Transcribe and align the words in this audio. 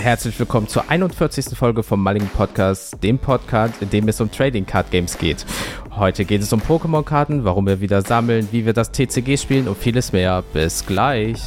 Herzlich 0.00 0.38
willkommen 0.38 0.66
zur 0.66 0.88
41. 0.88 1.58
Folge 1.58 1.82
vom 1.82 2.02
Mulligan 2.02 2.30
Podcast, 2.30 3.02
dem 3.02 3.18
Podcast, 3.18 3.82
in 3.82 3.90
dem 3.90 4.08
es 4.08 4.18
um 4.18 4.30
Trading 4.32 4.64
Card 4.64 4.90
Games 4.90 5.18
geht. 5.18 5.44
Heute 5.90 6.24
geht 6.24 6.40
es 6.40 6.50
um 6.54 6.62
Pokémon-Karten, 6.62 7.44
warum 7.44 7.66
wir 7.66 7.82
wieder 7.82 8.00
sammeln, 8.00 8.48
wie 8.50 8.64
wir 8.64 8.72
das 8.72 8.92
TCG 8.92 9.36
spielen 9.36 9.68
und 9.68 9.76
vieles 9.76 10.10
mehr. 10.14 10.42
Bis 10.54 10.86
gleich. 10.86 11.42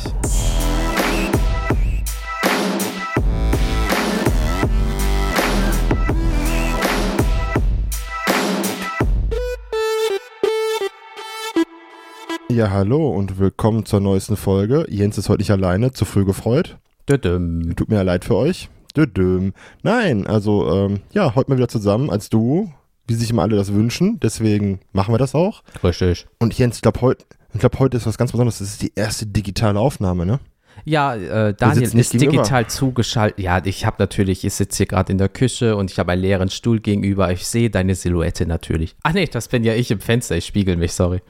Ja, 12.50 12.70
hallo 12.70 13.10
und 13.10 13.40
willkommen 13.40 13.88
zur 13.88 14.00
neuesten 14.00 14.38
Folge. 14.38 14.86
Jens 14.90 15.18
ist 15.18 15.28
heute 15.28 15.42
nicht 15.42 15.50
alleine, 15.50 15.92
zu 15.92 16.06
früh 16.06 16.24
gefreut. 16.24 16.78
Düdüm. 17.10 17.76
Tut 17.76 17.90
mir 17.90 17.96
ja 17.96 18.02
leid 18.02 18.26
für 18.26 18.36
euch. 18.36 18.70
Düdüm. 18.96 19.54
Nein, 19.82 20.28
also 20.28 20.72
ähm, 20.72 21.02
ja, 21.12 21.36
heute 21.36 21.50
mal 21.50 21.58
wieder 21.58 21.68
zusammen 21.68 22.10
als 22.10 22.30
Duo, 22.30 22.72
wie 23.08 23.16
sich 23.16 23.30
immer 23.30 23.42
alle 23.42 23.56
das 23.56 23.74
wünschen. 23.74 24.20
Deswegen 24.22 24.80
machen 24.92 25.14
wir 25.14 25.18
das 25.18 25.36
auch. 25.36 25.64
Richtig. 25.84 26.28
Und 26.40 26.58
Jens, 26.58 26.78
ich 26.78 26.82
glaube, 26.82 27.02
heute 27.02 27.26
glaub, 27.60 27.80
heute 27.80 27.98
ist 27.98 28.06
was 28.06 28.18
ganz 28.18 28.32
Besonderes. 28.32 28.60
Das 28.60 28.70
ist 28.70 28.82
die 28.82 28.94
erste 28.96 29.26
digitale 29.26 29.80
Aufnahme, 29.80 30.26
ne? 30.26 30.40
Ja, 30.86 31.16
äh, 31.16 31.54
Daniel 31.54 31.98
ist 31.98 32.14
digital 32.14 32.68
zugeschaltet. 32.68 33.40
Ja, 33.40 33.64
ich 33.64 33.86
habe 33.86 33.98
natürlich, 34.00 34.44
ich 34.44 34.54
sitze 34.54 34.78
hier 34.78 34.86
gerade 34.88 35.12
in 35.12 35.18
der 35.18 35.30
Küche 35.30 35.76
und 35.76 35.92
ich 35.92 36.00
habe 36.00 36.12
einen 36.12 36.22
leeren 36.22 36.50
Stuhl 36.50 36.80
gegenüber. 36.80 37.32
Ich 37.32 37.46
sehe 37.46 37.70
deine 37.70 37.96
Silhouette 37.96 38.46
natürlich. 38.46 38.96
Ach 39.04 39.14
nee, 39.14 39.28
das 39.28 39.48
bin 39.48 39.64
ja 39.64 39.76
ich 39.76 39.92
im 39.92 40.02
Fenster. 40.02 40.36
Ich 40.36 40.46
spiegel 40.46 40.76
mich, 40.76 40.94
sorry. 40.94 41.22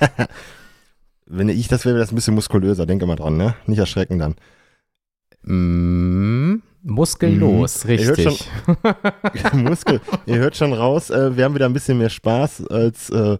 Wenn 1.26 1.48
ich 1.48 1.68
das 1.68 1.84
wäre, 1.84 1.94
wäre 1.94 2.02
das 2.02 2.12
ein 2.12 2.16
bisschen 2.16 2.34
muskulöser. 2.34 2.86
Denke 2.86 3.06
mal 3.06 3.16
dran, 3.16 3.36
ne? 3.36 3.54
Nicht 3.66 3.78
erschrecken 3.78 4.18
dann. 4.18 4.34
Mm, 5.48 6.62
muskellos, 6.82 7.84
Mhm. 7.84 7.90
Ihr 7.90 8.04
hört 8.06 8.18
richtig. 8.18 8.48
Muskel. 9.54 10.00
Ihr 10.26 10.36
hört 10.36 10.56
schon 10.56 10.72
raus, 10.72 11.10
äh, 11.10 11.36
wir 11.36 11.44
haben 11.44 11.54
wieder 11.54 11.66
ein 11.66 11.72
bisschen 11.72 11.98
mehr 11.98 12.10
Spaß 12.10 12.66
als, 12.66 13.10
äh, 13.10 13.38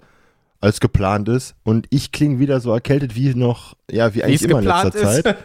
als 0.61 0.81
geplant 0.81 1.28
ist. 1.28 1.55
Und 1.65 1.87
ich 1.91 2.11
klinge 2.12 2.39
wieder 2.39 2.61
so 2.61 2.73
erkältet 2.73 3.15
wie 3.15 3.34
noch, 3.34 3.75
ja, 3.91 4.15
wie 4.15 4.25
eigentlich 4.25 4.42
es 4.42 4.48
immer 4.48 4.61
in 4.61 4.65
letzter 4.65 4.95
ist. 4.95 5.25
Zeit. 5.25 5.37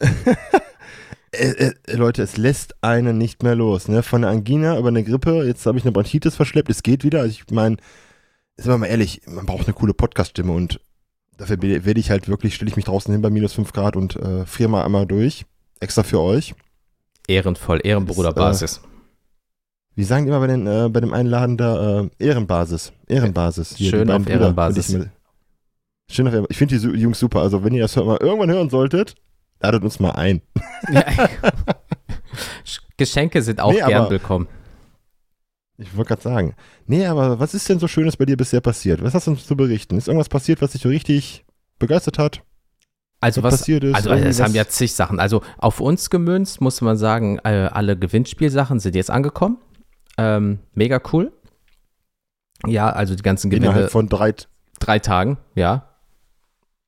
Äh, 1.32 1.72
äh, 1.86 1.96
Leute, 1.96 2.22
es 2.22 2.38
lässt 2.38 2.76
einen 2.82 3.18
nicht 3.18 3.42
mehr 3.42 3.54
los. 3.54 3.88
Ne? 3.88 4.02
Von 4.02 4.22
der 4.22 4.30
Angina 4.30 4.78
über 4.78 4.88
eine 4.88 5.04
Grippe, 5.04 5.44
jetzt 5.44 5.66
habe 5.66 5.76
ich 5.76 5.84
eine 5.84 5.92
Bronchitis 5.92 6.34
verschleppt, 6.34 6.70
es 6.70 6.82
geht 6.82 7.04
wieder. 7.04 7.20
Also 7.20 7.32
ich 7.32 7.50
meine, 7.50 7.76
sind 8.56 8.72
wir 8.72 8.78
mal 8.78 8.86
ehrlich, 8.86 9.20
man 9.26 9.44
braucht 9.44 9.66
eine 9.66 9.74
coole 9.74 9.92
Podcast-Stimme 9.92 10.52
und 10.52 10.80
dafür 11.36 11.60
werde 11.60 12.00
ich 12.00 12.10
halt 12.10 12.28
wirklich, 12.28 12.54
stelle 12.54 12.70
ich 12.70 12.76
mich 12.76 12.86
draußen 12.86 13.12
hin 13.12 13.20
bei 13.20 13.28
minus 13.28 13.52
5 13.52 13.70
Grad 13.74 13.96
und 13.96 14.16
äh, 14.16 14.46
friere 14.46 14.70
mal 14.70 14.84
einmal 14.84 15.04
durch. 15.04 15.44
Extra 15.80 16.02
für 16.02 16.20
euch. 16.20 16.54
Ehrenvoll, 17.28 17.80
Ehrenbruderbasis. 17.82 18.80
Wie 19.94 20.04
sagen 20.04 20.26
die 20.26 20.30
immer 20.30 20.40
bei, 20.40 20.46
den, 20.46 20.66
äh, 20.66 20.88
bei 20.90 21.00
dem 21.00 21.12
einen 21.12 21.28
Laden 21.28 21.56
da? 21.56 22.00
Äh, 22.00 22.10
Ehrenbasis. 22.18 22.92
Ehrenbasis. 23.08 23.76
Hier, 23.76 23.90
Schön 23.90 24.10
auf 24.10 24.22
Brüder, 24.22 24.40
Ehrenbasis. 24.40 24.90
Ich, 24.90 26.14
schön 26.14 26.28
auf 26.28 26.34
Ehrenbasis. 26.34 26.50
Ich 26.50 26.58
finde 26.58 26.78
die, 26.78 27.00
Jungs 27.00 27.18
super. 27.18 27.40
Also, 27.40 27.64
wenn 27.64 27.74
ihr 27.74 27.82
das 27.82 27.96
mal 27.96 28.18
irgendwann 28.20 28.50
hören 28.50 28.70
solltet, 28.70 29.14
ladet 29.60 29.82
uns 29.82 29.98
mal 29.98 30.12
ein. 30.12 30.42
Ja. 30.92 31.02
Geschenke 32.96 33.42
sind 33.42 33.60
auch 33.60 33.72
Nee, 33.72 33.78
gern 33.78 34.10
willkommen. 34.10 34.48
Ich 35.78 35.94
wollte 35.96 36.08
gerade 36.08 36.22
sagen. 36.22 36.54
Nee, 36.86 37.06
aber 37.06 37.38
was 37.38 37.54
ist 37.54 37.68
denn 37.68 37.78
so 37.78 37.88
Schönes 37.88 38.16
bei 38.16 38.24
dir 38.24 38.36
bisher 38.36 38.60
passiert? 38.60 39.02
Was 39.02 39.14
hast 39.14 39.26
du 39.26 39.32
uns 39.32 39.46
zu 39.46 39.56
berichten? 39.56 39.98
Ist 39.98 40.08
irgendwas 40.08 40.28
passiert, 40.28 40.62
was 40.62 40.72
dich 40.72 40.82
so 40.82 40.88
richtig 40.88 41.44
begeistert 41.78 42.18
hat? 42.18 42.42
Also 43.26 43.42
was 43.42 43.58
passiert 43.58 43.82
ist? 43.82 43.94
also 43.94 44.10
es 44.10 44.40
haben 44.40 44.54
ja 44.54 44.68
zig 44.68 44.94
Sachen. 44.94 45.18
Also 45.18 45.42
auf 45.58 45.80
uns 45.80 46.10
gemünzt, 46.10 46.60
muss 46.60 46.80
man 46.80 46.96
sagen, 46.96 47.38
äh, 47.44 47.68
alle 47.72 47.96
Gewinnspielsachen 47.96 48.78
sind 48.78 48.94
jetzt 48.94 49.10
angekommen. 49.10 49.58
Ähm, 50.16 50.60
mega 50.74 51.00
cool. 51.12 51.32
Ja, 52.66 52.88
also 52.88 53.16
die 53.16 53.22
ganzen 53.22 53.50
Gewinne, 53.50 53.66
Innerhalb 53.66 53.90
von 53.90 54.08
drei, 54.08 54.32
drei 54.78 55.00
Tagen, 55.00 55.38
ja. 55.56 55.88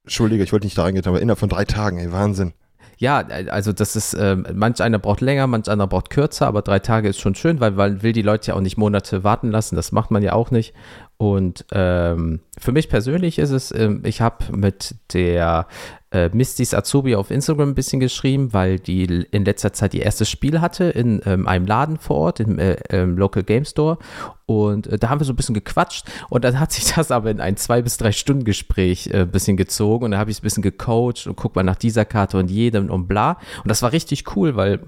Entschuldige, 0.05 0.45
ich 0.45 0.53
wollte 0.53 0.67
nicht 0.67 0.79
da 0.79 0.85
reingehen, 0.85 1.05
aber 1.07 1.21
innerhalb 1.21 1.41
von 1.41 1.49
drei 1.49 1.65
Tagen, 1.65 1.99
ey, 1.99 2.12
Wahnsinn. 2.12 2.55
Ja, 2.99 3.21
äh, 3.21 3.49
also 3.51 3.73
das 3.73 3.97
ist, 3.97 4.15
ähm, 4.15 4.47
manch 4.55 4.81
einer 4.81 4.99
braucht 4.99 5.21
länger, 5.21 5.47
manch 5.47 5.69
einer 5.69 5.87
braucht 5.87 6.11
kürzer, 6.11 6.47
aber 6.47 6.62
drei 6.62 6.79
Tage 6.79 7.09
ist 7.09 7.19
schon 7.19 7.35
schön, 7.35 7.61
weil 7.61 7.73
man 7.73 8.03
will 8.03 8.12
die 8.12 8.23
Leute 8.23 8.49
ja 8.49 8.55
auch 8.55 8.61
nicht 8.61 8.79
Monate 8.79 9.25
warten 9.25 9.51
lassen, 9.51 9.77
das 9.77 9.93
macht 9.93 10.11
man 10.11 10.23
ja 10.23 10.33
auch 10.35 10.51
nicht. 10.51 10.73
Und 11.19 11.67
ähm, 11.73 12.41
für 12.61 12.71
mich 12.71 12.89
persönlich 12.89 13.41
ist 13.41 13.51
es, 13.51 13.75
ähm, 13.75 14.03
ich 14.05 14.21
habe 14.21 14.56
mit 14.56 14.95
der 15.12 15.67
äh, 16.12 16.31
Mistys 16.33 16.75
Azubi 16.75 17.17
auf 17.17 17.33
Instagram 17.33 17.71
ein 17.71 17.75
bisschen 17.75 17.99
geschrieben, 17.99 18.53
weil 18.53 18.79
die 18.79 19.03
in 19.05 19.45
letzter 19.45 19.73
Zeit 19.73 19.95
ihr 19.95 20.05
erstes 20.05 20.31
Spiel 20.31 20.61
hatte 20.61 20.84
in 20.84 21.21
ähm, 21.27 21.49
einem 21.49 21.67
Laden 21.67 21.99
vor 21.99 22.19
Ort, 22.19 22.39
im 22.39 22.61
äh, 22.61 22.77
ähm, 22.91 23.19
Local 23.19 23.43
Game 23.43 23.65
Store. 23.65 23.99
Und 24.47 24.87
äh, 24.87 24.97
da 24.97 25.09
haben 25.09 25.21
wir 25.21 25.25
so 25.25 25.33
ein 25.33 25.37
bisschen 25.37 25.56
gequatscht 25.56 26.06
und 26.31 26.45
dann 26.45 26.61
hat 26.61 26.71
sich 26.71 26.84
das 26.95 27.11
aber 27.11 27.33
in 27.33 27.41
ein 27.41 27.56
zwei 27.56 27.83
bis 27.83 27.97
drei 27.97 28.12
Stunden 28.12 28.45
Gespräch 28.45 29.09
äh, 29.09 29.23
ein 29.23 29.31
bisschen 29.33 29.56
gezogen 29.56 30.05
und 30.05 30.12
da 30.12 30.19
habe 30.19 30.31
ich 30.31 30.37
es 30.37 30.41
ein 30.41 30.45
bisschen 30.45 30.62
gecoacht 30.62 31.27
und 31.27 31.35
guck 31.35 31.56
mal 31.56 31.65
nach 31.65 31.75
dieser 31.75 32.05
Karte 32.05 32.39
und 32.39 32.49
jedem 32.49 32.91
und 32.91 33.09
bla. 33.09 33.39
Und 33.62 33.69
das 33.69 33.83
war 33.83 33.91
richtig 33.91 34.37
cool, 34.37 34.55
weil 34.55 34.87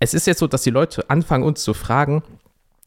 es 0.00 0.12
ist 0.12 0.26
jetzt 0.26 0.40
so, 0.40 0.46
dass 0.46 0.62
die 0.62 0.70
Leute 0.70 1.08
anfangen 1.08 1.44
uns 1.44 1.62
zu 1.62 1.72
fragen, 1.72 2.22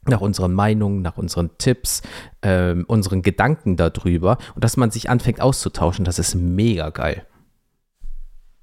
nach 0.08 0.22
unseren 0.22 0.54
Meinungen, 0.54 1.02
nach 1.02 1.18
unseren 1.18 1.52
Tipps, 1.58 2.02
ähm, 2.42 2.86
unseren 2.88 3.22
Gedanken 3.22 3.78
darüber 3.78 4.38
und 4.56 4.64
dass 4.64 4.78
man 4.78 4.92
sich 4.92 5.10
anfängt 5.10 5.42
auszutauschen, 5.42 6.06
das 6.06 6.20
ist 6.20 6.36
mega 6.36 6.90
geil. 6.90 7.26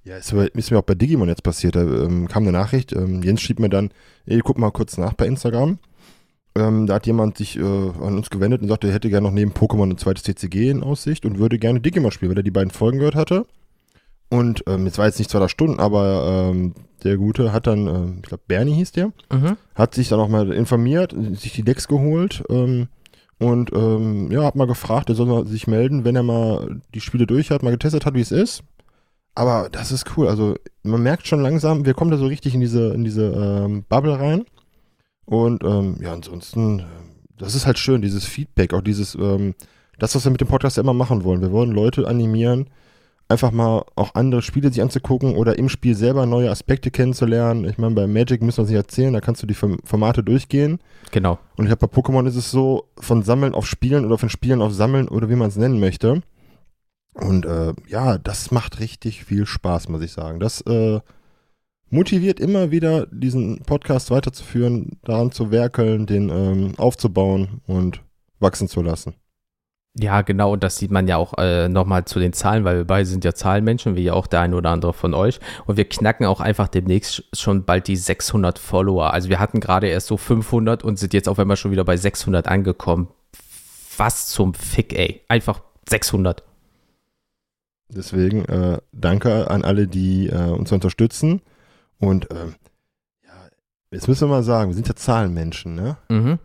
Ja, 0.03 0.17
ist, 0.17 0.33
ist 0.33 0.71
mir 0.71 0.79
auch 0.79 0.83
bei 0.83 0.95
Digimon 0.95 1.29
jetzt 1.29 1.43
passiert. 1.43 1.77
Da 1.77 1.83
ähm, 1.83 2.27
kam 2.27 2.45
eine 2.45 2.53
Nachricht. 2.53 2.93
Ähm, 2.93 3.23
Jens 3.23 3.43
schrieb 3.43 3.61
mir 3.61 3.69
dann, 3.69 3.91
ey, 4.25 4.41
guck 4.43 4.59
mal 4.59 4.71
kurz 4.71 4.97
nach 4.97 5.13
bei 5.13 5.27
Instagram. 5.27 5.79
Ähm, 6.57 6.87
da 6.87 6.95
hat 6.95 7.07
jemand 7.07 7.37
sich 7.39 7.59
äh, 7.59 7.63
an 7.63 8.17
uns 8.17 8.31
gewendet 8.31 8.63
und 8.63 8.69
sagte, 8.69 8.89
er 8.89 8.95
hätte 8.95 9.11
gerne 9.11 9.27
noch 9.27 9.35
neben 9.35 9.53
Pokémon 9.53 9.91
ein 9.91 9.99
zweites 9.99 10.25
TCG 10.25 10.71
in 10.71 10.83
Aussicht 10.83 11.25
und 11.27 11.39
würde 11.39 11.59
gerne 11.59 11.81
Digimon 11.81 12.11
spielen, 12.11 12.31
weil 12.31 12.39
er 12.39 12.43
die 12.43 12.51
beiden 12.51 12.71
Folgen 12.71 12.99
gehört 12.99 13.15
hatte. 13.15 13.47
Und 14.31 14.63
ähm, 14.69 14.87
jetzt 14.87 14.97
war 14.99 15.07
jetzt 15.07 15.19
nicht 15.19 15.31
zwei 15.31 15.47
Stunden, 15.49 15.81
aber 15.81 16.51
ähm, 16.53 16.75
der 17.03 17.17
Gute 17.17 17.53
hat 17.53 17.67
dann, 17.67 17.87
ähm, 17.89 18.15
ich 18.23 18.29
glaube 18.29 18.45
Bernie 18.47 18.75
hieß 18.75 18.93
der, 18.93 19.13
Mhm. 19.33 19.57
hat 19.75 19.95
sich 19.95 20.09
dann 20.09 20.21
auch 20.21 20.29
mal 20.29 20.53
informiert, 20.53 21.15
sich 21.33 21.53
die 21.53 21.65
Decks 21.65 21.89
geholt 21.89 22.45
ähm, 22.49 22.87
und 23.41 23.73
ähm, 23.75 24.31
ja, 24.31 24.45
hat 24.45 24.55
mal 24.55 24.67
gefragt, 24.69 25.09
er 25.09 25.15
soll 25.17 25.27
mal 25.27 25.47
sich 25.47 25.67
melden, 25.67 26.05
wenn 26.05 26.15
er 26.15 26.23
mal 26.23 26.81
die 26.95 27.01
Spiele 27.01 27.27
durch 27.27 27.51
hat, 27.51 27.63
mal 27.63 27.71
getestet 27.73 28.07
hat, 28.07 28.15
wie 28.15 28.21
es 28.21 28.31
ist. 28.31 28.63
Aber 29.35 29.69
das 29.71 29.91
ist 29.93 30.17
cool. 30.17 30.29
Also 30.29 30.55
man 30.83 31.03
merkt 31.03 31.27
schon 31.27 31.41
langsam, 31.41 31.85
wir 31.87 31.95
kommen 31.95 32.11
da 32.11 32.17
so 32.19 32.27
richtig 32.27 32.55
in 32.55 32.61
diese, 32.61 32.93
in 32.93 33.03
diese 33.05 33.33
ähm, 33.33 33.85
Bubble 33.89 34.19
rein. 34.19 34.45
Und 35.25 35.65
ähm, 35.65 35.97
ja, 36.03 36.13
ansonsten, 36.13 36.81
ähm, 36.81 36.87
das 37.39 37.55
ist 37.55 37.67
halt 37.67 37.79
schön, 37.79 38.03
dieses 38.03 38.25
Feedback, 38.27 38.75
auch 38.75 38.83
dieses, 38.83 39.15
ähm, 39.15 39.55
das, 39.99 40.15
was 40.15 40.25
wir 40.25 40.31
mit 40.33 40.41
dem 40.41 40.49
Podcast 40.49 40.77
ja 40.77 40.83
immer 40.83 40.93
machen 40.95 41.25
wollen. 41.25 41.41
Wir 41.41 41.53
wollen 41.53 41.71
Leute 41.71 42.07
animieren, 42.07 42.69
einfach 43.31 43.53
mal 43.53 43.85
auch 43.95 44.15
andere 44.15 44.43
Spiele 44.43 44.71
sich 44.71 44.83
anzugucken 44.83 45.37
oder 45.37 45.59
im 45.59 45.69
Spiel 45.69 45.95
selber 45.95 46.27
neue 46.27 46.51
Aspekte 46.51 46.91
kennenzulernen. 46.91 47.65
Ich 47.65 47.79
meine, 47.79 47.95
bei 47.95 48.07
Magic 48.07 48.43
müssen 48.43 48.59
wir 48.59 48.65
es 48.65 48.71
nicht 48.71 48.77
erzählen, 48.77 49.13
da 49.13 49.21
kannst 49.21 49.43
du 49.43 49.47
die 49.47 49.55
Form- 49.55 49.79
Formate 49.85 50.23
durchgehen. 50.23 50.81
Genau. 51.13 51.39
Und 51.57 51.65
ich 51.67 51.71
glaube, 51.71 51.87
bei 51.87 52.01
Pokémon 52.01 52.27
ist 52.27 52.37
es 52.37 52.51
so, 52.51 52.89
von 52.99 53.23
Sammeln 53.23 53.55
auf 53.55 53.67
Spielen 53.67 54.05
oder 54.05 54.19
von 54.19 54.29
Spielen 54.31 54.61
auf 54.61 54.73
Sammeln 54.73 55.09
oder 55.09 55.31
wie 55.31 55.37
man 55.37 55.49
es 55.49 55.57
nennen 55.57 55.79
möchte. 55.79 56.23
Und 57.15 57.45
äh, 57.47 57.73
ja, 57.89 58.19
das 58.19 58.51
macht 58.51 58.81
richtig 58.81 59.25
viel 59.25 59.47
Spaß, 59.47 59.89
muss 59.89 60.03
ich 60.03 60.13
sagen. 60.13 60.41
Das 60.41 60.61
äh, 60.63 61.01
motiviert 61.89 62.41
immer 62.41 62.71
wieder, 62.71 63.07
diesen 63.07 63.61
Podcast 63.61 64.11
weiterzuführen, 64.11 64.99
daran 65.05 65.33
zu 65.33 65.51
werkeln, 65.51 66.07
den 66.07 66.31
ähm, 66.31 66.73
aufzubauen 66.79 67.61
und 67.67 68.01
wachsen 68.39 68.69
zu 68.69 68.83
lassen. 68.83 69.15
Ja, 69.99 70.23
genau, 70.23 70.53
und 70.53 70.63
das 70.63 70.77
sieht 70.77 70.93
man 70.93 71.09
ja 71.09 71.17
auch 71.17 71.35
äh, 71.39 71.69
nochmal 71.69 72.05
zu 72.05 72.21
den 72.21 72.33
Zahlen, 72.33 72.65
weil 72.65 72.77
wir 72.77 72.85
beide 72.85 73.07
sind 73.07 73.25
ja 73.25 73.35
Zahlenmenschen, 73.35 73.97
wie 73.97 74.05
ja 74.05 74.13
auch 74.13 74.29
der 74.29 74.41
ein 74.41 74.55
oder 74.55 74.71
andere 74.71 74.93
von 74.93 75.15
euch. 75.15 75.41
Und 75.67 75.77
wir 75.77 75.89
knacken 75.89 76.27
auch 76.27 76.41
einfach 76.41 76.69
demnächst 76.69 77.25
schon 77.33 77.65
bald 77.65 77.89
die 77.89 77.97
600 77.97 78.59
Follower. 78.61 79.13
Also 79.13 79.29
wir 79.29 79.41
hatten 79.41 79.59
gerade 79.59 79.89
erst 79.89 80.07
so 80.07 80.17
500 80.17 80.85
und 80.85 80.99
sind 80.99 81.13
jetzt 81.13 81.29
auf 81.29 81.41
einmal 81.41 81.57
schon 81.57 81.73
wieder 81.73 81.85
bei 81.85 81.97
600 81.97 82.47
angekommen. 82.47 83.09
Was 83.97 84.29
zum 84.29 84.55
Fick, 84.55 84.97
ey. 84.97 85.23
Einfach 85.27 85.61
600. 85.89 86.45
Deswegen 87.89 88.45
äh, 88.45 88.79
danke 88.93 89.51
an 89.51 89.65
alle, 89.65 89.89
die 89.89 90.29
äh, 90.29 90.51
uns 90.51 90.71
unterstützen. 90.71 91.43
Und 91.99 92.29
ähm, 92.31 92.55
ja, 93.25 93.33
jetzt 93.91 94.07
müssen 94.07 94.29
wir 94.29 94.37
mal 94.37 94.45
sagen, 94.45 94.71
wir 94.71 94.75
sind 94.77 94.87
ja 94.87 94.95
Zahlenmenschen, 94.95 95.75
ne? 95.75 95.97
Mhm. 96.09 96.39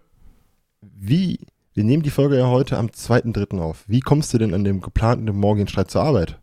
Wie, 0.81 1.39
wir 1.75 1.83
nehmen 1.83 2.03
die 2.03 2.09
Folge 2.09 2.37
ja 2.37 2.47
heute 2.47 2.77
am 2.77 2.87
2.3. 2.87 3.59
auf. 3.59 3.83
Wie 3.87 3.99
kommst 3.99 4.33
du 4.33 4.37
denn 4.37 4.53
an 4.53 4.63
dem 4.63 4.79
geplanten 4.79 5.25
morgigen 5.35 5.67
Streit 5.67 5.91
zur 5.91 6.03
Arbeit? 6.03 6.39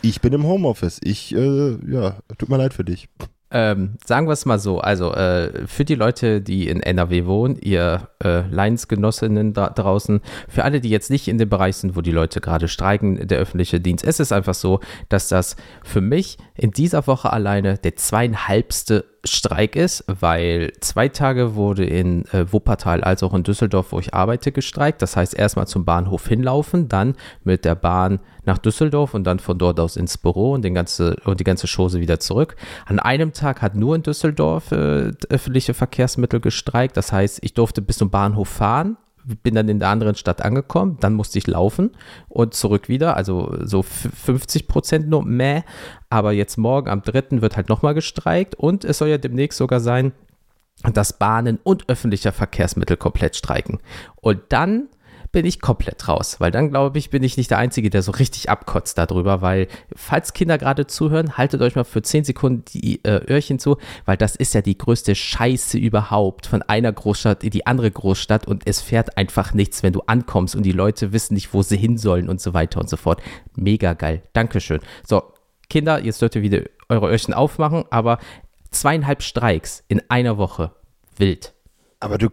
Ich 0.00 0.22
bin 0.22 0.32
im 0.32 0.44
Homeoffice. 0.44 0.98
Ich, 1.04 1.34
äh, 1.34 1.76
ja, 1.86 2.16
tut 2.38 2.48
mir 2.48 2.56
leid 2.56 2.72
für 2.72 2.84
dich. 2.84 3.08
Ähm, 3.50 3.98
sagen 4.02 4.26
wir 4.28 4.32
es 4.32 4.46
mal 4.46 4.58
so, 4.58 4.80
also 4.80 5.12
äh, 5.12 5.66
für 5.66 5.84
die 5.84 5.94
Leute, 5.94 6.40
die 6.40 6.68
in 6.68 6.80
NRW 6.80 7.26
wohnen, 7.26 7.58
ihr 7.60 8.08
äh, 8.24 8.48
Leinsgenossinnen 8.48 9.52
da 9.52 9.68
draußen, 9.68 10.22
für 10.48 10.64
alle, 10.64 10.80
die 10.80 10.88
jetzt 10.88 11.10
nicht 11.10 11.28
in 11.28 11.36
dem 11.36 11.50
Bereich 11.50 11.76
sind, 11.76 11.94
wo 11.94 12.00
die 12.00 12.12
Leute 12.12 12.40
gerade 12.40 12.66
streiken, 12.66 13.28
der 13.28 13.38
öffentliche 13.38 13.78
Dienst, 13.78 14.06
es 14.06 14.20
ist 14.20 14.32
einfach 14.32 14.54
so, 14.54 14.80
dass 15.10 15.28
das 15.28 15.56
für 15.84 16.00
mich 16.00 16.38
in 16.54 16.70
dieser 16.70 17.06
Woche 17.06 17.30
alleine 17.30 17.76
der 17.76 17.94
zweieinhalbste 17.96 19.04
Streik 19.24 19.76
ist, 19.76 20.04
weil 20.08 20.72
zwei 20.80 21.08
Tage 21.08 21.54
wurde 21.54 21.84
in 21.84 22.24
äh, 22.32 22.52
Wuppertal 22.52 23.04
als 23.04 23.22
auch 23.22 23.34
in 23.34 23.44
Düsseldorf, 23.44 23.92
wo 23.92 24.00
ich 24.00 24.14
arbeite, 24.14 24.50
gestreikt. 24.50 25.00
Das 25.00 25.16
heißt, 25.16 25.34
erstmal 25.34 25.68
zum 25.68 25.84
Bahnhof 25.84 26.26
hinlaufen, 26.26 26.88
dann 26.88 27.14
mit 27.44 27.64
der 27.64 27.76
Bahn 27.76 28.18
nach 28.44 28.58
Düsseldorf 28.58 29.14
und 29.14 29.24
dann 29.24 29.38
von 29.38 29.58
dort 29.58 29.78
aus 29.78 29.96
ins 29.96 30.18
Büro 30.18 30.52
und, 30.52 30.62
den 30.62 30.74
ganze, 30.74 31.16
und 31.24 31.38
die 31.38 31.44
ganze 31.44 31.68
Chose 31.68 32.00
wieder 32.00 32.18
zurück. 32.18 32.56
An 32.86 32.98
einem 32.98 33.32
Tag 33.32 33.62
hat 33.62 33.76
nur 33.76 33.94
in 33.94 34.02
Düsseldorf 34.02 34.72
äh, 34.72 35.12
öffentliche 35.28 35.74
Verkehrsmittel 35.74 36.40
gestreikt. 36.40 36.96
Das 36.96 37.12
heißt, 37.12 37.38
ich 37.42 37.54
durfte 37.54 37.80
bis 37.80 37.98
zum 37.98 38.10
Bahnhof 38.10 38.48
fahren, 38.48 38.96
bin 39.24 39.54
dann 39.54 39.68
in 39.68 39.78
der 39.78 39.88
anderen 39.88 40.14
Stadt 40.14 40.42
angekommen, 40.42 40.98
dann 41.00 41.14
musste 41.14 41.38
ich 41.38 41.46
laufen 41.46 41.90
und 42.28 42.54
zurück 42.54 42.88
wieder, 42.88 43.16
also 43.16 43.56
so 43.62 43.82
50 43.82 44.68
Prozent 44.68 45.08
nur 45.08 45.24
mehr. 45.24 45.64
Aber 46.10 46.32
jetzt 46.32 46.56
morgen 46.56 46.88
am 46.88 47.02
3. 47.02 47.40
wird 47.40 47.56
halt 47.56 47.68
nochmal 47.68 47.94
gestreikt 47.94 48.54
und 48.54 48.84
es 48.84 48.98
soll 48.98 49.08
ja 49.08 49.18
demnächst 49.18 49.58
sogar 49.58 49.80
sein, 49.80 50.12
dass 50.92 51.18
Bahnen 51.18 51.58
und 51.62 51.88
öffentlicher 51.88 52.32
Verkehrsmittel 52.32 52.96
komplett 52.96 53.36
streiken. 53.36 53.78
Und 54.16 54.40
dann 54.48 54.88
bin 55.32 55.46
ich 55.46 55.60
komplett 55.60 56.08
raus, 56.08 56.40
weil 56.40 56.50
dann 56.50 56.70
glaube 56.70 56.98
ich, 56.98 57.08
bin 57.08 57.22
ich 57.22 57.38
nicht 57.38 57.50
der 57.50 57.58
Einzige, 57.58 57.88
der 57.88 58.02
so 58.02 58.12
richtig 58.12 58.50
abkotzt 58.50 58.98
darüber, 58.98 59.40
weil 59.40 59.66
falls 59.96 60.34
Kinder 60.34 60.58
gerade 60.58 60.86
zuhören, 60.86 61.38
haltet 61.38 61.62
euch 61.62 61.74
mal 61.74 61.84
für 61.84 62.02
10 62.02 62.24
Sekunden 62.24 62.64
die 62.66 63.02
äh, 63.04 63.20
Öhrchen 63.28 63.58
zu, 63.58 63.78
weil 64.04 64.18
das 64.18 64.36
ist 64.36 64.52
ja 64.52 64.60
die 64.60 64.76
größte 64.76 65.14
Scheiße 65.14 65.78
überhaupt 65.78 66.46
von 66.46 66.62
einer 66.62 66.92
Großstadt 66.92 67.44
in 67.44 67.50
die 67.50 67.66
andere 67.66 67.90
Großstadt 67.90 68.46
und 68.46 68.66
es 68.66 68.82
fährt 68.82 69.16
einfach 69.16 69.54
nichts, 69.54 69.82
wenn 69.82 69.94
du 69.94 70.02
ankommst 70.06 70.54
und 70.54 70.64
die 70.64 70.72
Leute 70.72 71.12
wissen 71.12 71.34
nicht, 71.34 71.54
wo 71.54 71.62
sie 71.62 71.78
hin 71.78 71.96
sollen 71.96 72.28
und 72.28 72.40
so 72.40 72.52
weiter 72.52 72.80
und 72.80 72.90
so 72.90 72.98
fort. 72.98 73.22
Mega 73.56 73.94
geil. 73.94 74.22
Dankeschön. 74.34 74.80
So, 75.06 75.22
Kinder, 75.70 76.04
jetzt 76.04 76.20
dürft 76.20 76.36
ihr 76.36 76.42
wieder 76.42 76.62
eure 76.90 77.08
Öhrchen 77.08 77.32
aufmachen, 77.32 77.84
aber 77.88 78.18
zweieinhalb 78.70 79.22
Streiks 79.22 79.82
in 79.88 80.02
einer 80.10 80.36
Woche. 80.36 80.72
Wild. 81.16 81.54
Aber 82.00 82.18
du, 82.18 82.28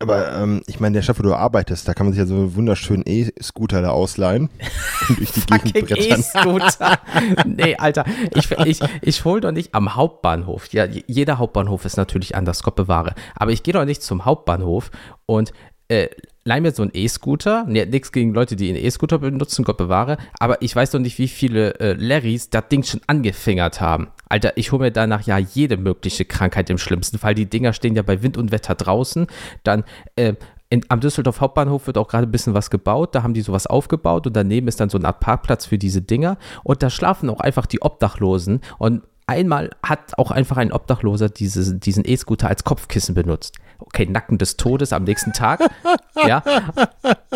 aber 0.00 0.32
ähm, 0.32 0.62
ich 0.66 0.78
meine, 0.78 0.94
der 0.94 1.02
Stadt, 1.02 1.18
wo 1.18 1.22
du 1.22 1.34
arbeitest, 1.34 1.88
da 1.88 1.94
kann 1.94 2.06
man 2.06 2.12
sich 2.12 2.20
ja 2.20 2.26
so 2.26 2.54
wunderschönen 2.54 3.02
E-Scooter 3.04 3.82
da 3.82 3.90
ausleihen 3.90 4.48
und 5.08 5.18
durch 5.18 5.32
die 5.32 5.72
Gegend 5.72 5.88
brettern. 5.88 6.20
E-Scooter. 6.20 6.98
nee, 7.46 7.76
Alter, 7.76 8.04
ich, 8.34 8.50
ich, 8.50 8.80
ich 9.02 9.24
hole 9.24 9.40
doch 9.40 9.52
nicht 9.52 9.74
am 9.74 9.96
Hauptbahnhof. 9.96 10.72
Ja, 10.72 10.84
jeder 10.84 11.38
Hauptbahnhof 11.38 11.84
ist 11.84 11.96
natürlich 11.96 12.36
anders, 12.36 12.62
Gott 12.62 12.76
bewahre. 12.76 13.14
Aber 13.34 13.50
ich 13.50 13.64
gehe 13.64 13.74
doch 13.74 13.84
nicht 13.84 14.02
zum 14.02 14.24
Hauptbahnhof 14.24 14.90
und 15.26 15.52
äh, 15.88 16.08
leih 16.48 16.60
mir 16.60 16.72
so 16.72 16.82
einen 16.82 16.92
E-Scooter. 16.94 17.66
Nee, 17.68 17.84
nichts 17.84 18.10
gegen 18.10 18.32
Leute, 18.32 18.56
die 18.56 18.68
einen 18.70 18.82
E-Scooter 18.82 19.18
benutzen, 19.18 19.64
Gott 19.64 19.76
bewahre. 19.76 20.16
Aber 20.40 20.62
ich 20.62 20.74
weiß 20.74 20.90
doch 20.90 20.98
nicht, 20.98 21.18
wie 21.18 21.28
viele 21.28 21.78
äh, 21.78 21.92
Larrys 21.92 22.48
das 22.48 22.68
Ding 22.68 22.82
schon 22.82 23.02
angefingert 23.06 23.80
haben. 23.80 24.08
Alter, 24.28 24.56
ich 24.56 24.72
hole 24.72 24.84
mir 24.84 24.90
danach 24.90 25.22
ja 25.22 25.38
jede 25.38 25.76
mögliche 25.76 26.24
Krankheit 26.24 26.70
im 26.70 26.78
schlimmsten 26.78 27.18
Fall. 27.18 27.34
Die 27.34 27.48
Dinger 27.48 27.74
stehen 27.74 27.94
ja 27.94 28.02
bei 28.02 28.22
Wind 28.22 28.38
und 28.38 28.50
Wetter 28.50 28.74
draußen. 28.74 29.26
Dann 29.62 29.84
äh, 30.16 30.34
in, 30.70 30.84
am 30.88 31.00
Düsseldorf 31.00 31.40
Hauptbahnhof 31.40 31.86
wird 31.86 31.98
auch 31.98 32.08
gerade 32.08 32.26
ein 32.26 32.32
bisschen 32.32 32.54
was 32.54 32.70
gebaut. 32.70 33.14
Da 33.14 33.22
haben 33.22 33.34
die 33.34 33.42
sowas 33.42 33.66
aufgebaut 33.66 34.26
und 34.26 34.34
daneben 34.34 34.68
ist 34.68 34.80
dann 34.80 34.88
so 34.88 34.98
eine 34.98 35.06
Art 35.06 35.20
Parkplatz 35.20 35.66
für 35.66 35.78
diese 35.78 36.00
Dinger. 36.00 36.38
Und 36.64 36.82
da 36.82 36.88
schlafen 36.88 37.28
auch 37.28 37.40
einfach 37.40 37.66
die 37.66 37.82
Obdachlosen. 37.82 38.60
Und 38.78 39.02
einmal 39.28 39.70
hat 39.82 40.16
auch 40.18 40.30
einfach 40.30 40.56
ein 40.56 40.72
Obdachloser 40.72 41.28
diese, 41.28 41.76
diesen 41.76 42.04
E-Scooter 42.04 42.48
als 42.48 42.64
Kopfkissen 42.64 43.14
benutzt. 43.14 43.56
Okay, 43.78 44.06
Nacken 44.06 44.38
des 44.38 44.56
Todes 44.56 44.92
am 44.92 45.04
nächsten 45.04 45.32
Tag. 45.32 45.60
ja. 46.26 46.42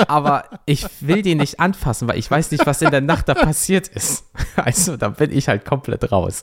Aber 0.08 0.44
ich 0.66 0.86
will 1.00 1.22
die 1.22 1.34
nicht 1.34 1.60
anfassen, 1.60 2.08
weil 2.08 2.18
ich 2.18 2.28
weiß 2.28 2.50
nicht, 2.50 2.66
was 2.66 2.82
in 2.82 2.90
der 2.90 3.00
Nacht 3.00 3.28
da 3.28 3.34
passiert 3.34 3.88
ist. 3.88 4.24
Also 4.54 4.98
da 4.98 5.08
bin 5.08 5.32
ich 5.32 5.48
halt 5.48 5.64
komplett 5.64 6.12
raus. 6.12 6.42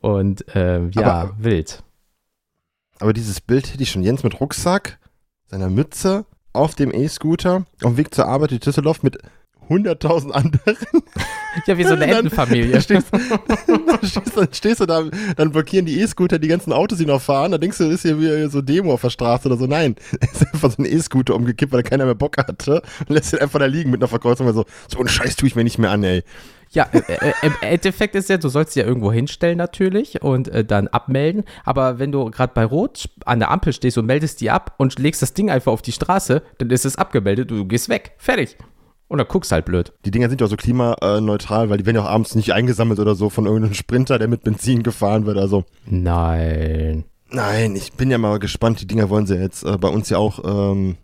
Und 0.00 0.44
ähm, 0.54 0.92
ja, 0.94 1.02
aber, 1.02 1.34
wild. 1.38 1.82
Aber 3.00 3.12
dieses 3.12 3.40
Bild 3.40 3.72
hätte 3.72 3.82
ich 3.82 3.90
schon 3.90 4.04
Jens 4.04 4.22
mit 4.22 4.40
Rucksack, 4.40 4.98
seiner 5.46 5.68
Mütze, 5.68 6.24
auf 6.52 6.76
dem 6.76 6.92
E-Scooter, 6.94 7.66
auf 7.82 7.92
dem 7.92 7.96
Weg 7.96 8.14
zur 8.14 8.26
Arbeit 8.26 8.52
in 8.52 8.60
Düsseldorf 8.60 9.02
mit 9.02 9.18
100.000 9.68 10.30
anderen. 10.30 10.76
Ja, 11.66 11.78
wie 11.78 11.84
so 11.84 11.94
eine 11.94 12.06
Entenfamilie. 12.16 12.72
Dann 12.72 12.82
stehst, 12.82 13.08
dann, 14.36 14.48
stehst, 14.52 14.80
du 14.80 14.86
da, 14.86 15.04
dann 15.36 15.50
blockieren 15.50 15.86
die 15.86 16.00
E-Scooter 16.00 16.38
die 16.38 16.48
ganzen 16.48 16.72
Autos, 16.72 16.98
die 16.98 17.06
noch 17.06 17.20
fahren. 17.20 17.52
Da 17.52 17.58
denkst 17.58 17.78
du, 17.78 17.84
ist 17.84 18.02
hier 18.02 18.20
wie 18.20 18.48
so 18.48 18.62
Demo 18.62 18.92
auf 18.92 19.00
der 19.00 19.10
Straße 19.10 19.48
oder 19.48 19.56
so. 19.56 19.66
Nein, 19.66 19.96
ist 20.20 20.46
einfach 20.52 20.70
so 20.70 20.82
ein 20.82 20.86
E-Scooter 20.86 21.34
umgekippt, 21.34 21.72
weil 21.72 21.82
da 21.82 21.88
keiner 21.88 22.04
mehr 22.04 22.14
Bock 22.14 22.36
hatte. 22.38 22.82
Und 23.00 23.14
lässt 23.14 23.32
ihn 23.32 23.40
einfach 23.40 23.58
da 23.58 23.66
liegen 23.66 23.90
mit 23.90 24.00
einer 24.00 24.08
Verkreuzung. 24.08 24.52
So, 24.52 24.64
so 24.88 24.98
einen 24.98 25.08
Scheiß 25.08 25.36
tue 25.36 25.48
ich 25.48 25.56
mir 25.56 25.64
nicht 25.64 25.78
mehr 25.78 25.90
an, 25.90 26.04
ey. 26.04 26.22
Ja, 26.70 26.86
äh, 26.92 26.98
äh, 26.98 27.32
im 27.42 27.54
Endeffekt 27.62 28.14
ist 28.14 28.28
ja, 28.28 28.36
du 28.36 28.48
sollst 28.48 28.74
sie 28.74 28.80
ja 28.80 28.86
irgendwo 28.86 29.10
hinstellen 29.10 29.56
natürlich 29.56 30.22
und 30.22 30.48
äh, 30.48 30.64
dann 30.64 30.88
abmelden. 30.88 31.44
Aber 31.64 31.98
wenn 31.98 32.12
du 32.12 32.30
gerade 32.30 32.52
bei 32.54 32.64
Rot 32.64 33.08
an 33.24 33.38
der 33.38 33.50
Ampel 33.50 33.72
stehst 33.72 33.96
und 33.96 34.06
meldest 34.06 34.40
die 34.40 34.50
ab 34.50 34.74
und 34.76 34.98
legst 34.98 35.22
das 35.22 35.34
Ding 35.34 35.50
einfach 35.50 35.72
auf 35.72 35.82
die 35.82 35.92
Straße, 35.92 36.42
dann 36.58 36.70
ist 36.70 36.84
es 36.84 36.96
abgemeldet, 36.96 37.50
du 37.50 37.64
gehst 37.64 37.88
weg. 37.88 38.12
Fertig. 38.18 38.56
Und 39.08 39.18
dann 39.18 39.26
guckst 39.26 39.50
halt 39.52 39.64
blöd. 39.64 39.92
Die 40.04 40.10
Dinger 40.10 40.28
sind 40.28 40.40
ja 40.40 40.46
auch 40.46 40.50
so 40.50 40.56
klimaneutral, 40.56 41.70
weil 41.70 41.78
die 41.78 41.86
werden 41.86 41.96
ja 41.96 42.02
auch 42.02 42.10
abends 42.10 42.34
nicht 42.34 42.52
eingesammelt 42.52 43.00
oder 43.00 43.14
so 43.14 43.30
von 43.30 43.46
irgendeinem 43.46 43.74
Sprinter, 43.74 44.18
der 44.18 44.28
mit 44.28 44.42
Benzin 44.42 44.82
gefahren 44.82 45.24
wird. 45.24 45.38
Also. 45.38 45.64
Nein. 45.86 47.04
Nein, 47.30 47.74
ich 47.76 47.92
bin 47.94 48.10
ja 48.10 48.18
mal 48.18 48.38
gespannt. 48.38 48.80
Die 48.80 48.86
Dinger 48.86 49.08
wollen 49.10 49.26
sie 49.26 49.36
jetzt 49.36 49.64
äh, 49.64 49.78
bei 49.78 49.88
uns 49.88 50.10
ja 50.10 50.18
auch 50.18 50.40
ähm, 50.44 50.96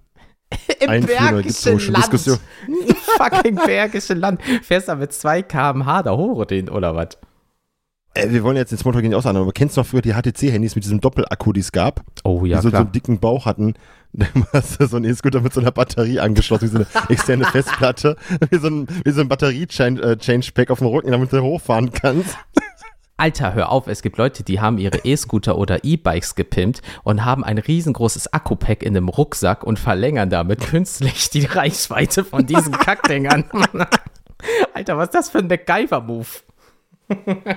Im 0.80 0.88
einführen. 0.88 1.30
Bergischen 1.30 1.78
so 1.78 1.92
Land. 1.92 2.04
Diskussion. 2.04 2.38
Im 2.68 2.94
fucking 3.18 3.54
Bergischen 3.56 4.18
Land. 4.18 4.40
Fährst 4.62 4.88
du 4.88 4.96
mit 4.96 5.12
2 5.12 5.42
km/h 5.42 6.02
da 6.02 6.16
hoch 6.16 6.44
den, 6.44 6.68
oder 6.68 6.94
was? 6.94 7.18
Äh, 8.14 8.30
wir 8.30 8.42
wollen 8.42 8.56
jetzt 8.56 8.70
den 8.70 8.78
Smalltalk 8.78 9.04
nicht 9.04 9.14
aushandeln, 9.14 9.44
aber 9.44 9.52
kennst 9.52 9.76
du 9.76 9.80
noch 9.80 9.86
früher 9.86 10.02
die 10.02 10.14
HTC-Handys 10.14 10.74
mit 10.74 10.84
diesem 10.84 11.00
Doppelakku, 11.00 11.52
die 11.52 11.60
es 11.60 11.72
gab? 11.72 12.02
Oh 12.22 12.44
ja, 12.44 12.58
die 12.58 12.62
so, 12.62 12.68
klar. 12.68 12.82
so 12.82 12.84
einen 12.84 12.92
dicken 12.92 13.18
Bauch 13.18 13.44
hatten. 13.46 13.74
Dann 14.16 14.46
hast 14.52 14.80
du 14.80 14.86
so 14.86 14.96
einen 14.96 15.06
E-Scooter 15.06 15.40
mit 15.40 15.52
so 15.52 15.60
einer 15.60 15.72
Batterie 15.72 16.20
angeschlossen, 16.20 16.66
wie 16.66 16.70
so 16.70 16.76
eine 16.78 16.86
externe 17.08 17.44
Festplatte, 17.46 18.16
wie 18.50 18.58
so 18.58 18.68
ein, 18.68 18.86
wie 19.04 19.10
so 19.10 19.20
ein 19.20 19.28
Batterie-Change-Pack 19.28 20.70
auf 20.70 20.78
dem 20.78 20.86
Rücken, 20.86 21.10
damit 21.10 21.32
du 21.32 21.42
hochfahren 21.42 21.90
kannst. 21.90 22.38
Alter, 23.16 23.54
hör 23.54 23.70
auf, 23.70 23.88
es 23.88 24.02
gibt 24.02 24.16
Leute, 24.18 24.44
die 24.44 24.60
haben 24.60 24.78
ihre 24.78 24.98
E-Scooter 25.04 25.58
oder 25.58 25.84
E-Bikes 25.84 26.36
gepimpt 26.36 26.82
und 27.02 27.24
haben 27.24 27.44
ein 27.44 27.58
riesengroßes 27.58 28.32
Akku-Pack 28.32 28.82
in 28.82 28.96
einem 28.96 29.08
Rucksack 29.08 29.64
und 29.64 29.78
verlängern 29.78 30.30
damit 30.30 30.60
künstlich 30.60 31.30
die 31.30 31.44
Reichweite 31.44 32.24
von 32.24 32.46
diesen 32.46 32.72
Kackdingern. 32.78 33.44
Alter, 34.74 34.96
was 34.96 35.06
ist 35.06 35.14
das 35.14 35.30
für 35.30 35.38
ein 35.38 35.48
MacGyver-Move? 35.48 36.26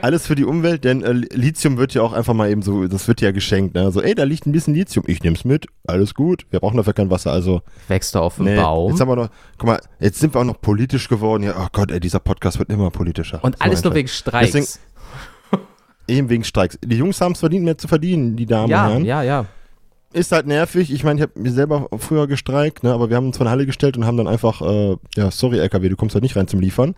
Alles 0.02 0.28
für 0.28 0.36
die 0.36 0.44
Umwelt, 0.44 0.84
denn 0.84 1.04
äh, 1.04 1.14
Lithium 1.14 1.78
wird 1.78 1.94
ja 1.94 2.02
auch 2.02 2.14
einfach 2.14 2.34
mal 2.34 2.50
eben 2.50 2.62
so, 2.62 2.88
das 2.88 3.08
wird 3.08 3.22
ja 3.22 3.32
geschenkt. 3.32 3.76
Ne? 3.76 3.92
So, 3.92 4.02
ey, 4.02 4.14
da 4.14 4.24
liegt 4.24 4.46
ein 4.46 4.52
bisschen 4.52 4.74
Lithium, 4.74 5.06
ich 5.08 5.24
nehm's 5.24 5.46
mit, 5.46 5.68
alles 5.86 6.14
gut, 6.14 6.46
wir 6.50 6.60
brauchen 6.60 6.78
dafür 6.78 6.94
kein 6.94 7.10
Wasser, 7.10 7.32
also. 7.32 7.62
Wächst 7.88 8.14
du 8.16 8.20
auf 8.20 8.36
dem 8.36 8.46
nee, 8.46 8.56
Baum? 8.58 8.92
Jetzt 8.92 9.00
haben 9.00 9.10
wir 9.10 9.16
noch, 9.16 9.30
guck 9.58 9.68
mal, 9.68 9.80
jetzt 10.00 10.20
sind 10.20 10.34
wir 10.36 10.42
auch 10.42 10.46
noch 10.46 10.60
politisch 10.60 11.08
geworden. 11.08 11.44
Ja, 11.44 11.56
oh 11.58 11.68
Gott, 11.72 11.92
ey, 11.92 12.00
dieser 12.00 12.20
Podcast 12.20 12.60
wird 12.60 12.70
immer 12.70 12.92
politischer. 12.92 13.44
Und 13.44 13.62
alles 13.62 13.84
nur 13.84 13.94
wegen 13.96 14.08
Streiks. 14.08 14.52
Deswegen, 14.52 14.68
eben 16.08 16.30
wegen 16.30 16.44
Streiks. 16.44 16.78
Die 16.84 16.98
Jungs 16.98 17.22
haben 17.22 17.32
es 17.32 17.40
verdient, 17.40 17.64
mehr 17.64 17.78
zu 17.78 17.88
verdienen, 17.88 18.36
die 18.36 18.46
Damen 18.46 18.70
ja, 18.70 18.86
und 18.86 18.92
Herren. 18.92 19.06
Ja, 19.06 19.24
ja, 19.24 19.42
ja 19.42 19.46
ist 20.14 20.32
halt 20.32 20.48
nervig. 20.48 20.92
Ich 20.92 21.04
meine, 21.04 21.20
ich 21.20 21.22
habe 21.22 21.40
mir 21.40 21.52
selber 21.52 21.90
früher 21.98 22.28
gestreikt, 22.28 22.84
ne, 22.84 22.94
aber 22.94 23.10
wir 23.10 23.18
haben 23.18 23.28
uns 23.28 23.38
von 23.38 23.50
Halle 23.50 23.66
gestellt 23.66 23.98
und 23.98 24.06
haben 24.06 24.18
dann 24.18 24.28
einfach, 24.28 24.62
äh, 24.62 24.96
ja, 25.16 25.32
sorry 25.32 25.60
LKW, 25.60 25.90
du 25.90 25.96
kommst 25.96 26.16
halt 26.16 26.24
nicht 26.24 26.36
rein 26.36 26.48
zum 26.48 26.60
Liefern 26.60 26.96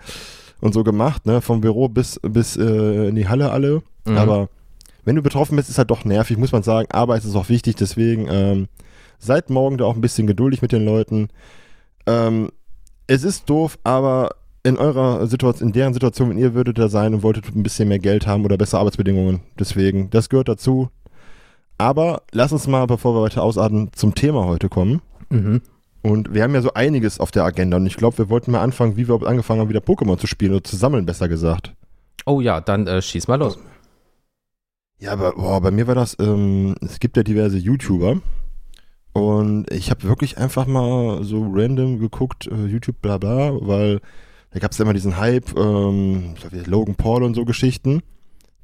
und 0.61 0.73
so 0.73 0.83
gemacht, 0.83 1.25
ne? 1.25 1.41
Vom 1.41 1.61
Büro 1.61 1.87
bis, 1.89 2.19
bis 2.21 2.57
äh, 2.57 3.07
in 3.07 3.15
die 3.15 3.27
Halle 3.27 3.51
alle. 3.51 3.81
Mhm. 4.05 4.17
Aber 4.17 4.49
wenn 5.05 5.15
du 5.15 5.21
betroffen 5.21 5.55
bist, 5.55 5.69
ist 5.69 5.77
halt 5.77 5.91
doch 5.91 6.05
nervig, 6.05 6.37
muss 6.37 6.51
man 6.51 6.63
sagen. 6.63 6.87
Aber 6.91 7.15
es 7.17 7.25
ist 7.25 7.35
auch 7.35 7.49
wichtig, 7.49 7.75
deswegen 7.75 8.27
ähm, 8.29 8.67
seid 9.17 9.49
morgen 9.49 9.77
da 9.77 9.85
auch 9.85 9.95
ein 9.95 10.01
bisschen 10.01 10.27
geduldig 10.27 10.61
mit 10.61 10.71
den 10.71 10.85
Leuten. 10.85 11.29
Ähm, 12.05 12.49
es 13.07 13.23
ist 13.23 13.49
doof, 13.49 13.79
aber 13.83 14.35
in 14.63 14.77
eurer 14.77 15.25
Situation, 15.27 15.69
in 15.69 15.73
deren 15.73 15.93
Situation, 15.93 16.29
wenn 16.29 16.37
ihr 16.37 16.53
würdet 16.53 16.77
da 16.77 16.89
sein 16.89 17.13
und 17.13 17.23
wolltet 17.23 17.55
ein 17.55 17.63
bisschen 17.63 17.87
mehr 17.87 17.99
Geld 17.99 18.27
haben 18.27 18.45
oder 18.45 18.57
bessere 18.57 18.81
Arbeitsbedingungen. 18.81 19.41
Deswegen, 19.57 20.09
das 20.09 20.29
gehört 20.29 20.49
dazu. 20.49 20.89
Aber 21.77 22.23
lass 22.31 22.51
uns 22.51 22.67
mal, 22.67 22.85
bevor 22.85 23.15
wir 23.15 23.21
weiter 23.21 23.41
ausatmen, 23.41 23.89
zum 23.93 24.13
Thema 24.13 24.45
heute 24.45 24.67
kommen. 24.67 25.01
Mhm. 25.29 25.61
Und 26.01 26.33
wir 26.33 26.43
haben 26.43 26.53
ja 26.53 26.61
so 26.61 26.73
einiges 26.73 27.19
auf 27.19 27.31
der 27.31 27.43
Agenda 27.43 27.77
und 27.77 27.85
ich 27.85 27.97
glaube, 27.97 28.17
wir 28.17 28.29
wollten 28.29 28.51
mal 28.51 28.61
anfangen, 28.61 28.95
wie 28.95 29.07
wir 29.07 29.21
angefangen 29.27 29.59
haben, 29.59 29.69
wieder 29.69 29.81
Pokémon 29.81 30.17
zu 30.17 30.27
spielen 30.27 30.53
oder 30.53 30.63
zu 30.63 30.75
sammeln, 30.75 31.05
besser 31.05 31.27
gesagt. 31.27 31.73
Oh 32.25 32.39
ja, 32.41 32.61
dann 32.61 32.87
äh, 32.87 33.01
schieß 33.01 33.27
mal 33.27 33.39
los. 33.39 33.59
Ja, 34.99 35.13
aber 35.13 35.33
boah, 35.33 35.61
bei 35.61 35.71
mir 35.71 35.87
war 35.87 35.95
das, 35.95 36.15
ähm, 36.19 36.75
es 36.81 36.99
gibt 36.99 37.17
ja 37.17 37.23
diverse 37.23 37.57
YouTuber 37.57 38.21
und 39.13 39.71
ich 39.71 39.91
habe 39.91 40.03
wirklich 40.03 40.37
einfach 40.37 40.67
mal 40.67 41.23
so 41.23 41.49
random 41.51 41.99
geguckt, 41.99 42.47
äh, 42.47 42.65
YouTube 42.65 43.01
bla 43.01 43.17
bla, 43.17 43.51
weil 43.61 43.99
da 44.51 44.59
gab 44.59 44.71
es 44.71 44.77
ja 44.77 44.83
immer 44.83 44.93
diesen 44.93 45.17
Hype, 45.17 45.57
ähm, 45.57 46.35
Logan 46.65 46.95
Paul 46.95 47.23
und 47.23 47.33
so 47.33 47.45
Geschichten, 47.45 48.01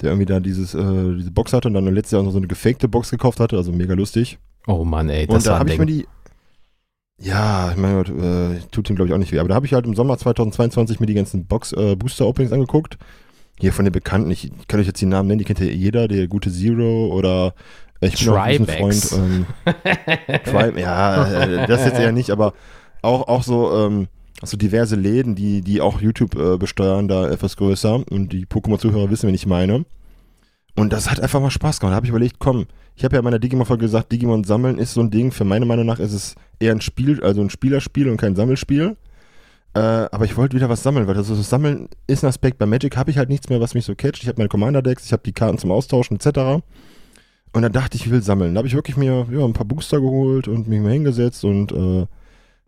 der 0.01 0.11
irgendwie 0.11 0.25
da 0.25 0.39
dieses, 0.39 0.73
äh, 0.73 1.15
diese 1.15 1.31
Box 1.31 1.53
hatte 1.53 1.67
und 1.67 1.73
dann 1.73 1.85
letztes 1.85 2.11
Jahr 2.11 2.21
auch 2.21 2.25
noch 2.25 2.31
so 2.31 2.37
eine 2.37 2.47
gefakte 2.47 2.87
Box 2.87 3.11
gekauft 3.11 3.39
hatte, 3.39 3.57
also 3.57 3.71
mega 3.71 3.93
lustig. 3.93 4.37
Oh 4.67 4.83
Mann, 4.83 5.09
ey, 5.09 5.27
das 5.27 5.35
und 5.35 5.47
da 5.47 5.59
habe 5.59 5.71
ich 5.71 5.79
mir 5.79 5.85
die 5.85 6.05
ja, 7.19 7.71
ich 7.71 7.77
meine, 7.77 8.01
äh, 8.01 8.59
tut 8.71 8.89
ihm 8.89 8.95
glaube 8.95 9.09
ich 9.09 9.13
auch 9.13 9.19
nicht 9.19 9.31
weh. 9.31 9.39
Aber 9.39 9.49
da 9.49 9.55
habe 9.55 9.65
ich 9.65 9.73
halt 9.73 9.85
im 9.85 9.95
Sommer 9.95 10.17
2022 10.17 10.99
mir 10.99 11.05
die 11.05 11.13
ganzen 11.13 11.45
Box 11.45 11.71
äh, 11.71 11.95
Booster 11.95 12.27
Openings 12.27 12.51
angeguckt 12.51 12.97
hier 13.59 13.73
von 13.73 13.85
den 13.85 13.91
Bekannten, 13.91 14.31
ich, 14.31 14.51
kann 14.67 14.79
euch 14.79 14.87
jetzt 14.87 15.01
die 15.01 15.05
Namen 15.05 15.27
nennen, 15.27 15.39
die 15.39 15.45
kennt 15.45 15.59
ja 15.59 15.65
jeder, 15.65 16.07
der 16.07 16.27
gute 16.27 16.51
Zero 16.51 17.07
oder 17.07 17.53
äh, 18.01 18.07
ich 18.07 18.25
bin 18.25 18.29
auch 18.29 18.37
ein 18.37 18.65
Freund. 18.65 19.11
Ähm, 19.13 19.45
ja, 20.77 21.43
äh, 21.43 21.67
das 21.67 21.85
jetzt 21.85 21.99
eher 21.99 22.11
nicht, 22.11 22.31
aber 22.31 22.53
auch, 23.01 23.27
auch 23.27 23.43
so, 23.43 23.85
ähm, 23.85 24.07
so 24.43 24.57
diverse 24.57 24.95
Läden, 24.95 25.35
die, 25.35 25.61
die 25.61 25.79
auch 25.79 26.01
YouTube 26.01 26.35
äh, 26.35 26.57
besteuern, 26.57 27.07
da 27.07 27.29
etwas 27.29 27.55
größer 27.55 28.03
und 28.09 28.33
die 28.33 28.45
Pokémon-Zuhörer 28.45 29.09
wissen, 29.09 29.27
wen 29.27 29.35
ich 29.35 29.45
meine. 29.45 29.85
Und 30.75 30.91
das 30.91 31.09
hat 31.09 31.19
einfach 31.19 31.39
mal 31.39 31.51
Spaß 31.51 31.79
gemacht. 31.79 31.93
Da 31.93 31.95
habe 31.95 32.05
ich 32.05 32.09
überlegt, 32.09 32.39
komm, 32.39 32.65
ich 32.95 33.03
habe 33.03 33.15
ja 33.15 33.19
in 33.19 33.25
meiner 33.25 33.39
Digimon-Folge 33.39 33.85
gesagt, 33.85 34.11
Digimon 34.11 34.43
sammeln 34.43 34.77
ist 34.77 34.93
so 34.93 35.01
ein 35.01 35.11
Ding. 35.11 35.31
Für 35.31 35.45
meine 35.45 35.65
Meinung 35.65 35.85
nach 35.85 35.99
ist 35.99 36.13
es 36.13 36.35
eher 36.59 36.73
ein 36.73 36.81
Spiel, 36.81 37.23
also 37.23 37.41
ein 37.41 37.49
Spielerspiel 37.49 38.09
und 38.09 38.17
kein 38.17 38.35
Sammelspiel. 38.35 38.97
Äh, 39.73 39.79
aber 39.79 40.25
ich 40.25 40.37
wollte 40.37 40.55
wieder 40.55 40.69
was 40.69 40.83
sammeln, 40.83 41.07
weil 41.07 41.15
das, 41.15 41.27
das 41.27 41.49
Sammeln 41.49 41.89
ist 42.07 42.23
ein 42.23 42.27
Aspekt. 42.27 42.57
Bei 42.57 42.65
Magic 42.65 42.95
habe 42.95 43.11
ich 43.11 43.17
halt 43.17 43.29
nichts 43.29 43.49
mehr, 43.49 43.59
was 43.59 43.73
mich 43.73 43.85
so 43.85 43.95
catcht. 43.95 44.23
Ich 44.23 44.27
habe 44.27 44.37
meine 44.37 44.49
Commander-Decks, 44.49 45.05
ich 45.05 45.11
habe 45.11 45.23
die 45.25 45.33
Karten 45.33 45.57
zum 45.57 45.71
Austauschen 45.71 46.17
etc. 46.17 46.63
Und 47.51 47.61
dann 47.61 47.71
dachte 47.73 47.97
ich, 47.97 48.05
ich 48.05 48.11
will 48.11 48.21
sammeln. 48.21 48.53
Da 48.53 48.59
habe 48.59 48.67
ich 48.67 48.75
wirklich 48.75 48.97
mir 48.97 49.27
ja, 49.31 49.45
ein 49.45 49.53
paar 49.53 49.65
Booster 49.65 49.99
geholt 49.99 50.47
und 50.47 50.67
mich 50.67 50.81
mal 50.81 50.91
hingesetzt 50.91 51.43
und 51.43 51.71
äh, 51.71 52.05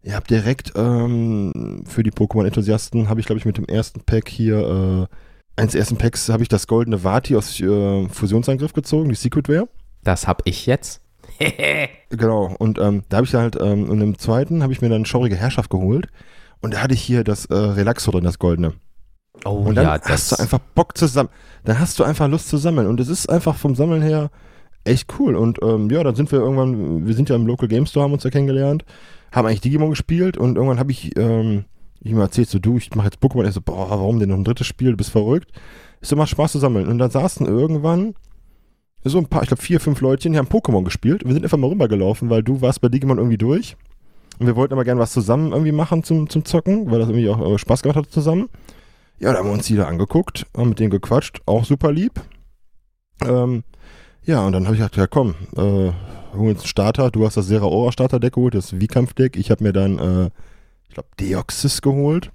ihr 0.04 0.16
habt 0.16 0.30
direkt 0.30 0.74
ähm, 0.76 1.84
für 1.86 2.04
die 2.04 2.12
Pokémon-Enthusiasten 2.12 3.10
habe 3.10 3.20
ich, 3.20 3.26
glaube 3.26 3.40
ich, 3.40 3.46
mit 3.46 3.58
dem 3.58 3.66
ersten 3.66 4.02
Pack 4.02 4.30
hier, 4.30 5.08
äh, 5.10 5.16
eines 5.58 5.74
der 5.74 5.80
ersten 5.80 5.98
Packs 5.98 6.30
habe 6.30 6.44
ich 6.44 6.50
das 6.50 6.68
goldene 6.68 7.04
Vati 7.04 7.36
aus 7.36 7.60
äh, 7.60 8.08
Fusionsangriff 8.10 8.74
gezogen, 8.74 9.10
die 9.10 9.16
Secret 9.16 9.50
Ware. 9.50 9.68
Das 10.04 10.28
habe 10.28 10.44
ich 10.46 10.66
jetzt. 10.66 11.02
genau, 12.10 12.56
und 12.58 12.80
ähm, 12.80 13.04
da 13.10 13.18
habe 13.18 13.28
ich 13.28 13.34
halt, 13.34 13.58
ähm, 13.60 13.90
und 13.90 14.00
im 14.02 14.18
zweiten 14.18 14.64
habe 14.64 14.72
ich 14.72 14.82
mir 14.82 14.90
dann 14.90 15.06
Schaurige 15.06 15.36
Herrschaft 15.36 15.70
geholt 15.70 16.08
und 16.62 16.74
da 16.74 16.82
hatte 16.82 16.94
ich 16.94 17.02
hier 17.02 17.24
das 17.24 17.46
äh, 17.46 17.56
Relaxo 17.56 18.12
drin, 18.12 18.24
das 18.24 18.40
goldene. 18.40 18.74
Oh, 19.46 19.52
und 19.52 19.76
dann 19.76 19.86
ja, 19.86 20.02
hast 20.02 20.32
du 20.32 20.36
einfach 20.38 20.60
Bock 20.60 20.98
zu 20.98 21.08
sammeln. 21.08 21.34
Dann 21.64 21.80
hast 21.80 22.00
du 22.00 22.04
einfach 22.04 22.28
Lust 22.28 22.50
zu 22.50 22.58
sammeln. 22.58 22.88
Und 22.88 23.00
es 23.00 23.08
ist 23.08 23.30
einfach 23.30 23.56
vom 23.56 23.76
Sammeln 23.76 24.02
her 24.02 24.32
echt 24.84 25.14
cool. 25.20 25.36
Und 25.36 25.60
ähm, 25.62 25.90
ja, 25.90 26.04
dann 26.04 26.16
sind 26.16 26.32
wir 26.32 26.40
irgendwann, 26.40 27.06
wir 27.06 27.14
sind 27.14 27.30
ja 27.30 27.36
im 27.36 27.46
Local 27.46 27.68
Game 27.68 27.86
Store, 27.86 28.04
haben 28.04 28.14
uns 28.14 28.24
ja 28.24 28.30
kennengelernt, 28.30 28.86
haben 29.32 29.48
eigentlich 29.48 29.62
Digimon 29.62 29.92
gespielt 29.92 30.38
und 30.38 30.56
irgendwann 30.56 30.80
habe 30.80 30.92
ich, 30.92 31.16
ähm, 31.18 31.66
ich 32.08 32.16
mir 32.16 32.22
erzählt, 32.22 32.50
so 32.50 32.60
du, 32.60 32.78
ich 32.78 32.94
mache 32.96 33.08
jetzt 33.08 33.20
Pokémon. 33.22 33.44
Er 33.44 33.52
so, 33.52 33.62
boah, 33.62 33.90
warum 33.90 34.20
denn 34.20 34.30
noch 34.30 34.38
ein 34.38 34.44
drittes 34.44 34.68
Spiel? 34.68 34.92
Du 34.92 34.98
bist 34.98 35.12
verrückt. 35.12 35.52
So, 36.02 36.16
macht 36.16 36.30
Spaß 36.30 36.54
zu 36.54 36.60
sammeln. 36.60 36.88
Und 36.88 36.98
dann 37.00 37.12
saßen 37.12 37.46
irgendwann 37.46 38.16
so 39.04 39.18
ein 39.18 39.28
paar, 39.28 39.44
ich 39.44 39.48
glaube 39.48 39.62
vier, 39.62 39.80
fünf 39.80 40.02
Leute, 40.02 40.30
die 40.30 40.38
haben 40.38 40.48
Pokémon 40.48 40.84
gespielt. 40.84 41.24
Und 41.24 41.30
wir 41.30 41.34
sind 41.34 41.44
einfach 41.44 41.58
mal 41.58 41.70
rübergelaufen, 41.70 42.30
weil 42.30 42.44
du 42.44 42.62
warst 42.62 42.82
bei 42.82 42.90
Digimon 42.90 43.18
irgendwie 43.18 43.38
durch. 43.38 43.76
Und 44.40 44.46
wir 44.46 44.56
wollten 44.56 44.74
aber 44.74 44.84
gerne 44.84 45.00
was 45.00 45.14
zusammen 45.14 45.52
irgendwie 45.52 45.72
machen 45.72 46.04
zum, 46.04 46.30
zum 46.30 46.46
Zocken, 46.46 46.92
weil 46.92 47.00
das 47.00 47.10
irgendwie 47.10 47.30
auch 47.30 47.54
äh, 47.54 47.58
Spaß 47.58 47.82
gemacht 47.82 47.98
hat 47.98 48.12
zusammen. 48.12 48.50
Ja, 49.20 49.32
da 49.32 49.40
haben 49.40 49.48
wir 49.48 49.54
uns 49.54 49.66
die 49.66 49.76
da 49.76 49.88
angeguckt, 49.88 50.46
haben 50.56 50.70
mit 50.70 50.80
denen 50.80 50.92
gequatscht, 50.92 51.42
auch 51.48 51.66
super 51.66 51.92
lieb. 51.92 52.22
Ähm, 53.26 53.64
ja, 54.24 54.46
und 54.46 54.52
dann 54.52 54.66
habe 54.66 54.76
ich 54.76 54.82
gedacht, 54.82 54.98
ja 54.98 55.08
komm, 55.08 55.34
äh, 55.56 55.92
holen 56.38 56.50
uns 56.50 56.60
einen 56.60 56.68
Starter. 56.68 57.10
Du 57.10 57.26
hast 57.26 57.38
das 57.38 57.48
Seraora 57.48 57.92
Starter-Deck 57.92 58.34
geholt, 58.34 58.54
das 58.54 58.72
V-Kampf-Deck. 58.72 59.38
Ich 59.38 59.50
habe 59.50 59.64
mir 59.64 59.74
dann, 59.74 59.98
äh, 59.98 60.30
glaube, 60.98 61.10
Deoxys 61.20 61.82
geholt. 61.82 62.32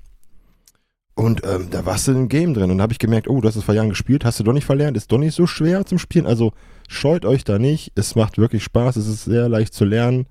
Und 1.14 1.42
ähm, 1.44 1.68
da 1.70 1.84
warst 1.84 2.08
du 2.08 2.12
im 2.12 2.28
Game 2.28 2.54
drin. 2.54 2.70
Und 2.70 2.78
da 2.78 2.82
habe 2.82 2.92
ich 2.92 2.98
gemerkt, 2.98 3.28
oh, 3.28 3.40
du 3.40 3.48
hast 3.48 3.56
es 3.56 3.64
vor 3.64 3.74
Jahren 3.74 3.90
gespielt, 3.90 4.24
hast 4.24 4.40
du 4.40 4.44
doch 4.44 4.54
nicht 4.54 4.64
verlernt, 4.64 4.96
ist 4.96 5.12
doch 5.12 5.18
nicht 5.18 5.34
so 5.34 5.46
schwer 5.46 5.84
zum 5.84 5.98
Spielen. 5.98 6.26
Also 6.26 6.52
scheut 6.88 7.26
euch 7.26 7.44
da 7.44 7.58
nicht. 7.58 7.92
Es 7.94 8.14
macht 8.14 8.38
wirklich 8.38 8.64
Spaß, 8.64 8.96
es 8.96 9.06
ist 9.06 9.24
sehr 9.24 9.48
leicht 9.48 9.74
zu 9.74 9.84
lernen. 9.84 10.26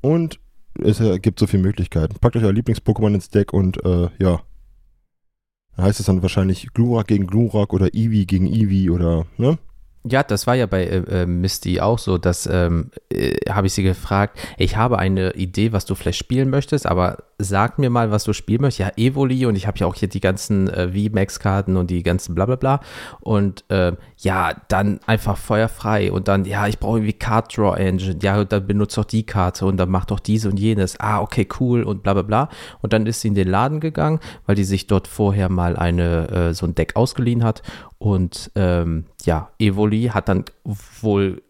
Und 0.00 0.40
es 0.82 1.00
gibt 1.22 1.38
so 1.38 1.46
viele 1.46 1.62
Möglichkeiten. 1.62 2.18
Packt 2.18 2.36
euch 2.36 2.44
euer 2.44 2.52
Lieblings-Pokémon 2.52 3.14
ins 3.14 3.30
Deck 3.30 3.52
und 3.52 3.82
äh, 3.84 4.08
ja. 4.18 4.42
Da 5.76 5.82
heißt 5.82 6.00
es 6.00 6.06
dann 6.06 6.22
wahrscheinlich 6.22 6.68
Glurak 6.74 7.06
gegen 7.06 7.26
Glurak 7.26 7.72
oder 7.72 7.94
Eevee 7.94 8.24
gegen 8.24 8.46
Eevee 8.46 8.90
oder, 8.90 9.26
ne? 9.36 9.58
Ja, 10.08 10.22
das 10.22 10.46
war 10.46 10.54
ja 10.54 10.66
bei 10.66 10.84
äh, 10.84 11.22
äh, 11.22 11.26
Misty 11.26 11.80
auch 11.80 11.98
so, 11.98 12.18
dass 12.18 12.46
ähm, 12.46 12.90
äh, 13.10 13.36
habe 13.50 13.66
ich 13.66 13.72
sie 13.72 13.82
gefragt, 13.82 14.38
ich 14.56 14.76
habe 14.76 14.98
eine 14.98 15.32
Idee, 15.32 15.72
was 15.72 15.84
du 15.84 15.94
vielleicht 15.94 16.18
spielen 16.18 16.48
möchtest, 16.48 16.86
aber 16.86 17.18
sag 17.38 17.78
mir 17.78 17.90
mal, 17.90 18.10
was 18.10 18.24
du 18.24 18.32
spielen 18.32 18.62
möchtest. 18.62 18.78
Ja, 18.78 18.92
Evoli 18.96 19.44
und 19.46 19.56
ich 19.56 19.66
habe 19.66 19.78
ja 19.78 19.86
auch 19.86 19.94
hier 19.94 20.08
die 20.08 20.20
ganzen 20.20 20.68
äh, 20.68 20.88
VMAX-Karten 20.88 21.76
und 21.76 21.90
die 21.90 22.02
ganzen 22.02 22.34
Blablabla. 22.34 22.80
Und 23.20 23.64
äh, 23.68 23.92
ja, 24.18 24.54
dann 24.68 25.00
einfach 25.06 25.36
feuerfrei 25.36 26.10
und 26.10 26.28
dann, 26.28 26.44
ja, 26.44 26.66
ich 26.66 26.78
brauche 26.78 26.98
irgendwie 26.98 27.12
Card 27.12 27.56
Draw 27.56 27.76
Engine. 27.76 28.18
Ja, 28.22 28.44
dann 28.44 28.66
benutzt 28.66 28.96
doch 28.96 29.04
die 29.04 29.26
Karte 29.26 29.66
und 29.66 29.76
dann 29.76 29.90
macht 29.90 30.10
doch 30.10 30.20
dies 30.20 30.46
und 30.46 30.58
jenes. 30.58 30.98
Ah, 30.98 31.20
okay, 31.20 31.46
cool 31.60 31.82
und 31.82 32.02
blablabla. 32.02 32.48
Und 32.80 32.92
dann 32.92 33.06
ist 33.06 33.20
sie 33.20 33.28
in 33.28 33.34
den 33.34 33.48
Laden 33.48 33.80
gegangen, 33.80 34.20
weil 34.46 34.56
die 34.56 34.64
sich 34.64 34.86
dort 34.86 35.06
vorher 35.08 35.50
mal 35.50 35.76
eine, 35.76 36.30
äh, 36.30 36.54
so 36.54 36.66
ein 36.66 36.74
Deck 36.74 36.96
ausgeliehen 36.96 37.44
hat. 37.44 37.62
Und 37.98 38.50
ähm, 38.54 39.06
ja, 39.24 39.50
Evoli 39.58 39.95
hat 40.04 40.28
dann 40.28 40.44
wohl 41.00 41.42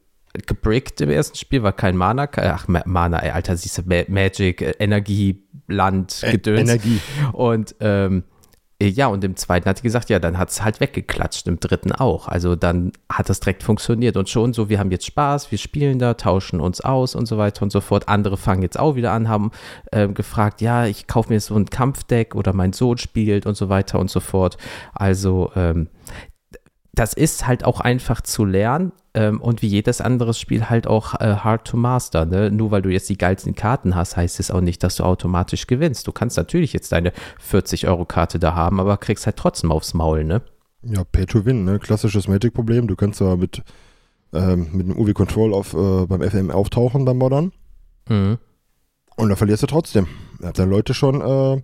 gebrickt 0.46 1.00
im 1.00 1.10
ersten 1.10 1.36
Spiel, 1.36 1.62
war 1.62 1.72
kein 1.72 1.96
Mana, 1.96 2.28
ach 2.36 2.66
Mana, 2.68 3.18
ey, 3.18 3.30
Alter, 3.30 3.56
siehst 3.56 3.78
du, 3.78 3.82
Magic, 4.08 4.62
äh, 4.62 4.74
Energie, 4.78 5.42
Land, 5.66 6.24
Gedöns. 6.30 6.68
Energie. 6.68 7.00
Und 7.32 7.74
ähm, 7.80 8.24
ja, 8.80 9.06
und 9.06 9.24
im 9.24 9.36
zweiten 9.36 9.66
hat 9.70 9.78
sie 9.78 9.82
gesagt, 9.82 10.10
ja, 10.10 10.18
dann 10.18 10.36
hat 10.36 10.50
es 10.50 10.62
halt 10.62 10.80
weggeklatscht, 10.80 11.48
im 11.48 11.58
dritten 11.58 11.92
auch. 11.92 12.28
Also 12.28 12.56
dann 12.56 12.92
hat 13.10 13.30
das 13.30 13.40
direkt 13.40 13.62
funktioniert 13.62 14.18
und 14.18 14.28
schon 14.28 14.52
so, 14.52 14.68
wir 14.68 14.78
haben 14.78 14.90
jetzt 14.90 15.06
Spaß, 15.06 15.50
wir 15.50 15.56
spielen 15.56 15.98
da, 15.98 16.12
tauschen 16.12 16.60
uns 16.60 16.82
aus 16.82 17.14
und 17.14 17.24
so 17.24 17.38
weiter 17.38 17.62
und 17.62 17.72
so 17.72 17.80
fort. 17.80 18.06
Andere 18.08 18.36
fangen 18.36 18.60
jetzt 18.60 18.78
auch 18.78 18.94
wieder 18.94 19.12
an, 19.12 19.30
haben 19.30 19.50
äh, 19.92 20.08
gefragt, 20.08 20.60
ja, 20.60 20.84
ich 20.84 21.06
kaufe 21.06 21.32
mir 21.32 21.40
so 21.40 21.56
ein 21.56 21.70
Kampfdeck 21.70 22.34
oder 22.34 22.52
mein 22.52 22.74
Sohn 22.74 22.98
spielt 22.98 23.46
und 23.46 23.56
so 23.56 23.70
weiter 23.70 23.98
und 23.98 24.10
so 24.10 24.20
fort. 24.20 24.58
Also 24.92 25.50
ähm, 25.56 25.88
das 26.96 27.12
ist 27.12 27.46
halt 27.46 27.64
auch 27.64 27.80
einfach 27.80 28.22
zu 28.22 28.44
lernen 28.44 28.90
ähm, 29.14 29.40
und 29.40 29.60
wie 29.60 29.68
jedes 29.68 30.00
andere 30.00 30.32
Spiel 30.32 30.68
halt 30.70 30.86
auch 30.86 31.14
äh, 31.20 31.36
hard 31.36 31.66
to 31.66 31.76
master. 31.76 32.24
Ne? 32.24 32.50
Nur 32.50 32.70
weil 32.70 32.82
du 32.82 32.88
jetzt 32.88 33.08
die 33.10 33.18
geilsten 33.18 33.54
Karten 33.54 33.94
hast, 33.94 34.16
heißt 34.16 34.40
es 34.40 34.50
auch 34.50 34.62
nicht, 34.62 34.82
dass 34.82 34.96
du 34.96 35.04
automatisch 35.04 35.66
gewinnst. 35.66 36.06
Du 36.06 36.12
kannst 36.12 36.38
natürlich 36.38 36.72
jetzt 36.72 36.92
deine 36.92 37.12
40-Euro-Karte 37.50 38.38
da 38.38 38.54
haben, 38.54 38.80
aber 38.80 38.96
kriegst 38.96 39.26
halt 39.26 39.36
trotzdem 39.36 39.70
aufs 39.70 39.92
Maul, 39.92 40.24
ne? 40.24 40.40
Ja, 40.82 41.04
Pay 41.04 41.26
to 41.26 41.44
Win, 41.44 41.64
ne? 41.64 41.78
Klassisches 41.78 42.28
Magic-Problem. 42.28 42.86
Du 42.86 42.96
kannst 42.96 43.18
zwar 43.18 43.36
mit, 43.36 43.62
ähm, 44.32 44.68
mit 44.72 44.88
dem 44.88 44.98
UV 44.98 45.12
Control 45.12 45.52
auf, 45.52 45.74
äh, 45.74 46.06
beim 46.06 46.22
FM 46.22 46.50
auftauchen 46.50 47.04
beim 47.04 47.18
Modern. 47.18 47.52
Mhm. 48.08 48.38
Und 49.16 49.28
dann 49.28 49.36
verlierst 49.36 49.62
du 49.62 49.66
trotzdem. 49.66 50.06
Ihr 50.40 50.46
habt 50.46 50.58
dann 50.58 50.70
Leute 50.70 50.94
schon 50.94 51.20
äh, 51.20 51.62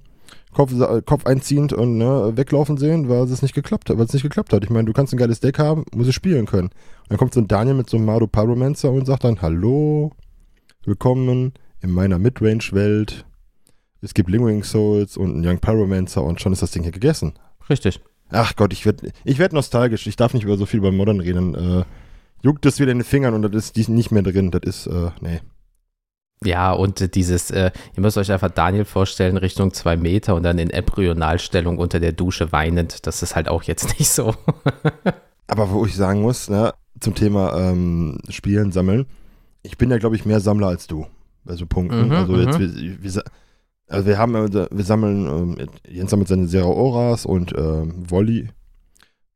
Kopf, 0.53 0.73
Kopf 1.07 1.27
einziehend 1.27 1.73
und 1.73 1.97
ne, 1.97 2.33
weglaufen 2.35 2.77
sehen, 2.77 3.09
weil 3.09 3.23
es 3.25 3.43
nicht 3.43 3.55
geklappt 3.55 3.89
hat, 3.89 3.99
weil 3.99 4.05
es 4.05 4.13
nicht 4.13 4.23
geklappt 4.23 4.53
hat. 4.53 4.63
Ich 4.65 4.71
meine, 4.71 4.85
du 4.85 4.93
kannst 4.93 5.13
ein 5.13 5.19
geiles 5.19 5.41
Deck 5.41 5.59
haben, 5.59 5.85
muss 5.95 6.09
es 6.09 6.15
spielen 6.15 6.47
können. 6.47 6.69
Und 6.69 7.11
dann 7.11 7.19
kommt 7.19 7.35
so 7.35 7.41
ein 7.41 7.49
Daniel 7.49 7.75
mit 7.75 7.89
so 7.89 7.97
einem 7.97 8.07
Mardo 8.07 8.27
Pyromancer 8.27 8.91
und 8.91 9.07
sagt 9.07 9.25
dann, 9.25 9.41
hallo, 9.41 10.13
willkommen 10.85 11.55
in 11.81 11.91
meiner 11.91 12.19
Midrange-Welt. 12.19 13.25
Es 14.03 14.15
gibt 14.15 14.29
Lingering 14.29 14.63
Souls 14.63 15.17
und 15.17 15.33
einen 15.33 15.47
Young 15.47 15.59
Pyromancer 15.59 16.23
und 16.23 16.41
schon 16.41 16.53
ist 16.53 16.63
das 16.63 16.73
Ding 16.73 16.83
hier 16.83 16.93
gegessen. 16.93 17.33
Richtig. 17.71 18.01
Ach 18.31 18.57
Gott, 18.57 18.73
ich 18.73 18.85
werde 18.85 19.13
ich 19.25 19.39
werd 19.39 19.53
nostalgisch. 19.53 20.07
Ich 20.07 20.17
darf 20.17 20.35
nicht 20.35 20.45
über 20.45 20.57
so 20.57 20.67
viel 20.67 20.81
beim 20.81 20.97
Modern 20.97 21.21
reden. 21.21 21.55
Äh, 21.55 21.85
juckt 22.43 22.67
es 22.67 22.81
wieder 22.81 22.93
in 22.93 22.99
den 22.99 23.05
Fingern 23.05 23.35
und 23.35 23.43
das 23.43 23.71
ist 23.71 23.89
nicht 23.89 24.11
mehr 24.11 24.23
drin. 24.23 24.51
Das 24.51 24.63
ist, 24.65 24.87
äh, 24.87 25.11
nee. 25.21 25.41
Ja, 26.45 26.73
und 26.73 27.15
dieses, 27.15 27.51
äh, 27.51 27.71
ihr 27.97 28.01
müsst 28.01 28.19
euch 28.19 28.33
einfach 28.33 28.51
Daniel 28.51 28.85
vorstellen, 28.85 29.37
Richtung 29.37 29.73
zwei 29.73 29.97
Meter 29.97 30.35
und 30.35 30.43
dann 30.43 30.59
in 30.59 30.71
Embryonalstellung 30.71 31.79
unter 31.79 32.01
der 32.01 32.13
Dusche 32.13 32.53
weinend. 32.53 33.07
Das 33.07 33.23
ist 33.23 33.37
halt 33.37 33.49
auch 33.49 33.63
jetzt 33.63 33.99
nicht 33.99 34.11
so. 34.11 34.35
Aber 35.47 35.71
wo 35.71 35.85
ich 35.85 35.95
sagen 35.95 36.23
muss, 36.23 36.49
ne, 36.49 36.73
zum 37.01 37.15
Thema 37.15 37.57
ähm, 37.57 38.19
Spielen, 38.29 38.73
Sammeln, 38.73 39.07
ich 39.63 39.79
bin 39.79 39.91
ja, 39.91 39.99
glaube 39.99 40.17
ich, 40.17 40.25
mehr 40.25 40.41
Sammler 40.41 40.69
als 40.69 40.87
du 40.87 41.07
bei 41.45 41.55
so 41.55 41.67
Punkten. 41.67 42.07
Mhm, 42.07 42.13
also 42.13 42.37
jetzt, 42.37 42.59
mhm. 42.59 42.99
wir, 43.01 43.15
wir, 43.15 43.23
also 43.89 44.07
wir 44.07 44.19
haben, 44.19 44.35
äh, 44.35 44.67
wir 44.71 44.85
sammeln, 44.85 45.27
ähm, 45.27 45.69
Jens 45.89 46.11
sammelt 46.11 46.29
seine 46.29 46.47
Zero-Oras 46.47 47.27
und 47.27 47.53
ähm, 47.57 48.09
Volley 48.09 48.49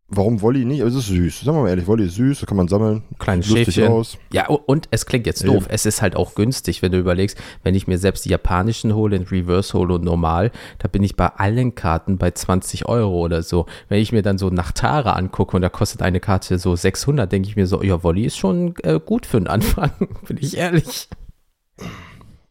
Warum 0.09 0.41
Wolli 0.41 0.65
nicht? 0.65 0.81
Es 0.83 0.95
ist 0.95 1.09
süß. 1.09 1.41
Sagen 1.41 1.57
wir 1.57 1.63
mal 1.63 1.69
ehrlich, 1.69 1.89
Wolli 1.89 2.07
ist 2.07 2.15
süß, 2.15 2.39
da 2.39 2.47
kann 2.47 2.57
man 2.57 2.69
sammeln. 2.69 3.03
Kleines 3.19 3.47
Schäfchen. 3.47 3.89
Aus. 3.89 4.19
Ja, 4.33 4.47
und 4.47 4.87
es 4.93 5.05
klingt 5.05 5.27
jetzt 5.27 5.45
doof. 5.45 5.65
Eben. 5.65 5.67
Es 5.69 5.85
ist 5.85 6.01
halt 6.01 6.15
auch 6.15 6.37
günstig, 6.37 6.81
wenn 6.81 6.93
du 6.93 6.99
überlegst, 6.99 7.37
wenn 7.65 7.75
ich 7.75 7.89
mir 7.89 7.99
selbst 7.99 8.25
die 8.25 8.29
japanischen 8.29 8.95
hole, 8.95 9.17
in 9.17 9.25
Reverse 9.25 9.77
hole 9.77 9.95
und 9.95 10.05
normal, 10.05 10.53
da 10.79 10.87
bin 10.87 11.03
ich 11.03 11.17
bei 11.17 11.27
allen 11.27 11.75
Karten 11.75 12.19
bei 12.19 12.31
20 12.31 12.87
Euro 12.87 13.19
oder 13.19 13.43
so. 13.43 13.67
Wenn 13.89 14.01
ich 14.01 14.13
mir 14.13 14.23
dann 14.23 14.39
so 14.39 14.49
Nachtara 14.49 15.15
angucke 15.15 15.57
und 15.57 15.63
da 15.63 15.69
kostet 15.69 16.03
eine 16.03 16.21
Karte 16.21 16.61
so 16.61 16.77
600, 16.77 17.31
denke 17.31 17.49
ich 17.49 17.57
mir 17.57 17.67
so, 17.67 17.83
ja, 17.83 18.05
Wolli 18.05 18.27
ist 18.27 18.37
schon 18.37 18.75
äh, 18.85 19.01
gut 19.05 19.27
für 19.27 19.41
den 19.41 19.49
Anfang, 19.49 19.91
bin 20.29 20.39
ich 20.41 20.57
ehrlich. 20.57 21.09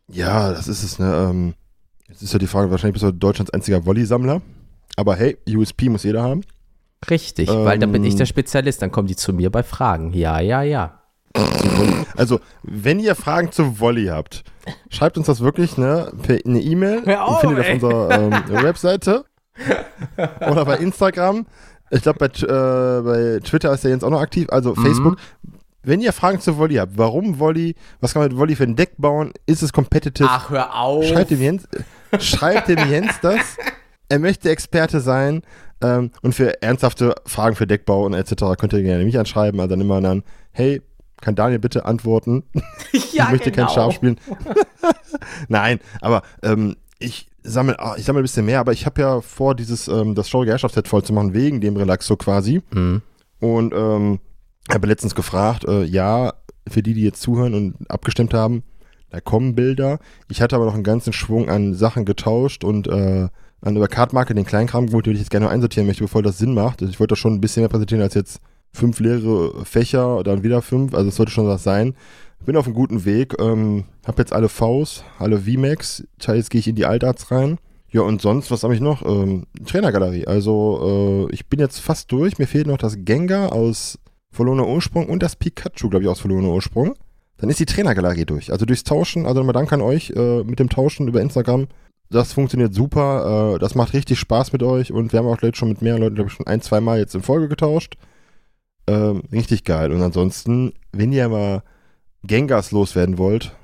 Ja, 0.09 0.51
das 0.51 0.67
ist 0.67 0.83
es, 0.83 0.99
ne? 0.99 1.29
Ähm, 1.29 1.53
jetzt 2.09 2.21
ist 2.21 2.33
ja 2.33 2.39
die 2.39 2.47
Frage, 2.47 2.69
wahrscheinlich 2.69 3.01
bist 3.01 3.05
du 3.05 3.13
Deutschlands 3.13 3.51
einziger 3.51 3.85
Wolli-Sammler. 3.85 4.41
Aber 4.97 5.15
hey, 5.15 5.37
USP 5.47 5.87
muss 5.87 6.03
jeder 6.03 6.21
haben. 6.21 6.41
Richtig, 7.09 7.49
ähm, 7.49 7.65
weil 7.65 7.79
dann 7.79 7.91
bin 7.91 8.03
ich 8.03 8.15
der 8.15 8.25
Spezialist, 8.25 8.81
dann 8.81 8.91
kommen 8.91 9.07
die 9.07 9.15
zu 9.15 9.33
mir 9.33 9.49
bei 9.51 9.63
Fragen. 9.63 10.13
Ja, 10.13 10.39
ja, 10.39 10.61
ja. 10.63 11.01
Also, 12.15 12.39
wenn 12.63 12.99
ihr 12.99 13.13
Fragen 13.13 13.51
zu 13.51 13.79
Volley 13.79 14.05
habt, 14.05 14.43
schreibt 14.89 15.17
uns 15.17 15.27
das 15.27 15.41
wirklich 15.41 15.77
ne, 15.77 16.11
per 16.23 16.39
eine 16.45 16.61
E-Mail. 16.61 17.03
Findet 17.03 17.07
ihr 17.09 17.23
auf 17.25 17.43
unserer 17.43 18.11
ähm, 18.11 18.31
Webseite 18.63 19.25
oder 20.49 20.65
bei 20.65 20.77
Instagram. 20.77 21.45
Ich 21.91 22.01
glaube, 22.01 22.19
bei, 22.19 22.25
äh, 22.27 23.01
bei 23.01 23.39
Twitter 23.43 23.73
ist 23.73 23.83
der 23.83 23.91
Jens 23.91 24.03
auch 24.03 24.09
noch 24.09 24.21
aktiv. 24.21 24.47
Also 24.49 24.73
Mhm. 24.75 24.81
Facebook. 24.85 25.17
Wenn 25.83 26.01
ihr 26.01 26.13
Fragen 26.13 26.39
zu 26.39 26.57
Volley 26.57 26.75
habt, 26.75 26.97
warum 26.97 27.37
Volley, 27.37 27.75
was 27.99 28.13
kann 28.13 28.21
man 28.23 28.29
mit 28.29 28.39
Volley 28.39 28.55
für 28.55 28.63
ein 28.63 28.75
Deck 28.75 28.93
bauen, 28.97 29.33
ist 29.45 29.61
es 29.61 29.71
competitive? 29.71 30.27
Ach, 30.31 30.49
hör 30.49 30.75
auf. 30.75 31.05
Schreibt 31.05 31.29
dem 31.29 31.41
Jens, 31.41 31.67
schreibt 32.19 32.69
dem 32.69 32.89
Jens 32.89 33.11
das. 33.21 33.57
Er 34.09 34.19
möchte 34.19 34.49
Experte 34.49 34.99
sein. 34.99 35.41
Ähm, 35.81 36.11
und 36.21 36.33
für 36.33 36.61
ernsthafte 36.61 37.15
Fragen 37.25 37.55
für 37.55 37.67
Deckbau 37.67 38.05
und 38.05 38.13
etc. 38.13 38.57
könnt 38.57 38.73
ihr 38.73 38.81
gerne 38.81 39.03
mich 39.03 39.17
anschreiben. 39.17 39.59
Also 39.59 39.71
dann 39.71 39.81
immer 39.81 40.01
dann, 40.01 40.23
hey, 40.51 40.81
kann 41.21 41.35
Daniel 41.35 41.59
bitte 41.59 41.85
antworten? 41.85 42.43
ja, 43.13 43.25
ich 43.25 43.31
möchte 43.31 43.51
genau. 43.51 43.67
kein 43.67 43.75
Schaf 43.75 43.93
spielen. 43.93 44.19
Nein, 45.47 45.79
aber 46.01 46.23
ähm, 46.43 46.75
ich 46.99 47.27
sammle 47.43 47.79
ah, 47.79 47.95
ich 47.97 48.05
sammle 48.05 48.21
ein 48.21 48.23
bisschen 48.23 48.45
mehr, 48.45 48.59
aber 48.59 48.73
ich 48.73 48.85
habe 48.85 49.01
ja 49.01 49.21
vor, 49.21 49.55
dieses 49.55 49.87
ähm, 49.87 50.15
das 50.15 50.29
traurige 50.29 50.51
Herrschaftsset 50.51 50.87
voll 50.87 51.03
zu 51.03 51.13
machen, 51.13 51.33
wegen 51.33 51.61
dem 51.61 51.77
Relaxo 51.77 52.15
quasi. 52.15 52.61
Mhm. 52.73 53.01
Und 53.39 53.73
ähm, 53.73 54.19
habe 54.71 54.87
letztens 54.87 55.15
gefragt, 55.15 55.65
äh, 55.65 55.83
ja, 55.83 56.33
für 56.67 56.81
die, 56.81 56.93
die 56.93 57.03
jetzt 57.03 57.21
zuhören 57.21 57.53
und 57.53 57.89
abgestimmt 57.89 58.33
haben, 58.33 58.63
da 59.09 59.21
kommen 59.21 59.55
Bilder. 59.55 59.99
Ich 60.27 60.41
hatte 60.41 60.55
aber 60.55 60.65
noch 60.65 60.73
einen 60.73 60.83
ganzen 60.83 61.13
Schwung 61.13 61.49
an 61.49 61.73
Sachen 61.73 62.05
getauscht 62.05 62.63
und 62.63 62.87
äh, 62.87 63.27
an 63.65 63.75
über 63.75 63.87
Cardmarke 63.87 64.33
den 64.33 64.45
Kleinkram 64.45 64.87
geholt, 64.87 65.05
den 65.05 65.13
ich 65.13 65.19
jetzt 65.19 65.31
gerne 65.31 65.49
einsortieren 65.49 65.87
möchte, 65.87 66.03
bevor 66.03 66.23
das 66.23 66.37
Sinn 66.37 66.53
macht. 66.53 66.81
Also 66.81 66.91
ich 66.91 66.99
wollte 66.99 67.13
da 67.13 67.15
schon 67.15 67.33
ein 67.33 67.41
bisschen 67.41 67.61
mehr 67.61 67.69
präsentieren 67.69 68.03
als 68.03 68.13
jetzt 68.13 68.39
fünf 68.71 68.99
leere 68.99 69.65
Fächer, 69.65 70.21
dann 70.23 70.43
wieder 70.43 70.61
fünf. 70.61 70.93
Also 70.93 71.09
es 71.09 71.15
sollte 71.15 71.31
schon 71.31 71.47
was 71.47 71.63
sein. 71.63 71.95
Bin 72.45 72.57
auf 72.57 72.65
einem 72.65 72.75
guten 72.75 73.05
Weg. 73.05 73.35
Ähm, 73.39 73.85
hab 74.05 74.19
jetzt 74.19 74.33
alle 74.33 74.49
Vs, 74.49 75.03
alle 75.17 75.41
VMAX. 75.41 76.03
Teils 76.19 76.49
gehe 76.49 76.59
ich 76.59 76.67
in 76.67 76.75
die 76.75 76.85
Altarts 76.85 77.31
rein. 77.31 77.57
Ja, 77.89 78.01
und 78.01 78.21
sonst, 78.21 78.51
was 78.51 78.63
habe 78.63 78.75
ich 78.75 78.81
noch? 78.81 79.03
Ähm, 79.05 79.45
Trainergalerie. 79.65 80.27
Also, 80.27 81.27
äh, 81.29 81.33
ich 81.33 81.47
bin 81.47 81.59
jetzt 81.59 81.79
fast 81.79 82.11
durch. 82.11 82.37
Mir 82.37 82.45
fehlt 82.45 82.67
noch 82.67 82.77
das 82.77 82.97
Gengar 82.99 83.53
aus 83.53 83.97
verlorener 84.31 84.67
Ursprung 84.67 85.07
und 85.07 85.23
das 85.23 85.37
Pikachu, 85.37 85.89
glaube 85.89 86.03
ich, 86.03 86.09
aus 86.09 86.19
verlorener 86.19 86.49
Ursprung. 86.49 86.93
Dann 87.37 87.49
ist 87.49 87.59
die 87.59 87.65
Trainergalerie 87.65 88.25
durch. 88.25 88.51
Also 88.51 88.65
durchs 88.65 88.83
Tauschen, 88.83 89.25
also 89.25 89.39
nochmal 89.39 89.53
Dank 89.53 89.71
an 89.73 89.81
euch 89.81 90.11
äh, 90.11 90.43
mit 90.43 90.59
dem 90.59 90.69
Tauschen 90.69 91.07
über 91.07 91.21
Instagram. 91.21 91.67
Das 92.09 92.33
funktioniert 92.33 92.73
super. 92.73 93.55
Äh, 93.55 93.59
das 93.59 93.75
macht 93.75 93.93
richtig 93.93 94.19
Spaß 94.19 94.53
mit 94.53 94.63
euch 94.63 94.91
und 94.91 95.11
wir 95.11 95.19
haben 95.19 95.27
auch 95.27 95.37
gleich 95.37 95.55
schon 95.55 95.69
mit 95.69 95.81
mehreren 95.81 96.01
Leuten, 96.03 96.15
glaube 96.15 96.29
ich, 96.29 96.35
schon 96.35 96.47
ein, 96.47 96.61
zwei 96.61 96.79
Mal 96.81 96.99
jetzt 96.99 97.15
in 97.15 97.23
Folge 97.23 97.47
getauscht. 97.47 97.97
Ähm, 98.87 99.23
richtig 99.31 99.63
geil. 99.63 99.91
Und 99.91 100.01
ansonsten, 100.01 100.73
wenn 100.91 101.11
ihr 101.11 101.27
mal 101.27 101.63
Gengars 102.23 102.71
loswerden 102.71 103.17
wollt, 103.17 103.55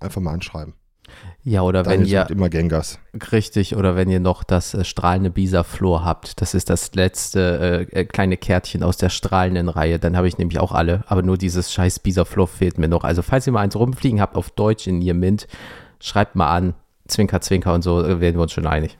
einfach 0.00 0.20
mal 0.20 0.32
anschreiben. 0.32 0.74
Ja, 1.42 1.62
oder 1.62 1.86
wenn 1.86 2.00
Daniel 2.00 2.08
ihr, 2.08 2.20
sucht 2.22 2.30
immer 2.32 2.48
Gengars. 2.48 2.98
richtig, 3.32 3.76
oder 3.76 3.94
wenn 3.94 4.10
ihr 4.10 4.18
noch 4.18 4.42
das 4.42 4.74
äh, 4.74 4.84
strahlende 4.84 5.30
Bisaflor 5.30 6.04
habt, 6.04 6.40
das 6.40 6.54
ist 6.54 6.68
das 6.68 6.92
letzte 6.96 7.86
äh, 7.92 8.00
äh, 8.00 8.04
kleine 8.04 8.36
Kärtchen 8.36 8.82
aus 8.82 8.96
der 8.96 9.10
strahlenden 9.10 9.68
Reihe, 9.68 10.00
dann 10.00 10.16
habe 10.16 10.26
ich 10.26 10.38
nämlich 10.38 10.58
auch 10.58 10.72
alle, 10.72 11.04
aber 11.06 11.22
nur 11.22 11.38
dieses 11.38 11.72
scheiß 11.72 12.00
Bisaflor 12.00 12.48
fehlt 12.48 12.78
mir 12.78 12.88
noch. 12.88 13.04
Also 13.04 13.22
falls 13.22 13.46
ihr 13.46 13.52
mal 13.52 13.60
eins 13.60 13.76
rumfliegen 13.76 14.20
habt 14.20 14.34
auf 14.34 14.50
Deutsch 14.50 14.88
in 14.88 15.00
ihr 15.00 15.14
Mint, 15.14 15.46
schreibt 16.00 16.34
mal 16.34 16.50
an, 16.50 16.74
Zwinker, 17.06 17.40
Zwinker 17.40 17.74
und 17.74 17.82
so, 17.82 18.02
äh, 18.02 18.20
werden 18.20 18.36
wir 18.36 18.42
uns 18.42 18.52
schon 18.52 18.66
einig. 18.66 18.98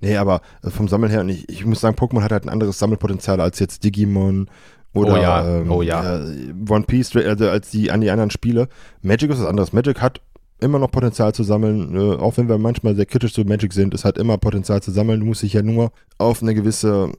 Nee, 0.00 0.16
aber 0.16 0.40
äh, 0.62 0.70
vom 0.70 0.88
Sammeln 0.88 1.10
her, 1.10 1.20
und 1.20 1.28
ich, 1.28 1.48
ich 1.48 1.64
muss 1.64 1.80
sagen, 1.80 1.96
Pokémon 1.96 2.22
hat 2.22 2.32
halt 2.32 2.44
ein 2.44 2.50
anderes 2.50 2.78
Sammelpotenzial 2.78 3.40
als 3.40 3.58
jetzt 3.58 3.84
Digimon 3.84 4.48
oder 4.92 5.14
Oh 5.14 5.16
ja, 5.16 5.58
ähm, 5.58 5.70
oh 5.70 5.82
ja. 5.82 6.18
äh, 6.20 6.54
One 6.68 6.84
Piece, 6.86 7.14
also 7.16 7.48
als 7.48 7.70
die 7.70 7.90
an 7.90 8.00
die 8.00 8.10
anderen 8.10 8.30
Spiele. 8.30 8.68
Magic 9.02 9.30
ist 9.30 9.40
was 9.40 9.46
anderes. 9.46 9.72
Magic 9.72 10.00
hat 10.00 10.20
immer 10.58 10.78
noch 10.78 10.90
Potenzial 10.90 11.34
zu 11.34 11.42
sammeln, 11.42 11.94
äh, 11.94 12.16
auch 12.16 12.36
wenn 12.36 12.48
wir 12.48 12.58
manchmal 12.58 12.96
sehr 12.96 13.06
kritisch 13.06 13.34
zu 13.34 13.42
Magic 13.42 13.72
sind, 13.72 13.92
es 13.92 14.04
hat 14.04 14.16
immer 14.16 14.38
Potenzial 14.38 14.82
zu 14.82 14.90
sammeln. 14.90 15.20
Du 15.20 15.26
musst 15.26 15.42
dich 15.42 15.52
ja 15.52 15.62
nur 15.62 15.92
auf 16.18 16.42
eine 16.42 16.54
gewisse, 16.54 17.12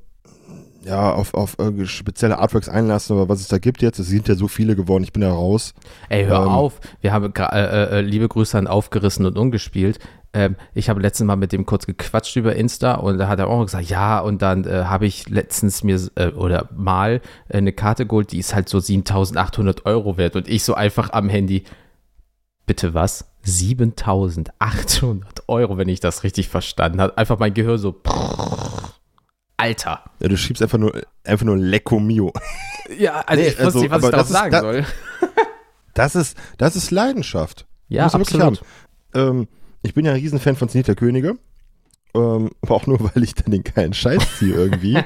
ja, 0.86 1.13
auf, 1.13 1.34
auf 1.34 1.57
äh, 1.60 1.86
spezielle 1.86 2.39
Artworks 2.39 2.69
einlassen, 2.69 3.15
aber 3.17 3.29
was 3.29 3.41
es 3.41 3.48
da 3.48 3.57
gibt 3.57 3.81
jetzt, 3.81 4.00
es 4.00 4.07
sind 4.07 4.27
ja 4.27 4.36
so 4.36 4.48
viele 4.48 4.75
geworden, 4.75 5.03
ich 5.03 5.13
bin 5.13 5.21
da 5.21 5.32
raus. 5.34 5.73
Ey, 6.10 6.25
hör 6.25 6.43
Ähm, 6.43 6.49
auf. 6.49 6.80
Wir 7.01 7.13
haben 7.13 7.32
gra- 7.34 7.54
äh, 7.54 7.99
äh, 7.99 8.01
liebe 8.01 8.28
Grüße 8.28 8.58
an 8.58 8.67
Aufgerissen 8.67 9.25
und 9.25 9.38
Ungespielt. 9.38 9.99
Ähm, 10.34 10.56
ich 10.73 10.89
habe 10.89 11.01
letztens 11.01 11.28
mal 11.28 11.36
mit 11.36 11.51
dem 11.51 11.65
kurz 11.65 11.86
gequatscht 11.86 12.36
über 12.36 12.56
Insta 12.56 12.95
und 12.95 13.17
da 13.17 13.28
hat 13.28 13.39
er 13.39 13.47
auch 13.47 13.63
gesagt, 13.63 13.89
ja, 13.89 14.19
und 14.19 14.41
dann 14.41 14.65
äh, 14.65 14.84
habe 14.86 15.06
ich 15.06 15.30
letztens 15.30 15.84
mir 15.84 15.99
äh, 16.15 16.28
oder 16.30 16.69
mal 16.75 17.21
äh, 17.49 17.58
eine 17.58 17.73
Karte 17.73 18.06
geholt, 18.06 18.32
die 18.32 18.39
ist 18.39 18.54
halt 18.54 18.69
so 18.69 18.80
7800 18.80 19.86
Euro 19.86 20.17
wert 20.17 20.36
und 20.36 20.47
ich 20.47 20.63
so 20.63 20.73
einfach 20.73 21.12
am 21.12 21.30
Handy. 21.30 21.63
Bitte 22.65 22.93
was? 22.93 23.25
7800 23.43 25.43
Euro, 25.47 25.78
wenn 25.78 25.88
ich 25.89 26.01
das 26.01 26.23
richtig 26.23 26.49
verstanden 26.49 26.99
habe. 27.01 27.17
Einfach 27.17 27.39
mein 27.39 27.54
Gehör 27.54 27.78
so. 27.78 27.95
Alter. 29.58 30.04
Ja, 30.20 30.28
du 30.28 30.38
schiebst 30.38 30.62
einfach 30.62 30.78
nur, 30.78 30.93
einfach 31.24 31.46
nur 31.46 31.58
Lecco 31.58 32.00
Mio. 32.00 32.32
Ja, 32.98 33.20
also 33.28 33.41
Nee, 33.43 33.50
ich 33.50 33.54
wusste 33.56 33.65
also, 33.65 33.80
nicht, 33.82 33.91
was 33.91 34.04
ich 34.06 34.10
darauf 34.12 34.28
sagen 34.28 34.52
da- 34.52 34.62
soll. 34.62 34.86
Das 35.93 36.15
ist, 36.15 36.38
das 36.60 36.76
ist 36.76 36.91
Leidenschaft. 36.91 37.65
Ja, 37.89 38.06
absolut. 38.06 38.62
Ähm, 39.15 39.48
ich 39.82 39.93
bin 39.96 40.06
ja 40.06 40.12
ein 40.12 40.17
Riesenfan 40.20 40.56
von 40.56 40.70
Zenit 40.70 40.88
der 40.88 40.96
Könige. 40.96 41.38
Ähm, 42.13 42.52
aber 42.62 42.76
auch 42.76 42.86
nur, 42.88 43.00
weil 43.15 43.24
ich 43.24 43.34
dann 43.34 43.52
den 43.52 43.63
geilen 43.63 43.93
Scheiß 43.93 44.38
ziehe 44.38 44.54
irgendwie. 44.54 45.00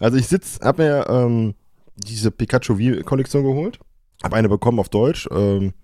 also 0.00 0.16
ich 0.16 0.26
sitz, 0.26 0.58
hab 0.62 0.78
mir 0.78 1.06
ähm, 1.10 1.54
diese 1.96 2.30
Pikachu 2.30 2.76
V-Kollektion 2.76 3.44
geholt. 3.44 3.78
Hab 4.22 4.32
eine 4.32 4.48
bekommen 4.48 4.78
auf 4.80 4.88
Deutsch. 4.88 5.28
Ähm, 5.30 5.74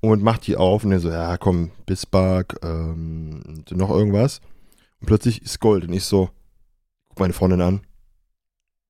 und 0.00 0.22
mach 0.22 0.38
die 0.38 0.56
auf 0.56 0.84
und 0.84 0.90
dann 0.90 1.00
so, 1.00 1.10
ja 1.10 1.36
komm, 1.36 1.72
Bisbark, 1.84 2.60
ähm, 2.62 3.64
noch 3.70 3.90
irgendwas. 3.90 4.40
Und 5.00 5.06
plötzlich 5.06 5.42
ist 5.42 5.60
Gold. 5.60 5.84
Und 5.84 5.92
ich 5.92 6.04
so, 6.04 6.30
guck 7.08 7.20
meine 7.20 7.32
Freundin 7.32 7.60
an. 7.60 7.80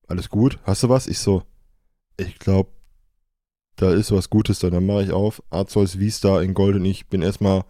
Alles 0.07 0.29
gut? 0.29 0.59
Hast 0.63 0.83
du 0.83 0.89
was? 0.89 1.07
Ich 1.07 1.19
so, 1.19 1.43
ich 2.17 2.39
glaube, 2.39 2.71
da 3.75 3.93
ist 3.93 4.11
was 4.11 4.29
Gutes 4.29 4.59
da. 4.59 4.69
Dann 4.69 4.85
mache 4.85 5.03
ich 5.03 5.11
auf, 5.11 5.41
Arzeus 5.49 5.95
V-Star 5.95 6.41
in 6.41 6.53
Gold 6.53 6.75
und 6.75 6.85
ich 6.85 7.07
bin 7.07 7.21
erstmal 7.21 7.63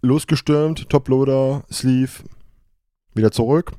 losgestürmt, 0.00 0.88
Toploader, 0.88 1.64
Sleeve, 1.70 2.24
wieder 3.14 3.30
zurück, 3.30 3.72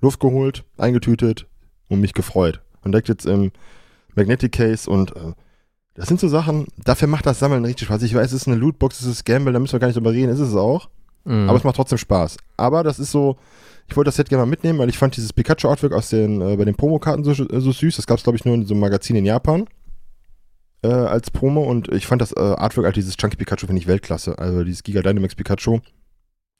Luft 0.00 0.20
geholt, 0.20 0.64
eingetütet 0.76 1.46
und 1.88 2.00
mich 2.00 2.14
gefreut. 2.14 2.62
Und 2.82 2.92
direkt 2.92 3.08
jetzt 3.08 3.26
im 3.26 3.52
Magnetic 4.14 4.52
Case 4.52 4.90
und 4.90 5.14
äh, 5.16 5.34
das 5.94 6.08
sind 6.08 6.20
so 6.20 6.28
Sachen, 6.28 6.66
dafür 6.84 7.08
macht 7.08 7.26
das 7.26 7.40
Sammeln 7.40 7.64
richtig 7.64 7.86
Spaß. 7.86 8.02
Ich 8.02 8.14
weiß, 8.14 8.32
es 8.32 8.42
ist 8.42 8.48
eine 8.48 8.56
Lootbox, 8.56 9.00
es 9.00 9.06
ist 9.06 9.24
Gamble, 9.24 9.52
da 9.52 9.58
müssen 9.58 9.72
wir 9.72 9.80
gar 9.80 9.88
nicht 9.88 9.96
drüber 9.96 10.12
reden, 10.12 10.30
ist 10.30 10.38
es 10.38 10.54
auch. 10.54 10.88
Mhm. 11.24 11.48
Aber 11.48 11.58
es 11.58 11.64
macht 11.64 11.76
trotzdem 11.76 11.98
Spaß. 11.98 12.36
Aber 12.56 12.82
das 12.82 12.98
ist 12.98 13.12
so, 13.12 13.36
ich 13.88 13.96
wollte 13.96 14.08
das 14.08 14.16
Set 14.16 14.28
gerne 14.28 14.44
mal 14.44 14.50
mitnehmen, 14.50 14.78
weil 14.78 14.88
ich 14.88 14.98
fand 14.98 15.16
dieses 15.16 15.32
Pikachu-Artwork 15.32 15.92
aus 15.92 16.10
den, 16.10 16.40
äh, 16.40 16.56
bei 16.56 16.64
den 16.64 16.74
Promokarten 16.74 17.24
so, 17.24 17.32
so 17.32 17.72
süß. 17.72 17.96
Das 17.96 18.06
gab 18.06 18.18
es, 18.18 18.24
glaube 18.24 18.36
ich, 18.36 18.44
nur 18.44 18.54
in 18.54 18.66
so 18.66 18.74
einem 18.74 18.80
Magazin 18.80 19.16
in 19.16 19.24
Japan 19.24 19.66
äh, 20.82 20.88
als 20.88 21.30
Promo. 21.30 21.62
Und 21.62 21.88
ich 21.88 22.06
fand 22.06 22.20
das 22.20 22.32
äh, 22.32 22.40
Artwork, 22.40 22.86
halt 22.86 22.96
dieses 22.96 23.16
Chunky 23.16 23.36
Pikachu, 23.36 23.66
finde 23.66 23.80
ich 23.80 23.86
Weltklasse. 23.86 24.38
Also 24.38 24.64
dieses 24.64 24.82
Giga 24.82 25.02
Dynamax 25.02 25.34
Pikachu 25.34 25.80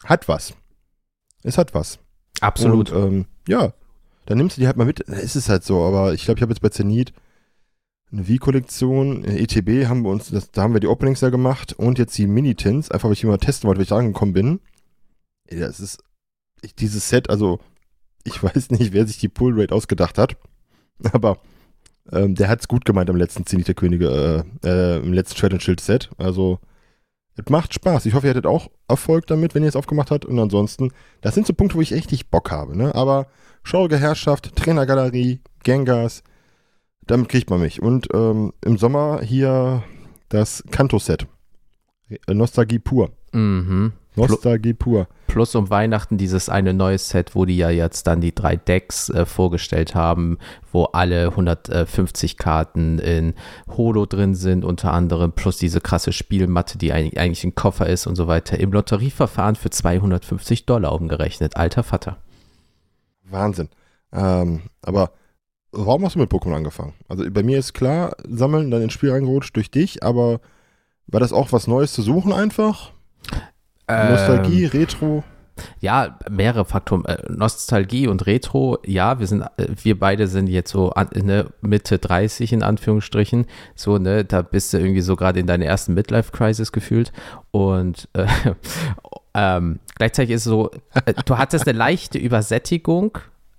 hat 0.04 0.28
was. 0.28 0.54
Es 1.42 1.58
hat 1.58 1.74
was. 1.74 1.98
absolut. 2.40 2.90
Und, 2.90 3.04
ähm, 3.04 3.26
ja, 3.46 3.72
dann 4.26 4.38
nimmst 4.38 4.56
du 4.56 4.60
die 4.60 4.66
halt 4.66 4.76
mal 4.76 4.84
mit. 4.84 5.04
Dann 5.06 5.18
ist 5.18 5.36
es 5.36 5.48
halt 5.48 5.64
so. 5.64 5.82
Aber 5.84 6.14
ich 6.14 6.24
glaube, 6.24 6.38
ich 6.38 6.42
habe 6.42 6.52
jetzt 6.52 6.60
bei 6.60 6.68
Zenit 6.68 7.12
eine 8.10 8.24
V-Kollektion. 8.24 9.24
ETB 9.24 9.86
haben 9.86 10.02
wir 10.02 10.10
uns, 10.10 10.30
das, 10.30 10.50
da 10.50 10.62
haben 10.62 10.72
wir 10.72 10.80
die 10.80 10.86
Openings 10.86 11.20
ja 11.20 11.30
gemacht. 11.30 11.72
Und 11.74 11.98
jetzt 11.98 12.16
die 12.18 12.26
Mini-Tins. 12.26 12.90
Einfach, 12.90 13.08
weil 13.08 13.14
ich 13.14 13.24
mal 13.24 13.38
testen 13.38 13.68
wollte, 13.68 13.78
weil 13.78 13.84
ich 13.84 13.90
da 13.90 13.98
angekommen 13.98 14.32
bin. 14.32 14.60
Ey, 15.46 15.60
das 15.60 15.80
ist 15.80 16.02
ich, 16.62 16.74
dieses 16.74 17.08
Set, 17.08 17.30
also 17.30 17.60
ich 18.24 18.42
weiß 18.42 18.70
nicht, 18.70 18.92
wer 18.92 19.06
sich 19.06 19.18
die 19.18 19.28
Pull 19.28 19.58
Rate 19.58 19.74
ausgedacht 19.74 20.18
hat, 20.18 20.36
aber 21.12 21.38
ähm, 22.12 22.34
der 22.34 22.48
hat 22.48 22.60
es 22.60 22.68
gut 22.68 22.84
gemeint 22.84 23.10
am 23.10 23.16
letzten 23.16 23.46
Zenit 23.46 23.68
der 23.68 23.74
Könige, 23.74 24.46
äh, 24.62 24.68
äh, 24.68 24.96
im 24.98 25.12
letzten 25.12 25.36
Schwert 25.36 25.52
und 25.52 25.62
Schild 25.62 25.80
Set. 25.80 26.10
Also 26.16 26.58
es 27.36 27.48
macht 27.50 27.74
Spaß. 27.74 28.06
Ich 28.06 28.14
hoffe, 28.14 28.26
ihr 28.26 28.30
hattet 28.30 28.46
auch 28.46 28.68
Erfolg 28.88 29.26
damit, 29.26 29.54
wenn 29.54 29.62
ihr 29.62 29.68
es 29.68 29.76
aufgemacht 29.76 30.10
habt. 30.10 30.24
Und 30.24 30.38
ansonsten, 30.38 30.90
das 31.20 31.34
sind 31.34 31.46
so 31.46 31.52
Punkte, 31.52 31.76
wo 31.76 31.82
ich 31.82 31.92
richtig 31.92 32.30
Bock 32.30 32.50
habe. 32.50 32.76
Ne? 32.76 32.94
Aber 32.94 33.26
schaurige 33.62 33.98
Herrschaft, 33.98 34.56
Trainergalerie, 34.56 35.40
Gengars, 35.62 36.24
damit 37.10 37.28
kriegt 37.28 37.50
man 37.50 37.60
mich. 37.60 37.82
Und 37.82 38.08
ähm, 38.14 38.52
im 38.64 38.78
Sommer 38.78 39.20
hier 39.22 39.82
das 40.28 40.62
Kanto-Set. 40.70 41.26
Äh, 42.08 42.34
Nostalgie 42.34 42.78
pur. 42.78 43.10
Mhm. 43.32 43.92
Nostalgie 44.14 44.74
pur. 44.74 45.06
Plus 45.28 45.54
um 45.54 45.70
Weihnachten 45.70 46.18
dieses 46.18 46.48
eine 46.48 46.74
neue 46.74 46.98
Set, 46.98 47.34
wo 47.34 47.44
die 47.44 47.56
ja 47.56 47.70
jetzt 47.70 48.06
dann 48.06 48.20
die 48.20 48.34
drei 48.34 48.56
Decks 48.56 49.10
äh, 49.10 49.24
vorgestellt 49.24 49.94
haben, 49.94 50.38
wo 50.72 50.84
alle 50.84 51.28
150 51.28 52.36
Karten 52.36 52.98
in 52.98 53.34
Holo 53.76 54.06
drin 54.06 54.34
sind, 54.34 54.64
unter 54.64 54.92
anderem, 54.92 55.32
plus 55.32 55.58
diese 55.58 55.80
krasse 55.80 56.12
Spielmatte, 56.12 56.78
die 56.78 56.92
eigentlich, 56.92 57.20
eigentlich 57.20 57.44
ein 57.44 57.54
Koffer 57.54 57.86
ist 57.86 58.06
und 58.06 58.16
so 58.16 58.26
weiter, 58.26 58.58
im 58.58 58.72
Lotterieverfahren 58.72 59.54
für 59.54 59.70
250 59.70 60.66
Dollar 60.66 60.92
umgerechnet. 60.92 61.56
Alter 61.56 61.82
Vater. 61.82 62.18
Wahnsinn. 63.24 63.68
Ähm, 64.12 64.62
aber 64.82 65.12
warum 65.72 66.04
hast 66.04 66.14
du 66.14 66.18
mit 66.18 66.30
Pokémon 66.30 66.56
angefangen? 66.56 66.94
Also 67.08 67.24
bei 67.30 67.42
mir 67.42 67.58
ist 67.58 67.74
klar, 67.74 68.16
sammeln, 68.28 68.70
dann 68.70 68.82
ins 68.82 68.92
Spiel 68.92 69.10
reingerutscht 69.10 69.56
durch 69.56 69.70
dich, 69.70 70.02
aber 70.02 70.40
war 71.06 71.20
das 71.20 71.32
auch 71.32 71.52
was 71.52 71.66
Neues 71.66 71.92
zu 71.92 72.02
suchen 72.02 72.32
einfach? 72.32 72.92
Nostalgie, 73.88 74.66
Retro? 74.66 75.24
Ja, 75.80 76.18
mehrere 76.30 76.64
Faktoren. 76.64 77.04
Äh, 77.06 77.18
Nostalgie 77.28 78.06
und 78.06 78.26
Retro, 78.26 78.78
ja, 78.84 79.18
wir 79.18 79.26
sind, 79.26 79.42
äh, 79.56 79.66
wir 79.82 79.98
beide 79.98 80.28
sind 80.28 80.48
jetzt 80.48 80.70
so 80.70 80.90
an, 80.90 81.08
ne, 81.14 81.46
Mitte 81.60 81.98
30 81.98 82.52
in 82.52 82.62
Anführungsstrichen. 82.62 83.46
So, 83.74 83.98
ne, 83.98 84.24
da 84.24 84.42
bist 84.42 84.72
du 84.72 84.78
irgendwie 84.78 85.00
so 85.00 85.16
gerade 85.16 85.40
in 85.40 85.46
deiner 85.46 85.64
ersten 85.64 85.94
Midlife-Crisis 85.94 86.70
gefühlt. 86.70 87.12
Und 87.50 88.08
äh, 88.12 88.26
ähm, 89.34 89.80
gleichzeitig 89.96 90.34
ist 90.34 90.42
es 90.42 90.50
so, 90.50 90.70
äh, 91.06 91.14
du 91.24 91.38
hattest 91.38 91.66
eine 91.66 91.76
leichte 91.76 92.18
Übersättigung 92.18 93.18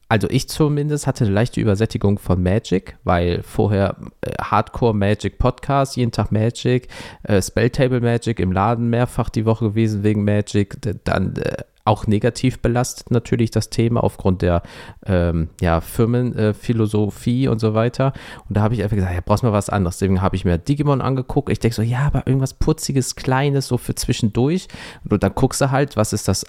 also 0.09 0.27
ich 0.29 0.49
zumindest 0.49 1.05
hatte 1.05 1.23
eine 1.23 1.33
leichte 1.33 1.61
Übersättigung 1.61 2.17
von 2.17 2.41
Magic, 2.41 2.97
weil 3.03 3.43
vorher 3.43 3.95
äh, 4.21 4.31
Hardcore 4.41 4.95
Magic 4.95 5.37
Podcast, 5.37 5.95
jeden 5.95 6.11
Tag 6.11 6.31
Magic, 6.31 6.87
äh, 7.23 7.39
Spelltable 7.41 8.01
Magic 8.01 8.39
im 8.39 8.51
Laden 8.51 8.89
mehrfach 8.89 9.29
die 9.29 9.45
Woche 9.45 9.65
gewesen 9.65 10.03
wegen 10.03 10.25
Magic, 10.25 10.77
dann 11.03 11.35
äh, 11.35 11.57
auch 11.85 12.07
negativ 12.07 12.59
belastet 12.59 13.11
natürlich 13.11 13.51
das 13.51 13.69
Thema 13.69 14.03
aufgrund 14.03 14.41
der 14.41 14.61
ähm, 15.05 15.49
ja, 15.59 15.81
Firmenphilosophie 15.81 17.45
äh, 17.45 17.47
und 17.47 17.59
so 17.59 17.73
weiter. 17.73 18.13
Und 18.47 18.57
da 18.57 18.61
habe 18.61 18.75
ich 18.75 18.83
einfach 18.83 18.95
gesagt, 18.95 19.13
ja, 19.13 19.21
brauchst 19.25 19.43
mal 19.43 19.53
was 19.53 19.69
anderes. 19.69 19.97
Deswegen 19.97 20.21
habe 20.21 20.35
ich 20.35 20.45
mir 20.45 20.57
Digimon 20.57 21.01
angeguckt. 21.01 21.49
Ich 21.49 21.59
denke 21.59 21.75
so, 21.75 21.81
ja, 21.81 22.01
aber 22.01 22.27
irgendwas 22.27 22.53
Putziges, 22.53 23.15
Kleines, 23.15 23.67
so 23.67 23.77
für 23.77 23.95
zwischendurch. 23.95 24.67
Und 25.09 25.23
dann 25.23 25.33
guckst 25.33 25.61
du 25.61 25.71
halt, 25.71 25.97
was 25.97 26.13
ist 26.13 26.27
das 26.27 26.45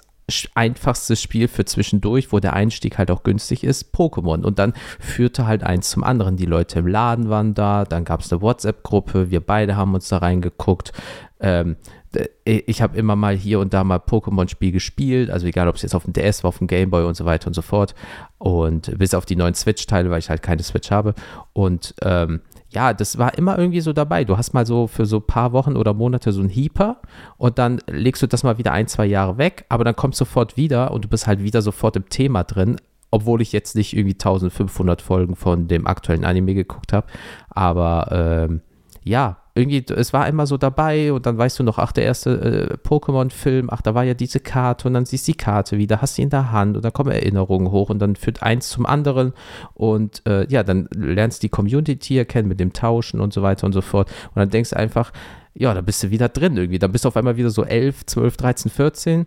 einfachstes 0.55 1.21
Spiel 1.21 1.47
für 1.47 1.65
zwischendurch, 1.65 2.31
wo 2.31 2.39
der 2.39 2.53
Einstieg 2.53 2.97
halt 2.97 3.11
auch 3.11 3.23
günstig 3.23 3.63
ist, 3.63 3.93
Pokémon. 3.93 4.43
Und 4.43 4.59
dann 4.59 4.73
führte 4.99 5.47
halt 5.47 5.63
eins 5.63 5.89
zum 5.89 6.03
anderen. 6.03 6.37
Die 6.37 6.45
Leute 6.45 6.79
im 6.79 6.87
Laden 6.87 7.29
waren 7.29 7.53
da, 7.53 7.85
dann 7.85 8.05
gab 8.05 8.21
es 8.21 8.31
eine 8.31 8.41
WhatsApp-Gruppe, 8.41 9.31
wir 9.31 9.41
beide 9.41 9.75
haben 9.75 9.93
uns 9.93 10.09
da 10.09 10.17
reingeguckt. 10.17 10.93
Ähm, 11.39 11.77
ich 12.43 12.81
habe 12.81 12.97
immer 12.97 13.15
mal 13.15 13.35
hier 13.35 13.59
und 13.59 13.73
da 13.73 13.83
mal 13.83 13.99
Pokémon-Spiel 13.99 14.73
gespielt, 14.73 15.29
also 15.29 15.47
egal, 15.47 15.69
ob 15.69 15.75
es 15.75 15.81
jetzt 15.81 15.95
auf 15.95 16.03
dem 16.03 16.13
DS 16.13 16.43
war, 16.43 16.49
auf 16.49 16.57
dem 16.57 16.67
Gameboy 16.67 17.05
und 17.05 17.15
so 17.15 17.23
weiter 17.23 17.47
und 17.47 17.53
so 17.53 17.61
fort. 17.61 17.95
Und 18.37 18.97
bis 18.97 19.13
auf 19.13 19.25
die 19.25 19.37
neuen 19.37 19.53
Switch-Teile, 19.53 20.09
weil 20.09 20.19
ich 20.19 20.29
halt 20.29 20.41
keine 20.41 20.63
Switch 20.63 20.91
habe. 20.91 21.13
Und 21.53 21.95
ähm, 22.01 22.41
ja, 22.71 22.93
das 22.93 23.17
war 23.17 23.37
immer 23.37 23.57
irgendwie 23.57 23.81
so 23.81 23.91
dabei. 23.91 24.23
Du 24.23 24.37
hast 24.37 24.53
mal 24.53 24.65
so 24.65 24.87
für 24.87 25.05
so 25.05 25.17
ein 25.17 25.27
paar 25.27 25.51
Wochen 25.51 25.75
oder 25.75 25.93
Monate 25.93 26.31
so 26.31 26.41
ein 26.41 26.49
Heeper 26.49 27.01
und 27.37 27.57
dann 27.57 27.81
legst 27.87 28.21
du 28.21 28.27
das 28.27 28.43
mal 28.43 28.57
wieder 28.57 28.71
ein, 28.71 28.87
zwei 28.87 29.05
Jahre 29.05 29.37
weg, 29.37 29.65
aber 29.69 29.83
dann 29.83 29.95
kommst 29.95 30.19
du 30.19 30.25
sofort 30.25 30.55
wieder 30.55 30.91
und 30.91 31.05
du 31.05 31.09
bist 31.09 31.27
halt 31.27 31.43
wieder 31.43 31.61
sofort 31.61 31.97
im 31.97 32.07
Thema 32.07 32.43
drin, 32.43 32.77
obwohl 33.11 33.41
ich 33.41 33.51
jetzt 33.51 33.75
nicht 33.75 33.95
irgendwie 33.95 34.13
1500 34.13 35.01
Folgen 35.01 35.35
von 35.35 35.67
dem 35.67 35.85
aktuellen 35.85 36.23
Anime 36.23 36.53
geguckt 36.53 36.93
habe. 36.93 37.07
Aber 37.49 38.07
ähm, 38.49 38.61
ja, 39.03 39.40
irgendwie, 39.53 39.83
es 39.93 40.13
war 40.13 40.27
immer 40.27 40.47
so 40.47 40.57
dabei 40.57 41.11
und 41.11 41.25
dann 41.25 41.37
weißt 41.37 41.59
du 41.59 41.63
noch, 41.63 41.77
ach, 41.77 41.91
der 41.91 42.05
erste 42.05 42.29
äh, 42.81 42.87
Pokémon-Film, 42.87 43.69
ach, 43.69 43.81
da 43.81 43.93
war 43.93 44.03
ja 44.03 44.13
diese 44.13 44.39
Karte 44.39 44.87
und 44.87 44.93
dann 44.93 45.05
siehst 45.05 45.27
du 45.27 45.33
die 45.33 45.37
Karte 45.37 45.77
wieder, 45.77 46.01
hast 46.01 46.15
sie 46.15 46.21
in 46.21 46.29
der 46.29 46.51
Hand 46.51 46.77
und 46.77 46.85
dann 46.85 46.93
kommen 46.93 47.11
Erinnerungen 47.11 47.71
hoch 47.71 47.89
und 47.89 47.99
dann 47.99 48.15
führt 48.15 48.43
eins 48.43 48.69
zum 48.69 48.85
anderen 48.85 49.33
und 49.73 50.25
äh, 50.25 50.47
ja, 50.47 50.63
dann 50.63 50.87
lernst 50.95 51.41
du 51.43 51.47
die 51.47 51.49
Community 51.49 52.23
kennen 52.25 52.47
mit 52.47 52.59
dem 52.59 52.71
Tauschen 52.71 53.19
und 53.19 53.33
so 53.33 53.41
weiter 53.41 53.65
und 53.65 53.73
so 53.73 53.81
fort 53.81 54.09
und 54.29 54.37
dann 54.37 54.49
denkst 54.49 54.69
du 54.69 54.77
einfach, 54.77 55.11
ja, 55.53 55.73
da 55.73 55.81
bist 55.81 56.01
du 56.03 56.11
wieder 56.11 56.29
drin 56.29 56.55
irgendwie, 56.55 56.79
dann 56.79 56.93
bist 56.93 57.03
du 57.03 57.09
auf 57.09 57.17
einmal 57.17 57.35
wieder 57.35 57.49
so 57.49 57.63
11, 57.63 58.05
12, 58.05 58.37
13, 58.37 58.71
14 58.71 59.25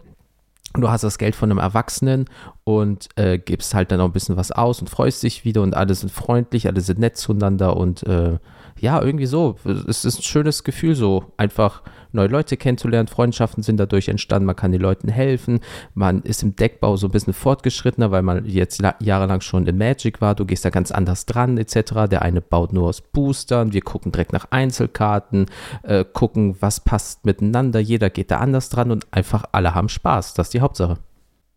du 0.77 0.91
hast 0.91 1.05
das 1.05 1.19
Geld 1.19 1.37
von 1.37 1.51
einem 1.51 1.59
Erwachsenen 1.59 2.25
und 2.65 3.09
äh, 3.17 3.39
gibst 3.39 3.75
halt 3.75 3.93
dann 3.93 3.99
noch 3.99 4.07
ein 4.07 4.13
bisschen 4.13 4.37
was 4.37 4.51
aus 4.51 4.81
und 4.81 4.91
freust 4.91 5.23
dich 5.23 5.45
wieder 5.45 5.63
und 5.63 5.75
alle 5.75 5.95
sind 5.95 6.11
freundlich, 6.11 6.67
alle 6.67 6.81
sind 6.81 6.99
nett 6.99 7.17
zueinander 7.17 7.77
und 7.77 8.03
äh, 8.05 8.39
ja, 8.81 9.01
irgendwie 9.03 9.27
so. 9.27 9.57
Es 9.89 10.05
ist 10.05 10.19
ein 10.19 10.23
schönes 10.23 10.65
Gefühl, 10.65 10.95
so 10.95 11.33
einfach 11.37 11.83
neue 12.13 12.29
Leute 12.29 12.57
kennenzulernen. 12.57 13.09
Freundschaften 13.09 13.63
sind 13.63 13.79
dadurch 13.79 14.09
entstanden. 14.09 14.47
Man 14.47 14.57
kann 14.57 14.73
den 14.73 14.81
Leuten 14.81 15.09
helfen. 15.09 15.61
Man 15.95 16.23
ist 16.23 16.43
im 16.43 16.57
Deckbau 16.57 16.97
so 16.97 17.09
ein 17.09 17.11
bisschen 17.11 17.33
fortgeschrittener, 17.33 18.11
weil 18.11 18.23
man 18.23 18.47
jetzt 18.47 18.83
jahrelang 19.01 19.41
schon 19.41 19.67
in 19.67 19.77
Magic 19.77 20.21
war. 20.21 20.35
Du 20.35 20.45
gehst 20.45 20.65
da 20.65 20.71
ganz 20.71 20.91
anders 20.91 21.27
dran, 21.27 21.59
etc. 21.59 22.09
Der 22.11 22.23
eine 22.23 22.41
baut 22.41 22.73
nur 22.73 22.89
aus 22.89 23.01
Boostern. 23.01 23.73
Wir 23.73 23.83
gucken 23.83 24.13
direkt 24.13 24.33
nach 24.33 24.47
Einzelkarten, 24.51 25.47
äh, 25.83 26.05
gucken, 26.05 26.57
was 26.61 26.81
passt 26.81 27.25
miteinander. 27.27 27.81
Jeder 27.81 28.11
geht 28.11 28.31
da 28.31 28.39
anders 28.39 28.69
dran 28.69 28.91
und 28.91 29.07
einfach 29.11 29.45
alle 29.53 29.75
haben 29.75 29.89
Spaß. 29.89 30.35
Das 30.35 30.49
ist 30.49 30.55
die 30.55 30.61
Hauptsache. 30.61 30.99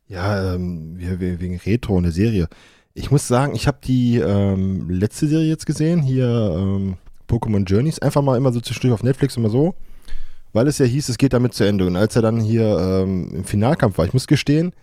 Ja, 0.08 0.56
ähm, 0.56 0.96
wegen 0.98 1.58
Retro, 1.58 1.98
eine 1.98 2.12
Serie. 2.12 2.48
Ich 2.94 3.12
muss 3.12 3.28
sagen, 3.28 3.54
ich 3.54 3.68
habe 3.68 3.78
die 3.84 4.18
ähm, 4.18 4.90
letzte 4.90 5.28
Serie 5.28 5.48
jetzt 5.48 5.68
gesehen, 5.68 6.02
hier 6.02 6.56
ähm, 6.58 6.96
Pokémon 7.28 7.66
Journeys, 7.66 8.00
einfach 8.00 8.22
mal 8.22 8.38
immer 8.38 8.52
so 8.52 8.62
zwischendurch 8.62 8.94
auf 8.94 9.04
Netflix 9.04 9.38
immer 9.38 9.50
so, 9.50 9.76
weil 10.54 10.68
es 10.68 10.78
ja 10.78 10.86
hieß, 10.86 11.10
es 11.10 11.18
geht 11.18 11.34
damit 11.34 11.54
zu 11.54 11.64
Ende. 11.64 11.86
Und 11.86 11.96
als 11.96 12.16
er 12.16 12.22
dann 12.22 12.40
hier 12.40 12.78
ähm, 12.80 13.30
im 13.34 13.44
Finalkampf 13.44 13.98
war, 13.98 14.06
ich 14.06 14.14
muss 14.14 14.28
gestehen, 14.28 14.74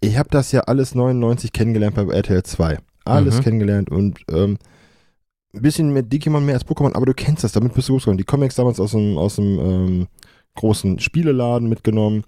ich 0.00 0.18
habe 0.18 0.28
das 0.30 0.52
ja 0.52 0.62
alles 0.62 0.94
99 0.94 1.52
kennengelernt 1.52 1.96
bei 1.96 2.04
RTL 2.04 2.42
2. 2.42 2.78
Alles 3.04 3.38
mhm. 3.38 3.42
kennengelernt 3.42 3.90
und 3.90 4.20
ähm, 4.30 4.58
ein 5.54 5.62
bisschen 5.62 5.92
mit 5.92 6.12
Digimon 6.12 6.44
mehr 6.44 6.54
als 6.54 6.66
Pokémon, 6.66 6.94
aber 6.94 7.06
du 7.06 7.14
kennst 7.14 7.44
das, 7.44 7.52
damit 7.52 7.72
bist 7.72 7.88
du 7.88 7.98
groß 7.98 8.16
Die 8.16 8.24
Comics 8.24 8.56
damals 8.56 8.80
aus 8.80 8.90
dem, 8.90 9.16
aus 9.16 9.36
dem 9.36 9.58
ähm, 9.58 10.06
großen 10.54 10.98
Spieleladen 10.98 11.68
mitgenommen, 11.68 12.24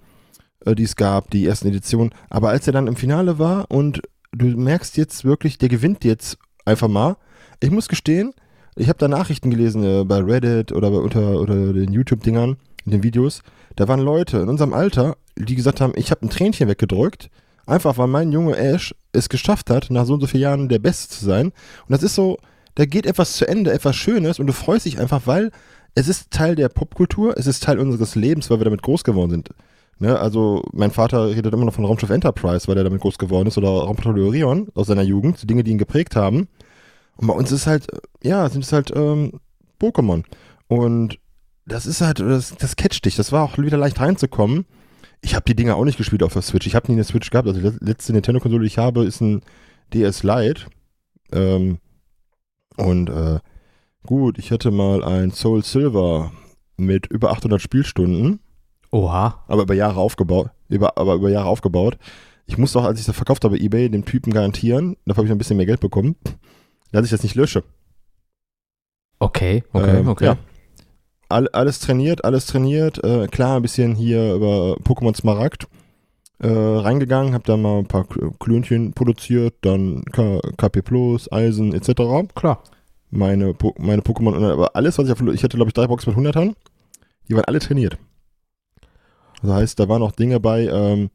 äh, 0.64 0.74
die 0.74 0.84
es 0.84 0.96
gab, 0.96 1.30
die 1.30 1.46
ersten 1.46 1.68
Editionen. 1.68 2.14
Aber 2.30 2.50
als 2.50 2.66
er 2.66 2.72
dann 2.72 2.86
im 2.86 2.96
Finale 2.96 3.38
war 3.38 3.70
und 3.70 4.02
du 4.32 4.46
merkst 4.46 4.96
jetzt 4.96 5.24
wirklich, 5.24 5.58
der 5.58 5.68
gewinnt 5.68 6.04
jetzt 6.04 6.38
einfach 6.64 6.88
mal. 6.88 7.16
Ich 7.60 7.70
muss 7.70 7.88
gestehen, 7.88 8.32
ich 8.78 8.88
habe 8.88 8.98
da 8.98 9.08
Nachrichten 9.08 9.50
gelesen 9.50 9.82
äh, 9.84 10.04
bei 10.04 10.20
Reddit 10.20 10.72
oder 10.72 10.90
bei 10.90 10.98
unter 10.98 11.40
oder 11.40 11.72
den 11.72 11.92
YouTube-Dingern, 11.92 12.56
in 12.84 12.92
den 12.92 13.02
Videos. 13.02 13.42
Da 13.76 13.86
waren 13.88 14.00
Leute 14.00 14.38
in 14.38 14.48
unserem 14.48 14.72
Alter, 14.72 15.16
die 15.36 15.54
gesagt 15.54 15.80
haben, 15.80 15.92
ich 15.96 16.10
habe 16.10 16.24
ein 16.24 16.30
Tränchen 16.30 16.68
weggedrückt, 16.68 17.30
einfach 17.66 17.98
weil 17.98 18.06
mein 18.06 18.32
Junge 18.32 18.56
Ash 18.56 18.94
es 19.12 19.28
geschafft 19.28 19.70
hat, 19.70 19.90
nach 19.90 20.06
so 20.06 20.14
und 20.14 20.20
so 20.20 20.26
vielen 20.26 20.42
Jahren 20.42 20.68
der 20.68 20.78
Beste 20.78 21.14
zu 21.14 21.24
sein. 21.24 21.46
Und 21.46 21.90
das 21.90 22.02
ist 22.02 22.14
so, 22.14 22.38
da 22.76 22.86
geht 22.86 23.06
etwas 23.06 23.34
zu 23.34 23.46
Ende, 23.46 23.72
etwas 23.72 23.96
Schönes 23.96 24.38
und 24.38 24.46
du 24.46 24.52
freust 24.52 24.86
dich 24.86 24.98
einfach, 24.98 25.22
weil 25.26 25.50
es 25.94 26.08
ist 26.08 26.30
Teil 26.30 26.54
der 26.54 26.68
Popkultur, 26.68 27.36
es 27.36 27.46
ist 27.46 27.62
Teil 27.62 27.78
unseres 27.78 28.14
Lebens, 28.14 28.50
weil 28.50 28.60
wir 28.60 28.64
damit 28.64 28.82
groß 28.82 29.04
geworden 29.04 29.30
sind. 29.30 29.50
Ne, 30.00 30.16
also 30.16 30.62
mein 30.72 30.92
Vater 30.92 31.28
redet 31.28 31.52
immer 31.52 31.64
noch 31.64 31.74
von 31.74 31.84
Raumschiff 31.84 32.10
Enterprise, 32.10 32.68
weil 32.68 32.76
er 32.76 32.84
damit 32.84 33.00
groß 33.00 33.18
geworden 33.18 33.48
ist, 33.48 33.58
oder 33.58 33.68
Raumpatrouille 33.68 34.26
Orion 34.26 34.68
aus 34.74 34.86
seiner 34.86 35.02
Jugend, 35.02 35.50
Dinge, 35.50 35.64
die 35.64 35.72
ihn 35.72 35.78
geprägt 35.78 36.14
haben. 36.14 36.46
Und 37.18 37.26
bei 37.26 37.34
uns 37.34 37.50
ist 37.52 37.66
halt, 37.66 37.86
ja, 38.22 38.48
sind 38.48 38.64
es 38.64 38.72
halt 38.72 38.92
ähm, 38.94 39.40
Pokémon. 39.80 40.22
Und 40.68 41.18
das 41.66 41.84
ist 41.84 42.00
halt, 42.00 42.20
das, 42.20 42.54
das 42.56 42.76
catcht 42.76 43.04
dich. 43.04 43.16
Das 43.16 43.32
war 43.32 43.44
auch 43.44 43.58
wieder 43.58 43.76
leicht 43.76 44.00
reinzukommen. 44.00 44.66
Ich 45.20 45.34
habe 45.34 45.44
die 45.44 45.56
Dinger 45.56 45.76
auch 45.76 45.84
nicht 45.84 45.98
gespielt 45.98 46.22
auf 46.22 46.32
der 46.32 46.42
Switch. 46.42 46.66
Ich 46.66 46.76
habe 46.76 46.86
nie 46.86 46.94
eine 46.96 47.04
Switch 47.04 47.30
gehabt. 47.30 47.48
Also 47.48 47.60
die 47.60 47.84
letzte 47.84 48.12
Nintendo-Konsole, 48.12 48.62
die 48.62 48.68
ich 48.68 48.78
habe, 48.78 49.04
ist 49.04 49.20
ein 49.20 49.42
DS 49.92 50.22
Lite. 50.22 50.66
Ähm, 51.32 51.78
und 52.76 53.10
äh, 53.10 53.40
gut, 54.06 54.38
ich 54.38 54.52
hatte 54.52 54.70
mal 54.70 55.02
ein 55.02 55.32
Soul 55.32 55.64
Silver 55.64 56.30
mit 56.76 57.08
über 57.08 57.32
800 57.32 57.60
Spielstunden. 57.60 58.38
Oha. 58.92 59.44
Aber 59.48 59.62
über 59.62 59.74
Jahre 59.74 59.98
aufgebaut. 59.98 60.50
Über, 60.68 60.96
aber 60.96 61.14
über 61.14 61.30
Jahre 61.30 61.48
aufgebaut. 61.48 61.98
Ich 62.46 62.58
musste 62.58 62.78
auch, 62.78 62.84
als 62.84 63.00
ich 63.00 63.06
das 63.06 63.16
verkauft 63.16 63.42
habe, 63.42 63.58
eBay 63.58 63.90
dem 63.90 64.04
Typen 64.04 64.32
garantieren. 64.32 64.96
Dafür 65.04 65.22
habe 65.22 65.26
ich 65.26 65.32
ein 65.32 65.38
bisschen 65.38 65.56
mehr 65.56 65.66
Geld 65.66 65.80
bekommen 65.80 66.14
dass 66.92 67.04
ich 67.04 67.10
das 67.10 67.22
nicht 67.22 67.34
lösche. 67.34 67.64
Okay, 69.18 69.64
okay, 69.72 69.98
ähm, 69.98 70.08
okay. 70.08 70.24
Ja. 70.26 70.36
All, 71.28 71.48
alles 71.48 71.80
trainiert, 71.80 72.24
alles 72.24 72.46
trainiert. 72.46 73.02
Äh, 73.04 73.26
klar, 73.26 73.56
ein 73.56 73.62
bisschen 73.62 73.94
hier 73.94 74.34
über 74.34 74.76
Pokémon 74.84 75.14
Smaragd 75.14 75.66
äh, 76.40 76.48
reingegangen, 76.48 77.34
hab 77.34 77.44
da 77.44 77.56
mal 77.56 77.80
ein 77.80 77.86
paar 77.86 78.06
Klönchen 78.38 78.92
produziert, 78.92 79.54
dann 79.62 80.04
K 80.12 80.40
KP 80.56 80.82
Plus, 80.82 81.30
Eisen 81.32 81.74
etc. 81.74 82.28
Klar. 82.34 82.62
Meine, 83.10 83.54
po 83.54 83.74
meine 83.78 84.02
Pokémon, 84.02 84.52
aber 84.52 84.76
alles, 84.76 84.98
was 84.98 85.06
ich 85.06 85.12
auf, 85.12 85.20
ich 85.20 85.42
hatte 85.42 85.56
glaube 85.56 85.70
ich 85.70 85.74
drei 85.74 85.86
Boxen 85.86 86.14
mit 86.14 86.34
100ern, 86.34 86.54
die 87.28 87.34
waren 87.34 87.44
alle 87.44 87.58
trainiert. 87.58 87.98
Das 89.42 89.52
heißt, 89.52 89.80
da 89.80 89.88
waren 89.88 90.02
auch 90.02 90.12
Dinge 90.12 90.40
bei 90.40 90.66
ähm, 90.66 91.10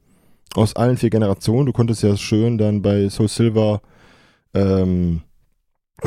aus 0.55 0.75
allen 0.75 0.97
vier 0.97 1.09
Generationen. 1.09 1.65
Du 1.65 1.73
konntest 1.73 2.03
ja 2.03 2.15
schön 2.17 2.57
dann 2.57 2.81
bei 2.81 3.09
Soul 3.09 3.27
Silver 3.27 3.81
ähm, 4.53 5.21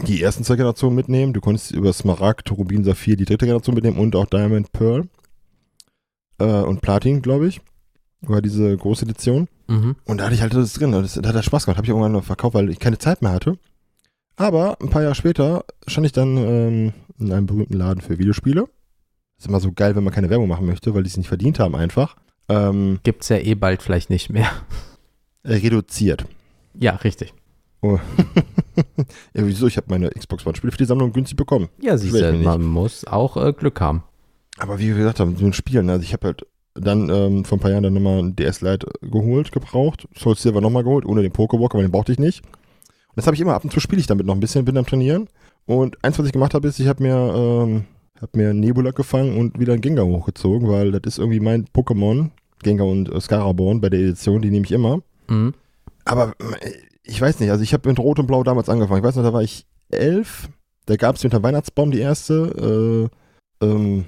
die 0.02 0.22
ersten 0.22 0.44
zwei 0.44 0.56
Generationen 0.56 0.96
mitnehmen. 0.96 1.32
Du 1.32 1.40
konntest 1.40 1.72
über 1.72 1.92
Smaragd, 1.92 2.50
Rubin, 2.50 2.84
Saphir 2.84 3.16
die 3.16 3.24
dritte 3.24 3.46
Generation 3.46 3.74
mitnehmen 3.74 3.98
und 3.98 4.14
auch 4.16 4.26
Diamond, 4.26 4.72
Pearl 4.72 5.08
äh, 6.38 6.44
und 6.44 6.80
Platin, 6.80 7.22
glaube 7.22 7.48
ich. 7.48 7.60
War 8.22 8.42
diese 8.42 8.76
große 8.76 9.04
Edition. 9.04 9.48
Mhm. 9.68 9.96
Und 10.04 10.18
da 10.18 10.24
hatte 10.24 10.34
ich 10.34 10.42
halt 10.42 10.54
das 10.54 10.72
drin. 10.72 10.92
Das, 10.92 11.14
da 11.14 11.28
hat 11.28 11.36
er 11.36 11.42
Spaß 11.42 11.64
gemacht. 11.64 11.76
Habe 11.76 11.86
ich 11.86 11.90
irgendwann 11.90 12.12
noch 12.12 12.24
verkauft, 12.24 12.54
weil 12.54 12.70
ich 12.70 12.78
keine 12.78 12.98
Zeit 12.98 13.22
mehr 13.22 13.32
hatte. 13.32 13.58
Aber 14.36 14.78
ein 14.80 14.90
paar 14.90 15.02
Jahre 15.02 15.14
später 15.14 15.64
stand 15.86 16.06
ich 16.06 16.12
dann 16.12 16.36
ähm, 16.36 16.92
in 17.18 17.32
einem 17.32 17.46
berühmten 17.46 17.74
Laden 17.74 18.02
für 18.02 18.18
Videospiele. 18.18 18.68
ist 19.38 19.46
immer 19.46 19.60
so 19.60 19.72
geil, 19.72 19.96
wenn 19.96 20.04
man 20.04 20.12
keine 20.12 20.30
Werbung 20.30 20.48
machen 20.48 20.66
möchte, 20.66 20.94
weil 20.94 21.02
die 21.02 21.08
es 21.08 21.16
nicht 21.16 21.28
verdient 21.28 21.58
haben 21.58 21.74
einfach. 21.74 22.16
Ähm, 22.48 23.00
es 23.04 23.28
ja 23.28 23.38
eh 23.38 23.54
bald 23.54 23.82
vielleicht 23.82 24.10
nicht 24.10 24.30
mehr. 24.30 24.50
Reduziert. 25.44 26.26
Ja, 26.74 26.96
richtig. 26.96 27.32
Oh. 27.86 28.00
ja, 29.34 29.46
wieso? 29.46 29.66
Ich 29.66 29.76
habe 29.76 29.86
meine 29.90 30.10
Xbox 30.10 30.44
One-Spiele 30.44 30.72
für 30.72 30.78
die 30.78 30.84
Sammlung 30.86 31.12
günstig 31.12 31.36
bekommen. 31.36 31.68
Ja, 31.80 31.96
siehst 31.96 32.14
du, 32.14 32.32
man 32.32 32.64
muss 32.64 33.06
auch 33.06 33.36
äh, 33.36 33.52
Glück 33.52 33.80
haben. 33.80 34.02
Aber 34.58 34.78
wie 34.78 34.88
wir 34.88 34.96
gesagt 34.96 35.20
haben, 35.20 35.36
so 35.36 35.44
ein 35.44 35.52
Spiel, 35.52 35.82
ne? 35.82 35.92
also 35.92 36.02
ich 36.02 36.12
habe 36.12 36.28
halt 36.28 36.46
dann 36.74 37.08
ähm, 37.08 37.44
vor 37.44 37.58
ein 37.58 37.60
paar 37.60 37.70
Jahren 37.70 37.84
dann 37.84 37.94
nochmal 37.94 38.18
ein 38.18 38.36
DS 38.36 38.60
Lite 38.60 38.88
geholt, 39.02 39.52
gebraucht. 39.52 40.08
Soul 40.16 40.36
Silver 40.36 40.60
nochmal 40.60 40.84
geholt, 40.84 41.06
ohne 41.06 41.22
den 41.22 41.32
Pokewalker, 41.32 41.78
weil 41.78 41.86
den 41.86 41.92
brauchte 41.92 42.12
ich 42.12 42.18
nicht. 42.18 42.44
Und 42.44 43.16
das 43.16 43.26
habe 43.26 43.34
ich 43.34 43.40
immer, 43.40 43.54
ab 43.54 43.64
und 43.64 43.72
zu 43.72 43.80
spiele 43.80 44.00
ich 44.00 44.06
damit 44.06 44.26
noch 44.26 44.34
ein 44.34 44.40
bisschen, 44.40 44.64
bin 44.64 44.76
am 44.76 44.86
Trainieren. 44.86 45.28
Und 45.64 46.02
eins, 46.04 46.18
was 46.18 46.26
ich 46.26 46.32
gemacht 46.32 46.54
habe, 46.54 46.68
ist, 46.68 46.78
ich 46.78 46.88
habe 46.88 47.02
mir, 47.02 47.14
ähm, 47.14 47.84
hab 48.20 48.34
mir 48.36 48.52
Nebula 48.52 48.90
gefangen 48.90 49.38
und 49.38 49.58
wieder 49.58 49.72
einen 49.72 49.82
Gengar 49.82 50.06
hochgezogen, 50.06 50.68
weil 50.68 50.92
das 50.92 51.14
ist 51.14 51.18
irgendwie 51.18 51.40
mein 51.40 51.66
Pokémon, 51.66 52.30
Gengar 52.62 52.86
und 52.86 53.10
äh, 53.10 53.20
Scaraborn 53.20 53.80
bei 53.80 53.90
der 53.90 54.00
Edition, 54.00 54.42
die 54.42 54.50
nehme 54.50 54.64
ich 54.64 54.72
immer. 54.72 55.00
Mhm. 55.28 55.54
Aber 56.04 56.34
äh, 56.60 56.70
ich 57.06 57.20
weiß 57.20 57.40
nicht, 57.40 57.50
also 57.50 57.62
ich 57.62 57.72
habe 57.72 57.88
mit 57.88 57.98
Rot 57.98 58.18
und 58.18 58.26
Blau 58.26 58.42
damals 58.42 58.68
angefangen. 58.68 58.98
Ich 58.98 59.04
weiß 59.04 59.16
noch, 59.16 59.22
da 59.22 59.32
war 59.32 59.42
ich 59.42 59.66
elf. 59.90 60.48
Da 60.86 60.96
gab 60.96 61.16
es 61.16 61.24
unter 61.24 61.42
Weihnachtsbaum 61.42 61.90
die 61.90 62.00
erste. 62.00 63.08
Äh, 63.60 63.66
ähm, 63.66 64.04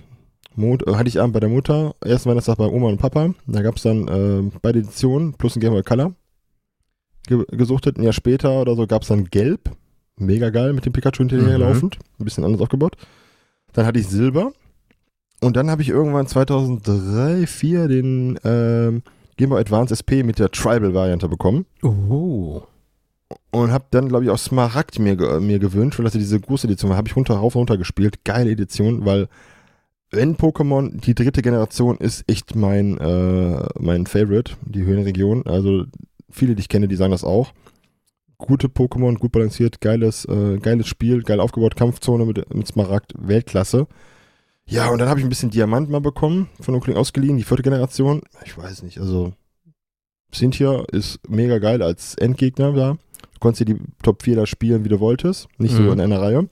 Mond, 0.54 0.86
äh, 0.86 0.94
hatte 0.94 1.08
ich 1.08 1.20
Abend 1.20 1.32
bei 1.34 1.40
der 1.40 1.48
Mutter. 1.48 1.94
Ersten 2.04 2.28
Weihnachtstag 2.30 2.58
bei 2.58 2.66
Oma 2.66 2.88
und 2.88 2.98
Papa. 2.98 3.32
Da 3.46 3.62
gab 3.62 3.76
es 3.76 3.82
dann 3.82 4.08
äh, 4.08 4.50
beide 4.62 4.80
Editionen 4.80 5.34
plus 5.34 5.56
ein 5.56 5.60
Game 5.60 5.72
Boy 5.72 5.82
Color. 5.82 6.14
Ge 7.26 7.44
gesuchtet. 7.50 7.96
Ein 7.98 8.02
Jahr 8.04 8.12
später 8.12 8.60
oder 8.60 8.74
so 8.76 8.86
gab 8.86 9.02
es 9.02 9.08
dann 9.08 9.24
Gelb. 9.26 9.70
Mega 10.16 10.50
geil 10.50 10.72
mit 10.72 10.84
dem 10.84 10.92
Pikachu 10.92 11.18
hinterher 11.18 11.58
Mhm. 11.58 11.64
laufend. 11.64 11.98
Ein 12.18 12.24
bisschen 12.24 12.44
anders 12.44 12.60
aufgebaut. 12.60 12.96
Dann 13.72 13.86
hatte 13.86 13.98
ich 14.00 14.08
Silber. 14.08 14.52
Und 15.40 15.56
dann 15.56 15.70
habe 15.70 15.82
ich 15.82 15.88
irgendwann 15.88 16.26
2003, 16.26 16.82
2004 17.46 17.86
den 17.88 18.38
ähm, 18.44 19.02
Game 19.36 19.50
Boy 19.50 19.60
Advance 19.60 19.94
SP 19.94 20.24
mit 20.24 20.40
der 20.40 20.50
Tribal-Variante 20.50 21.28
bekommen 21.28 21.64
Uh. 21.84 22.60
Und 23.50 23.72
habe 23.72 23.84
dann, 23.90 24.08
glaube 24.08 24.24
ich, 24.24 24.30
auch 24.30 24.38
Smaragd 24.38 24.98
mir, 24.98 25.16
mir 25.40 25.58
gewünscht, 25.58 25.98
weil 25.98 26.04
das 26.04 26.14
ja 26.14 26.20
diese 26.20 26.40
große 26.40 26.66
Edition 26.66 26.90
war. 26.90 26.96
Habe 26.96 27.08
ich 27.08 27.16
runter, 27.16 27.34
rauf 27.34 27.54
und 27.54 27.60
runter 27.60 27.78
gespielt. 27.78 28.24
Geile 28.24 28.50
Edition, 28.50 29.04
weil 29.04 29.28
wenn 30.10 30.36
Pokémon 30.36 31.00
die 31.00 31.14
dritte 31.14 31.42
Generation 31.42 31.98
ist 31.98 32.24
echt 32.28 32.56
mein, 32.56 32.96
äh, 32.98 33.66
mein 33.78 34.06
Favorite, 34.06 34.54
die 34.62 34.84
Höhenregion. 34.84 35.46
Also 35.46 35.84
viele, 36.30 36.54
die 36.54 36.60
ich 36.60 36.68
kenne, 36.68 36.88
die 36.88 36.96
sagen 36.96 37.12
das 37.12 37.24
auch. 37.24 37.52
Gute 38.38 38.68
Pokémon, 38.68 39.18
gut 39.18 39.32
balanciert, 39.32 39.80
geiles, 39.80 40.24
äh, 40.26 40.58
geiles 40.58 40.86
Spiel, 40.86 41.22
geil 41.22 41.40
aufgebaut, 41.40 41.76
Kampfzone 41.76 42.24
mit, 42.24 42.54
mit 42.54 42.68
Smaragd, 42.68 43.12
Weltklasse. 43.18 43.86
Ja, 44.66 44.88
und 44.88 44.98
dann 44.98 45.08
habe 45.08 45.18
ich 45.18 45.26
ein 45.26 45.30
bisschen 45.30 45.50
Diamant 45.50 45.90
mal 45.90 46.00
bekommen, 46.00 46.48
von 46.60 46.74
Onkel 46.74 46.94
ausgeliehen, 46.96 47.36
die 47.36 47.42
vierte 47.42 47.62
Generation. 47.62 48.22
Ich 48.44 48.56
weiß 48.56 48.82
nicht, 48.82 49.00
also 49.00 49.32
Cynthia 50.32 50.84
ist 50.92 51.20
mega 51.28 51.58
geil 51.58 51.82
als 51.82 52.14
Endgegner 52.14 52.72
da. 52.72 52.98
Du 53.38 53.40
konntest 53.40 53.60
dir 53.68 53.74
die 53.76 53.80
Top 54.02 54.24
4 54.24 54.34
da 54.34 54.46
spielen, 54.46 54.84
wie 54.84 54.88
du 54.88 54.98
wolltest. 54.98 55.46
Nicht 55.58 55.72
so 55.76 55.82
Mhm. 55.82 55.92
in 55.92 56.00
einer 56.00 56.20
Reihe. 56.20 56.48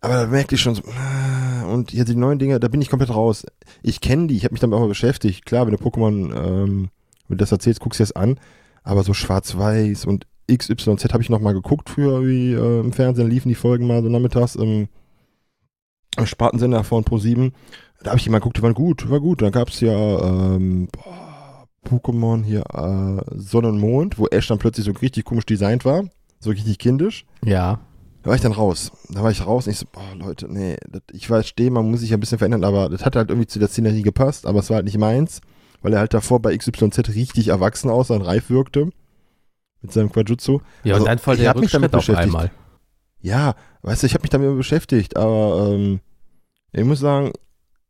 Aber 0.00 0.14
da 0.14 0.26
merkte 0.26 0.56
ich 0.56 0.60
schon 0.60 0.74
so, 0.74 0.82
ah, 0.98 1.66
und 1.66 1.92
jetzt 1.92 2.08
die 2.08 2.16
neuen 2.16 2.40
Dinge, 2.40 2.58
da 2.58 2.66
bin 2.66 2.82
ich 2.82 2.88
komplett 2.90 3.10
raus. 3.14 3.46
Ich 3.80 4.00
kenne 4.00 4.26
die, 4.26 4.36
ich 4.36 4.42
habe 4.42 4.52
mich 4.52 4.60
damit 4.60 4.74
auch 4.74 4.80
mal 4.80 4.88
beschäftigt. 4.88 5.46
Klar, 5.46 5.66
wenn 5.66 5.76
du 5.76 5.80
Pokémon, 5.80 6.34
ähm, 6.34 6.88
wenn 7.28 7.36
du 7.38 7.42
das 7.42 7.52
erzählst, 7.52 7.78
guckst 7.78 8.00
du 8.00 8.02
es 8.04 8.10
an. 8.10 8.40
Aber 8.82 9.04
so 9.04 9.14
schwarz-weiß 9.14 10.06
und 10.06 10.26
XYZ 10.52 11.12
habe 11.12 11.22
ich 11.22 11.30
noch 11.30 11.38
mal 11.40 11.52
geguckt 11.52 11.88
früher, 11.88 12.26
wie 12.26 12.52
äh, 12.54 12.80
im 12.80 12.92
Fernsehen 12.92 13.30
liefen 13.30 13.48
die 13.50 13.54
Folgen 13.54 13.86
mal 13.86 14.02
so 14.02 14.08
nachmittags 14.08 14.56
im, 14.56 14.88
Spartensender 16.24 16.82
von 16.82 17.04
Pro7. 17.04 17.52
Da 18.02 18.10
habe 18.10 18.18
ich 18.18 18.24
die 18.24 18.30
mal 18.30 18.38
geguckt, 18.38 18.56
die 18.58 18.62
waren 18.62 18.74
gut, 18.74 19.08
war 19.08 19.20
gut. 19.20 19.40
Dann 19.42 19.52
gab 19.52 19.68
es 19.68 19.80
ja 19.80 19.92
ähm, 19.92 20.88
boah, 20.90 21.29
Pokémon 21.86 22.42
hier 22.44 22.64
äh, 22.72 23.22
Sonne 23.38 23.68
und 23.68 23.78
Mond, 23.80 24.18
wo 24.18 24.26
Ash 24.26 24.46
dann 24.48 24.58
plötzlich 24.58 24.86
so 24.86 24.92
richtig 24.92 25.24
komisch 25.24 25.46
designt 25.46 25.84
war. 25.84 26.04
So 26.38 26.50
richtig 26.50 26.78
kindisch. 26.78 27.24
Ja. 27.44 27.80
Da 28.22 28.28
war 28.30 28.34
ich 28.36 28.42
dann 28.42 28.52
raus. 28.52 28.92
Da 29.08 29.22
war 29.22 29.30
ich 29.30 29.46
raus 29.46 29.66
und 29.66 29.72
ich 29.72 29.78
so, 29.78 29.86
boah, 29.90 30.14
Leute, 30.14 30.46
nee, 30.52 30.76
das, 30.90 31.02
ich 31.12 31.26
verstehe, 31.26 31.70
man 31.70 31.90
muss 31.90 32.00
sich 32.00 32.12
ein 32.12 32.20
bisschen 32.20 32.38
verändern, 32.38 32.64
aber 32.64 32.88
das 32.90 33.04
hat 33.04 33.16
halt 33.16 33.30
irgendwie 33.30 33.46
zu 33.46 33.58
der 33.58 33.68
Szenerie 33.68 34.02
gepasst, 34.02 34.46
aber 34.46 34.58
es 34.60 34.68
war 34.68 34.76
halt 34.76 34.84
nicht 34.84 34.98
meins, 34.98 35.40
weil 35.80 35.94
er 35.94 36.00
halt 36.00 36.12
davor 36.12 36.40
bei 36.40 36.54
XYZ 36.56 36.98
richtig 37.14 37.48
erwachsen 37.48 37.88
aussah 37.88 38.14
und 38.14 38.22
reif 38.22 38.50
wirkte. 38.50 38.90
Mit 39.82 39.92
seinem 39.92 40.12
Quajutsu. 40.12 40.60
Ja, 40.84 40.94
Also, 40.94 41.04
und 41.04 41.08
dann 41.08 41.18
voll 41.18 41.34
ich 41.36 41.40
der 41.40 41.50
hab 41.50 41.56
mich 41.58 41.70
damit 41.70 41.94
Rückschritt 41.94 42.16
auf 42.16 42.22
beschäftigt. 42.24 42.36
einmal. 42.36 42.50
Ja, 43.22 43.54
weißt 43.82 44.02
du, 44.02 44.06
ich 44.06 44.12
habe 44.14 44.22
mich 44.22 44.30
damit 44.30 44.54
beschäftigt, 44.54 45.16
aber 45.16 45.70
ähm, 45.72 46.00
ich 46.72 46.84
muss 46.84 47.00
sagen, 47.00 47.32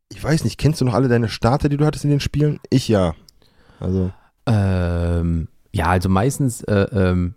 ich 0.09 0.23
weiß 0.23 0.45
nicht, 0.45 0.57
kennst 0.57 0.79
du 0.79 0.85
noch 0.85 0.93
alle 0.93 1.09
deine 1.09 1.27
Starter, 1.27 1.67
die 1.67 1.75
du 1.77 1.85
hattest 1.85 2.05
in 2.05 2.09
den 2.09 2.19
Spielen? 2.21 2.59
Ich 2.69 2.87
ja. 2.87 3.13
Also, 3.81 4.11
Ähm, 4.47 5.47
ja, 5.71 5.85
also 5.85 6.09
meistens, 6.09 6.63
äh, 6.63 6.87
ähm, 6.91 7.35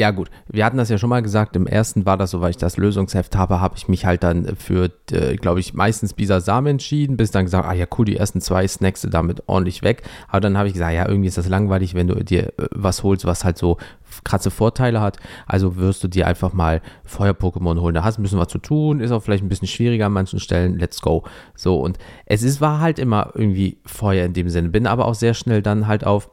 ja 0.00 0.12
gut, 0.12 0.30
wir 0.46 0.64
hatten 0.64 0.76
das 0.76 0.90
ja 0.90 0.96
schon 0.96 1.10
mal 1.10 1.22
gesagt, 1.22 1.56
im 1.56 1.66
ersten 1.66 2.06
war 2.06 2.16
das 2.16 2.30
so, 2.30 2.40
weil 2.40 2.50
ich 2.50 2.56
das 2.56 2.76
Lösungsheft 2.76 3.34
habe, 3.34 3.60
habe 3.60 3.76
ich 3.76 3.88
mich 3.88 4.06
halt 4.06 4.22
dann 4.22 4.54
für, 4.54 4.92
äh, 5.10 5.34
glaube 5.34 5.58
ich, 5.58 5.74
meistens 5.74 6.14
Bisasam 6.14 6.66
entschieden, 6.66 7.16
bis 7.16 7.32
dann 7.32 7.46
gesagt, 7.46 7.66
ah 7.66 7.72
ja 7.72 7.86
cool, 7.98 8.04
die 8.04 8.16
ersten 8.16 8.40
zwei 8.40 8.66
snackst 8.68 9.02
du 9.02 9.08
damit 9.08 9.42
ordentlich 9.48 9.82
weg. 9.82 10.04
Aber 10.28 10.40
dann 10.40 10.56
habe 10.56 10.68
ich 10.68 10.74
gesagt, 10.74 10.94
ja, 10.94 11.08
irgendwie 11.08 11.26
ist 11.26 11.36
das 11.36 11.48
langweilig, 11.48 11.94
wenn 11.94 12.06
du 12.06 12.14
dir 12.22 12.46
äh, 12.58 12.68
was 12.70 13.02
holst, 13.02 13.24
was 13.24 13.44
halt 13.44 13.58
so 13.58 13.76
krasse 14.22 14.52
Vorteile 14.52 15.00
hat. 15.00 15.18
Also 15.48 15.76
wirst 15.76 16.04
du 16.04 16.08
dir 16.08 16.28
einfach 16.28 16.52
mal 16.52 16.80
Feuer-Pokémon 17.04 17.80
holen. 17.80 17.96
Da 17.96 18.04
hast 18.04 18.18
du 18.18 18.20
ein 18.20 18.22
bisschen 18.22 18.38
was 18.38 18.48
zu 18.48 18.58
tun, 18.58 19.00
ist 19.00 19.10
auch 19.10 19.24
vielleicht 19.24 19.42
ein 19.42 19.48
bisschen 19.48 19.66
schwieriger 19.66 20.06
an 20.06 20.12
manchen 20.12 20.38
Stellen. 20.38 20.78
Let's 20.78 21.00
go. 21.00 21.24
So, 21.56 21.80
und 21.80 21.98
es 22.24 22.44
ist, 22.44 22.60
war 22.60 22.78
halt 22.78 23.00
immer 23.00 23.32
irgendwie 23.34 23.78
Feuer 23.84 24.24
in 24.24 24.32
dem 24.32 24.48
Sinne. 24.48 24.68
Bin 24.68 24.86
aber 24.86 25.06
auch 25.06 25.16
sehr 25.16 25.34
schnell 25.34 25.60
dann 25.60 25.88
halt 25.88 26.06
auf 26.06 26.30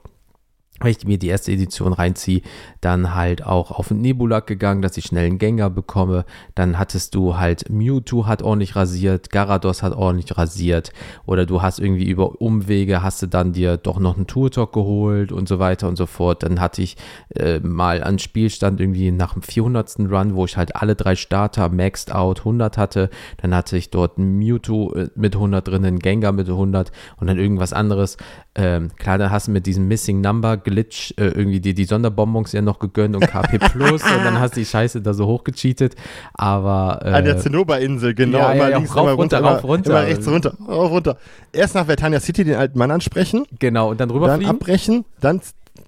wenn 0.81 0.91
ich 0.91 1.05
mir 1.05 1.17
die 1.17 1.27
erste 1.27 1.53
Edition 1.53 1.93
reinziehe, 1.93 2.41
dann 2.81 3.15
halt 3.15 3.45
auch 3.45 3.71
auf 3.71 3.87
den 3.87 4.01
Nebulak 4.01 4.45
gegangen, 4.45 4.81
dass 4.81 4.97
ich 4.97 5.05
schnell 5.05 5.27
einen 5.27 5.37
Gänger 5.37 5.69
bekomme. 5.69 6.25
Dann 6.53 6.77
hattest 6.77 7.15
du 7.15 7.37
halt 7.37 7.69
Mewtwo 7.69 8.25
hat 8.25 8.41
ordentlich 8.41 8.75
rasiert, 8.75 9.29
Garados 9.29 9.83
hat 9.83 9.93
ordentlich 9.93 10.37
rasiert. 10.37 10.91
Oder 11.25 11.45
du 11.45 11.61
hast 11.61 11.79
irgendwie 11.79 12.09
über 12.09 12.41
Umwege, 12.41 13.01
hast 13.01 13.21
du 13.21 13.27
dann 13.27 13.53
dir 13.53 13.77
doch 13.77 13.99
noch 13.99 14.17
einen 14.17 14.27
Turtok 14.27 14.73
geholt 14.73 15.31
und 15.31 15.47
so 15.47 15.59
weiter 15.59 15.87
und 15.87 15.95
so 15.95 16.05
fort. 16.05 16.43
Dann 16.43 16.59
hatte 16.59 16.81
ich 16.81 16.97
äh, 17.35 17.59
mal 17.59 18.03
einen 18.03 18.19
Spielstand 18.19 18.81
irgendwie 18.81 19.11
nach 19.11 19.33
dem 19.33 19.43
400. 19.43 19.99
Run, 19.99 20.35
wo 20.35 20.43
ich 20.45 20.57
halt 20.57 20.75
alle 20.75 20.95
drei 20.95 21.15
Starter 21.15 21.69
maxed 21.69 22.13
out 22.13 22.39
100 22.39 22.77
hatte. 22.77 23.09
Dann 23.37 23.55
hatte 23.55 23.77
ich 23.77 23.91
dort 23.91 24.17
einen 24.17 24.37
Mewtwo 24.37 24.91
äh, 24.93 25.09
mit 25.15 25.35
100 25.35 25.65
drin, 25.65 25.85
einen 25.85 25.99
Gengar 25.99 26.33
mit 26.33 26.49
100 26.49 26.91
und 27.17 27.27
dann 27.27 27.37
irgendwas 27.37 27.71
anderes. 27.71 28.17
Ähm, 28.57 28.89
klar, 28.95 29.17
dann 29.17 29.31
hast 29.31 29.47
du 29.47 29.51
mit 29.51 29.65
diesem 29.65 29.89
Missing 29.89 30.21
Number 30.21 30.55
Glitch 30.55 31.13
äh, 31.17 31.25
irgendwie 31.25 31.59
die, 31.59 31.73
die 31.73 31.83
Sonderbonbons 31.83 32.53
ja 32.53 32.61
noch 32.61 32.79
gegönnt 32.79 33.13
und 33.13 33.27
KP 33.27 33.59
Plus 33.59 34.01
und 34.01 34.23
dann 34.23 34.39
hast 34.39 34.55
du 34.55 34.61
die 34.61 34.65
Scheiße 34.65 35.01
da 35.01 35.13
so 35.13 35.27
hochgecheatet. 35.27 35.95
Aber 36.33 37.01
äh, 37.03 37.09
An 37.09 37.25
der 37.25 37.37
Zinnoberinsel, 37.37 38.15
genau. 38.15 38.37
ja, 38.37 38.53
immer 38.53 38.69
ja, 38.69 38.77
links, 38.77 38.95
rauf, 38.95 39.07
immer 39.07 39.11
runter, 39.11 39.39
runter, 39.39 39.55
rauf, 39.55 39.63
runter. 39.65 39.89
Immer 39.91 40.03
rechts 40.03 40.27
runter, 40.27 40.57
rauf, 40.69 40.89
runter. 40.89 41.17
Erst 41.51 41.75
nach 41.75 41.87
Vertania 41.87 42.21
City 42.21 42.45
den 42.45 42.55
alten 42.55 42.79
Mann 42.79 42.91
ansprechen, 42.91 43.45
genau, 43.59 43.89
und 43.89 43.99
dann 43.99 44.05
dann 44.07 44.17
rüberfliegen. 44.17 44.55
abbrechen, 44.55 45.05
dann 45.19 45.41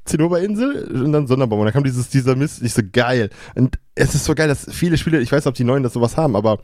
Zinnoberinsel 0.05 1.03
und 1.03 1.11
dann 1.11 1.27
Sonderbaum. 1.27 1.59
Und 1.59 1.65
dann 1.65 1.73
kam 1.73 1.83
dieses, 1.83 2.09
dieser 2.09 2.35
Mist, 2.35 2.61
ich 2.61 2.73
so 2.73 2.81
geil. 2.91 3.29
Und 3.55 3.77
es 3.95 4.15
ist 4.15 4.25
so 4.25 4.35
geil, 4.35 4.47
dass 4.47 4.67
viele 4.69 4.97
Spiele, 4.97 5.19
ich 5.19 5.31
weiß 5.31 5.43
nicht, 5.43 5.47
ob 5.47 5.55
die 5.55 5.63
neuen 5.63 5.83
das 5.83 5.93
sowas 5.93 6.17
haben, 6.17 6.35
aber 6.35 6.59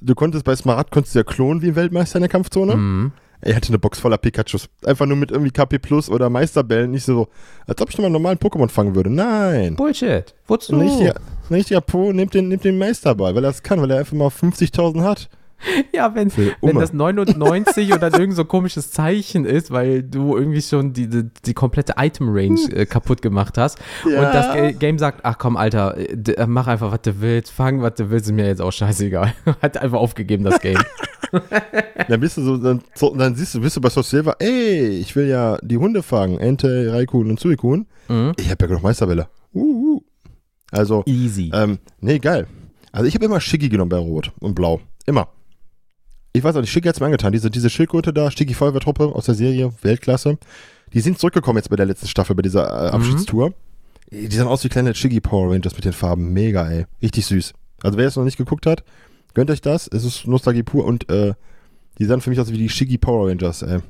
du 0.00 0.14
konntest 0.14 0.44
bei 0.44 0.54
Smaragd 0.54 0.90
konntest 0.90 1.14
du 1.14 1.20
ja 1.20 1.24
klonen 1.24 1.62
wie 1.62 1.68
ein 1.68 1.76
Weltmeister 1.76 2.16
in 2.16 2.22
der 2.22 2.28
Kampfzone. 2.28 2.76
Mhm. 2.76 3.12
Er 3.40 3.54
hatte 3.54 3.68
eine 3.68 3.78
Box 3.78 4.00
voller 4.00 4.18
Pikachus. 4.18 4.68
Einfach 4.84 5.06
nur 5.06 5.16
mit 5.16 5.30
irgendwie 5.30 5.50
KP 5.50 5.78
Plus 5.78 6.10
oder 6.10 6.28
Meisterbällen. 6.28 6.90
Nicht 6.90 7.04
so, 7.04 7.28
als 7.66 7.80
ob 7.80 7.90
ich 7.90 7.96
nochmal 7.96 8.06
einen 8.06 8.14
normalen 8.14 8.38
Pokémon 8.38 8.68
fangen 8.68 8.94
würde. 8.94 9.10
Nein. 9.10 9.76
Bullshit. 9.76 10.34
Wozu? 10.46 10.74
Ein 10.74 10.80
richtiger, 10.80 11.14
ein 11.48 11.54
richtiger 11.54 11.80
Po 11.80 12.12
nimmt 12.12 12.34
den, 12.34 12.48
nimmt 12.48 12.64
den 12.64 12.78
Meisterball, 12.78 13.34
weil 13.34 13.44
er 13.44 13.50
es 13.50 13.62
kann, 13.62 13.80
weil 13.80 13.90
er 13.90 13.98
einfach 13.98 14.16
mal 14.16 14.28
50.000 14.28 15.02
hat. 15.02 15.28
Ja, 15.92 16.14
wenn, 16.14 16.30
wenn 16.62 16.78
das 16.78 16.92
99 16.92 17.92
und 17.92 18.00
dann 18.02 18.12
irgend 18.12 18.36
so 18.36 18.44
komisches 18.44 18.90
Zeichen 18.92 19.44
ist, 19.44 19.70
weil 19.70 20.02
du 20.04 20.36
irgendwie 20.36 20.62
schon 20.62 20.92
die, 20.92 21.08
die, 21.08 21.24
die 21.44 21.54
komplette 21.54 21.94
Item-Range 21.98 22.60
äh, 22.72 22.86
kaputt 22.86 23.22
gemacht 23.22 23.58
hast. 23.58 23.78
Ja. 24.08 24.18
Und 24.26 24.34
das 24.34 24.54
Ga- 24.54 24.70
Game 24.72 24.98
sagt, 24.98 25.20
ach 25.24 25.36
komm, 25.38 25.56
Alter, 25.56 25.96
äh, 25.96 26.12
äh, 26.32 26.46
mach 26.46 26.66
einfach, 26.68 26.92
was 26.92 27.02
du 27.02 27.20
willst, 27.20 27.50
fang, 27.50 27.82
was 27.82 27.94
du 27.94 28.08
willst, 28.10 28.26
ist 28.26 28.32
mir 28.32 28.46
jetzt 28.46 28.62
auch 28.62 28.70
scheißegal. 28.72 29.34
Hat 29.62 29.76
einfach 29.78 29.98
aufgegeben, 29.98 30.44
das 30.44 30.60
Game. 30.60 30.78
Dann 32.08 32.20
bist 32.20 32.36
du 32.38 32.42
so, 32.42 32.56
dann, 32.56 32.80
dann 33.16 33.34
siehst 33.34 33.54
du, 33.54 33.60
bist 33.60 33.76
du 33.76 33.80
bei 33.82 33.90
Soul 33.90 34.02
Silver, 34.02 34.36
ey, 34.38 34.88
ich 34.98 35.14
will 35.14 35.26
ja 35.28 35.58
die 35.62 35.76
Hunde 35.76 36.02
fangen, 36.02 36.38
Ente, 36.38 36.90
Raikun 36.92 37.28
und 37.30 37.38
Suikun. 37.38 37.86
Mhm. 38.08 38.32
Ich 38.38 38.46
habe 38.50 38.56
ja 38.64 38.66
genug 38.68 38.82
Meisterbälle. 38.82 39.28
Uh, 39.52 39.96
uh. 39.96 40.00
Also, 40.70 41.02
Easy. 41.06 41.50
ähm, 41.54 41.78
nee, 42.00 42.18
geil. 42.18 42.46
Also 42.92 43.06
ich 43.06 43.14
habe 43.14 43.26
immer 43.26 43.40
Shiggy 43.40 43.68
genommen 43.68 43.90
bei 43.90 43.98
Rot 43.98 44.32
und 44.40 44.54
Blau. 44.54 44.80
Immer. 45.04 45.28
Ich 46.32 46.44
weiß 46.44 46.56
auch 46.56 46.60
nicht, 46.60 46.70
Shiggy 46.70 46.88
hat's 46.88 47.00
mir 47.00 47.06
angetan. 47.06 47.32
Diese, 47.32 47.50
diese 47.50 47.70
Schildkröte 47.70 48.12
da, 48.12 48.30
Shiggy 48.30 48.54
Feuerwehrtruppe 48.54 49.06
aus 49.14 49.26
der 49.26 49.34
Serie, 49.34 49.72
Weltklasse. 49.82 50.38
Die 50.92 51.00
sind 51.00 51.18
zurückgekommen 51.18 51.58
jetzt 51.58 51.70
bei 51.70 51.76
der 51.76 51.86
letzten 51.86 52.06
Staffel, 52.06 52.34
bei 52.36 52.42
dieser 52.42 52.64
äh, 52.64 52.90
Abschiedstour. 52.90 53.52
Die 54.10 54.34
sahen 54.34 54.48
aus 54.48 54.64
wie 54.64 54.68
kleine 54.68 54.94
Shiggy 54.94 55.20
Power 55.20 55.52
Rangers 55.52 55.74
mit 55.74 55.84
den 55.84 55.92
Farben. 55.92 56.32
Mega, 56.32 56.68
ey. 56.68 56.86
Richtig 57.02 57.26
süß. 57.26 57.52
Also 57.82 57.98
wer 57.98 58.06
es 58.06 58.16
noch 58.16 58.24
nicht 58.24 58.38
geguckt 58.38 58.66
hat, 58.66 58.82
gönnt 59.34 59.50
euch 59.50 59.60
das. 59.60 59.88
Es 59.88 60.04
ist 60.04 60.26
Nostalgie 60.26 60.62
pur 60.62 60.84
und 60.84 61.10
äh, 61.10 61.34
die 61.98 62.04
sahen 62.04 62.20
für 62.20 62.30
mich 62.30 62.40
aus 62.40 62.50
wie 62.50 62.58
die 62.58 62.68
Shiggy 62.68 62.98
Power 62.98 63.28
Rangers, 63.28 63.62
ey. 63.62 63.80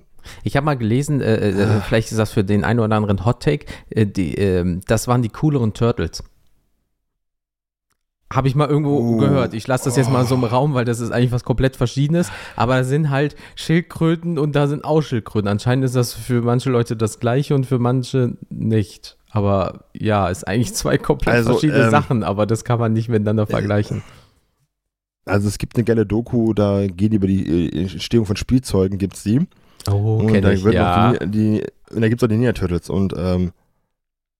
Ich 0.43 0.57
habe 0.57 0.67
mal 0.67 0.77
gelesen, 0.77 1.21
äh, 1.21 1.51
äh, 1.51 1.81
vielleicht 1.81 2.11
ist 2.11 2.19
das 2.19 2.33
für 2.33 2.45
den 2.45 2.65
einen 2.65 2.81
oder 2.81 2.95
anderen 2.95 3.25
Hot 3.25 3.43
Take, 3.43 3.67
äh, 3.91 4.07
die, 4.07 4.35
ähm, 4.35 4.81
das 4.87 5.09
waren 5.09 5.23
die 5.23 5.29
cooleren 5.29 5.73
Turtles. 5.73 6.23
Habe 8.33 8.49
ich 8.49 8.55
mal 8.55 8.69
irgendwo 8.69 8.99
Oh. 8.99 9.17
gehört. 9.17 9.55
Ich 9.55 9.67
lasse 9.67 9.87
das 9.87 9.97
jetzt 9.97 10.11
mal 10.11 10.25
so 10.27 10.35
im 10.35 10.45
Raum, 10.45 10.75
weil 10.75 10.85
das 10.85 11.01
ist 11.01 11.11
eigentlich 11.11 11.33
was 11.33 11.45
komplett 11.45 11.77
Verschiedenes. 11.77 12.31
Aber 12.57 12.77
da 12.77 12.85
sind 12.85 13.11
halt 13.11 13.37
Schildkröten 13.55 14.39
und 14.39 14.55
da 14.55 14.67
sind 14.67 14.85
auch 14.85 15.01
Schildkröten. 15.01 15.49
Anscheinend 15.49 15.85
ist 15.85 15.95
das 15.97 16.13
für 16.13 16.43
manche 16.43 16.71
Leute 16.71 16.97
das 16.97 17.21
Gleiche 17.21 17.55
und 17.55 17.65
für 17.65 17.79
manche 17.79 18.37
nicht. 18.51 19.17
Aber 19.31 19.85
ja, 19.95 20.29
ist 20.29 20.47
eigentlich 20.47 20.75
zwei 20.75 20.99
komplett 20.99 21.37
Also, 21.37 21.53
verschiedene 21.53 21.85
ähm, 21.85 21.91
Sachen, 21.91 22.23
aber 22.23 22.47
das 22.47 22.65
kann 22.65 22.79
man 22.79 22.93
nicht 22.93 23.09
miteinander 23.09 23.47
vergleichen. 23.47 24.03
Also 25.25 25.49
es 25.49 25.59
gibt 25.59 25.77
eine 25.77 25.85
geile 25.85 26.07
Doku, 26.07 26.55
da 26.55 26.87
geht 26.87 27.13
über 27.13 27.27
die 27.27 27.69
äh, 27.69 27.83
Entstehung 27.83 28.25
von 28.27 28.37
Spielzeugen, 28.37 28.99
gibt's 28.99 29.23
die. 29.23 29.41
Oh, 29.91 30.17
und 30.23 30.41
da 30.43 30.53
ich, 30.53 30.65
wird 30.65 30.75
ja. 30.75 31.13
die, 31.13 31.31
die 31.31 31.65
und 31.95 32.01
da 32.03 32.09
gibt's 32.09 32.23
auch 32.25 32.29
die 32.29 32.37
Ninja 32.37 32.53
Turtles 32.53 32.91
und 32.91 33.15
ähm, 33.17 33.53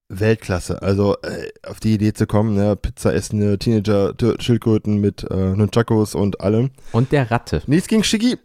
Weltklasse. 0.09 0.81
Also 0.81 1.15
äh, 1.21 1.49
auf 1.67 1.79
die 1.79 1.93
Idee 1.93 2.13
zu 2.13 2.25
kommen, 2.27 2.55
ne, 2.55 2.75
Pizza 2.75 3.13
essende 3.13 3.57
Teenager 3.59 4.15
Tür- 4.17 4.41
Schildkröten 4.41 4.97
mit 4.97 5.23
äh, 5.29 5.35
Nunchakos 5.55 6.15
und 6.15 6.41
allem. 6.41 6.71
Und 6.91 7.11
der 7.11 7.29
Ratte, 7.31 7.61
Nichts 7.67 7.87
gegen 7.87 8.03
Shiggy. 8.03 8.37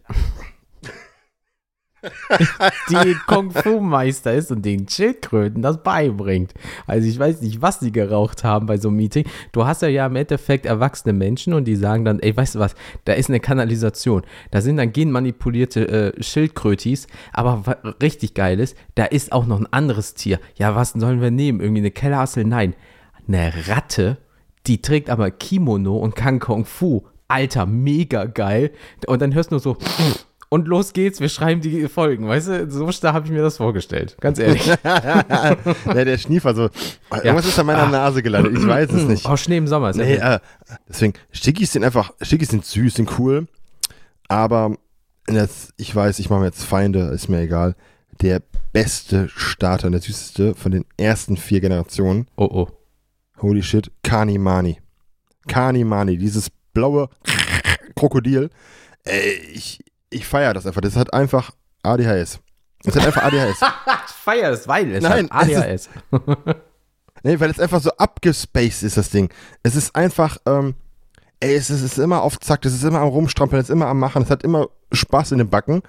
die 2.90 3.16
Kung-Fu-Meister 3.26 4.34
ist 4.34 4.50
und 4.50 4.64
den 4.64 4.88
Schildkröten 4.88 5.62
das 5.62 5.82
beibringt. 5.82 6.54
Also 6.86 7.08
ich 7.08 7.18
weiß 7.18 7.42
nicht, 7.42 7.62
was 7.62 7.78
die 7.78 7.92
geraucht 7.92 8.44
haben 8.44 8.66
bei 8.66 8.78
so 8.78 8.88
einem 8.88 8.98
Meeting. 8.98 9.24
Du 9.52 9.66
hast 9.66 9.82
ja 9.82 9.88
ja 9.88 10.06
im 10.06 10.16
Endeffekt 10.16 10.66
erwachsene 10.66 11.12
Menschen 11.12 11.54
und 11.54 11.64
die 11.64 11.76
sagen 11.76 12.04
dann, 12.04 12.20
ey, 12.20 12.36
weißt 12.36 12.56
du 12.56 12.58
was, 12.58 12.74
da 13.04 13.12
ist 13.12 13.28
eine 13.28 13.40
Kanalisation. 13.40 14.22
Da 14.50 14.60
sind 14.60 14.76
dann 14.76 14.92
genmanipulierte 14.92 16.14
äh, 16.16 16.22
Schildkrötis, 16.22 17.06
aber 17.32 17.62
richtig 18.02 18.34
geil 18.34 18.60
ist, 18.60 18.76
da 18.94 19.04
ist 19.04 19.32
auch 19.32 19.46
noch 19.46 19.60
ein 19.60 19.72
anderes 19.72 20.14
Tier. 20.14 20.40
Ja, 20.56 20.74
was 20.74 20.90
sollen 20.90 21.20
wir 21.20 21.30
nehmen? 21.30 21.60
Irgendwie 21.60 21.80
eine 21.80 21.90
Kellerassel? 21.90 22.44
Nein, 22.44 22.74
eine 23.26 23.52
Ratte, 23.68 24.18
die 24.66 24.80
trägt 24.80 25.10
aber 25.10 25.30
Kimono 25.30 25.96
und 25.96 26.16
kann 26.16 26.38
Kung 26.38 26.64
Fu. 26.64 27.04
Alter, 27.26 27.66
mega 27.66 28.26
geil. 28.26 28.70
Und 29.06 29.22
dann 29.22 29.34
hörst 29.34 29.50
du 29.50 29.54
nur 29.54 29.60
so, 29.60 29.76
und 30.48 30.68
los 30.68 30.92
geht's, 30.92 31.20
wir 31.20 31.28
schreiben 31.28 31.60
die 31.60 31.88
Folgen, 31.88 32.28
weißt 32.28 32.48
du? 32.48 32.70
So 32.70 32.90
stark 32.92 33.14
habe 33.14 33.26
ich 33.26 33.32
mir 33.32 33.42
das 33.42 33.56
vorgestellt, 33.56 34.16
ganz 34.20 34.38
ehrlich. 34.38 34.66
ja, 34.84 35.54
der 36.04 36.18
Schniefer 36.18 36.54
so. 36.54 36.70
Irgendwas 37.12 37.46
ist 37.46 37.58
an 37.58 37.66
meiner 37.66 37.84
Ah. 37.84 37.90
Nase 37.90 38.22
gelandet. 38.22 38.56
Ich 38.58 38.66
weiß 38.66 38.90
es 38.92 39.04
nicht. 39.04 39.26
Oh, 39.28 39.36
Schnee 39.36 39.56
im 39.56 39.66
Sommer. 39.66 39.90
Ist 39.90 39.96
ja 39.98 40.04
Nee, 40.04 40.14
gut. 40.16 40.22
äh, 40.24 40.38
deswegen, 40.88 41.12
Schickis 41.32 41.72
sind 41.72 41.84
einfach, 41.84 42.12
Schickis 42.20 42.48
sind 42.50 42.64
süß, 42.64 42.94
sind 42.94 43.18
cool, 43.18 43.46
aber 44.28 44.76
das, 45.26 45.72
ich 45.76 45.94
weiß, 45.94 46.18
ich 46.18 46.30
mache 46.30 46.40
mir 46.40 46.46
jetzt 46.46 46.64
Feinde, 46.64 47.08
ist 47.14 47.28
mir 47.28 47.40
egal. 47.40 47.74
Der 48.20 48.40
beste 48.72 49.28
Starter, 49.28 49.90
der 49.90 50.00
süßeste 50.00 50.54
von 50.54 50.70
den 50.72 50.84
ersten 50.96 51.36
vier 51.36 51.60
Generationen, 51.60 52.26
oh, 52.36 52.44
oh. 52.50 52.68
holy 53.40 53.62
shit, 53.62 53.90
Kanimani. 54.02 54.78
Kanimani, 55.48 56.16
dieses 56.16 56.48
blaue 56.72 57.08
Krokodil. 57.96 58.50
Ey, 59.04 59.38
ich, 59.52 59.80
ich 60.14 60.26
feiere 60.26 60.54
das 60.54 60.66
einfach. 60.66 60.80
Das 60.80 60.96
hat 60.96 61.12
einfach 61.12 61.50
ADHS. 61.82 62.40
Das 62.82 62.96
hat 62.96 63.06
einfach 63.06 63.24
ADHS. 63.24 63.60
Ich 64.06 64.30
feier 64.32 64.50
das, 64.52 64.66
weil 64.66 64.90
es 64.94 65.02
Nein, 65.02 65.28
hat 65.30 65.48
es 65.48 65.56
ADHS. 65.56 65.90
Nee, 67.26 67.40
weil 67.40 67.50
es 67.50 67.58
einfach 67.58 67.80
so 67.80 67.90
abgespaced 67.90 68.82
ist, 68.82 68.98
das 68.98 69.08
Ding. 69.08 69.30
Es 69.62 69.76
ist 69.76 69.96
einfach, 69.96 70.36
ähm, 70.44 70.74
ey, 71.40 71.54
es 71.54 71.70
ist, 71.70 71.80
es 71.80 71.92
ist 71.92 71.98
immer 71.98 72.22
auf 72.22 72.38
Zack, 72.38 72.66
es 72.66 72.74
ist 72.74 72.84
immer 72.84 73.00
am 73.00 73.08
Rumstrampeln, 73.08 73.62
es 73.62 73.70
ist 73.70 73.72
immer 73.72 73.86
am 73.86 73.98
Machen, 73.98 74.22
es 74.22 74.30
hat 74.30 74.42
immer 74.42 74.68
Spaß 74.92 75.32
in 75.32 75.38
den 75.38 75.48
Backen. 75.48 75.80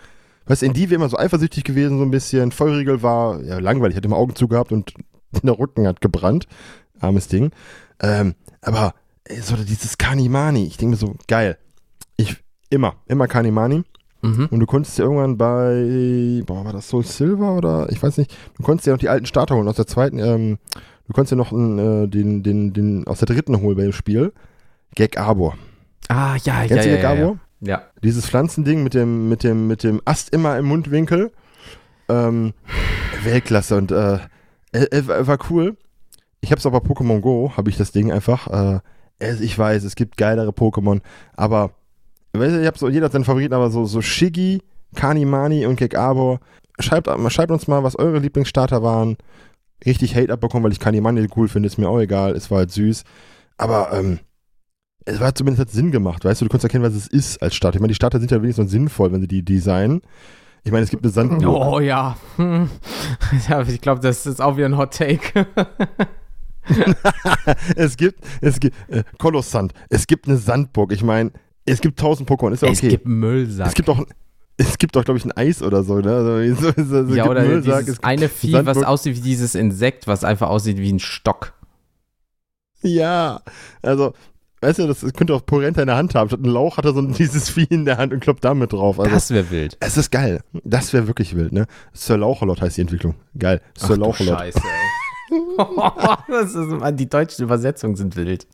Weißt 0.45 0.61
du, 0.61 0.67
in 0.67 0.73
die 0.73 0.89
wäre 0.89 0.95
immer 0.95 1.09
so 1.09 1.17
eifersüchtig 1.17 1.65
gewesen, 1.65 1.97
so 1.97 2.05
ein 2.05 2.11
bisschen. 2.11 2.53
Vollriegel 2.53 3.03
war, 3.03 3.41
ja, 3.43 3.59
langweilig, 3.59 3.97
hat 3.97 4.05
immer 4.05 4.15
Augen 4.15 4.35
zugehabt 4.35 4.71
und 4.71 4.93
der 5.43 5.59
Rücken 5.59 5.85
hat 5.87 5.99
gebrannt. 5.99 6.47
Armes 7.01 7.27
Ding. 7.27 7.51
Ähm, 7.99 8.35
aber, 8.61 8.93
ey, 9.25 9.41
so 9.41 9.57
dieses 9.57 9.97
Kanimani, 9.97 10.65
ich 10.65 10.77
denke 10.77 10.91
mir 10.91 10.97
so, 10.97 11.15
geil. 11.27 11.57
Ich, 12.15 12.37
immer, 12.69 12.95
immer 13.07 13.27
Kanimani. 13.27 13.83
Mhm. 14.25 14.47
Und 14.49 14.59
du 14.59 14.65
konntest 14.65 14.97
ja 14.97 15.05
irgendwann 15.05 15.37
bei, 15.37 16.41
boah, 16.45 16.65
war 16.65 16.73
das 16.73 16.89
Soul 16.89 17.03
Silver 17.03 17.55
oder 17.55 17.87
ich 17.91 18.01
weiß 18.01 18.17
nicht, 18.17 18.35
du 18.57 18.63
konntest 18.63 18.87
ja 18.87 18.93
noch 18.93 18.99
die 18.99 19.09
alten 19.09 19.25
Starter 19.25 19.55
holen 19.55 19.67
aus 19.67 19.75
der 19.75 19.87
zweiten, 19.87 20.19
ähm, 20.19 20.57
du 21.07 21.13
konntest 21.13 21.31
ja 21.31 21.37
noch 21.37 21.51
einen, 21.51 21.77
äh, 21.79 22.07
den, 22.07 22.41
den, 22.41 22.73
den 22.73 23.07
aus 23.07 23.19
der 23.19 23.27
dritten 23.27 23.61
holen 23.61 23.77
bei 23.77 23.83
dem 23.83 23.93
Spiel. 23.93 24.33
Gag 24.95 25.17
Arbor. 25.19 25.55
Ah, 26.07 26.35
ja, 26.43 26.61
ja, 26.63 26.67
Kennst 26.67 26.85
ja, 26.85 26.91
du 26.91 26.97
Gag 26.97 27.03
ja, 27.03 27.09
Arbor? 27.11 27.39
ja. 27.61 27.67
ja. 27.69 27.83
Dieses 28.03 28.25
Pflanzending 28.25 28.83
mit 28.83 28.93
dem, 28.93 29.29
mit 29.29 29.43
dem, 29.43 29.67
mit 29.67 29.83
dem 29.83 30.01
Ast 30.05 30.33
immer 30.33 30.57
im 30.57 30.65
Mundwinkel. 30.65 31.31
Ähm, 32.07 32.53
Weltklasse 33.23 33.77
und 33.77 33.91
äh, 33.91 34.19
war 34.71 35.39
cool. 35.49 35.77
Ich 36.41 36.51
hab's 36.51 36.65
auch 36.65 36.71
bei 36.71 36.77
Pokémon 36.77 37.21
Go, 37.21 37.53
habe 37.57 37.69
ich 37.69 37.77
das 37.77 37.91
Ding 37.91 38.11
einfach. 38.11 38.47
Äh, 38.47 38.79
es, 39.19 39.41
ich 39.41 39.57
weiß, 39.57 39.83
es 39.83 39.95
gibt 39.95 40.17
geilere 40.17 40.51
Pokémon, 40.51 41.01
aber 41.35 41.71
ich 42.41 42.67
hab 42.67 42.77
so, 42.77 42.89
jeder 42.89 43.05
hat 43.05 43.11
seinen 43.11 43.25
Favoriten, 43.25 43.53
aber 43.53 43.69
so, 43.69 43.85
so 43.85 44.01
Shiggy, 44.01 44.61
Kanimani 44.95 45.65
und 45.65 45.77
Gekabor. 45.77 46.39
Schreibt, 46.79 47.09
schreibt 47.31 47.51
uns 47.51 47.67
mal, 47.67 47.83
was 47.83 47.97
eure 47.97 48.19
Lieblingsstarter 48.19 48.83
waren. 48.83 49.17
Richtig 49.85 50.15
Hate 50.15 50.31
abbekommen, 50.31 50.63
weil 50.63 50.71
ich 50.71 50.79
Kanimani 50.79 51.27
cool 51.35 51.47
finde, 51.47 51.67
ist 51.67 51.77
mir 51.77 51.89
auch 51.89 51.99
egal. 51.99 52.33
Es 52.33 52.51
war 52.51 52.59
halt 52.59 52.71
süß. 52.71 53.03
Aber 53.57 53.93
ähm, 53.93 54.19
es 55.05 55.19
war 55.19 55.33
zumindest 55.35 55.61
hat 55.61 55.73
Sinn 55.73 55.91
gemacht, 55.91 56.25
weißt 56.25 56.41
du, 56.41 56.45
du 56.45 56.49
konntest 56.49 56.65
erkennen, 56.65 56.83
was 56.83 56.95
es 56.95 57.07
ist 57.07 57.41
als 57.41 57.55
Starter. 57.55 57.75
Ich 57.75 57.81
meine, 57.81 57.91
die 57.91 57.95
Starter 57.95 58.19
sind 58.19 58.31
ja 58.31 58.41
wenigstens 58.41 58.71
sinnvoll, 58.71 59.11
wenn 59.11 59.21
sie 59.21 59.27
die 59.27 59.45
designen. 59.45 60.01
Ich 60.63 60.71
meine, 60.71 60.83
es 60.83 60.89
gibt 60.89 61.03
eine 61.03 61.11
Sand. 61.13 61.45
Oh 61.45 61.79
ja. 61.79 62.17
Hm. 62.37 62.69
ja 63.49 63.61
ich 63.61 63.81
glaube, 63.81 64.01
das 64.01 64.25
ist 64.25 64.41
auch 64.41 64.57
wieder 64.57 64.65
ein 64.65 64.77
Hot 64.77 64.95
Take. 64.95 65.45
es 67.75 67.95
gibt, 67.97 68.19
es 68.41 68.59
gibt, 68.59 68.75
äh, 68.89 69.03
Kolossand. 69.19 69.73
Es 69.89 70.07
gibt 70.07 70.27
eine 70.27 70.37
Sandburg. 70.37 70.91
Ich 70.91 71.03
meine, 71.03 71.31
es 71.65 71.81
gibt 71.81 71.99
tausend 71.99 72.29
Pokémon, 72.29 72.51
ist 72.51 72.61
ja 72.61 72.69
Es 72.69 72.79
okay. 72.79 72.89
gibt 72.89 73.07
Müllsack. 73.07 73.67
Es 73.67 73.73
gibt 73.73 73.89
auch, 73.89 74.05
es 74.57 74.77
gibt 74.77 74.95
auch, 74.97 75.03
glaube 75.03 75.17
ich, 75.17 75.25
ein 75.25 75.31
Eis 75.33 75.61
oder 75.61 75.83
so, 75.83 75.99
ne? 75.99 76.13
Also, 76.15 76.55
so, 76.55 76.83
so, 76.83 77.07
so 77.07 77.15
ja, 77.15 77.27
oder 77.27 77.41
Müllsack, 77.43 77.79
dieses 77.79 77.89
es 77.89 77.95
gibt 77.95 78.05
eine 78.05 78.29
Vieh, 78.29 78.53
was 78.53 78.65
Sandburg. 78.65 78.85
aussieht 78.87 79.15
wie 79.17 79.21
dieses 79.21 79.55
Insekt, 79.55 80.07
was 80.07 80.23
einfach 80.23 80.49
aussieht 80.49 80.77
wie 80.77 80.91
ein 80.91 80.99
Stock. 80.99 81.53
Ja, 82.81 83.41
also, 83.81 84.13
weißt 84.61 84.79
du, 84.79 84.87
das, 84.87 84.99
das 85.01 85.13
könnte 85.13 85.33
auch 85.33 85.45
Porenta 85.45 85.81
in 85.81 85.87
der 85.87 85.95
Hand 85.97 86.13
haben. 86.13 86.29
Statt 86.29 86.41
ein 86.41 86.45
Lauch 86.45 86.77
hat 86.77 86.85
er 86.85 86.93
so 86.93 87.01
dieses 87.01 87.49
Vieh 87.49 87.67
in 87.69 87.85
der 87.85 87.97
Hand 87.97 88.13
und 88.13 88.19
kloppt 88.19 88.45
damit 88.45 88.73
drauf. 88.73 88.99
Also, 88.99 89.11
das 89.11 89.31
wäre 89.31 89.49
wild. 89.49 89.77
es 89.79 89.97
ist 89.97 90.11
geil. 90.11 90.41
Das 90.63 90.93
wäre 90.93 91.07
wirklich 91.07 91.35
wild, 91.35 91.51
ne? 91.51 91.65
Sir 91.93 92.17
Lauchelot 92.17 92.61
heißt 92.61 92.77
die 92.77 92.81
Entwicklung. 92.81 93.15
Geil. 93.37 93.61
Sir 93.75 93.85
Ach 93.85 93.95
du 93.95 94.01
Lauchelot. 94.01 94.37
Scheiße, 94.37 94.59
ey. 94.59 94.95
das 96.27 96.53
ist, 96.53 96.99
die 96.99 97.09
deutschen 97.09 97.43
Übersetzungen 97.43 97.95
sind 97.95 98.15
wild. 98.15 98.47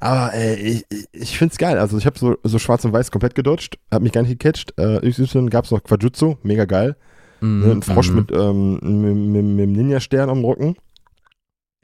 Aber 0.00 0.34
ey, 0.34 0.84
ich, 0.90 1.06
ich- 1.12 1.38
find's 1.38 1.56
geil. 1.58 1.78
Also 1.78 1.96
ich 1.98 2.06
habe 2.06 2.18
so, 2.18 2.36
so 2.42 2.58
schwarz 2.58 2.84
und 2.84 2.92
weiß 2.92 3.10
komplett 3.10 3.34
gedodged, 3.34 3.78
hab 3.90 4.02
mich 4.02 4.12
gar 4.12 4.22
nicht 4.22 4.38
gecatcht. 4.38 4.74
Äh, 4.78 5.08
XY 5.08 5.46
gab's 5.46 5.70
noch 5.70 5.82
Quajutsu, 5.82 6.36
mega 6.42 6.64
geil. 6.66 6.96
Ne, 7.40 7.70
ein 7.72 7.82
Frosch 7.82 8.10
Mhm. 8.10 8.16
mit, 8.16 8.32
ähm, 8.32 8.72
mit, 8.82 9.14
mit, 9.16 9.44
mit 9.44 9.62
dem 9.64 9.72
Ninja-Stern 9.72 10.30
am 10.30 10.44
Rücken. 10.44 10.76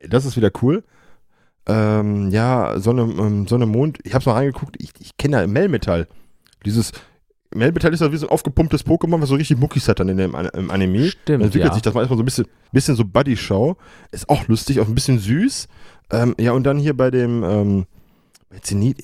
Das 0.09 0.25
ist 0.25 0.37
wieder 0.37 0.51
cool. 0.63 0.83
Ähm, 1.67 2.31
ja, 2.31 2.79
Sonne, 2.81 3.03
ähm, 3.03 3.47
Sonne, 3.47 3.67
Mond. 3.67 3.99
Ich 4.05 4.15
hab's 4.15 4.27
mal 4.27 4.33
reingeguckt. 4.33 4.77
Ich, 4.81 4.91
ich 4.99 5.17
kenne 5.17 5.41
ja 5.41 5.47
Melmetall. 5.47 6.09
Dieses 6.65 6.93
Melmetall 7.55 7.93
ist 7.93 8.01
ja 8.01 8.11
wie 8.11 8.17
so 8.17 8.27
ein 8.27 8.33
aufgepumptes 8.33 8.85
Pokémon, 8.87 9.21
was 9.21 9.29
so 9.29 9.35
richtig 9.37 9.59
Muckis 9.59 9.87
hat 9.89 10.01
dann 10.01 10.09
in 10.09 10.17
dem 10.17 10.35
im 10.35 10.71
Anime. 10.71 11.09
Stimmt, 11.11 11.29
Dann 11.29 11.41
entwickelt 11.43 11.71
ja. 11.71 11.75
sich 11.75 11.83
das 11.83 11.93
mal 11.95 12.01
erstmal 12.01 12.17
so 12.17 12.23
ein 12.23 12.27
bisschen, 12.27 12.47
bisschen 12.73 12.97
so 12.97 13.05
Buddy-Show. 13.05 13.77
Ist 14.11 14.29
auch 14.29 14.49
lustig, 14.49 14.81
auch 14.81 14.89
ein 14.89 14.95
bisschen 14.95 15.19
süß. 15.19 15.69
Ähm, 16.11 16.35
ja, 16.41 16.53
und 16.53 16.65
dann 16.65 16.79
hier 16.79 16.97
bei 16.97 17.11
dem, 17.11 17.45
ähm, 17.45 17.87
bei 18.53 18.59
Zenit, 18.59 19.03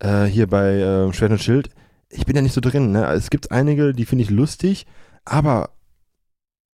äh, 0.00 0.24
hier 0.24 0.46
bei 0.46 0.74
äh, 0.74 1.12
Schwert 1.12 1.32
und 1.32 1.42
Schild, 1.42 1.70
ich 2.10 2.26
bin 2.26 2.36
da 2.36 2.42
nicht 2.42 2.52
so 2.52 2.60
drin. 2.60 2.92
Ne? 2.92 3.06
Es 3.06 3.30
gibt 3.30 3.50
einige, 3.50 3.92
die 3.92 4.04
finde 4.04 4.22
ich 4.22 4.30
lustig, 4.30 4.86
aber 5.24 5.70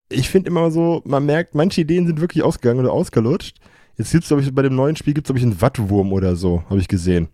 ich 0.08 0.30
finde 0.30 0.48
immer 0.48 0.70
so, 0.70 1.02
man 1.04 1.26
merkt, 1.26 1.54
manche 1.54 1.80
Ideen 1.80 2.06
sind 2.06 2.20
wirklich 2.20 2.44
ausgegangen 2.44 2.80
oder 2.80 2.92
ausgelutscht. 2.92 3.58
Jetzt 3.96 4.12
gibt's, 4.12 4.28
glaube 4.28 4.42
ich, 4.42 4.54
bei 4.54 4.62
dem 4.62 4.76
neuen 4.76 4.96
Spiel 4.96 5.12
gibt's 5.12 5.26
glaube 5.26 5.40
ich, 5.40 5.44
einen 5.44 5.60
Wattwurm 5.60 6.12
oder 6.12 6.36
so, 6.36 6.62
habe 6.70 6.78
ich 6.78 6.88
gesehen. 6.88 7.28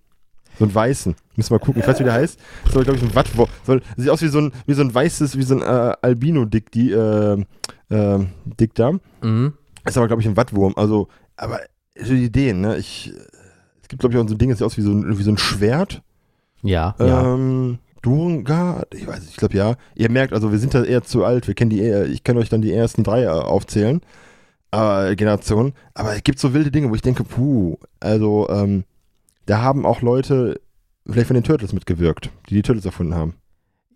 So 0.59 0.65
einen 0.65 0.75
weißen. 0.75 1.15
Müssen 1.37 1.51
wir 1.51 1.59
mal 1.59 1.65
gucken. 1.65 1.83
Ich 1.83 1.89
weiß, 1.89 2.01
wie 2.01 2.05
der 2.05 2.13
heißt. 2.15 2.39
Soll, 2.73 2.85
glaube 2.85 2.99
ich, 2.99 3.05
ein 3.05 3.15
Wattwurm. 3.15 3.49
Soll, 3.67 3.83
sieht 3.97 4.09
aus 4.09 4.23
wie 4.23 4.29
so 4.29 4.41
ein, 4.41 4.53
wie 4.67 4.75
so 4.75 4.83
ein 4.83 4.95
weißes, 4.95 5.37
wie 5.37 5.43
so 5.43 5.57
ein 5.57 5.63
äh, 5.63 5.97
Albino-Dick, 6.01 6.71
die, 6.71 6.93
äh, 6.93 7.45
äh, 7.91 8.27
Dick 8.59 8.75
da. 8.75 8.93
Mhm. 9.21 9.55
Ist 9.85 9.99
aber, 9.99 10.07
glaube 10.07 10.23
ich, 10.23 10.29
ein 10.29 10.37
Wattwurm. 10.37 10.73
Also, 10.77 11.09
aber 11.37 11.61
so 12.01 12.15
die 12.15 12.25
Ideen, 12.25 12.61
ne? 12.61 12.77
Ich, 12.79 13.13
es 13.85 13.89
gibt, 13.89 14.01
glaube 14.01 14.15
ich, 14.15 14.19
auch 14.21 14.27
so 14.27 14.35
ein 14.35 14.39
Ding, 14.39 14.49
das 14.49 14.59
sieht 14.59 14.67
aus 14.67 14.79
wie 14.79 14.83
so 14.83 14.93
ein, 14.93 15.19
wie 15.19 15.23
so 15.23 15.31
ein 15.31 15.37
Schwert. 15.37 16.01
Ja, 16.63 16.95
ja. 16.99 17.35
Ähm, 17.35 17.79
Durengard, 18.01 18.95
ich 18.95 19.07
weiß 19.07 19.29
ich 19.29 19.37
glaube 19.37 19.55
ja. 19.55 19.75
Ihr 19.95 20.11
merkt, 20.11 20.33
also 20.33 20.51
wir 20.51 20.59
sind 20.59 20.73
da 20.73 20.83
eher 20.83 21.03
zu 21.03 21.23
alt. 21.23 21.47
Wir 21.47 21.55
kennen 21.55 21.69
die 21.69 21.81
eher, 21.81 22.07
ich 22.07 22.25
kann 22.25 22.39
euch 22.39 22.49
dann 22.49 22.63
die 22.63 22.73
ersten 22.73 23.05
drei 23.05 23.25
äh, 23.25 23.29
aufzählen. 23.29 24.01
Äh, 24.73 25.17
Generationen. 25.17 25.75
Aber 25.93 26.17
es 26.17 26.25
gibt 26.25 26.39
so 26.39 26.55
wilde 26.55 26.71
Dinge, 26.71 26.89
wo 26.89 26.95
ich 26.95 27.03
denke, 27.03 27.25
puh, 27.25 27.77
also, 28.01 28.49
ähm, 28.49 28.85
da 29.45 29.61
haben 29.61 29.85
auch 29.85 30.01
Leute 30.01 30.63
vielleicht 31.07 31.27
von 31.27 31.35
den 31.35 31.45
Turtles 31.45 31.75
mitgewirkt, 31.75 32.31
die 32.49 32.55
die 32.55 32.63
Turtles 32.63 32.87
erfunden 32.87 33.15
haben. 33.15 33.35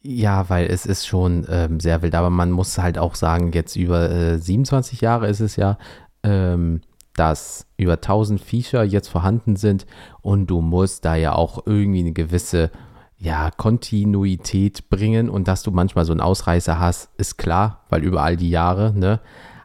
Ja, 0.03 0.51
weil 0.51 0.67
es 0.67 0.85
ist 0.85 1.07
schon 1.07 1.47
ähm, 1.49 1.81
sehr 1.81 2.03
wild, 2.03 2.15
aber 2.15 2.29
man 2.29 2.51
muss 2.51 2.77
halt 2.77 2.99
auch 2.99 3.15
sagen, 3.15 3.53
jetzt 3.53 3.75
über 3.75 4.11
äh, 4.11 4.39
27 4.39 5.01
Jahre 5.01 5.29
ist 5.29 5.41
es 5.41 5.57
ja, 5.57 5.79
ähm, 6.23 6.83
dass 7.19 7.67
über 7.77 7.95
1000 7.95 8.41
Feature 8.41 8.85
jetzt 8.85 9.09
vorhanden 9.09 9.57
sind 9.57 9.87
und 10.21 10.47
du 10.47 10.61
musst 10.61 11.05
da 11.05 11.17
ja 11.17 11.35
auch 11.35 11.67
irgendwie 11.67 12.01
eine 12.01 12.13
gewisse 12.13 12.71
ja, 13.19 13.51
Kontinuität 13.51 14.89
bringen 14.91 15.29
und 15.29 15.49
dass 15.49 15.63
du 15.63 15.71
manchmal 15.73 16.05
so 16.05 16.13
einen 16.13 16.21
Ausreißer 16.21 16.79
hast, 16.79 17.11
ist 17.19 17.37
klar, 17.37 17.85
weil 17.89 18.05
über 18.05 18.23
all 18.23 18.37
die 18.37 18.51
Jahre, 18.51 18.93
ne? 18.97 19.21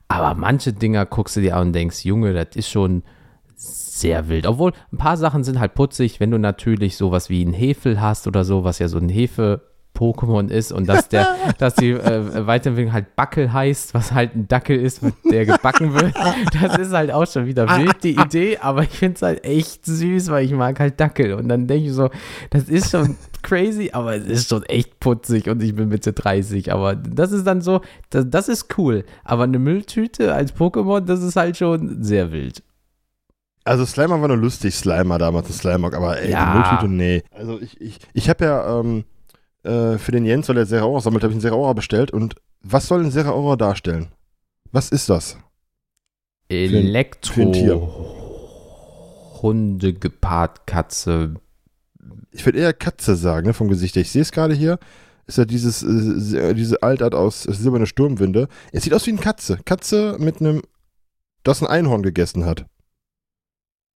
Aber 0.07 0.33
manche 0.33 0.73
Dinger 0.73 1.05
guckst 1.05 1.35
du 1.35 1.41
dir 1.41 1.55
an 1.55 1.67
und 1.67 1.73
denkst, 1.73 2.03
Junge, 2.03 2.33
das 2.33 2.55
ist 2.55 2.69
schon 2.69 3.03
sehr 3.55 4.27
wild. 4.27 4.45
Obwohl, 4.45 4.73
ein 4.91 4.97
paar 4.97 5.17
Sachen 5.17 5.43
sind 5.43 5.59
halt 5.59 5.75
putzig, 5.75 6.19
wenn 6.19 6.31
du 6.31 6.37
natürlich 6.37 6.97
sowas 6.97 7.29
wie 7.29 7.43
ein 7.43 7.53
Hefel 7.53 8.01
hast 8.01 8.27
oder 8.27 8.43
so, 8.43 8.63
was 8.63 8.79
ja 8.79 8.87
so 8.87 8.97
ein 8.97 9.09
Hefe 9.09 9.61
Pokémon 9.95 10.49
ist 10.49 10.71
und 10.71 10.87
dass 10.89 11.07
der, 11.09 11.27
dass 11.59 11.75
die 11.75 11.91
äh, 11.91 12.47
Weiterentwicklung 12.47 12.93
halt 12.93 13.15
Backel 13.15 13.53
heißt, 13.53 13.93
was 13.93 14.11
halt 14.11 14.35
ein 14.35 14.47
Dackel 14.47 14.77
ist, 14.79 15.01
der 15.29 15.45
gebacken 15.45 15.93
wird. 15.93 16.13
Das 16.61 16.77
ist 16.77 16.93
halt 16.93 17.11
auch 17.11 17.27
schon 17.27 17.45
wieder 17.45 17.67
wild, 17.67 18.03
die 18.03 18.15
Idee, 18.15 18.57
aber 18.59 18.83
ich 18.83 18.89
finde 18.89 19.15
es 19.15 19.21
halt 19.21 19.43
echt 19.43 19.85
süß, 19.85 20.29
weil 20.31 20.45
ich 20.45 20.51
mag 20.51 20.79
halt 20.79 20.99
Dackel. 20.99 21.33
Und 21.33 21.47
dann 21.49 21.67
denke 21.67 21.87
ich 21.87 21.93
so, 21.93 22.09
das 22.49 22.63
ist 22.69 22.91
schon 22.91 23.17
crazy, 23.41 23.89
aber 23.93 24.15
es 24.15 24.25
ist 24.25 24.49
schon 24.49 24.63
echt 24.63 24.99
putzig 24.99 25.47
und 25.49 25.61
ich 25.61 25.75
bin 25.75 25.89
Mitte 25.89 26.13
30. 26.13 26.71
Aber 26.73 26.95
das 26.95 27.31
ist 27.31 27.45
dann 27.45 27.61
so, 27.61 27.81
das, 28.09 28.25
das 28.29 28.49
ist 28.49 28.77
cool. 28.77 29.03
Aber 29.23 29.43
eine 29.43 29.59
Mülltüte 29.59 30.33
als 30.33 30.55
Pokémon, 30.55 31.01
das 31.01 31.21
ist 31.21 31.35
halt 31.35 31.57
schon 31.57 32.01
sehr 32.03 32.31
wild. 32.31 32.63
Also 33.65 33.85
Slimer 33.85 34.19
war 34.19 34.27
nur 34.27 34.37
lustig, 34.37 34.75
Slimer 34.75 35.17
damals, 35.17 35.49
ein 35.49 35.53
Slimer, 35.53 35.93
aber 35.93 36.19
ey, 36.21 36.31
Ja. 36.31 36.51
die 36.51 36.57
Mülltüte, 36.57 36.91
nee. 36.91 37.23
Also 37.31 37.59
ich, 37.61 37.79
ich, 37.79 37.99
ich 38.13 38.29
habe 38.29 38.43
ja 38.45 38.79
ähm, 38.79 39.05
äh, 39.63 39.97
für 39.97 40.11
den 40.11 40.25
Jens, 40.25 40.49
weil 40.49 40.57
er 40.57 40.65
Seraora 40.65 41.01
sammelt, 41.01 41.23
habe 41.23 41.31
ich 41.31 41.35
einen 41.35 41.41
Seraora 41.41 41.73
bestellt 41.73 42.11
und 42.11 42.35
was 42.61 42.87
soll 42.87 43.03
ein 43.03 43.11
Seraora 43.11 43.55
darstellen? 43.55 44.07
Was 44.71 44.89
ist 44.89 45.09
das? 45.09 45.37
Elektro. 46.49 47.35
Hunde 49.41 49.93
gepaart, 49.93 50.65
Katze. 50.67 51.35
Ich 52.31 52.45
würde 52.45 52.59
eher 52.59 52.73
Katze 52.73 53.15
sagen, 53.15 53.47
ne, 53.47 53.53
vom 53.53 53.67
Gesicht 53.67 53.95
her. 53.95 54.01
Ich 54.01 54.11
sehe 54.11 54.21
es 54.21 54.31
gerade 54.31 54.53
hier. 54.53 54.79
Ist 55.27 55.37
ja 55.37 55.45
dieses, 55.45 55.83
äh, 55.83 56.19
se- 56.19 56.53
diese 56.55 56.81
Altart 56.83 57.15
aus 57.15 57.43
silberne 57.43 57.85
Sturmwinde. 57.85 58.47
Es 58.71 58.83
sieht 58.83 58.93
aus 58.93 59.05
wie 59.05 59.11
eine 59.11 59.19
Katze. 59.21 59.59
Katze 59.65 60.17
mit 60.19 60.39
einem, 60.41 60.61
das 61.43 61.61
ein 61.61 61.67
Einhorn 61.67 62.03
gegessen 62.03 62.45
hat. 62.45 62.65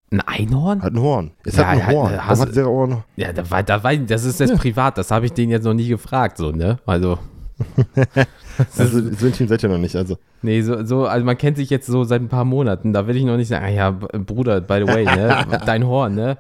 Ein 0.10 0.22
Einhorn? 0.22 0.82
Hat 0.82 0.94
ein 0.94 1.02
Horn. 1.02 1.32
Es 1.44 1.58
Ja, 1.58 1.68
hat 1.68 1.80
ein 1.82 1.88
Horn. 1.96 2.26
hast- 2.28 2.40
hat 2.40 2.54
Seraora 2.54 2.94
ein 2.96 3.04
Ja, 3.18 3.34
da 3.34 3.50
war, 3.52 3.62
da 3.64 3.84
war, 3.84 3.96
das 3.96 4.24
ist 4.24 4.40
jetzt 4.40 4.52
Ja. 4.52 4.56
privat, 4.58 4.98
das 4.98 5.12
habe 5.12 5.26
ich 5.26 5.34
den 5.34 5.50
jetzt 5.50 5.64
noch 5.66 5.74
nie 5.74 5.88
gefragt, 5.90 6.38
so, 6.38 6.52
ne? 6.52 6.80
Also. 6.86 7.20
das 7.96 8.80
Also, 8.80 9.02
so 9.14 9.26
intim 9.26 9.48
seid 9.48 9.64
ihr 9.64 9.70
noch 9.70 9.78
nicht. 9.80 9.96
Also, 9.96 10.18
nee, 10.44 10.62
so, 10.62 10.86
so, 10.86 11.08
also 11.08 11.26
man 11.26 11.38
kennt 11.38 11.58
sich 11.58 11.70
jetzt 11.70 11.88
so 11.88 12.04
seit 12.04 12.22
ein 12.22 12.30
paar 12.30 12.46
Monaten, 12.46 12.94
da 12.94 13.08
will 13.08 13.18
ich 13.18 13.24
noch 13.26 13.36
nicht 13.36 13.48
sagen, 13.48 13.66
ah 13.66 13.70
ja, 13.70 13.90
Bruder, 13.92 14.62
by 14.62 14.84
the 14.86 14.94
way, 14.94 15.04
ne? 15.06 15.46
Dein 15.66 15.86
Horn, 15.86 16.16
ne? 16.16 16.38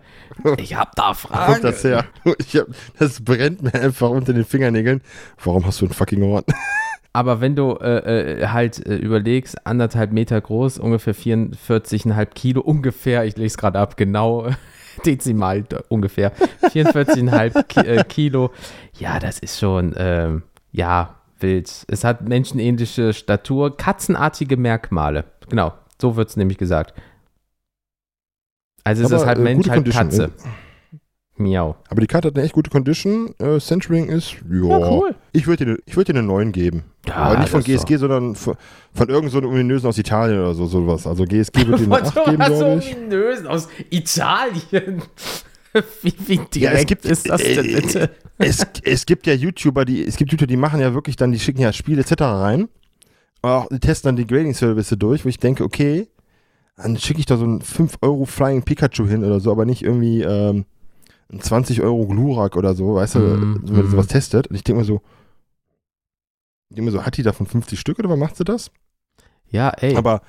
Ich 0.59 0.75
hab 0.75 0.95
da 0.95 1.09
wo 1.09 1.13
Fragen. 1.15 1.53
kommt 1.53 1.63
das 1.65 1.83
her? 1.83 2.05
Ich 2.37 2.55
hab, 2.55 2.67
das 2.99 3.19
brennt 3.21 3.63
mir 3.63 3.73
einfach 3.73 4.09
unter 4.11 4.31
den 4.31 4.45
Fingernägeln. 4.45 5.01
Warum 5.43 5.65
hast 5.65 5.81
du 5.81 5.85
ein 5.87 5.91
fucking 5.91 6.21
Horn? 6.23 6.43
Aber 7.17 7.41
wenn 7.41 7.55
du 7.55 7.71
äh, 7.81 8.41
äh, 8.41 8.47
halt 8.49 8.85
äh, 8.85 8.95
überlegst, 8.95 9.65
anderthalb 9.65 10.11
Meter 10.11 10.39
groß, 10.39 10.77
ungefähr 10.77 11.15
44,5 11.15 12.25
Kilo, 12.27 12.61
ungefähr, 12.61 13.25
ich 13.25 13.35
lese 13.37 13.47
es 13.47 13.57
gerade 13.57 13.79
ab, 13.79 13.97
genau, 13.97 14.47
dezimal 15.05 15.63
ungefähr, 15.89 16.31
44,5 16.61 17.63
Ki 17.63 17.79
äh, 17.79 18.03
Kilo, 18.03 18.51
ja, 18.99 19.17
das 19.17 19.39
ist 19.39 19.57
schon, 19.57 19.95
ähm, 19.97 20.43
ja, 20.71 21.15
wild. 21.39 21.85
Es 21.87 22.03
hat 22.03 22.21
menschenähnliche 22.29 23.13
Statur, 23.13 23.75
katzenartige 23.75 24.55
Merkmale, 24.55 25.23
genau, 25.49 25.73
so 25.99 26.17
wird 26.17 26.29
es 26.29 26.37
nämlich 26.37 26.59
gesagt. 26.59 26.93
Also 28.83 29.05
es 29.05 29.09
ist 29.09 29.25
halt 29.25 29.39
äh, 29.39 29.41
Mensch, 29.41 29.67
halt 29.67 29.89
Katze. 29.89 30.33
Miau. 31.39 31.75
Aber 31.89 32.01
die 32.01 32.07
Karte 32.07 32.27
hat 32.27 32.35
eine 32.35 32.45
echt 32.45 32.53
gute 32.53 32.69
Condition. 32.69 33.33
Äh, 33.39 33.59
Centering 33.59 34.09
ist, 34.09 34.35
ja. 34.49 34.79
Ja, 34.79 34.91
cool. 34.91 35.15
Ich 35.33 35.47
würde 35.47 35.65
dir, 35.65 35.77
ich 35.85 35.95
würd 35.95 36.07
dir 36.07 36.13
eine 36.13 36.23
9 36.23 36.51
geben. 36.51 36.83
Ja, 37.07 37.15
Aber 37.15 37.39
nicht 37.39 37.49
von 37.49 37.63
GSG, 37.63 37.97
sondern 37.97 38.35
von, 38.35 38.55
von 38.93 39.09
irgendeinem 39.09 39.43
so 39.43 39.47
ominösen 39.47 39.87
aus 39.87 39.97
Italien 39.97 40.39
oder 40.39 40.53
so, 40.53 40.65
sowas. 40.65 41.07
Also 41.07 41.25
GSG 41.25 41.67
wird 41.67 41.79
dir 41.79 41.85
eine 41.85 42.03
8 42.03 42.25
geben, 42.25 42.43
so 42.47 42.57
glaube 42.57 42.79
ich. 42.79 42.95
ominös 42.95 43.45
aus 43.45 43.67
Italien. 43.89 45.01
wie, 46.01 46.13
wie 46.25 46.37
direkt 46.37 46.55
Ja, 46.55 46.71
es 46.71 46.85
gibt, 46.85 47.05
ist 47.05 47.29
das 47.29 47.41
denn 47.41 47.65
äh, 47.65 47.81
bitte? 47.81 48.09
Es, 48.37 48.65
es 48.83 49.05
gibt 49.05 49.25
ja 49.27 49.33
YouTuber, 49.33 49.85
die, 49.85 50.05
es 50.05 50.17
gibt 50.17 50.31
YouTuber, 50.31 50.47
die 50.47 50.57
machen 50.57 50.79
ja 50.79 50.93
wirklich 50.93 51.15
dann, 51.15 51.31
die 51.31 51.39
schicken 51.39 51.61
ja 51.61 51.73
Spiele 51.73 52.01
etc. 52.01 52.21
rein. 52.21 52.69
Auch, 53.41 53.67
die 53.69 53.79
testen 53.79 54.09
dann 54.09 54.15
die 54.15 54.27
Grading-Service 54.27 54.95
durch, 54.97 55.25
wo 55.25 55.29
ich 55.29 55.37
denke, 55.37 55.63
okay, 55.63 56.07
dann 56.75 56.97
schicke 56.97 57.19
ich 57.19 57.25
da 57.25 57.37
so 57.37 57.43
einen 57.43 57.61
5 57.61 57.97
Euro 58.01 58.25
Flying 58.25 58.63
Pikachu 58.63 59.07
hin 59.07 59.23
oder 59.23 59.39
so, 59.39 59.51
aber 59.51 59.65
nicht 59.65 59.83
irgendwie 59.83 60.21
ähm, 60.21 60.65
ein 61.31 61.41
20 61.41 61.81
Euro 61.81 62.07
Glurak 62.07 62.55
oder 62.55 62.73
so, 62.73 62.95
weißt 62.95 63.15
du, 63.15 63.19
Mhm, 63.19 63.61
so, 63.65 63.75
wenn 63.75 63.81
mhm. 63.81 63.85
du 63.85 63.91
sowas 63.91 64.07
testet. 64.07 64.47
Und 64.47 64.55
ich 64.55 64.63
denke 64.63 64.79
mir 64.79 64.85
so, 64.85 65.01
ich 66.69 66.75
denke 66.75 66.91
mir 66.91 66.97
so, 66.97 67.05
hat 67.05 67.17
die 67.17 67.23
davon 67.23 67.47
50 67.47 67.79
Stück 67.79 67.99
oder 67.99 68.09
was 68.09 68.19
macht 68.19 68.35
sie 68.37 68.43
das? 68.43 68.71
Ja, 69.49 69.69
ey. 69.69 69.95
Aber, 69.95 70.21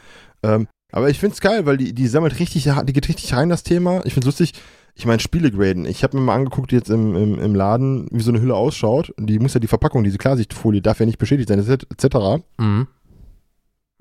ähm, 0.43 0.69
aber 0.93 1.11
ich 1.11 1.19
finde 1.19 1.35
es 1.35 1.41
geil, 1.41 1.67
weil 1.67 1.77
die, 1.77 1.93
die 1.93 2.07
sammelt 2.07 2.39
richtig, 2.39 2.65
die 2.85 2.93
geht 2.93 3.09
richtig 3.09 3.35
rein, 3.35 3.49
das 3.49 3.63
Thema. 3.63 3.99
Ich 4.05 4.15
finde 4.15 4.29
es 4.29 4.39
lustig. 4.39 4.61
Ich 4.95 5.07
meine, 5.07 5.21
Spiele 5.21 5.53
graden. 5.53 5.85
Ich 5.85 6.03
habe 6.03 6.17
mir 6.17 6.25
mal 6.25 6.35
angeguckt 6.35 6.73
jetzt 6.73 6.91
im, 6.91 7.15
im, 7.15 7.39
im 7.39 7.55
Laden, 7.55 8.09
wie 8.11 8.23
so 8.23 8.33
eine 8.33 8.41
Hülle 8.41 8.57
ausschaut. 8.57 9.15
Die 9.17 9.39
muss 9.39 9.55
ja 9.55 9.61
die 9.61 9.69
Verpackung, 9.69 10.03
diese 10.03 10.19
Klarsichtfolie, 10.19 10.83
darf 10.83 10.99
ja 10.99 11.07
nicht 11.07 11.19
beschädigt 11.19 11.49
sein, 11.49 11.61
etc. 11.61 12.43
mhm. 12.59 12.89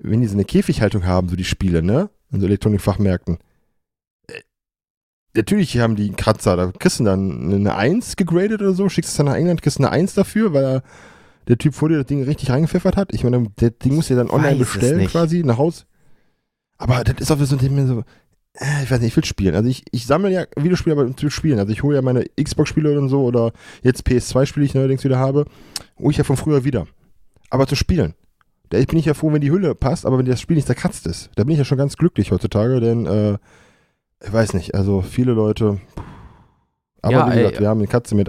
Wenn 0.00 0.20
die 0.20 0.26
so 0.26 0.34
eine 0.34 0.44
Käfighaltung 0.44 1.06
haben, 1.06 1.28
so 1.28 1.36
die 1.36 1.44
Spiele, 1.44 1.82
ne? 1.82 2.10
In 2.32 2.40
so 2.40 2.46
Elektronikfachmärkten. 2.46 3.38
Natürlich 5.34 5.78
haben 5.78 5.96
die 5.96 6.06
einen 6.06 6.16
Kratzer. 6.16 6.56
Da 6.56 6.72
kriegst 6.78 7.00
du 7.00 7.04
dann 7.04 7.52
eine 7.52 7.74
1 7.74 8.16
gegradet 8.16 8.60
oder 8.60 8.72
so, 8.72 8.88
schickst 8.88 9.10
es 9.10 9.16
dann 9.16 9.26
nach 9.26 9.34
England, 9.34 9.62
kriegst 9.62 9.78
eine 9.78 9.90
1 9.90 10.14
dafür, 10.14 10.52
weil 10.52 10.64
er, 10.64 10.82
der 11.48 11.58
Typ 11.58 11.74
vor 11.74 11.88
dir 11.88 11.98
das 11.98 12.06
Ding 12.06 12.22
richtig 12.24 12.50
reingepfeffert 12.50 12.96
hat. 12.96 13.14
Ich 13.14 13.24
meine, 13.24 13.46
der 13.60 13.70
Ding 13.70 13.94
muss 13.94 14.08
ja 14.08 14.16
dann 14.16 14.30
online 14.30 14.56
bestellen 14.56 15.06
quasi, 15.06 15.42
nach 15.44 15.58
Haus. 15.58 15.86
Aber 16.76 17.04
das 17.04 17.16
ist 17.20 17.30
auch 17.30 17.38
so 17.38 17.56
ein 17.56 17.58
Ding, 17.58 17.86
so, 17.86 18.04
äh, 18.54 18.82
ich 18.82 18.90
weiß 18.90 19.00
nicht, 19.00 19.08
ich 19.08 19.16
will 19.16 19.24
spielen. 19.24 19.54
Also 19.54 19.68
ich, 19.68 19.84
ich 19.90 20.06
sammle 20.06 20.30
ja 20.30 20.44
Videospiele, 20.56 20.96
aber 20.96 21.16
zu 21.16 21.30
spielen. 21.30 21.58
Also 21.58 21.72
ich 21.72 21.82
hole 21.82 21.96
ja 21.96 22.02
meine 22.02 22.24
Xbox-Spiele 22.40 22.98
und 22.98 23.08
so 23.08 23.22
oder 23.22 23.52
jetzt 23.82 24.06
PS2-Spiele, 24.06 24.64
die 24.64 24.70
ich 24.70 24.74
neuerdings 24.74 25.04
wieder 25.04 25.18
habe, 25.18 25.44
hole 25.98 26.10
ich 26.10 26.18
ja 26.18 26.24
von 26.24 26.36
früher 26.36 26.64
wieder. 26.64 26.86
Aber 27.50 27.66
zu 27.66 27.76
spielen. 27.76 28.14
Da 28.70 28.78
bin 28.82 28.98
ich 28.98 29.06
ja 29.06 29.14
froh, 29.14 29.32
wenn 29.32 29.40
die 29.40 29.50
Hülle 29.50 29.74
passt, 29.74 30.04
aber 30.04 30.18
wenn 30.18 30.26
das 30.26 30.40
Spiel 30.40 30.56
nicht 30.56 30.66
zerkratzt 30.66 31.06
ist. 31.06 31.30
Da 31.36 31.44
bin 31.44 31.52
ich 31.52 31.58
ja 31.58 31.64
schon 31.64 31.78
ganz 31.78 31.96
glücklich 31.96 32.30
heutzutage, 32.30 32.80
denn 32.80 33.06
äh, 33.06 33.38
ich 34.24 34.32
weiß 34.32 34.54
nicht, 34.54 34.74
also 34.74 35.02
viele 35.02 35.32
Leute. 35.32 35.80
Aber 37.02 37.12
Ja, 37.12 37.26
wie 37.26 37.30
ey. 37.32 37.38
gesagt, 37.38 37.60
wir 37.60 37.68
haben 37.68 37.78
eine 37.78 37.86
Katze 37.88 38.14
mit 38.14 38.28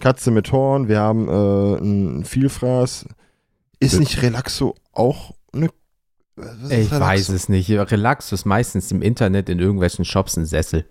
Katze 0.00 0.30
mit 0.30 0.52
Horn, 0.52 0.88
wir 0.88 1.00
haben 1.00 1.28
äh, 1.28 1.78
einen 1.80 2.24
Vielfraß. 2.24 3.06
Ist 3.80 3.98
nicht 3.98 4.22
Relaxo 4.22 4.74
auch 4.92 5.34
eine. 5.52 5.70
Ich 6.36 6.92
Relaxo? 6.92 7.00
weiß 7.00 7.28
es 7.30 7.48
nicht. 7.48 7.68
Relax 7.70 8.30
ist 8.32 8.44
meistens 8.44 8.92
im 8.92 9.02
Internet 9.02 9.48
in 9.48 9.58
irgendwelchen 9.58 10.04
Shops 10.04 10.36
ein 10.36 10.46
Sessel, 10.46 10.84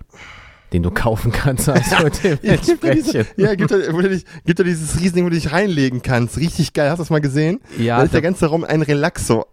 den 0.73 0.83
du 0.83 0.91
kaufen 0.91 1.31
kannst. 1.31 1.69
Also 1.69 1.95
Ja, 2.41 2.55
gibt 2.57 2.83
ja, 2.83 2.93
diese, 2.93 3.25
ja, 3.37 3.55
gibt 3.55 3.71
ja, 3.71 3.77
gibt 4.45 4.59
dieses 4.59 4.99
Riesending, 4.99 5.23
wo 5.25 5.29
du 5.29 5.35
dich 5.35 5.53
reinlegen 5.53 6.01
kannst. 6.01 6.37
Richtig 6.37 6.73
geil. 6.73 6.89
Hast 6.89 6.97
du 6.99 7.03
das 7.03 7.09
mal 7.09 7.21
gesehen? 7.21 7.61
Ja, 7.77 7.97
da 7.97 8.03
ist 8.03 8.13
der 8.13 8.19
da, 8.21 8.27
ganze 8.27 8.47
Raum 8.47 8.65
ein 8.65 8.81
Relaxo. 8.81 9.45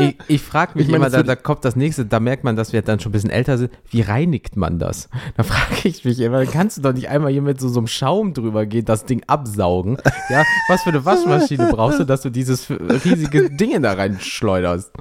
Ich, 0.00 0.16
ich 0.28 0.42
frage 0.42 0.72
mich 0.74 0.86
Ich 0.86 0.92
meine, 0.92 1.06
immer, 1.06 1.10
da, 1.10 1.22
da 1.22 1.36
kommt 1.36 1.64
das 1.64 1.76
nächste, 1.76 2.04
da 2.06 2.20
merkt 2.20 2.44
man, 2.44 2.56
dass 2.56 2.72
wir 2.72 2.82
dann 2.82 3.00
schon 3.00 3.10
ein 3.10 3.12
bisschen 3.12 3.30
älter 3.30 3.58
sind. 3.58 3.72
Wie 3.90 4.00
reinigt 4.00 4.56
man 4.56 4.78
das? 4.78 5.08
Da 5.36 5.42
frage 5.42 5.88
ich 5.88 6.04
mich 6.04 6.20
immer, 6.20 6.44
kannst 6.46 6.78
du 6.78 6.82
doch 6.82 6.92
nicht 6.92 7.08
einmal 7.08 7.32
hier 7.32 7.42
mit 7.42 7.60
so, 7.60 7.68
so 7.68 7.80
einem 7.80 7.86
Schaum 7.86 8.34
drüber 8.34 8.66
gehen, 8.66 8.84
das 8.84 9.04
Ding 9.04 9.22
absaugen. 9.26 9.98
Ja, 10.30 10.42
was 10.68 10.82
für 10.82 10.90
eine 10.90 11.04
Waschmaschine 11.04 11.68
brauchst 11.70 12.00
du, 12.00 12.04
dass 12.04 12.22
du 12.22 12.30
dieses 12.30 12.70
riesige 12.70 13.50
Ding 13.50 13.82
da 13.82 13.92
reinschleuderst? 13.92 14.92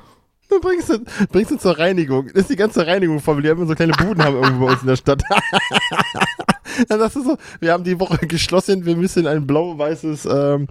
Dann 0.53 0.61
bringst 0.61 0.89
du, 0.89 0.99
bringst 1.31 1.51
du 1.51 1.57
zur 1.57 1.77
Reinigung. 1.77 2.27
Das 2.27 2.43
ist 2.43 2.49
die 2.49 2.55
ganze 2.55 2.85
Reinigung 2.85 3.19
vor, 3.19 3.35
weil 3.35 3.43
die 3.43 3.49
immer 3.49 3.65
so 3.65 3.75
kleine 3.75 3.93
Buden 3.93 4.23
haben 4.23 4.35
irgendwo 4.35 4.65
bei 4.65 4.71
uns 4.73 4.81
in 4.81 4.87
der 4.87 4.95
Stadt. 4.95 5.23
Dann 6.87 6.99
sagst 6.99 7.15
du 7.17 7.23
so, 7.23 7.37
wir 7.59 7.71
haben 7.71 7.83
die 7.83 7.99
Woche 7.99 8.25
geschlossen, 8.25 8.85
wir 8.85 8.95
müssen 8.95 9.27
ein 9.27 9.45
blau-weißes 9.45 10.25
ähm, 10.25 10.67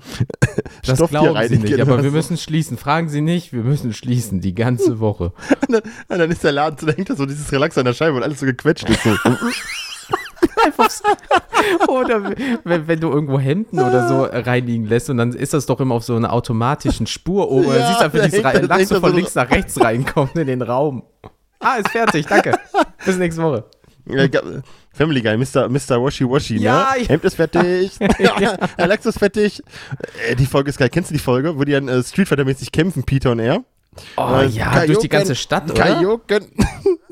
Das 0.84 0.96
Stoff 0.98 1.10
hier 1.10 1.20
glauben 1.20 1.34
sie 1.34 1.54
reinigen. 1.54 1.62
nicht, 1.62 1.80
aber 1.80 2.02
wir 2.02 2.10
so. 2.10 2.16
müssen 2.16 2.36
schließen. 2.36 2.76
Fragen 2.76 3.08
Sie 3.08 3.20
nicht, 3.20 3.52
wir 3.52 3.62
müssen 3.62 3.92
schließen, 3.92 4.40
die 4.40 4.54
ganze 4.54 4.98
Woche. 5.00 5.32
Und 5.68 5.72
dann, 5.72 5.82
und 6.08 6.18
dann 6.18 6.30
ist 6.30 6.42
der 6.42 6.52
Laden 6.52 6.76
so, 6.78 6.86
da 6.86 6.92
hängt 6.92 7.08
da 7.08 7.14
so 7.14 7.24
dieses 7.26 7.50
Relax 7.52 7.78
an 7.78 7.84
der 7.84 7.92
Scheibe 7.92 8.16
und 8.16 8.22
alles 8.22 8.40
so 8.40 8.46
gequetscht 8.46 8.88
ist. 8.88 9.02
So. 9.04 9.10
Oder 11.88 12.22
wenn, 12.64 12.86
wenn 12.88 13.00
du 13.00 13.10
irgendwo 13.10 13.38
Hemden 13.38 13.78
oder 13.80 14.08
so 14.08 14.22
reinigen 14.24 14.86
lässt 14.86 15.10
und 15.10 15.16
dann 15.16 15.32
ist 15.32 15.54
das 15.54 15.66
doch 15.66 15.80
immer 15.80 15.94
auf 15.94 16.04
so 16.04 16.14
einer 16.16 16.32
automatischen 16.32 17.06
Spur 17.06 17.50
oben. 17.50 17.68
Ja, 17.68 17.86
siehst 17.88 18.00
du 18.00 18.04
einfach 18.04 18.24
dieses 18.24 18.42
Lachs 18.42 18.78
hängt 18.78 18.88
so 18.88 19.00
von 19.00 19.14
links 19.14 19.34
nach 19.34 19.50
rechts 19.50 19.80
reinkommt 19.80 20.36
in 20.36 20.46
den 20.46 20.62
Raum. 20.62 21.02
Ah, 21.60 21.76
ist 21.76 21.90
fertig, 21.90 22.26
danke. 22.26 22.58
Bis 23.04 23.16
nächste 23.16 23.42
Woche. 23.42 23.64
Ja, 24.06 24.26
Family 24.92 25.22
Guy, 25.22 25.36
Mr. 25.36 25.68
Mr. 25.68 26.02
Washi 26.02 26.28
Washi, 26.28 26.56
Ja, 26.58 26.94
ne? 26.94 27.02
ja. 27.02 27.08
Hemd 27.08 27.24
ist 27.24 27.36
fertig, 27.36 27.92
Relax 28.78 29.06
ist 29.06 29.18
fertig. 29.18 29.62
Äh, 30.28 30.34
die 30.34 30.46
Folge 30.46 30.70
ist 30.70 30.78
geil. 30.78 30.88
Kennst 30.88 31.10
du 31.10 31.14
die 31.14 31.20
Folge, 31.20 31.56
wo 31.56 31.62
die 31.64 31.72
dann 31.72 31.86
äh, 31.88 32.02
Street 32.02 32.26
Fighter 32.28 32.44
mäßig 32.44 32.72
kämpfen, 32.72 33.04
Peter 33.04 33.30
und 33.30 33.38
er? 33.38 33.62
Oh 34.16 34.38
Äh, 34.40 34.46
ja, 34.46 34.70
Kaioken, 34.70 34.86
durch 34.88 34.98
die 34.98 35.08
ganze 35.08 35.34
Stadt, 35.36 35.70
oder? 35.70 35.74
Kaioken. 35.82 36.46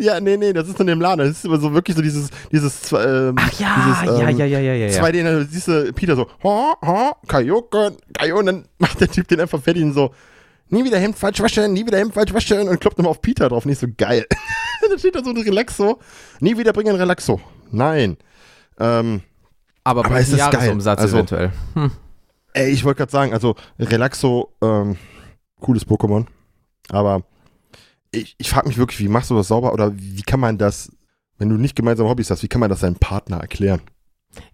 Ja, 0.00 0.20
nee, 0.20 0.36
nee, 0.36 0.52
das 0.52 0.68
ist 0.68 0.80
in 0.80 0.86
dem 0.86 1.00
Laden. 1.00 1.18
Das 1.18 1.30
ist 1.30 1.44
immer 1.44 1.58
so 1.60 1.72
wirklich 1.72 1.96
so 1.96 2.02
dieses, 2.02 2.30
dieses, 2.50 2.92
ähm, 2.92 3.36
Ach 3.38 3.52
ja, 3.60 4.02
dieses, 4.02 4.18
ja, 4.20 4.28
ähm, 4.28 4.36
ja, 4.38 4.46
ja, 4.46 4.58
ja, 4.58 4.74
ja. 4.74 4.86
ja. 4.86 5.02
2D, 5.02 5.22
dann 5.22 5.48
siehst 5.48 5.68
du 5.68 5.92
Peter 5.92 6.16
so, 6.16 6.26
ha, 6.42 6.74
ha, 6.82 7.16
Kaioken, 7.28 7.96
Kaioken, 8.12 8.46
dann 8.46 8.64
macht 8.78 9.00
der 9.00 9.08
Typ 9.08 9.28
den 9.28 9.40
einfach 9.40 9.60
fertig 9.62 9.82
und 9.82 9.92
so, 9.92 10.12
nie 10.68 10.84
wieder 10.84 10.98
Hemd 10.98 11.16
falsch 11.16 11.40
waschen, 11.40 11.72
nie 11.72 11.86
wieder 11.86 11.98
Hemd 11.98 12.14
falsch 12.14 12.32
waschen 12.32 12.68
und 12.68 12.80
kloppt 12.80 12.98
nochmal 12.98 13.10
auf 13.10 13.20
Peter 13.20 13.48
drauf. 13.48 13.66
Nicht 13.66 13.80
so 13.80 13.86
geil. 13.96 14.26
dann 14.88 14.98
steht 14.98 15.14
da 15.14 15.22
so 15.22 15.30
ein 15.30 15.36
Relaxo, 15.36 15.98
nie 16.40 16.56
wieder 16.56 16.72
bringen 16.72 16.96
Relaxo. 16.96 17.40
Nein. 17.70 18.16
Ähm, 18.78 19.22
aber 19.84 20.06
aber 20.06 20.20
ist 20.20 20.30
geil. 20.30 20.38
Jahresumsatz 20.38 21.00
Also- 21.00 21.16
eventuell. 21.16 21.52
Hm. 21.74 21.90
ey, 22.54 22.70
ich 22.70 22.84
wollte 22.84 22.98
gerade 22.98 23.12
sagen, 23.12 23.32
also 23.32 23.54
Relaxo, 23.78 24.52
ähm, 24.62 24.96
cooles 25.60 25.86
Pokémon, 25.86 26.26
aber 26.90 27.22
ich, 28.12 28.34
ich 28.38 28.50
frage 28.50 28.68
mich 28.68 28.78
wirklich, 28.78 29.00
wie 29.00 29.08
machst 29.08 29.30
du 29.30 29.36
das 29.36 29.48
sauber 29.48 29.72
oder 29.72 29.92
wie 29.96 30.22
kann 30.22 30.40
man 30.40 30.58
das, 30.58 30.90
wenn 31.38 31.48
du 31.48 31.56
nicht 31.56 31.76
gemeinsame 31.76 32.08
Hobbys 32.08 32.30
hast, 32.30 32.42
wie 32.42 32.48
kann 32.48 32.60
man 32.60 32.70
das 32.70 32.80
deinem 32.80 32.96
Partner 32.96 33.38
erklären? 33.38 33.80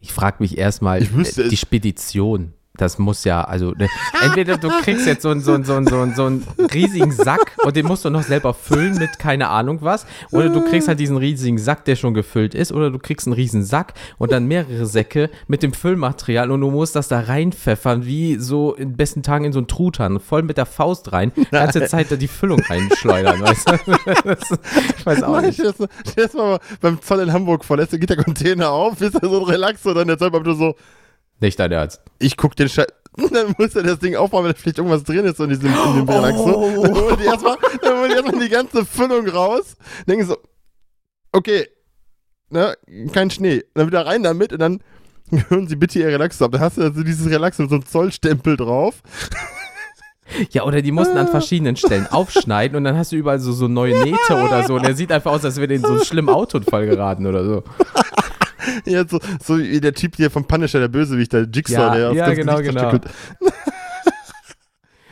Ich 0.00 0.12
frage 0.12 0.36
mich 0.40 0.56
erstmal, 0.56 1.02
Ich 1.02 1.14
wüsste 1.14 1.44
äh, 1.44 1.48
die. 1.48 1.56
Spedition. 1.56 2.54
Das 2.78 2.98
muss 2.98 3.24
ja, 3.24 3.42
also, 3.42 3.70
ne, 3.72 3.88
entweder 4.22 4.56
du 4.58 4.68
kriegst 4.82 5.06
jetzt 5.06 5.22
so 5.22 5.30
einen, 5.30 5.40
so, 5.40 5.52
einen, 5.52 5.64
so, 5.64 5.74
einen, 5.74 5.86
so, 5.86 5.96
einen, 6.00 6.14
so 6.14 6.24
einen 6.26 6.46
riesigen 6.72 7.12
Sack 7.12 7.52
und 7.64 7.76
den 7.76 7.86
musst 7.86 8.04
du 8.04 8.10
noch 8.10 8.22
selber 8.22 8.54
füllen 8.54 8.98
mit 8.98 9.18
keine 9.18 9.48
Ahnung 9.48 9.78
was, 9.82 10.06
oder 10.32 10.48
du 10.48 10.60
kriegst 10.62 10.88
halt 10.88 11.00
diesen 11.00 11.16
riesigen 11.16 11.58
Sack, 11.58 11.84
der 11.84 11.96
schon 11.96 12.14
gefüllt 12.14 12.54
ist, 12.54 12.72
oder 12.72 12.90
du 12.90 12.98
kriegst 12.98 13.26
einen 13.26 13.34
riesen 13.34 13.64
Sack 13.64 13.94
und 14.18 14.32
dann 14.32 14.46
mehrere 14.46 14.86
Säcke 14.86 15.30
mit 15.46 15.62
dem 15.62 15.72
Füllmaterial 15.72 16.50
und 16.50 16.60
du 16.60 16.70
musst 16.70 16.96
das 16.96 17.08
da 17.08 17.20
reinpfeffern, 17.20 18.04
wie 18.06 18.36
so 18.36 18.74
in 18.74 18.96
besten 18.96 19.22
Tagen 19.22 19.44
in 19.44 19.52
so 19.52 19.58
einen 19.58 19.68
Truthahn, 19.68 20.20
voll 20.20 20.42
mit 20.42 20.56
der 20.58 20.66
Faust 20.66 21.12
rein, 21.12 21.32
ganze 21.50 21.86
Zeit 21.86 22.10
da 22.10 22.16
die 22.16 22.28
Füllung 22.28 22.60
reinschleudern, 22.60 23.40
weißt 23.40 23.68
du? 23.70 23.76
Das, 24.24 24.58
ich 24.98 25.06
weiß 25.06 25.22
auch 25.22 25.32
Nein, 25.34 25.46
nicht. 25.46 25.58
dir 25.58 25.72
das- 25.72 26.14
das 26.16 26.34
mal 26.34 26.58
beim 26.80 27.00
Zoll 27.00 27.20
in 27.20 27.32
Hamburg 27.32 27.64
vor, 27.64 27.76
lässt, 27.76 27.92
geht 27.92 28.10
der 28.10 28.16
Container 28.22 28.70
auf, 28.70 29.00
ist 29.00 29.14
da 29.14 29.28
so 29.28 29.38
ein 29.40 29.44
Relaxo, 29.50 29.94
dann 29.94 30.08
der 30.08 30.18
Zoll 30.18 30.30
nur 30.30 30.54
so, 30.54 30.74
Nicht 31.40 31.58
dein 31.58 31.72
Ernst. 31.72 32.00
ich 32.18 32.36
guck 32.36 32.56
den 32.56 32.68
Scheiß. 32.68 32.86
Dann 33.32 33.54
muss 33.56 33.74
er 33.74 33.82
das 33.82 33.98
Ding 33.98 34.14
aufmachen, 34.14 34.44
wenn 34.44 34.52
da 34.52 34.58
vielleicht 34.58 34.78
irgendwas 34.78 35.02
drin 35.02 35.24
ist 35.24 35.40
in 35.40 35.48
diesem, 35.48 35.66
in 35.66 35.96
dem 35.96 36.08
Relaxo. 36.08 36.82
Dann 36.82 36.94
holen 36.94 37.16
die 37.18 37.24
erstmal, 37.24 37.56
dann 37.80 37.98
holen 37.98 38.10
die 38.10 38.16
erstmal 38.16 38.40
die 38.42 38.48
ganze 38.50 38.84
Füllung 38.84 39.26
raus. 39.28 39.76
Denken 40.06 40.26
so, 40.26 40.36
okay, 41.32 41.66
ne, 42.50 42.76
kein 43.12 43.30
Schnee. 43.30 43.64
Dann 43.72 43.86
wieder 43.86 44.04
rein 44.04 44.22
damit 44.22 44.52
und 44.52 44.58
dann 44.58 44.80
hören 45.48 45.66
sie 45.66 45.76
bitte 45.76 45.98
ihr 45.98 46.08
Relaxo 46.08 46.44
ab. 46.44 46.52
Da 46.52 46.60
hast 46.60 46.76
du 46.76 46.82
also 46.82 47.02
dieses 47.02 47.30
Relaxo 47.30 47.62
mit 47.62 47.70
so 47.70 47.76
einem 47.76 47.86
Zollstempel 47.86 48.58
drauf. 48.58 49.02
Ja, 50.50 50.64
oder 50.64 50.82
die 50.82 50.92
mussten 50.92 51.16
an 51.16 51.28
verschiedenen 51.28 51.76
Stellen 51.76 52.06
aufschneiden 52.10 52.76
und 52.76 52.84
dann 52.84 52.96
hast 52.96 53.12
du 53.12 53.16
überall 53.16 53.38
so, 53.38 53.52
so 53.52 53.68
neue 53.68 54.02
Nähte 54.02 54.34
oder 54.34 54.64
so. 54.64 54.74
Und 54.74 54.84
der 54.84 54.94
sieht 54.94 55.12
einfach 55.12 55.30
aus, 55.32 55.44
als 55.44 55.56
wäre 55.56 55.68
der 55.68 55.76
in 55.76 55.82
so 55.82 55.92
einen 55.92 56.04
schlimmen 56.04 56.28
Autounfall 56.28 56.86
geraten 56.86 57.26
oder 57.26 57.44
so. 57.44 57.62
Ja, 58.86 59.06
so, 59.06 59.20
so 59.42 59.58
wie 59.58 59.80
der 59.80 59.94
Typ 59.94 60.16
hier 60.16 60.30
vom 60.30 60.46
Punisher, 60.46 60.80
der 60.80 60.88
Bösewicht, 60.88 61.32
der 61.32 61.42
Jigsaw, 61.42 61.76
Ja, 61.78 61.94
der 61.94 62.08
aufs 62.10 62.16
ja, 62.16 62.26
ganze 62.26 62.62
genau, 62.62 62.90
genau. 62.90 62.98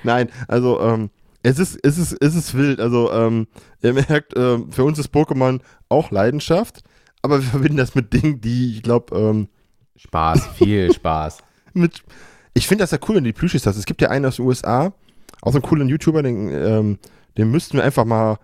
Nein, 0.03 0.29
also 0.49 0.81
ähm, 0.81 1.11
es 1.43 1.59
ist, 1.59 1.79
es 1.83 1.99
ist, 1.99 2.13
es 2.21 2.35
ist 2.35 2.55
wild. 2.55 2.81
Also 2.81 3.13
ähm, 3.13 3.47
ihr 3.83 3.93
merkt, 3.93 4.33
ähm, 4.37 4.73
für 4.73 4.85
uns 4.85 4.99
ist 4.99 5.15
Pokémon 5.15 5.61
auch 5.89 6.11
Leidenschaft, 6.11 6.83
aber 7.23 7.41
wir 7.41 7.49
verbinden 7.49 7.77
das 7.77 7.95
mit 7.95 8.13
Dingen, 8.13 8.41
die, 8.41 8.77
ich 8.77 8.83
glaube, 8.83 9.17
ähm, 9.17 9.49
Spaß, 9.97 10.47
viel 10.57 10.93
Spaß. 10.95 11.39
mit. 11.73 12.03
Ich 12.55 12.69
finde 12.69 12.83
das 12.85 12.93
ja 12.93 12.99
cool, 13.09 13.17
wenn 13.17 13.25
du 13.25 13.29
die 13.29 13.39
Plüschis 13.39 13.67
hast. 13.67 13.77
Es 13.77 13.85
gibt 13.87 14.01
ja 14.01 14.11
einen 14.11 14.27
aus 14.27 14.37
den 14.37 14.47
USA, 14.47 14.93
auch 15.43 15.53
so 15.53 15.59
einen 15.59 15.63
coolen 15.63 15.89
YouTuber, 15.89 16.23
den, 16.23 16.51
ähm, 16.51 16.99
den 17.37 17.51
müssten 17.51 17.77
wir 17.77 17.85
einfach 17.85 18.05
mal. 18.05 18.39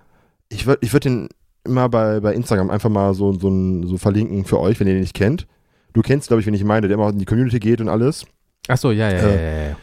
Ich 0.49 0.67
würde 0.67 0.85
ich 0.85 0.93
würd 0.93 1.05
den 1.05 1.29
immer 1.65 1.89
bei, 1.89 2.21
bei 2.21 2.35
Instagram 2.35 2.71
einfach 2.71 2.89
mal 2.91 3.15
so, 3.15 3.33
so, 3.33 3.49
ein- 3.49 3.87
so 3.87 3.99
verlinken 3.99 4.45
für 4.45 4.59
euch, 4.61 4.79
wenn 4.81 4.87
ihr 4.87 4.95
den 4.95 5.01
nicht 5.03 5.15
kennt. 5.15 5.47
Du 5.93 6.03
kennst, 6.03 6.29
glaube 6.29 6.41
ich, 6.41 6.47
wen 6.47 6.55
ich 6.55 6.65
meine, 6.65 6.87
der 6.89 6.95
immer 6.97 7.09
in 7.11 7.19
die 7.19 7.25
Community 7.25 7.59
geht 7.59 7.81
und 7.81 7.89
alles. 7.89 8.25
Achso, 8.69 8.91
ja, 8.93 9.11
ja, 9.11 9.17
ja, 9.19 9.29
Äh, 9.29 9.65
ja, 9.65 9.69
ja. 9.71 9.77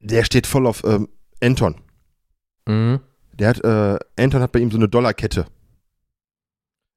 Der 0.00 0.24
steht 0.24 0.46
voll 0.46 0.66
auf 0.66 0.82
ähm, 0.84 1.08
Anton. 1.40 1.76
Mhm. 2.66 3.00
Der 3.34 3.48
hat, 3.48 3.64
äh, 3.64 3.98
Anton 4.22 4.40
hat 4.42 4.52
bei 4.52 4.58
ihm 4.60 4.70
so 4.70 4.76
eine 4.76 4.88
Dollarkette 4.88 5.46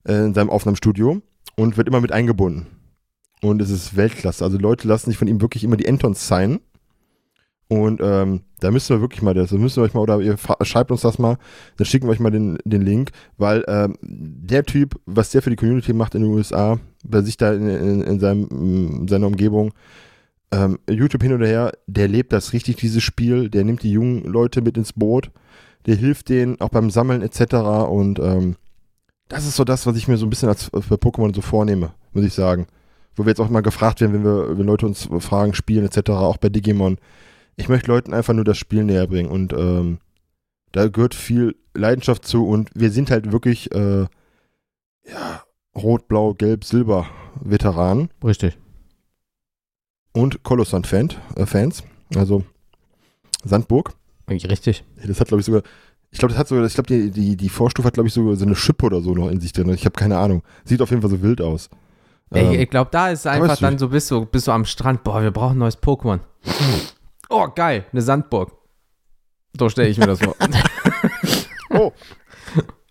äh, 0.08 0.26
in 0.26 0.34
seinem 0.34 0.50
Aufnahmestudio 0.50 1.22
und 1.56 1.78
wird 1.78 1.88
immer 1.88 2.02
mit 2.02 2.12
eingebunden. 2.12 2.68
Und 3.41 3.62
es 3.62 3.70
ist 3.70 3.96
Weltklasse. 3.96 4.43
Also 4.43 4.58
Leute 4.58 4.88
lassen 4.88 5.10
sich 5.12 5.18
von 5.18 5.28
ihm 5.28 5.39
wirklich 5.41 5.64
immer 5.64 5.78
die 5.78 5.88
Antons 5.88 6.28
sein. 6.28 6.60
Und 7.68 7.99
ähm, 8.03 8.41
da 8.59 8.70
müssen 8.70 8.95
wir 8.95 9.01
wirklich 9.01 9.24
mal 9.24 9.34
das, 9.34 9.49
da 9.49 9.57
müssen 9.57 9.78
wir 9.78 9.84
euch 9.84 9.93
mal, 9.93 10.01
oder 10.01 10.20
ihr 10.20 10.38
schreibt 10.61 10.91
uns 10.91 11.01
das 11.01 11.18
mal, 11.18 11.38
dann 11.78 11.86
schicken 11.86 12.07
wir 12.07 12.11
euch 12.11 12.20
mal 12.20 12.30
den, 12.30 12.59
den 12.63 12.84
Link, 12.84 13.09
weil 13.38 13.63
ähm, 13.68 13.95
der 14.01 14.66
Typ, 14.66 14.99
was 15.05 15.32
der 15.32 15.41
für 15.41 15.49
die 15.49 15.55
Community 15.55 15.93
macht 15.93 16.13
in 16.13 16.22
den 16.22 16.32
USA, 16.32 16.80
bei 17.03 17.22
sich 17.22 17.38
da 17.38 17.53
in, 17.53 17.68
in, 17.68 18.01
in, 18.01 18.20
seinem, 18.20 18.47
in 18.51 19.07
seiner 19.07 19.28
Umgebung, 19.28 19.74
ähm, 20.51 20.78
YouTube 20.89 21.24
hin 21.24 21.34
oder 21.34 21.47
her, 21.47 21.72
der 21.88 22.07
lebt 22.07 22.34
das 22.34 22.53
richtig, 22.53 22.76
dieses 22.78 23.01
Spiel, 23.03 23.49
der 23.49 23.63
nimmt 23.63 23.82
die 23.82 23.91
jungen 23.91 24.24
Leute 24.24 24.61
mit 24.61 24.78
ins 24.78 24.93
Boot, 24.93 25.32
der 25.88 25.95
hilft 25.95 26.30
denen 26.30 26.59
auch 26.61 26.70
beim 26.70 26.89
Sammeln 26.89 27.22
etc. 27.22 27.55
Und 27.89 28.20
ähm, 28.20 28.55
das 29.28 29.45
ist 29.45 29.55
so 29.55 29.63
das, 29.63 29.86
was 29.86 29.97
ich 29.97 30.07
mir 30.07 30.18
so 30.18 30.26
ein 30.26 30.30
bisschen 30.30 30.49
als 30.49 30.66
für 30.66 30.95
Pokémon 30.95 31.34
so 31.34 31.41
vornehme, 31.41 31.93
muss 32.13 32.26
ich 32.26 32.34
sagen. 32.34 32.68
Wo 33.16 33.24
wir 33.24 33.30
jetzt 33.30 33.39
auch 33.39 33.49
mal 33.49 33.61
gefragt 33.61 34.01
werden, 34.01 34.13
wenn 34.13 34.26
wir, 34.26 34.57
wenn 34.57 34.66
Leute 34.66 34.86
uns 34.86 35.07
fragen, 35.20 35.53
spielen 35.53 35.86
etc., 35.86 36.11
auch 36.11 36.38
bei 36.38 36.49
Digimon. 36.49 36.97
Ich 37.56 37.70
möchte 37.70 37.88
Leuten 37.88 38.14
einfach 38.14 38.34
nur 38.34 38.43
das 38.43 38.58
Spiel 38.58 38.84
näher 38.84 39.08
bringen 39.08 39.30
und 39.30 39.53
ähm, 39.53 39.99
da 40.72 40.88
gehört 40.88 41.16
viel 41.16 41.56
Leidenschaft 41.74 42.26
zu 42.26 42.47
und 42.47 42.70
wir 42.76 42.91
sind 42.91 43.12
halt 43.12 43.32
wirklich 43.32 43.72
äh, 43.74 44.08
ja, 45.08 45.43
Rot, 45.76 46.08
Blau, 46.08 46.34
Gelb, 46.34 46.66
Silber 46.66 47.08
Veteranen 47.41 48.10
Richtig. 48.24 48.58
und 50.14 50.43
Kolossant-Fan, 50.43 51.14
äh, 51.36 51.45
Fans. 51.45 51.84
Also 52.16 52.43
Sandburg. 53.43 53.93
Richtig. 54.30 54.84
Das 55.06 55.20
hat, 55.20 55.28
glaube 55.28 55.41
ich, 55.41 55.45
sogar. 55.45 55.62
Ich 56.12 56.20
glaube, 56.20 56.34
das 56.34 56.39
hat 56.39 56.47
sogar, 56.47 56.66
ich 56.66 56.74
glaube, 56.74 56.88
die, 56.88 57.12
die, 57.12 57.36
die 57.36 57.49
Vorstufe 57.49 57.86
hat, 57.88 57.95
glaube 57.95 58.08
ich, 58.08 58.14
sogar 58.14 58.36
so 58.36 58.45
eine 58.45 58.56
Schippe 58.56 58.86
oder 58.86 59.01
so 59.01 59.14
noch 59.14 59.30
in 59.30 59.41
sich 59.41 59.51
drin. 59.51 59.70
Ich 59.70 59.86
habe 59.86 59.95
keine 59.95 60.18
Ahnung. 60.18 60.43
Sieht 60.64 60.82
auf 60.82 60.89
jeden 60.89 61.01
Fall 61.01 61.12
so 61.12 61.22
wild 61.22 61.41
aus. 61.41 61.70
Ähm, 62.34 62.53
ich 62.53 62.70
glaube, 62.70 62.89
da 62.91 63.10
ist 63.10 63.28
einfach 63.28 63.58
dann 63.58 63.78
so, 63.78 63.89
bist 63.89 64.10
du, 64.12 64.26
bist 64.26 64.47
du 64.47 64.51
am 64.51 64.66
Strand, 64.66 65.03
boah, 65.03 65.22
wir 65.22 65.32
brauchen 65.32 65.58
ein 65.58 65.60
neues 65.60 65.82
Pokémon. 65.82 66.20
Oh, 67.30 67.47
geil, 67.53 67.86
eine 67.91 68.01
Sandburg. 68.01 68.51
So 69.57 69.69
stelle 69.69 69.89
ich 69.89 69.97
mir 69.97 70.07
das 70.07 70.19
vor. 70.19 70.36
oh, 71.71 71.91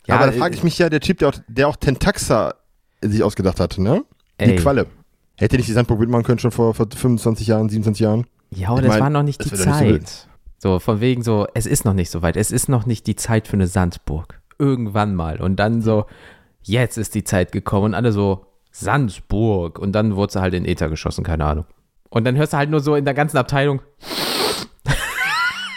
Ja, 0.07 0.17
aber 0.17 0.27
da 0.27 0.33
äh, 0.33 0.39
frage 0.39 0.55
ich 0.55 0.63
mich 0.63 0.79
ja, 0.79 0.89
der 0.89 1.01
Typ, 1.01 1.19
der 1.19 1.29
auch, 1.29 1.35
der 1.49 1.69
auch 1.69 1.77
Tentaxa 1.77 2.55
sich 3.03 3.23
ausgedacht 3.23 3.61
hat, 3.61 3.79
ne? 3.79 4.05
Die 4.41 4.45
ey, 4.45 4.57
Qualle. 4.57 4.87
Hätte 5.39 5.57
nicht 5.57 5.69
die 5.69 5.73
Sandburg 5.73 6.01
mitmachen 6.01 6.25
können 6.25 6.39
schon 6.39 6.51
vor, 6.51 6.75
vor 6.75 6.87
25 6.95 7.47
Jahren, 7.47 7.69
27 7.69 8.01
Jahren? 8.01 8.27
Ja, 8.51 8.69
aber 8.69 8.79
Ich 8.79 8.85
das 8.87 8.95
mein, 8.95 9.03
war 9.03 9.11
noch 9.11 9.23
nicht 9.23 9.45
die 9.45 9.51
doch 9.51 9.57
nicht 9.57 9.65
so 9.65 9.71
Zeit. 9.71 10.29
So, 10.59 10.79
von 10.79 11.01
wegen 11.01 11.23
so, 11.23 11.47
es 11.55 11.67
ist 11.67 11.85
noch 11.85 11.93
nicht 11.93 12.11
so 12.11 12.23
weit. 12.23 12.37
Es 12.37 12.51
ist 12.51 12.69
noch 12.69 12.87
nicht 12.87 13.07
die 13.07 13.17
Zeit 13.17 13.49
für 13.49 13.55
eine 13.55 13.67
Sandburg. 13.67 14.41
Irgendwann 14.59 15.15
mal. 15.15 15.41
Und 15.41 15.57
dann 15.57 15.83
so, 15.83 16.07
jetzt 16.63 16.97
ist 16.97 17.15
die 17.15 17.25
Zeit 17.25 17.53
gekommen. 17.53 17.87
Und 17.87 17.95
alle 17.95 18.13
so, 18.13 18.47
Sandburg. 18.71 19.79
Und 19.79 19.93
dann 19.93 20.17
wurde 20.17 20.33
sie 20.33 20.41
halt 20.41 20.55
in 20.55 20.65
Äther 20.65 20.89
geschossen, 20.89 21.25
keine 21.25 21.45
Ahnung. 21.45 21.67
Und 22.09 22.25
dann 22.25 22.37
hörst 22.37 22.53
du 22.53 22.57
halt 22.57 22.71
nur 22.71 22.81
so 22.81 22.95
in 22.95 23.05
der 23.05 23.15
ganzen 23.15 23.37
Abteilung. 23.37 23.83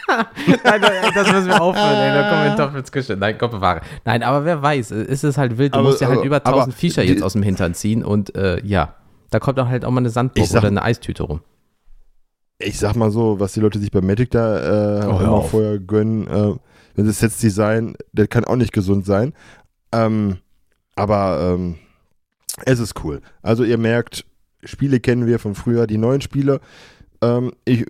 Nein, 0.64 0.82
das 1.14 1.32
müssen 1.32 1.48
wir 1.48 1.62
aufhören, 1.62 1.96
ey. 1.96 2.14
Da 2.14 2.30
kommen 2.30 2.44
wir 2.44 2.52
in 2.52 2.58
Topf 2.58 2.76
ins 2.76 2.92
Küche. 2.92 3.18
Nein, 3.18 3.38
Gott 3.38 3.52
bewahre. 3.52 3.82
Nein, 4.06 4.24
aber 4.24 4.46
wer 4.46 4.62
weiß, 4.62 4.92
es 4.92 5.24
ist 5.24 5.38
halt 5.38 5.58
wild. 5.58 5.74
Du 5.74 5.80
Aber- 5.80 5.90
musst 5.90 6.02
ja 6.02 6.08
halt 6.08 6.24
über 6.24 6.38
aber 6.38 6.48
1000 6.60 6.76
Viecher 6.76 7.04
jetzt 7.04 7.24
aus 7.24 7.34
dem 7.34 7.44
Hintern 7.44 7.74
ziehen. 7.74 8.04
Und 8.04 8.36
äh, 8.36 8.62
ja, 8.66 8.96
da 9.30 9.40
kommt 9.40 9.60
auch 9.60 9.68
halt 9.68 9.84
auch 9.86 9.92
mal 9.92 10.00
eine 10.00 10.10
Sandburg 10.10 10.46
sag- 10.48 10.60
oder 10.62 10.70
eine 10.70 10.82
Eistüte 10.82 11.24
rum. 11.24 11.42
Ich 12.60 12.80
sag 12.80 12.96
mal 12.96 13.12
so, 13.12 13.40
was 13.40 13.54
die 13.54 13.60
Leute 13.60 13.78
sich 13.80 13.92
bei 13.92 14.02
Magic 14.02 14.32
da 14.32 15.02
äh, 15.02 15.06
Oh, 15.06 15.20
immer 15.20 15.32
auf. 15.32 15.52
vorher 15.52 15.78
gönnen, 15.80 16.28
äh, 16.28 16.56
wenn 16.96 17.06
das 17.06 17.20
Sets-Design, 17.20 17.96
der 18.14 18.28
kann 18.28 18.46
auch 18.46 18.56
nicht 18.56 18.74
gesund 18.74 19.06
sein. 19.06 19.34
Ähm, 19.92 20.38
aber 20.96 21.54
ähm, 21.54 21.76
es 22.66 22.80
ist 22.80 23.04
cool. 23.04 23.22
Also 23.44 23.64
ihr 23.64 23.78
merkt, 23.78 24.26
Spiele 24.64 25.00
kennen 25.00 25.28
wir 25.28 25.38
von 25.38 25.54
früher, 25.54 25.86
die 25.86 26.00
neuen 26.00 26.22
Spiele. 26.22 26.60
Ähm, 27.22 27.52
ich, 27.66 27.86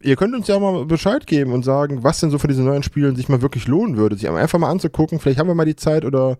ihr 0.00 0.16
könnt 0.16 0.34
uns 0.34 0.46
ja 0.48 0.58
mal 0.58 0.84
Bescheid 0.84 1.26
geben 1.26 1.52
und 1.52 1.64
sagen, 1.64 2.04
was 2.04 2.20
denn 2.20 2.30
so 2.30 2.38
für 2.38 2.48
diese 2.48 2.62
neuen 2.62 2.82
Spiele 2.82 3.14
sich 3.14 3.28
mal 3.28 3.42
wirklich 3.42 3.66
lohnen 3.66 3.96
würde, 3.96 4.16
sich 4.16 4.28
einfach 4.28 4.58
mal 4.58 4.70
anzugucken. 4.70 5.18
Vielleicht 5.18 5.38
haben 5.38 5.48
wir 5.48 5.54
mal 5.54 5.66
die 5.66 5.76
Zeit 5.76 6.04
oder 6.04 6.38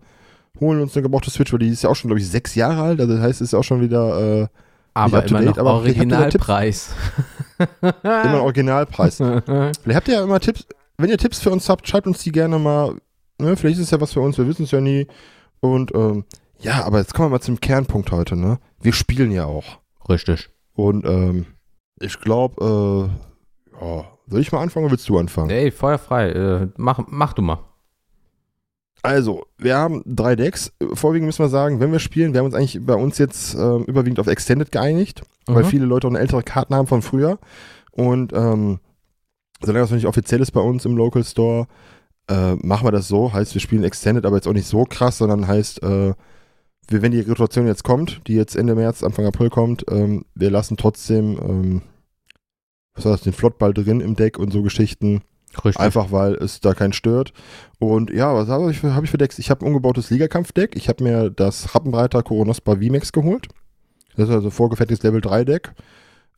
holen 0.59 0.81
uns 0.81 0.95
eine 0.95 1.03
gebrauchte 1.03 1.29
Switch, 1.29 1.51
weil 1.51 1.59
die 1.59 1.69
ist 1.69 1.83
ja 1.83 1.89
auch 1.89 1.95
schon, 1.95 2.09
glaube 2.09 2.19
ich, 2.19 2.27
sechs 2.29 2.55
Jahre 2.55 2.81
alt. 2.81 2.99
Also 2.99 3.13
das 3.13 3.21
heißt, 3.21 3.41
es 3.41 3.49
ist 3.49 3.53
auch 3.53 3.63
schon 3.63 3.81
wieder 3.81 4.41
äh, 4.43 4.47
Aber 4.93 5.25
immer 5.25 5.41
noch 5.41 5.57
aber. 5.57 5.73
Originalpreis. 5.73 6.89
immer 7.91 8.41
Originalpreis. 8.41 9.17
Vielleicht 9.17 9.95
habt 9.95 10.07
ihr 10.07 10.15
ja 10.15 10.23
immer 10.23 10.39
Tipps, 10.39 10.65
wenn 10.97 11.09
ihr 11.09 11.17
Tipps 11.17 11.39
für 11.39 11.51
uns 11.51 11.69
habt, 11.69 11.87
schreibt 11.87 12.07
uns 12.07 12.23
die 12.23 12.31
gerne 12.31 12.59
mal. 12.59 12.95
Ne? 13.39 13.55
Vielleicht 13.55 13.77
ist 13.77 13.85
es 13.85 13.91
ja 13.91 14.01
was 14.01 14.13
für 14.13 14.21
uns, 14.21 14.37
wir 14.37 14.47
wissen 14.47 14.63
es 14.63 14.71
ja 14.71 14.81
nie. 14.81 15.07
Und 15.59 15.93
ähm, 15.93 16.25
ja, 16.59 16.85
aber 16.85 16.99
jetzt 16.99 17.13
kommen 17.13 17.27
wir 17.29 17.35
mal 17.37 17.41
zum 17.41 17.59
Kernpunkt 17.59 18.11
heute, 18.11 18.35
ne? 18.35 18.59
Wir 18.81 18.93
spielen 18.93 19.31
ja 19.31 19.45
auch. 19.45 19.79
Richtig. 20.09 20.49
Und 20.73 21.05
ähm, 21.05 21.45
ich 21.99 22.19
glaube, 22.19 23.11
äh, 23.11 23.36
ja, 23.81 24.05
Soll 24.29 24.41
ich 24.41 24.51
mal 24.51 24.61
anfangen 24.61 24.85
oder 24.85 24.91
willst 24.91 25.07
du 25.07 25.17
anfangen? 25.17 25.49
Ey, 25.49 25.71
feuerfrei. 25.71 26.29
Äh, 26.31 26.67
mach, 26.75 26.99
mach 27.07 27.33
du 27.33 27.41
mal. 27.41 27.59
Also, 29.03 29.45
wir 29.57 29.77
haben 29.77 30.03
drei 30.05 30.35
Decks. 30.35 30.73
Vorwiegend 30.93 31.27
müssen 31.27 31.43
wir 31.43 31.49
sagen, 31.49 31.79
wenn 31.79 31.91
wir 31.91 31.99
spielen, 31.99 32.33
wir 32.33 32.39
haben 32.39 32.47
uns 32.47 32.55
eigentlich 32.55 32.85
bei 32.85 32.95
uns 32.95 33.17
jetzt 33.17 33.55
äh, 33.55 33.77
überwiegend 33.83 34.19
auf 34.19 34.27
Extended 34.27 34.71
geeinigt, 34.71 35.21
mhm. 35.47 35.55
weil 35.55 35.63
viele 35.63 35.85
Leute 35.85 36.07
auch 36.07 36.11
eine 36.11 36.19
ältere 36.19 36.43
Karten 36.43 36.75
haben 36.75 36.87
von 36.87 37.01
früher. 37.01 37.39
Und 37.91 38.33
ähm, 38.33 38.79
solange 39.61 39.83
das 39.83 39.91
noch 39.91 39.95
nicht 39.95 40.07
offiziell 40.07 40.41
ist 40.41 40.51
bei 40.51 40.59
uns 40.59 40.83
im 40.85 40.97
Local 40.97 41.23
Store, 41.23 41.67
äh, 42.27 42.55
machen 42.55 42.85
wir 42.85 42.91
das 42.91 43.07
so. 43.07 43.31
Heißt, 43.31 43.53
wir 43.53 43.61
spielen 43.61 43.85
Extended, 43.85 44.25
aber 44.25 44.35
jetzt 44.35 44.47
auch 44.47 44.53
nicht 44.53 44.67
so 44.67 44.83
krass, 44.83 45.19
sondern 45.19 45.47
heißt, 45.47 45.83
äh, 45.83 46.13
wir, 46.89 47.01
wenn 47.01 47.11
die 47.11 47.21
Rotation 47.21 47.67
jetzt 47.67 47.83
kommt, 47.83 48.27
die 48.27 48.35
jetzt 48.35 48.55
Ende 48.55 48.75
März, 48.75 49.03
Anfang 49.03 49.25
April 49.25 49.49
kommt, 49.49 49.85
ähm, 49.89 50.25
wir 50.35 50.51
lassen 50.51 50.75
trotzdem, 50.75 51.39
ähm, 51.41 51.81
was 52.97 53.03
das, 53.03 53.21
den 53.21 53.33
Flottball 53.33 53.73
drin 53.73 54.01
im 54.01 54.15
Deck 54.15 54.37
und 54.37 54.51
so 54.51 54.61
Geschichten. 54.61 55.21
Richtig. 55.63 55.79
Einfach 55.79 56.11
weil 56.11 56.35
es 56.35 56.59
da 56.59 56.73
keinen 56.73 56.93
stört. 56.93 57.33
Und 57.79 58.11
ja, 58.11 58.33
was 58.35 58.47
habe 58.49 58.69
ich, 58.69 58.79
für, 58.79 58.93
hab 58.93 59.03
ich 59.03 59.09
für 59.09 59.17
Decks? 59.17 59.39
Ich 59.39 59.49
habe 59.49 59.65
ein 59.65 59.67
umgebautes 59.67 60.09
Ligakampf-Deck. 60.09 60.75
Ich 60.75 60.89
habe 60.89 61.03
mir 61.03 61.29
das 61.29 61.73
Rappenreiter 61.73 62.21
Koronospa 62.21 62.75
VMAX 62.75 63.11
geholt. 63.11 63.47
Das 64.15 64.29
ist 64.29 64.35
also 64.35 64.49
vorgefertigtes 64.49 65.03
Level 65.03 65.21
3 65.21 65.45
Deck. 65.45 65.73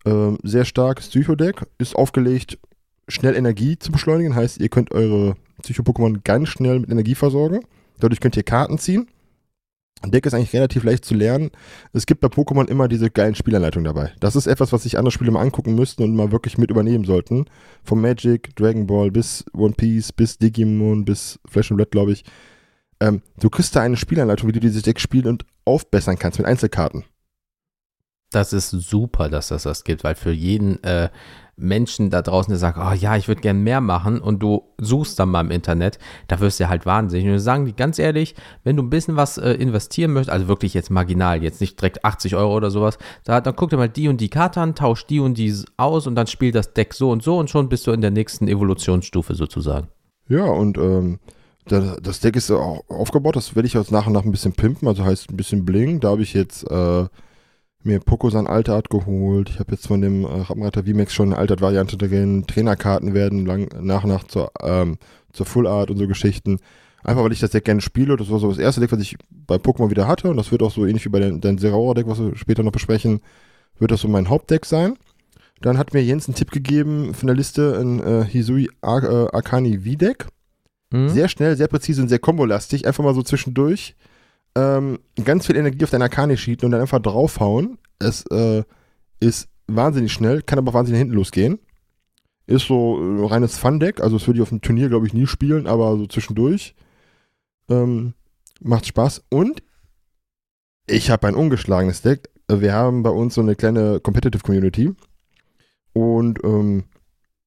Ähm, 0.06 0.38
sehr 0.44 0.66
starkes 0.66 1.10
Psycho-Deck. 1.10 1.66
Ist 1.80 1.96
aufgelegt, 1.96 2.60
schnell 3.08 3.36
Energie 3.36 3.78
zu 3.78 3.92
beschleunigen. 3.92 4.36
Heißt, 4.36 4.60
ihr 4.62 4.70
könnt 4.70 4.92
eure 4.92 5.36
Psycho-Pokémon 5.64 6.20
ganz 6.24 6.50
schnell 6.50 6.80
mit 6.80 6.90
Energie 6.90 7.16
versorgen. 7.16 7.62
Dadurch 8.00 8.22
könnt 8.22 8.38
ihr 8.38 8.44
Karten 8.44 8.78
ziehen. 8.78 9.08
Deck 10.06 10.26
ist 10.26 10.34
eigentlich 10.34 10.54
relativ 10.54 10.84
leicht 10.84 11.04
zu 11.04 11.14
lernen. 11.14 11.52
Es 11.94 12.06
gibt 12.06 12.22
bei 12.22 12.30
Pokémon 12.30 12.68
immer 12.68 12.88
diese 12.88 13.10
geilen 13.10 13.36
Spielanleitungen 13.36 13.86
dabei. 13.86 14.14
Das 14.20 14.36
ist 14.36 14.48
etwas, 14.48 14.72
was 14.72 14.84
sich 14.84 14.98
andere 14.98 15.12
Spiele 15.12 15.32
mal 15.32 15.42
angucken 15.42 15.76
müssten 15.76 16.04
und 16.04 16.16
mal 16.16 16.32
wirklich 16.32 16.58
mit 16.58 16.72
übernehmen 16.72 17.04
sollten. 17.04 17.46
Vom 17.84 18.02
Magic, 18.02 18.56
Dragon 18.56 18.88
Ball 18.88 19.12
bis 19.12 19.44
One 19.54 19.74
Piece, 19.74 20.14
bis 20.14 20.38
Digimon, 20.38 21.06
bis 21.06 21.40
Flash 21.46 21.72
and 21.72 21.78
Blood, 21.78 21.92
glaube 21.92 22.14
ich. 22.14 22.24
Ähm, 23.02 23.22
du 23.40 23.50
kriegst 23.50 23.76
da 23.76 23.82
eine 23.82 23.98
Spielanleitung, 23.98 24.48
wie 24.48 24.54
du 24.54 24.60
dieses 24.60 24.84
Deck 24.84 25.00
spielen 25.00 25.28
und 25.28 25.46
aufbessern 25.66 26.18
kannst 26.18 26.40
mit 26.40 26.48
Einzelkarten. 26.48 27.04
Das 28.32 28.54
ist 28.54 28.70
super, 28.70 29.28
dass 29.30 29.48
das 29.48 29.64
das 29.64 29.84
gibt, 29.84 30.04
weil 30.04 30.16
für 30.16 30.32
jeden 30.32 30.84
äh, 30.84 31.10
Menschen 31.60 32.10
da 32.10 32.22
draußen, 32.22 32.52
der 32.52 32.58
sagt, 32.58 32.78
oh 32.78 32.94
ja, 32.94 33.16
ich 33.16 33.28
würde 33.28 33.42
gern 33.42 33.62
mehr 33.62 33.82
machen 33.82 34.20
und 34.20 34.40
du 34.40 34.64
suchst 34.80 35.20
dann 35.20 35.30
mal 35.30 35.42
im 35.42 35.52
Internet, 35.52 36.00
da 36.28 36.40
wirst 36.40 36.60
du 36.60 36.70
halt 36.70 36.86
wahnsinnig. 36.86 37.26
Und 37.26 37.32
wir 37.34 37.40
sagen 37.40 37.66
die 37.66 37.76
ganz 37.76 38.00
ehrlich, 38.00 38.36
wenn 38.64 38.76
du 38.76 38.84
ein 38.84 38.90
bisschen 38.90 39.16
was 39.16 39.38
äh, 39.38 39.52
investieren 39.54 40.12
möchtest, 40.12 40.32
also 40.32 40.48
wirklich 40.48 40.74
jetzt 40.74 40.90
marginal, 40.90 41.44
jetzt 41.44 41.62
nicht 41.62 41.80
direkt 41.80 42.06
80 42.06 42.36
Euro 42.36 42.56
oder 42.56 42.72
sowas, 42.72 42.98
da, 43.24 43.42
dann 43.42 43.56
guck 43.56 43.70
dir 43.70 43.78
mal 43.78 43.90
die 43.90 44.08
und 44.08 44.22
die 44.22 44.30
Karte 44.30 44.62
an, 44.62 44.76
tausch 44.76 45.06
die 45.06 45.20
und 45.20 45.38
die 45.38 45.54
aus 45.78 46.08
und 46.08 46.16
dann 46.16 46.28
spielt 46.28 46.56
das 46.56 46.74
Deck 46.74 46.94
so 46.94 47.12
und 47.12 47.24
so 47.24 47.38
und 47.38 47.50
schon 47.50 47.70
bist 47.70 47.86
du 47.88 47.92
in 47.92 48.02
der 48.02 48.12
nächsten 48.12 48.48
Evolutionsstufe 48.48 49.36
sozusagen. 49.36 49.88
Ja, 50.28 50.46
und 50.46 50.78
ähm, 50.78 51.20
das 51.66 52.20
Deck 52.20 52.36
ist 52.36 52.50
auch 52.52 52.82
aufgebaut, 52.88 53.36
das 53.36 53.56
werde 53.56 53.68
ich 53.68 53.74
jetzt 53.74 53.92
nach 53.92 54.08
und 54.08 54.14
nach 54.14 54.26
ein 54.26 54.32
bisschen 54.32 54.54
pimpen, 54.54 54.88
also 54.88 55.04
heißt 55.04 55.30
ein 55.30 55.38
bisschen 55.38 55.66
bling. 55.66 56.00
Da 56.00 56.10
habe 56.10 56.24
ich 56.24 56.34
jetzt 56.34 56.64
äh, 56.70 57.06
mir 57.84 58.00
Pokosan 58.00 58.48
Altart 58.48 58.90
geholt. 58.90 59.50
Ich 59.50 59.60
habe 59.60 59.72
jetzt 59.72 59.88
von 59.88 60.02
dem 60.02 60.24
äh, 60.24 60.28
Rappenreiter 60.28 60.84
VMAX 60.84 61.14
schon 61.14 61.30
eine 61.30 61.38
Altart-Variante 61.38 61.98
drin. 61.98 62.46
Trainerkarten 62.46 63.14
werden 63.14 63.46
lang, 63.46 63.70
nach 63.82 64.04
und 64.04 64.10
nach 64.10 64.24
zur, 64.26 64.52
ähm, 64.62 64.98
zur 65.32 65.46
Full 65.46 65.68
Art 65.68 65.90
und 65.90 65.98
so 65.98 66.08
Geschichten. 66.08 66.60
Einfach 67.04 67.24
weil 67.24 67.32
ich 67.32 67.40
das 67.40 67.52
Deck 67.52 67.66
gerne 67.66 67.82
spiele. 67.82 68.18
Das 68.18 68.30
war 68.30 68.40
so 68.40 68.50
das 68.50 68.58
erste 68.58 68.82
Deck, 68.82 68.92
was 68.92 69.00
ich 69.00 69.18
bei 69.30 69.56
Pokémon 69.56 69.90
wieder 69.90 70.08
hatte. 70.08 70.30
Und 70.30 70.38
das 70.38 70.52
wird 70.52 70.62
auch 70.62 70.72
so 70.72 70.86
ähnlich 70.86 71.06
wie 71.06 71.10
bei 71.10 71.20
den 71.20 71.58
Zeraora-Deck, 71.58 72.08
was 72.08 72.20
wir 72.20 72.36
später 72.36 72.64
noch 72.64 72.74
besprechen, 72.74 73.22
wird 73.78 73.92
das 73.92 74.02
so 74.02 74.10
mein 74.10 74.30
Hauptdeck 74.30 74.66
sein. 74.66 74.96
Dann 75.62 75.78
hat 75.78 75.94
mir 75.94 76.04
Jens 76.04 76.28
einen 76.28 76.36
Tipp 76.36 76.52
gegeben 76.52 77.14
von 77.14 77.28
der 77.28 77.36
Liste, 77.36 77.78
ein 77.80 78.00
äh, 78.02 78.26
Hisui 78.26 78.70
Ar 78.82 79.04
äh, 79.04 79.28
Arcani 79.32 79.80
V-Deck. 79.80 80.28
Mhm. 80.92 81.10
Sehr 81.10 81.30
schnell, 81.30 81.56
sehr 81.56 81.68
präzise 81.68 82.02
und 82.02 82.10
sehr 82.10 82.20
kombolastig. 82.20 82.88
Einfach 82.88 83.04
mal 83.04 83.14
so 83.14 83.24
zwischendurch 83.24 83.96
ähm, 84.60 85.00
ganz 85.24 85.48
viel 85.48 85.56
Energie 85.56 85.84
auf 85.84 85.90
deinen 85.90 86.02
Arcane 86.02 86.38
schieten 86.38 86.66
und 86.66 86.72
dann 86.72 86.82
einfach 86.82 87.00
draufhauen. 87.00 87.78
Es 88.00 88.26
äh, 88.28 88.64
ist 89.20 89.48
wahnsinnig 89.68 90.12
schnell, 90.12 90.42
kann 90.42 90.60
aber 90.60 90.74
wahnsinnig 90.74 91.00
hinten 91.00 91.16
losgehen. 91.16 91.60
Ist 92.48 92.68
so 92.68 92.98
ein 92.98 93.24
reines 93.26 93.58
Fun-Deck, 93.58 94.02
also 94.02 94.18
das 94.18 94.28
würde 94.28 94.40
ich 94.40 94.42
auf 94.42 94.50
dem 94.50 94.62
Turnier, 94.62 94.90
glaube 94.90 95.06
ich, 95.06 95.14
nie 95.14 95.28
spielen, 95.28 95.68
aber 95.68 95.98
so 95.98 96.08
zwischendurch. 96.08 96.76
Ähm, 97.70 98.14
macht 98.60 98.88
Spaß. 98.88 99.24
Und 99.30 99.62
ich 100.88 101.12
habe 101.12 101.28
ein 101.28 101.36
ungeschlagenes 101.36 102.02
Deck. 102.02 102.30
Wir 102.52 102.74
haben 102.74 103.04
bei 103.04 103.12
uns 103.12 103.36
so 103.36 103.42
eine 103.42 103.56
kleine 103.56 104.00
Competitive 104.00 104.42
Community. 104.42 104.92
Und 105.94 106.44
ähm, 106.44 106.86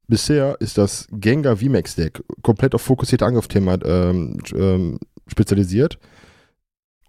bisher 0.07 0.57
ist 0.61 0.79
das 0.79 1.09
Gengar 1.11 1.57
VMAX 1.57 1.97
Deck 1.97 2.23
komplett 2.43 2.75
auf 2.75 2.83
fokussierte 2.83 3.27
Angriffsthema 3.27 3.79
ähm, 3.85 4.39
ähm, 4.55 4.99
spezialisiert 5.27 5.99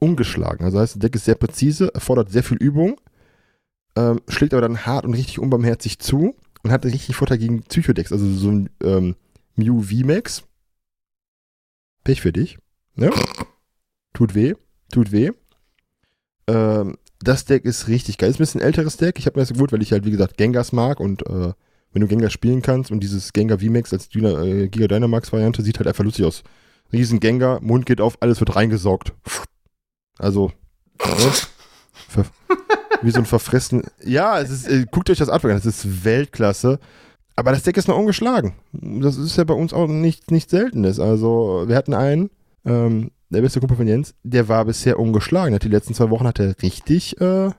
ungeschlagen. 0.04 0.66
Also 0.66 0.80
heißt, 0.80 0.96
das 0.96 1.00
Deck 1.00 1.16
ist 1.16 1.26
sehr 1.26 1.36
präzise, 1.36 1.94
erfordert 1.94 2.32
sehr 2.32 2.44
viel 2.44 2.58
Übung, 2.58 3.00
ähm, 3.96 4.22
schlägt 4.28 4.54
aber 4.54 4.62
dann 4.62 4.86
hart 4.86 5.06
und 5.06 5.14
richtig 5.14 5.40
unbarmherzig 5.40 6.00
zu 6.00 6.36
und 6.64 6.72
hat 6.72 6.86
richtig 6.86 7.16
Vorteil 7.16 7.38
gegen 7.38 7.64
Psychodecks, 7.64 8.12
also 8.12 8.26
so 8.32 8.52
ein 8.52 8.70
ähm, 8.84 9.16
Mew 9.56 9.82
VMAX. 9.82 10.44
Pech 12.04 12.22
für 12.22 12.34
dich. 12.34 12.58
Ne? 12.96 13.12
Tut 14.14 14.36
weh, 14.36 14.54
tut 14.92 15.12
weh. 15.12 15.32
Ähm, 16.48 16.98
das 17.20 17.46
Deck 17.46 17.64
ist 17.64 17.88
richtig 17.88 18.18
geil. 18.18 18.30
Ist 18.30 18.36
ein 18.36 18.40
bisschen 18.40 18.62
älteres 18.62 18.98
Deck. 18.98 19.18
Ich 19.18 19.26
habe 19.26 19.40
mir 19.40 19.44
das 19.44 19.54
gewundert, 19.54 19.72
weil 19.72 19.82
ich 19.82 19.94
halt, 19.94 20.06
wie 20.06 20.12
gesagt, 20.12 20.38
Gengars 20.38 20.74
mag 20.74 21.00
und 21.00 21.26
äh, 21.28 21.54
wenn 21.94 22.02
du 22.02 22.08
Gengar 22.08 22.30
spielen 22.30 22.62
kannst 22.62 22.92
und 22.92 23.00
dieses 23.00 23.32
Gengar 23.34 23.60
VMAX 23.60 23.94
als 23.94 24.10
Dyna, 24.10 24.44
äh, 24.44 24.68
Giga 24.68 24.88
Dynamax 24.88 25.32
Variante 25.32 25.62
sieht 25.62 25.78
halt 25.78 25.88
einfach 25.88 26.04
lustig 26.04 26.26
aus. 26.26 26.44
Riesen 26.92 27.20
Gengar, 27.20 27.62
Mund 27.62 27.86
geht 27.86 28.02
auf, 28.02 28.18
alles 28.20 28.40
wird 28.40 28.56
reingesaugt. 28.56 29.14
Also, 30.20 30.52
ne? 31.00 32.26
wie 33.02 33.12
so 33.12 33.20
ein 33.20 33.26
verfressen. 33.26 33.84
Ja, 34.04 34.40
es 34.40 34.50
ist, 34.50 34.68
äh, 34.68 34.86
guckt 34.90 35.10
euch 35.10 35.18
das 35.18 35.30
an, 35.30 35.42
das 35.42 35.66
ist 35.66 36.06
Weltklasse. 36.06 36.80
Aber 37.36 37.52
das 37.52 37.64
Deck 37.64 37.78
ist 37.78 37.88
noch 37.88 37.98
ungeschlagen. 37.98 38.54
Das 38.74 39.18
ist 39.18 39.38
ja 39.38 39.44
bei 39.44 39.56
uns 39.56 39.74
auch 39.74 39.88
nicht, 39.88 40.30
nicht 40.30 40.50
Seltenes. 40.50 41.00
Also, 41.00 41.64
wir 41.68 41.76
hatten 41.76 41.94
einen, 41.94 42.30
ähm, 42.66 43.12
der 43.30 43.42
beste 43.42 43.60
Kumpel 43.60 43.78
von 43.78 43.88
Jens, 43.88 44.14
der 44.24 44.48
war 44.48 44.66
bisher 44.66 45.00
ungeschlagen. 45.00 45.58
Die 45.58 45.68
letzten 45.68 45.96
zwei 45.96 46.12
Wochen 46.12 46.28
hat 46.28 46.40
er 46.40 46.56
richtig 46.62 47.20
äh, 47.20 47.50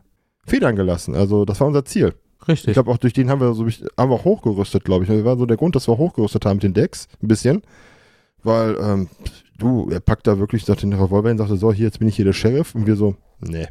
Federn 0.46 0.76
gelassen. 0.76 1.16
Also, 1.16 1.44
das 1.44 1.61
war 1.61 1.66
unser 1.66 1.84
Ziel. 1.84 2.14
Richtig. 2.46 2.68
Ich 2.68 2.74
glaube, 2.74 2.90
auch 2.90 2.98
durch 2.98 3.14
den 3.14 3.30
haben 3.30 3.40
wir 3.40 3.55
so 3.55 3.66
haben 3.66 4.11
wir 4.11 4.16
auch 4.16 4.24
hochgerüstet, 4.24 4.84
glaube 4.84 5.05
ich. 5.05 5.11
Das 5.11 5.24
war 5.24 5.36
so 5.36 5.46
der 5.46 5.57
Grund, 5.57 5.74
dass 5.74 5.88
wir 5.88 5.98
hochgerüstet 5.98 6.44
haben 6.44 6.57
mit 6.57 6.64
den 6.64 6.74
Decks. 6.74 7.09
Ein 7.22 7.28
bisschen. 7.28 7.62
Weil, 8.42 8.76
ähm, 8.80 9.09
du, 9.59 9.88
er 9.90 10.00
packt 10.00 10.26
da 10.26 10.38
wirklich 10.38 10.64
sagt 10.64 10.82
den 10.82 10.92
Revolver 10.92 11.28
hin 11.28 11.38
und 11.38 11.46
sagte, 11.46 11.57
so, 11.57 11.72
hier, 11.72 11.86
jetzt 11.86 11.98
bin 11.98 12.09
ich 12.09 12.16
hier 12.16 12.24
der 12.24 12.32
Sheriff. 12.32 12.74
Und 12.74 12.86
wir 12.86 12.96
so, 12.96 13.16
nee. 13.40 13.66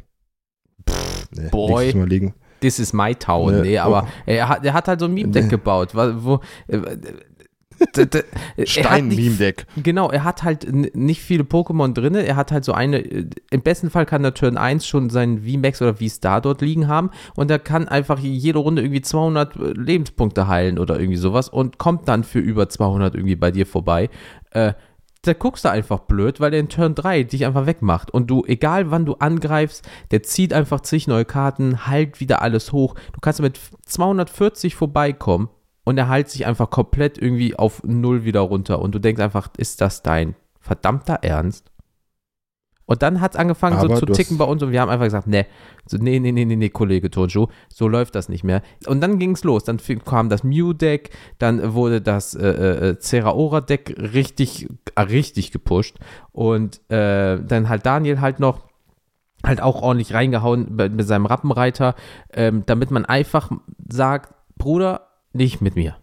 Pff, 0.88 1.28
nee 1.32 1.48
Boy. 1.50 1.94
Mal 1.94 2.08
liegen. 2.08 2.34
This 2.60 2.78
is 2.78 2.92
my 2.92 3.14
town. 3.14 3.56
Nee, 3.56 3.62
nee 3.62 3.78
aber 3.78 4.04
oh. 4.06 4.22
er, 4.26 4.48
hat, 4.48 4.64
er 4.64 4.72
hat 4.72 4.88
halt 4.88 5.00
so 5.00 5.06
ein 5.06 5.14
Meme-Deck 5.14 5.44
nee. 5.44 5.50
gebaut, 5.50 5.94
wo, 5.94 6.40
äh, 6.68 6.80
Stein-Meme-Deck. 8.64 9.66
Genau, 9.82 10.10
er 10.10 10.24
hat 10.24 10.42
halt 10.42 10.72
nicht 10.94 11.20
viele 11.20 11.44
Pokémon 11.44 11.92
drin. 11.92 12.14
Er 12.14 12.36
hat 12.36 12.52
halt 12.52 12.64
so 12.64 12.72
eine, 12.72 12.98
im 12.98 13.62
besten 13.62 13.90
Fall 13.90 14.06
kann 14.06 14.22
der 14.22 14.34
Turn 14.34 14.56
1 14.56 14.86
schon 14.86 15.10
seinen 15.10 15.42
VMAX 15.42 15.82
oder 15.82 15.96
V-Star 15.96 16.40
dort 16.40 16.60
liegen 16.60 16.88
haben 16.88 17.10
und 17.34 17.50
er 17.50 17.58
kann 17.58 17.88
einfach 17.88 18.18
jede 18.18 18.58
Runde 18.58 18.82
irgendwie 18.82 19.02
200 19.02 19.56
äh, 19.56 19.72
Lebenspunkte 19.72 20.48
heilen 20.48 20.78
oder 20.78 20.98
irgendwie 20.98 21.18
sowas 21.18 21.48
und 21.48 21.78
kommt 21.78 22.08
dann 22.08 22.24
für 22.24 22.38
über 22.38 22.68
200 22.68 23.14
irgendwie 23.14 23.36
bei 23.36 23.50
dir 23.50 23.66
vorbei. 23.66 24.08
Äh, 24.50 24.74
da 25.26 25.32
guckst 25.32 25.64
du 25.64 25.70
einfach 25.70 26.00
blöd, 26.00 26.40
weil 26.40 26.50
der 26.50 26.60
in 26.60 26.68
Turn 26.68 26.94
3 26.94 27.24
dich 27.24 27.44
einfach 27.46 27.66
wegmacht. 27.66 28.10
Und 28.10 28.28
du, 28.28 28.44
egal 28.46 28.90
wann 28.90 29.06
du 29.06 29.14
angreifst, 29.14 29.88
der 30.10 30.22
zieht 30.22 30.52
einfach 30.52 30.80
zig 30.80 31.06
neue 31.06 31.24
Karten, 31.24 31.86
halt 31.86 32.20
wieder 32.20 32.42
alles 32.42 32.72
hoch. 32.72 32.94
Du 33.12 33.20
kannst 33.20 33.40
mit 33.40 33.58
240 33.86 34.74
vorbeikommen 34.74 35.48
und 35.84 35.98
er 35.98 36.08
heilt 36.08 36.28
sich 36.28 36.46
einfach 36.46 36.70
komplett 36.70 37.18
irgendwie 37.18 37.56
auf 37.56 37.82
Null 37.84 38.24
wieder 38.24 38.40
runter. 38.40 38.80
Und 38.80 38.94
du 38.94 38.98
denkst 38.98 39.22
einfach, 39.22 39.48
ist 39.56 39.80
das 39.80 40.02
dein 40.02 40.34
verdammter 40.60 41.18
Ernst? 41.22 41.70
Und 42.86 43.02
dann 43.02 43.20
hat 43.20 43.32
es 43.32 43.40
angefangen 43.40 43.78
Aber 43.78 43.96
so 43.96 44.06
zu 44.06 44.12
ticken 44.12 44.36
bei 44.36 44.44
uns 44.44 44.62
und 44.62 44.70
wir 44.70 44.80
haben 44.80 44.90
einfach 44.90 45.06
gesagt, 45.06 45.26
nee, 45.26 45.46
so, 45.86 45.96
nee, 45.96 46.18
nee, 46.18 46.32
nee, 46.32 46.44
nee, 46.44 46.56
nee, 46.56 46.68
Kollege 46.68 47.10
Tonshu, 47.10 47.46
so 47.68 47.88
läuft 47.88 48.14
das 48.14 48.28
nicht 48.28 48.44
mehr. 48.44 48.62
Und 48.86 49.00
dann 49.00 49.18
ging 49.18 49.32
es 49.32 49.44
los. 49.44 49.64
Dann 49.64 49.78
kam 50.04 50.28
das 50.28 50.44
Mew-Deck, 50.44 51.10
dann 51.38 51.74
wurde 51.74 52.02
das 52.02 52.34
äh, 52.34 52.46
äh, 52.46 52.98
Zeraora-Deck 52.98 53.96
richtig, 53.98 54.68
äh, 54.94 55.00
richtig 55.00 55.50
gepusht. 55.50 55.96
Und 56.32 56.80
äh, 56.90 57.42
dann 57.42 57.68
halt 57.68 57.86
Daniel 57.86 58.20
halt 58.20 58.40
noch 58.40 58.62
halt 59.44 59.60
auch 59.60 59.82
ordentlich 59.82 60.14
reingehauen 60.14 60.74
mit, 60.74 61.06
seinem 61.06 61.26
Rappenreiter, 61.26 61.94
ähm, 62.32 62.62
damit 62.66 62.90
man 62.90 63.04
einfach 63.04 63.50
sagt, 63.88 64.34
Bruder, 64.56 65.08
nicht 65.32 65.60
mit 65.60 65.76
mir. 65.76 65.96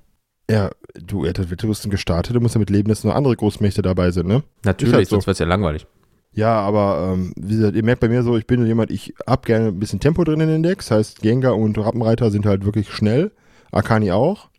Ja, 0.49 0.69
du, 0.93 1.23
er 1.25 1.29
hat 1.29 1.49
Wettrüsten 1.49 1.89
gestartet, 1.89 2.35
du 2.35 2.39
musst 2.39 2.55
damit 2.55 2.69
leben, 2.69 2.89
dass 2.89 3.03
noch 3.03 3.15
andere 3.15 3.35
Großmächte 3.35 3.81
dabei 3.81 4.11
sind, 4.11 4.27
ne? 4.27 4.43
Natürlich, 4.63 4.93
halt 4.93 5.07
so. 5.07 5.15
sonst 5.15 5.27
wird 5.27 5.35
es 5.35 5.39
ja 5.39 5.45
langweilig. 5.45 5.87
Ja, 6.33 6.61
aber 6.61 7.11
ähm, 7.13 7.33
wie 7.35 7.55
gesagt, 7.55 7.75
ihr 7.75 7.83
merkt 7.83 7.99
bei 7.99 8.07
mir 8.07 8.23
so, 8.23 8.37
ich 8.37 8.47
bin 8.47 8.65
jemand, 8.65 8.89
ich 8.89 9.13
hab 9.27 9.45
gerne 9.45 9.67
ein 9.67 9.79
bisschen 9.79 9.99
Tempo 9.99 10.23
drin 10.23 10.39
in 10.39 10.47
den 10.47 10.63
Decks. 10.63 10.89
Heißt, 10.89 11.21
Gengar 11.21 11.57
und 11.57 11.77
Rappenreiter 11.77 12.31
sind 12.31 12.45
halt 12.45 12.65
wirklich 12.65 12.91
schnell. 12.91 13.31
Akani 13.71 14.11
auch. 14.11 14.49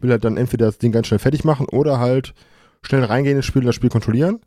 will 0.00 0.10
halt 0.10 0.24
dann 0.24 0.36
entweder 0.36 0.66
das 0.66 0.78
Ding 0.78 0.92
ganz 0.92 1.06
schnell 1.06 1.18
fertig 1.18 1.44
machen 1.44 1.66
oder 1.68 1.98
halt 1.98 2.34
schnell 2.82 3.04
reingehen 3.04 3.36
ins 3.36 3.46
Spiel 3.46 3.62
und 3.62 3.66
das 3.66 3.74
Spiel 3.74 3.90
kontrollieren. 3.90 4.40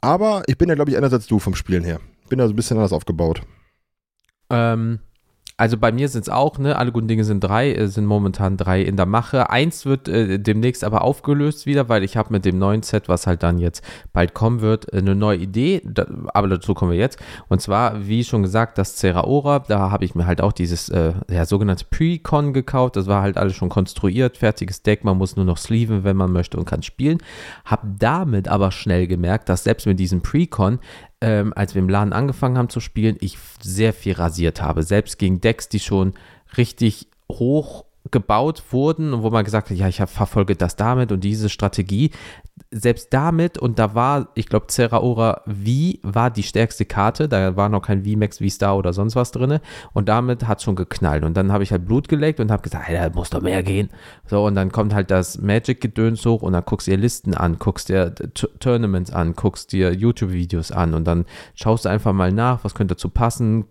Aber 0.00 0.42
ich 0.46 0.56
bin 0.58 0.68
ja, 0.68 0.74
glaube 0.74 0.90
ich, 0.90 0.96
anders 0.96 1.12
als 1.12 1.26
du 1.26 1.38
vom 1.38 1.54
Spielen 1.54 1.84
her. 1.84 2.00
Bin 2.28 2.38
da 2.38 2.46
so 2.46 2.52
ein 2.52 2.56
bisschen 2.56 2.76
anders 2.76 2.92
aufgebaut. 2.92 3.42
Ähm, 4.50 5.00
also 5.62 5.78
bei 5.78 5.92
mir 5.92 6.08
sind 6.08 6.22
es 6.22 6.28
auch, 6.28 6.58
ne, 6.58 6.76
alle 6.76 6.90
guten 6.90 7.06
Dinge 7.06 7.22
sind 7.22 7.38
drei, 7.38 7.72
äh, 7.72 7.86
sind 7.86 8.04
momentan 8.04 8.56
drei 8.56 8.82
in 8.82 8.96
der 8.96 9.06
Mache. 9.06 9.48
Eins 9.48 9.86
wird 9.86 10.08
äh, 10.08 10.40
demnächst 10.40 10.82
aber 10.82 11.02
aufgelöst 11.02 11.66
wieder, 11.66 11.88
weil 11.88 12.02
ich 12.02 12.16
habe 12.16 12.32
mit 12.32 12.44
dem 12.44 12.58
neuen 12.58 12.82
Set, 12.82 13.08
was 13.08 13.28
halt 13.28 13.44
dann 13.44 13.60
jetzt 13.60 13.84
bald 14.12 14.34
kommen 14.34 14.60
wird, 14.60 14.92
äh, 14.92 14.98
eine 14.98 15.14
neue 15.14 15.38
Idee, 15.38 15.80
da, 15.84 16.04
aber 16.34 16.48
dazu 16.48 16.74
kommen 16.74 16.90
wir 16.90 16.98
jetzt. 16.98 17.20
Und 17.46 17.62
zwar, 17.62 18.08
wie 18.08 18.24
schon 18.24 18.42
gesagt, 18.42 18.76
das 18.76 18.96
Ceraora, 18.96 19.60
da 19.60 19.92
habe 19.92 20.04
ich 20.04 20.16
mir 20.16 20.26
halt 20.26 20.40
auch 20.40 20.50
dieses 20.50 20.88
äh, 20.88 21.12
ja, 21.30 21.44
sogenannte 21.44 21.84
Pre-Con 21.88 22.52
gekauft. 22.52 22.96
Das 22.96 23.06
war 23.06 23.22
halt 23.22 23.36
alles 23.36 23.54
schon 23.54 23.68
konstruiert, 23.68 24.38
fertiges 24.38 24.82
Deck, 24.82 25.04
man 25.04 25.16
muss 25.16 25.36
nur 25.36 25.44
noch 25.44 25.58
sleeven, 25.58 26.02
wenn 26.02 26.16
man 26.16 26.32
möchte 26.32 26.56
und 26.56 26.64
kann 26.64 26.82
spielen. 26.82 27.18
Habe 27.64 27.86
damit 28.00 28.48
aber 28.48 28.72
schnell 28.72 29.06
gemerkt, 29.06 29.48
dass 29.48 29.62
selbst 29.62 29.86
mit 29.86 30.00
diesem 30.00 30.22
Pre-Con 30.22 30.80
ähm, 31.22 31.52
als 31.54 31.74
wir 31.74 31.80
im 31.80 31.88
Laden 31.88 32.12
angefangen 32.12 32.58
haben 32.58 32.68
zu 32.68 32.80
spielen, 32.80 33.16
ich 33.20 33.38
sehr 33.62 33.92
viel 33.92 34.14
rasiert 34.14 34.60
habe. 34.60 34.82
Selbst 34.82 35.18
gegen 35.18 35.40
Decks, 35.40 35.68
die 35.68 35.78
schon 35.78 36.14
richtig 36.56 37.06
hoch 37.30 37.84
gebaut 38.10 38.62
wurden 38.70 39.14
und 39.14 39.22
wo 39.22 39.30
man 39.30 39.44
gesagt 39.44 39.70
hat, 39.70 39.76
ja, 39.76 39.86
ich 39.86 39.96
verfolge 39.96 40.56
das 40.56 40.74
damit 40.74 41.12
und 41.12 41.22
diese 41.22 41.48
Strategie. 41.48 42.10
Selbst 42.74 43.12
damit, 43.12 43.58
und 43.58 43.78
da 43.78 43.94
war, 43.94 44.28
ich 44.34 44.48
glaube, 44.48 44.66
Zeraora 44.68 45.42
V 45.46 45.98
war 46.02 46.30
die 46.30 46.42
stärkste 46.42 46.86
Karte, 46.86 47.28
da 47.28 47.54
war 47.54 47.68
noch 47.68 47.82
kein 47.82 48.04
VMAX, 48.04 48.38
V-Star 48.38 48.76
oder 48.76 48.92
sonst 48.92 49.14
was 49.14 49.30
drin 49.30 49.58
und 49.92 50.08
damit 50.08 50.48
hat 50.48 50.62
schon 50.62 50.74
geknallt. 50.74 51.22
Und 51.22 51.36
dann 51.36 51.52
habe 51.52 51.62
ich 51.64 51.70
halt 51.70 51.86
Blut 51.86 52.08
geleckt 52.08 52.40
und 52.40 52.50
habe 52.50 52.62
gesagt, 52.62 52.88
hey, 52.88 52.96
da 52.96 53.14
muss 53.14 53.30
doch 53.30 53.42
mehr 53.42 53.62
gehen. 53.62 53.90
So, 54.26 54.46
und 54.46 54.54
dann 54.54 54.72
kommt 54.72 54.94
halt 54.94 55.10
das 55.10 55.38
Magic-Gedöns 55.38 56.24
hoch 56.24 56.42
und 56.42 56.54
dann 56.54 56.64
guckst 56.64 56.86
du 56.86 56.92
dir 56.92 56.96
Listen 56.96 57.34
an, 57.34 57.58
guckst 57.58 57.90
dir 57.90 58.14
Tournaments 58.60 59.12
an, 59.12 59.34
guckst 59.34 59.72
dir 59.72 59.92
YouTube-Videos 59.92 60.72
an. 60.72 60.94
Und 60.94 61.04
dann 61.04 61.26
schaust 61.54 61.84
du 61.84 61.90
einfach 61.90 62.12
mal 62.12 62.32
nach, 62.32 62.64
was 62.64 62.74
könnte 62.74 62.94
dazu 62.94 63.10
passen. 63.10 63.66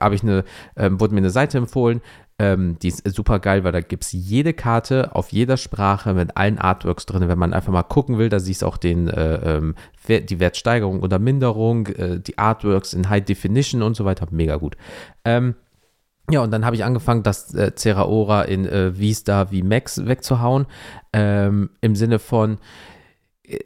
Habe 0.00 0.14
ich 0.14 0.22
eine, 0.22 0.44
ähm, 0.76 1.00
wurde 1.00 1.14
mir 1.14 1.20
eine 1.20 1.30
Seite 1.30 1.58
empfohlen, 1.58 2.00
ähm, 2.42 2.76
die 2.82 2.88
ist 2.88 3.08
super 3.14 3.38
geil, 3.38 3.62
weil 3.62 3.70
da 3.70 3.80
gibt 3.80 4.02
es 4.02 4.10
jede 4.10 4.52
Karte 4.52 5.14
auf 5.14 5.30
jeder 5.30 5.56
Sprache 5.56 6.12
mit 6.12 6.36
allen 6.36 6.58
Artworks 6.58 7.06
drin. 7.06 7.28
Wenn 7.28 7.38
man 7.38 7.54
einfach 7.54 7.72
mal 7.72 7.84
gucken 7.84 8.18
will, 8.18 8.30
da 8.30 8.40
siehst 8.40 8.62
du 8.62 8.66
auch 8.66 8.78
den, 8.78 9.06
äh, 9.06 9.58
ähm, 9.58 9.76
die 10.08 10.40
Wertsteigerung 10.40 11.00
oder 11.02 11.20
Minderung, 11.20 11.86
äh, 11.86 12.18
die 12.18 12.38
Artworks 12.38 12.94
in 12.94 13.08
High 13.08 13.24
Definition 13.24 13.80
und 13.82 13.94
so 13.94 14.04
weiter. 14.04 14.26
Mega 14.32 14.56
gut. 14.56 14.76
Ähm, 15.24 15.54
ja, 16.32 16.40
und 16.40 16.50
dann 16.50 16.64
habe 16.64 16.74
ich 16.74 16.82
angefangen, 16.82 17.22
das 17.22 17.54
äh, 17.54 17.76
Ceraora 17.76 18.42
in 18.42 18.66
äh, 18.66 18.92
V-Star 18.92 19.52
wie 19.52 19.62
Max 19.62 20.04
wegzuhauen. 20.04 20.66
Ähm, 21.12 21.70
Im 21.80 21.94
Sinne 21.94 22.18
von, 22.18 22.58
äh, 23.44 23.58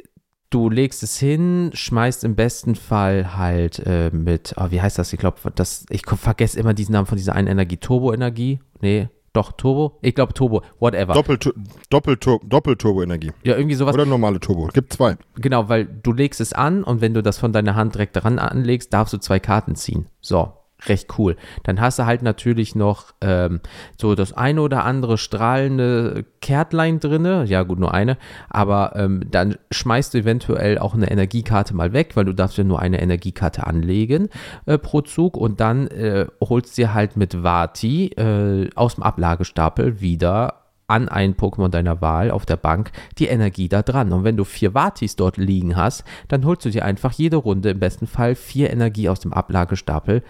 du 0.50 0.70
legst 0.70 1.02
es 1.02 1.18
hin, 1.18 1.70
schmeißt 1.72 2.24
im 2.24 2.34
besten 2.34 2.74
Fall 2.74 3.36
halt 3.36 3.80
äh, 3.84 4.10
mit, 4.12 4.54
oh, 4.58 4.70
wie 4.70 4.80
heißt 4.80 4.98
das? 4.98 5.12
Ich 5.12 5.18
glaube, 5.18 5.38
das, 5.54 5.86
ich 5.90 6.02
vergesse 6.06 6.58
immer 6.58 6.74
diesen 6.74 6.92
Namen 6.92 7.06
von 7.06 7.16
dieser 7.16 7.34
einen 7.34 7.48
Energie, 7.48 7.76
Turbo-Energie. 7.76 8.60
Nee, 8.80 9.08
doch, 9.36 9.52
Turbo? 9.52 9.98
Ich 10.00 10.14
glaube 10.14 10.32
Turbo, 10.32 10.62
whatever. 10.78 11.12
Doppel-Turbo-Energie. 11.12 13.32
Ja, 13.44 13.56
irgendwie 13.56 13.74
sowas. 13.74 13.94
Oder 13.94 14.06
normale 14.06 14.40
Turbo. 14.40 14.68
Gibt 14.72 14.94
zwei. 14.94 15.18
Genau, 15.34 15.68
weil 15.68 15.84
du 15.84 16.14
legst 16.14 16.40
es 16.40 16.54
an 16.54 16.82
und 16.82 17.02
wenn 17.02 17.12
du 17.12 17.22
das 17.22 17.36
von 17.36 17.52
deiner 17.52 17.74
Hand 17.74 17.94
direkt 17.94 18.16
daran 18.16 18.38
anlegst, 18.38 18.94
darfst 18.94 19.12
du 19.12 19.18
zwei 19.18 19.38
Karten 19.38 19.74
ziehen. 19.74 20.06
So, 20.22 20.54
recht 20.84 21.18
cool. 21.18 21.36
Dann 21.64 21.80
hast 21.80 21.98
du 21.98 22.06
halt 22.06 22.22
natürlich 22.22 22.74
noch 22.74 23.14
ähm, 23.20 23.60
so 24.00 24.14
das 24.14 24.32
eine 24.32 24.60
oder 24.60 24.84
andere 24.84 25.18
strahlende 25.18 26.24
Kärtlein 26.40 27.00
drinne. 27.00 27.44
Ja, 27.44 27.62
gut, 27.62 27.78
nur 27.78 27.94
eine. 27.94 28.18
Aber 28.50 28.94
ähm, 28.96 29.22
dann 29.30 29.56
schmeißt 29.70 30.14
du 30.14 30.18
eventuell 30.18 30.78
auch 30.78 30.94
eine 30.94 31.10
Energiekarte 31.10 31.74
mal 31.74 31.92
weg, 31.92 32.12
weil 32.14 32.24
du 32.24 32.34
darfst 32.34 32.58
ja 32.58 32.64
nur 32.64 32.80
eine 32.80 33.00
Energiekarte 33.00 33.66
anlegen 33.66 34.28
äh, 34.66 34.78
pro 34.78 35.00
Zug. 35.00 35.36
Und 35.36 35.60
dann 35.60 35.88
äh, 35.88 36.26
holst 36.40 36.76
dir 36.76 36.94
halt 36.94 37.16
mit 37.16 37.42
Vati 37.42 38.08
äh, 38.08 38.70
aus 38.74 38.96
dem 38.96 39.02
Ablagestapel 39.02 40.00
wieder 40.00 40.66
an 40.88 41.08
ein 41.08 41.34
Pokémon 41.34 41.68
deiner 41.68 42.00
Wahl 42.00 42.30
auf 42.30 42.46
der 42.46 42.56
Bank 42.56 42.92
die 43.18 43.26
Energie 43.26 43.68
da 43.68 43.82
dran. 43.82 44.12
Und 44.12 44.24
wenn 44.24 44.36
du 44.36 44.44
vier 44.44 44.74
Vatis 44.74 45.16
dort 45.16 45.36
liegen 45.36 45.76
hast, 45.76 46.04
dann 46.28 46.44
holst 46.44 46.64
du 46.64 46.70
dir 46.70 46.84
einfach 46.84 47.12
jede 47.12 47.36
Runde 47.36 47.70
im 47.70 47.80
besten 47.80 48.06
Fall 48.06 48.34
vier 48.34 48.70
Energie 48.70 49.08
aus 49.08 49.20
dem 49.20 49.32
Ablagestapel 49.32 50.22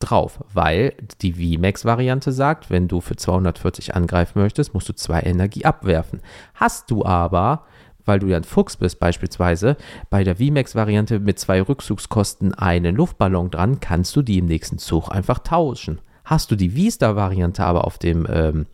drauf, 0.00 0.40
weil 0.52 0.94
die 1.20 1.34
VMAX-Variante 1.34 2.32
sagt, 2.32 2.70
wenn 2.70 2.88
du 2.88 3.00
für 3.00 3.16
240 3.16 3.94
angreifen 3.94 4.40
möchtest, 4.40 4.74
musst 4.74 4.88
du 4.88 4.94
zwei 4.94 5.20
Energie 5.20 5.64
abwerfen. 5.64 6.20
Hast 6.54 6.90
du 6.90 7.04
aber, 7.04 7.64
weil 8.04 8.18
du 8.18 8.26
ja 8.26 8.36
ein 8.36 8.44
Fuchs 8.44 8.76
bist 8.76 8.98
beispielsweise, 8.98 9.76
bei 10.08 10.24
der 10.24 10.36
VMAX-Variante 10.36 11.20
mit 11.20 11.38
zwei 11.38 11.62
Rückzugskosten 11.62 12.54
einen 12.54 12.96
Luftballon 12.96 13.50
dran, 13.50 13.80
kannst 13.80 14.16
du 14.16 14.22
die 14.22 14.38
im 14.38 14.46
nächsten 14.46 14.78
Zug 14.78 15.10
einfach 15.10 15.38
tauschen. 15.38 16.00
Hast 16.24 16.50
du 16.50 16.56
die 16.56 16.70
V-Star-Variante 16.70 17.64
aber 17.64 17.84
auf 17.84 17.98
dem 17.98 18.26
ähm, 18.30 18.66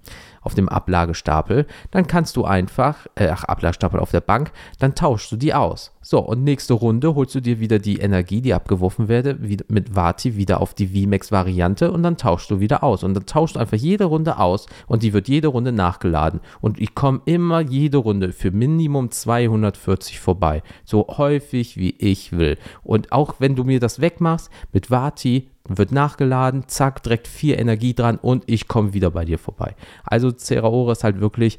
auf 0.46 0.54
dem 0.54 0.68
Ablagestapel, 0.68 1.66
dann 1.90 2.06
kannst 2.06 2.36
du 2.36 2.44
einfach, 2.44 3.08
äh, 3.16 3.28
ach, 3.28 3.42
Ablagestapel 3.44 3.98
auf 3.98 4.12
der 4.12 4.20
Bank, 4.20 4.52
dann 4.78 4.94
tauschst 4.94 5.32
du 5.32 5.36
die 5.36 5.52
aus. 5.52 5.92
So, 6.08 6.20
und 6.20 6.44
nächste 6.44 6.74
Runde 6.74 7.16
holst 7.16 7.34
du 7.34 7.40
dir 7.40 7.58
wieder 7.58 7.80
die 7.80 7.96
Energie, 7.96 8.40
die 8.40 8.54
abgeworfen 8.54 9.08
werde, 9.08 9.40
mit 9.66 9.96
Vati 9.96 10.36
wieder 10.36 10.60
auf 10.60 10.72
die 10.72 10.86
VMAX-Variante 10.86 11.90
und 11.90 12.04
dann 12.04 12.16
tauschst 12.16 12.48
du 12.48 12.60
wieder 12.60 12.84
aus. 12.84 13.02
Und 13.02 13.14
dann 13.14 13.26
tauschst 13.26 13.56
du 13.56 13.60
einfach 13.60 13.76
jede 13.76 14.04
Runde 14.04 14.38
aus 14.38 14.66
und 14.86 15.02
die 15.02 15.12
wird 15.12 15.26
jede 15.26 15.48
Runde 15.48 15.72
nachgeladen. 15.72 16.38
Und 16.60 16.80
ich 16.80 16.94
komme 16.94 17.22
immer 17.24 17.58
jede 17.58 17.96
Runde 17.96 18.32
für 18.32 18.52
Minimum 18.52 19.10
240 19.10 20.20
vorbei. 20.20 20.62
So 20.84 21.08
häufig 21.08 21.76
wie 21.76 21.96
ich 21.98 22.30
will. 22.30 22.56
Und 22.84 23.10
auch 23.10 23.40
wenn 23.40 23.56
du 23.56 23.64
mir 23.64 23.80
das 23.80 24.00
wegmachst, 24.00 24.48
mit 24.72 24.92
Vati 24.92 25.50
wird 25.68 25.90
nachgeladen, 25.90 26.68
zack, 26.68 27.02
direkt 27.02 27.26
vier 27.26 27.58
Energie 27.58 27.94
dran 27.94 28.20
und 28.22 28.44
ich 28.46 28.68
komme 28.68 28.94
wieder 28.94 29.10
bei 29.10 29.24
dir 29.24 29.40
vorbei. 29.40 29.74
Also 30.04 30.30
Ceraora 30.30 30.92
ist 30.92 31.02
halt 31.02 31.18
wirklich, 31.18 31.58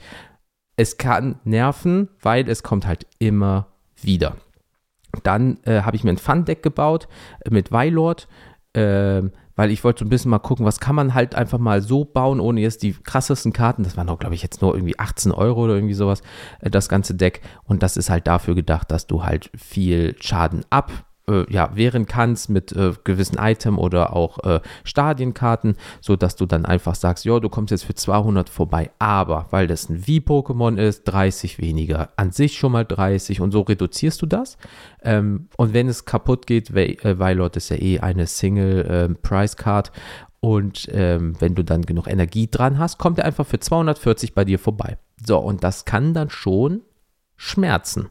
es 0.78 0.96
kann 0.96 1.36
nerven, 1.44 2.08
weil 2.22 2.48
es 2.48 2.64
kommt 2.64 2.88
halt 2.88 3.08
immer 3.20 3.68
wieder. 4.02 4.38
Dann 5.24 5.60
äh, 5.64 5.82
habe 5.82 5.96
ich 5.96 6.04
mir 6.04 6.12
ein 6.12 6.18
Fun-Deck 6.18 6.62
gebaut 6.64 7.08
äh, 7.42 7.50
mit 7.50 7.72
Weilord, 7.72 8.28
äh, 8.74 9.24
weil 9.56 9.72
ich 9.72 9.84
wollte 9.84 10.00
so 10.00 10.06
ein 10.06 10.10
bisschen 10.10 10.30
mal 10.30 10.40
gucken, 10.40 10.66
was 10.66 10.80
kann 10.80 10.96
man 10.96 11.14
halt 11.14 11.34
einfach 11.34 11.58
mal 11.58 11.82
so 11.82 12.06
bauen, 12.06 12.40
ohne 12.40 12.62
jetzt 12.62 12.84
die 12.84 12.94
krassesten 12.94 13.54
Karten, 13.54 13.84
das 13.84 13.98
waren 13.98 14.10
auch, 14.10 14.20
glaube 14.20 14.36
ich, 14.36 14.44
jetzt 14.44 14.62
nur 14.62 14.76
irgendwie 14.76 15.00
18 15.00 15.32
Euro 15.32 15.64
oder 15.64 15.76
irgendwie 15.76 15.96
sowas, 15.96 16.22
äh, 16.60 16.70
das 16.70 16.90
ganze 16.90 17.16
Deck. 17.16 17.42
Und 17.64 17.84
das 17.84 17.98
ist 17.98 18.10
halt 18.10 18.28
dafür 18.28 18.56
gedacht, 18.56 18.92
dass 18.92 19.08
du 19.08 19.24
halt 19.24 19.50
viel 19.56 20.16
Schaden 20.20 20.64
ab 20.70 21.07
äh, 21.30 21.46
ja, 21.52 21.76
wehren 21.76 22.06
kannst 22.06 22.50
mit 22.50 22.72
äh, 22.72 22.94
gewissen 23.04 23.38
Item 23.40 23.78
oder 23.78 24.16
auch 24.16 24.40
äh, 24.44 24.62
Stadienkarten, 24.84 25.76
sodass 26.02 26.36
du 26.36 26.46
dann 26.46 26.66
einfach 26.66 26.96
sagst, 26.96 27.26
ja, 27.26 27.40
du 27.40 27.50
kommst 27.50 27.72
jetzt 27.72 27.86
für 27.86 27.96
200 27.96 28.50
vorbei, 28.50 28.92
aber 29.00 29.48
weil 29.52 29.68
das 29.68 29.90
ein 29.90 30.08
Wie-Pokémon 30.08 30.78
ist, 30.78 31.04
30 31.04 31.60
weniger, 31.60 32.10
an 32.16 32.32
sich 32.32 32.58
schon 32.58 32.72
mal 32.72 32.86
30 32.86 33.42
und 33.42 33.52
so 33.52 33.62
reduzierst 33.62 34.22
du 34.22 34.26
das. 34.26 34.58
Ähm, 35.02 35.50
und 35.58 35.74
wenn 35.74 35.88
es 35.88 36.06
kaputt 36.06 36.48
geht, 36.48 36.74
weil 36.74 36.98
äh, 37.04 37.58
ist 37.58 37.70
ja 37.70 37.78
eh 37.78 38.00
eine 38.00 38.28
Single-Price-Card 38.28 39.92
ähm, 39.94 40.28
und 40.40 40.88
ähm, 40.92 41.36
wenn 41.40 41.56
du 41.56 41.64
dann 41.64 41.82
genug 41.82 42.08
Energie 42.08 42.48
dran 42.50 42.78
hast, 42.78 42.98
kommt 43.00 43.18
er 43.20 43.26
einfach 43.26 43.46
für 43.46 43.60
240 43.60 44.34
bei 44.34 44.46
dir 44.46 44.60
vorbei. 44.60 44.98
So, 45.26 45.40
und 45.40 45.64
das 45.64 45.86
kann 45.86 46.14
dann 46.14 46.30
schon 46.30 46.84
schmerzen. 47.36 48.10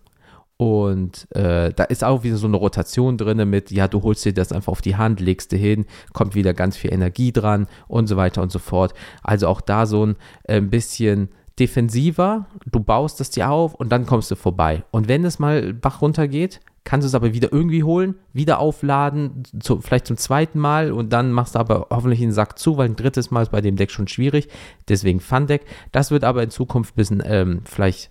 Und 0.59 1.27
äh, 1.35 1.73
da 1.75 1.85
ist 1.85 2.03
auch 2.03 2.23
wieder 2.23 2.37
so 2.37 2.47
eine 2.47 2.57
Rotation 2.57 3.19
drin 3.19 3.49
mit, 3.49 3.71
ja, 3.71 3.89
du 3.89 4.03
holst 4.03 4.25
dir 4.25 4.33
das 4.33 4.53
einfach 4.53 4.73
auf 4.73 4.81
die 4.81 4.97
Hand, 4.97 5.21
legst 5.21 5.53
du 5.53 5.57
hin, 5.57 5.85
kommt 6.15 6.35
wieder 6.35 6.55
ganz 6.55 6.77
viel 6.79 6.93
Energie 6.93 7.31
dran 7.31 7.67
und 7.89 8.07
so 8.07 8.17
weiter 8.17 8.41
und 8.41 8.51
so 8.51 8.59
fort. 8.59 8.95
Also 9.23 9.49
auch 9.49 9.61
da 9.61 9.85
so 9.85 10.07
ein 10.07 10.17
äh, 10.45 10.61
bisschen 10.63 11.29
defensiver, 11.59 12.47
du 12.71 12.81
baust 12.81 13.21
es 13.21 13.31
dir 13.31 13.51
auf 13.51 13.75
und 13.75 13.91
dann 13.91 14.07
kommst 14.07 14.31
du 14.31 14.37
vorbei. 14.37 14.85
Und 14.91 15.09
wenn 15.09 15.25
es 15.25 15.39
mal 15.39 15.75
Bach 15.75 16.01
runtergeht, 16.03 16.61
kannst 16.85 17.05
du 17.05 17.09
es 17.09 17.15
aber 17.15 17.35
wieder 17.35 17.53
irgendwie 17.53 17.83
holen, 17.83 18.15
wieder 18.33 18.59
aufladen, 18.59 19.43
zu, 19.61 19.81
vielleicht 19.81 20.07
zum 20.07 20.17
zweiten 20.17 20.59
Mal 20.59 20.93
und 20.93 21.13
dann 21.13 21.33
machst 21.33 21.55
du 21.55 21.59
aber 21.59 21.89
hoffentlich 21.91 22.21
den 22.21 22.33
Sack 22.33 22.59
zu, 22.59 22.79
weil 22.79 22.89
ein 22.89 22.97
drittes 22.97 23.31
Mal 23.31 23.43
ist 23.43 23.51
bei 23.51 23.61
dem 23.61 23.77
Deck 23.77 23.91
schon 23.91 24.09
schwierig. 24.09 24.49
Deswegen 24.89 25.21
Fun-Deck. 25.21 25.65
Das 25.93 26.11
wird 26.11 26.25
aber 26.25 26.43
in 26.43 26.51
Zukunft 26.51 26.95
ein 26.95 26.97
bisschen 26.97 27.23
ähm, 27.27 27.61
vielleicht 27.65 28.11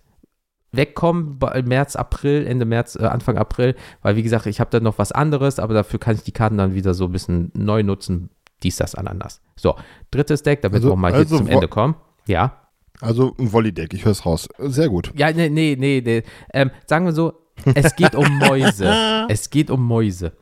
wegkommen, 0.75 1.39
März, 1.65 1.95
April, 1.95 2.45
Ende 2.45 2.65
März, 2.65 2.95
äh, 2.95 3.05
Anfang 3.05 3.37
April, 3.37 3.75
weil 4.01 4.15
wie 4.15 4.23
gesagt, 4.23 4.45
ich 4.45 4.59
habe 4.59 4.69
da 4.71 4.79
noch 4.79 4.97
was 4.97 5.11
anderes, 5.11 5.59
aber 5.59 5.73
dafür 5.73 5.99
kann 5.99 6.15
ich 6.15 6.23
die 6.23 6.31
Karten 6.31 6.57
dann 6.57 6.73
wieder 6.73 6.93
so 6.93 7.05
ein 7.05 7.11
bisschen 7.11 7.51
neu 7.53 7.83
nutzen, 7.83 8.29
dies, 8.63 8.77
das, 8.77 8.95
ananas. 8.95 9.41
So, 9.55 9.75
drittes 10.11 10.43
Deck, 10.43 10.61
damit 10.61 10.77
also, 10.77 10.89
wir 10.89 10.93
auch 10.93 10.97
mal 10.97 11.13
also 11.13 11.21
jetzt 11.21 11.37
zum 11.37 11.47
Ende 11.47 11.67
kommen. 11.67 11.95
Ja. 12.27 12.61
Also 13.01 13.35
ein 13.37 13.51
Volley-Deck, 13.51 13.93
ich 13.93 14.05
höre 14.05 14.13
es 14.13 14.25
raus. 14.25 14.47
Sehr 14.57 14.89
gut. 14.89 15.11
Ja, 15.15 15.31
nee, 15.31 15.49
nee, 15.49 15.75
nee. 15.77 16.01
nee. 16.03 16.23
Ähm, 16.53 16.71
sagen 16.87 17.05
wir 17.05 17.13
so, 17.13 17.33
es 17.73 17.95
geht 17.95 18.15
um 18.15 18.25
Mäuse. 18.39 19.25
es 19.29 19.49
geht 19.49 19.69
um 19.69 19.85
Mäuse. 19.85 20.33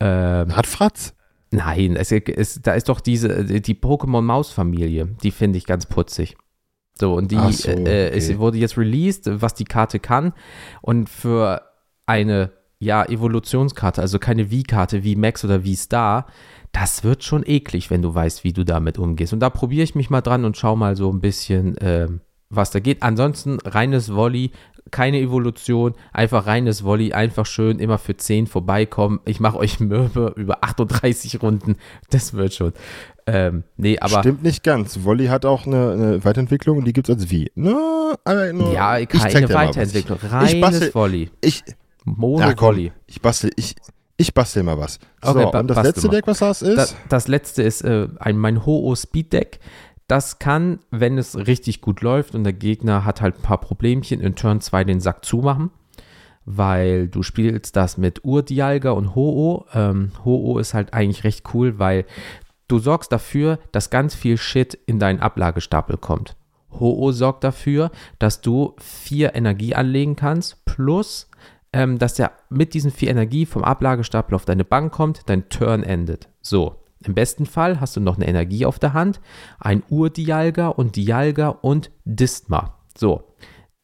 Ähm, 0.00 0.54
Hat 0.54 0.66
Fratz? 0.66 1.14
Nein, 1.50 1.96
es, 1.96 2.10
es, 2.10 2.60
da 2.60 2.74
ist 2.74 2.88
doch 2.88 3.00
diese, 3.00 3.44
die 3.44 3.74
Pokémon-Maus-Familie, 3.74 5.16
die 5.22 5.30
finde 5.30 5.58
ich 5.58 5.64
ganz 5.64 5.86
putzig. 5.86 6.36
So, 6.98 7.14
und 7.14 7.30
die 7.30 7.52
so, 7.52 7.70
äh, 7.70 7.72
okay. 7.72 8.10
es 8.14 8.38
wurde 8.38 8.58
jetzt 8.58 8.78
released, 8.78 9.28
was 9.40 9.54
die 9.54 9.64
Karte 9.64 9.98
kann. 9.98 10.32
Und 10.80 11.08
für 11.08 11.62
eine 12.06 12.52
ja, 12.78 13.04
Evolutionskarte, 13.04 14.00
also 14.00 14.18
keine 14.18 14.46
V-Karte 14.46 15.02
wie 15.04 15.16
Max 15.16 15.44
oder 15.44 15.64
wie 15.64 15.76
Star, 15.76 16.26
das 16.72 17.04
wird 17.04 17.24
schon 17.24 17.42
eklig, 17.46 17.90
wenn 17.90 18.02
du 18.02 18.14
weißt, 18.14 18.44
wie 18.44 18.52
du 18.52 18.64
damit 18.64 18.98
umgehst. 18.98 19.32
Und 19.32 19.40
da 19.40 19.50
probiere 19.50 19.84
ich 19.84 19.94
mich 19.94 20.10
mal 20.10 20.20
dran 20.20 20.44
und 20.44 20.56
schau 20.56 20.76
mal 20.76 20.96
so 20.96 21.10
ein 21.10 21.20
bisschen, 21.20 21.76
ähm, 21.80 22.20
was 22.50 22.70
da 22.70 22.80
geht. 22.80 23.02
Ansonsten 23.02 23.58
reines 23.64 24.14
Volley, 24.14 24.50
keine 24.90 25.18
Evolution, 25.20 25.94
einfach 26.12 26.46
reines 26.46 26.84
Volley, 26.84 27.12
einfach 27.12 27.46
schön 27.46 27.78
immer 27.78 27.98
für 27.98 28.16
10 28.16 28.46
vorbeikommen. 28.46 29.20
Ich 29.24 29.40
mache 29.40 29.56
euch 29.58 29.80
Mürbe 29.80 30.32
über 30.36 30.62
38 30.64 31.42
Runden, 31.42 31.76
das 32.10 32.34
wird 32.34 32.54
schon. 32.54 32.72
Ähm, 33.26 33.64
nee, 33.76 33.98
aber 33.98 34.20
Stimmt 34.20 34.42
nicht 34.44 34.62
ganz. 34.62 35.02
Volley 35.02 35.26
hat 35.26 35.44
auch 35.44 35.66
eine, 35.66 35.90
eine 35.92 36.24
Weiterentwicklung 36.24 36.78
und 36.78 36.84
die 36.84 36.92
gibt 36.92 37.08
es 37.08 37.16
als 37.16 37.30
wie. 37.30 37.50
No, 37.56 38.14
aber 38.24 38.52
nur, 38.52 38.72
ja, 38.72 39.04
keine 39.04 39.46
dir 39.48 39.54
mal. 39.54 39.66
Weiterentwicklung, 39.68 40.18
Ich 40.22 40.30
reines 40.32 40.60
bastel- 40.60 40.94
Volley, 40.94 41.30
Ich, 41.40 41.64
Mono 42.04 42.52
Volley. 42.56 42.92
ich 43.08 43.20
bastel, 43.20 43.50
ich, 43.56 43.74
ich 44.16 44.32
bastel 44.32 44.62
mal 44.62 44.78
was. 44.78 45.00
So, 45.24 45.30
Okay, 45.30 45.48
ba- 45.50 45.58
und 45.60 45.66
das 45.68 45.76
letzte 45.82 46.06
mal. 46.06 46.12
Deck, 46.14 46.26
was 46.28 46.38
das 46.38 46.62
ist? 46.62 46.76
Das, 46.76 46.96
das 47.08 47.26
letzte 47.28 47.62
ist 47.64 47.82
äh, 47.82 48.06
ein, 48.20 48.38
mein 48.38 48.64
Ho-Oh 48.64 48.94
Speed 48.94 49.32
Deck. 49.32 49.58
Das 50.06 50.38
kann, 50.38 50.78
wenn 50.90 51.18
es 51.18 51.36
richtig 51.36 51.80
gut 51.80 52.00
läuft 52.00 52.34
und 52.34 52.44
der 52.44 52.52
Gegner 52.52 53.04
hat 53.04 53.20
halt 53.20 53.36
ein 53.36 53.42
paar 53.42 53.60
Problemchen, 53.60 54.20
in 54.20 54.36
Turn 54.36 54.60
2 54.60 54.84
den 54.84 55.00
Sack 55.00 55.24
zumachen, 55.24 55.70
weil 56.44 57.08
du 57.08 57.22
spielst 57.22 57.74
das 57.74 57.98
mit 57.98 58.24
Urdialga 58.24 58.92
und 58.92 59.16
Ho-Oh. 59.16 59.66
Ähm, 59.74 60.12
Ho-Oh 60.24 60.58
ist 60.58 60.74
halt 60.74 60.94
eigentlich 60.94 61.24
recht 61.24 61.44
cool, 61.54 61.80
weil 61.80 62.04
du 62.68 62.78
sorgst 62.78 63.10
dafür, 63.10 63.58
dass 63.72 63.90
ganz 63.90 64.14
viel 64.14 64.36
Shit 64.36 64.74
in 64.86 65.00
deinen 65.00 65.20
Ablagestapel 65.20 65.96
kommt. 65.96 66.36
Ho-Oh 66.70 67.10
sorgt 67.10 67.42
dafür, 67.42 67.90
dass 68.20 68.40
du 68.40 68.74
vier 68.78 69.34
Energie 69.34 69.74
anlegen 69.74 70.14
kannst, 70.14 70.64
plus 70.66 71.28
ähm, 71.72 71.98
dass 71.98 72.14
der 72.14 72.32
mit 72.48 72.74
diesen 72.74 72.90
vier 72.90 73.10
Energie 73.10 73.44
vom 73.44 73.64
Ablagestapel 73.64 74.34
auf 74.34 74.44
deine 74.44 74.64
Bank 74.64 74.92
kommt, 74.92 75.22
dein 75.26 75.48
Turn 75.48 75.82
endet. 75.82 76.28
So, 76.40 76.76
im 77.06 77.14
besten 77.14 77.46
Fall 77.46 77.80
hast 77.80 77.96
du 77.96 78.00
noch 78.00 78.16
eine 78.16 78.28
Energie 78.28 78.66
auf 78.66 78.78
der 78.78 78.92
Hand, 78.92 79.20
ein 79.58 79.82
Urdialga 79.88 80.68
und 80.68 80.96
Dialga 80.96 81.48
und 81.48 81.90
Distma. 82.04 82.78
So, 82.96 83.34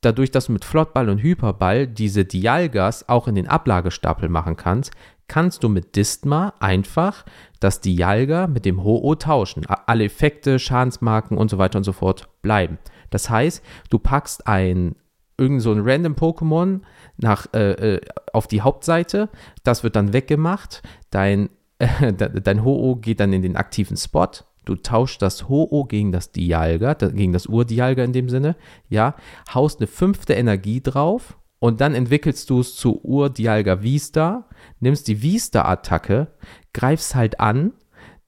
dadurch, 0.00 0.30
dass 0.30 0.46
du 0.46 0.52
mit 0.52 0.64
Flottball 0.64 1.08
und 1.08 1.22
Hyperball 1.22 1.86
diese 1.86 2.24
Dialgas 2.24 3.08
auch 3.08 3.28
in 3.28 3.34
den 3.34 3.48
Ablagestapel 3.48 4.28
machen 4.28 4.56
kannst, 4.56 4.92
kannst 5.28 5.62
du 5.62 5.68
mit 5.68 5.96
Distma 5.96 6.52
einfach 6.60 7.24
das 7.60 7.80
Dialga 7.80 8.46
mit 8.46 8.64
dem 8.64 8.84
Ho-Oh 8.84 9.14
tauschen. 9.14 9.64
Alle 9.66 10.04
Effekte, 10.04 10.58
Schadensmarken 10.58 11.38
und 11.38 11.50
so 11.50 11.58
weiter 11.58 11.78
und 11.78 11.84
so 11.84 11.92
fort 11.92 12.28
bleiben. 12.42 12.78
Das 13.10 13.30
heißt, 13.30 13.62
du 13.88 13.98
packst 13.98 14.46
ein 14.46 14.96
irgend 15.38 15.62
so 15.62 15.72
ein 15.72 15.80
random 15.82 16.14
Pokémon 16.14 16.80
nach, 17.16 17.46
äh, 17.54 17.94
äh, 17.94 18.00
auf 18.32 18.46
die 18.46 18.60
Hauptseite, 18.60 19.28
das 19.64 19.82
wird 19.82 19.96
dann 19.96 20.12
weggemacht, 20.12 20.82
dein, 21.10 21.48
de- 22.00 22.40
dein 22.40 22.64
Ho-Oh 22.64 22.96
geht 22.96 23.20
dann 23.20 23.32
in 23.32 23.42
den 23.42 23.56
aktiven 23.56 23.96
Spot, 23.96 24.28
du 24.64 24.76
tauschst 24.76 25.20
das 25.20 25.48
Ho-Oh 25.48 25.84
gegen 25.84 26.12
das 26.12 26.32
Dialga, 26.32 26.94
gegen 26.94 27.32
das 27.32 27.46
Urdialga 27.46 28.04
in 28.04 28.12
dem 28.12 28.28
Sinne, 28.28 28.56
ja, 28.88 29.14
haust 29.52 29.80
eine 29.80 29.86
fünfte 29.86 30.34
Energie 30.34 30.80
drauf 30.80 31.36
und 31.58 31.80
dann 31.80 31.94
entwickelst 31.94 32.50
du 32.50 32.60
es 32.60 32.74
zu 32.76 33.00
Urdialga 33.02 33.78
V-Star, 33.78 34.48
nimmst 34.80 35.08
die 35.08 35.16
V-Star-Attacke, 35.16 36.28
greifst 36.72 37.14
halt 37.14 37.40
an, 37.40 37.72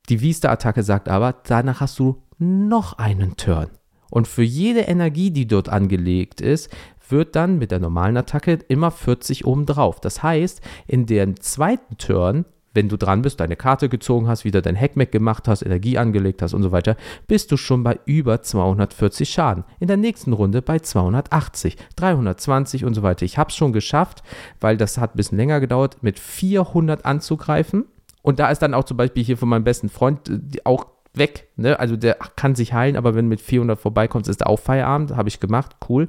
die 0.08 0.18
V-Star-Attacke 0.18 0.82
sagt 0.82 1.08
aber, 1.08 1.34
danach 1.44 1.80
hast 1.80 1.98
du 1.98 2.22
noch 2.38 2.98
einen 2.98 3.36
Turn. 3.36 3.68
Und 4.10 4.28
für 4.28 4.42
jede 4.42 4.80
Energie, 4.80 5.30
die 5.30 5.46
dort 5.46 5.68
angelegt 5.68 6.40
ist, 6.40 6.70
wird 7.08 7.34
dann 7.34 7.58
mit 7.58 7.70
der 7.70 7.80
normalen 7.80 8.16
Attacke 8.16 8.60
immer 8.68 8.90
40 8.90 9.44
obendrauf. 9.44 10.00
Das 10.00 10.22
heißt, 10.22 10.60
in 10.86 11.06
dem 11.06 11.40
zweiten 11.40 11.96
Turn, 11.98 12.44
wenn 12.74 12.88
du 12.88 12.96
dran 12.96 13.22
bist, 13.22 13.40
deine 13.40 13.56
Karte 13.56 13.88
gezogen 13.88 14.28
hast, 14.28 14.44
wieder 14.44 14.60
dein 14.60 14.78
Hackmack 14.78 15.12
gemacht 15.12 15.48
hast, 15.48 15.62
Energie 15.62 15.96
angelegt 15.96 16.42
hast 16.42 16.52
und 16.52 16.62
so 16.62 16.72
weiter, 16.72 16.96
bist 17.26 17.50
du 17.52 17.56
schon 17.56 17.82
bei 17.82 17.98
über 18.04 18.42
240 18.42 19.30
Schaden. 19.30 19.64
In 19.80 19.88
der 19.88 19.96
nächsten 19.96 20.32
Runde 20.32 20.60
bei 20.60 20.80
280, 20.80 21.76
320 21.96 22.84
und 22.84 22.94
so 22.94 23.02
weiter. 23.02 23.24
Ich 23.24 23.38
habe 23.38 23.50
es 23.50 23.56
schon 23.56 23.72
geschafft, 23.72 24.22
weil 24.60 24.76
das 24.76 24.98
hat 24.98 25.14
ein 25.14 25.16
bisschen 25.16 25.38
länger 25.38 25.60
gedauert, 25.60 25.98
mit 26.02 26.18
400 26.18 27.04
anzugreifen. 27.04 27.84
Und 28.22 28.38
da 28.38 28.50
ist 28.50 28.60
dann 28.60 28.74
auch 28.74 28.84
zum 28.84 28.96
Beispiel 28.96 29.22
hier 29.22 29.36
von 29.36 29.48
meinem 29.48 29.64
besten 29.64 29.88
Freund 29.88 30.28
äh, 30.28 30.40
auch 30.64 30.86
weg. 31.14 31.48
Ne? 31.56 31.78
Also 31.78 31.96
der 31.96 32.14
kann 32.36 32.54
sich 32.54 32.72
heilen, 32.72 32.96
aber 32.96 33.14
wenn 33.14 33.28
mit 33.28 33.40
400 33.40 33.78
vorbeikommst, 33.78 34.28
ist 34.28 34.44
auch 34.44 34.58
Feierabend. 34.58 35.16
Habe 35.16 35.28
ich 35.28 35.40
gemacht, 35.40 35.76
cool. 35.88 36.08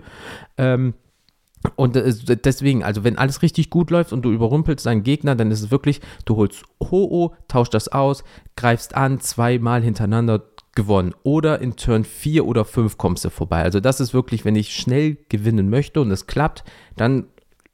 Ähm, 0.58 0.94
und 1.76 1.96
äh, 1.96 2.14
deswegen, 2.44 2.84
also 2.84 3.04
wenn 3.04 3.18
alles 3.18 3.42
richtig 3.42 3.70
gut 3.70 3.92
läuft 3.92 4.14
und 4.14 4.24
du 4.24 4.32
überrumpelst 4.32 4.86
deinen 4.86 5.04
Gegner, 5.04 5.36
dann 5.36 5.52
ist 5.52 5.62
es 5.62 5.72
wirklich, 5.72 6.02
du 6.26 6.36
holst 6.36 6.64
Ho-Oh, 6.82 7.34
tauschst 7.48 7.74
das 7.74 7.88
aus, 7.88 8.24
greifst 8.56 8.96
an, 8.96 9.20
zweimal 9.20 9.82
hintereinander 9.82 10.44
gewonnen. 10.76 11.14
Oder 11.24 11.62
in 11.62 11.76
Turn 11.76 12.04
4 12.04 12.46
oder 12.46 12.66
5 12.66 12.98
kommst 12.98 13.26
du 13.26 13.30
vorbei. 13.30 13.64
Also 13.64 13.80
das 13.80 14.00
ist 14.00 14.14
wirklich, 14.14 14.46
wenn 14.46 14.56
ich 14.56 14.76
schnell 14.76 15.18
gewinnen 15.30 15.70
möchte 15.70 16.02
und 16.02 16.12
es 16.12 16.28
klappt, 16.28 16.64
dann 16.98 17.28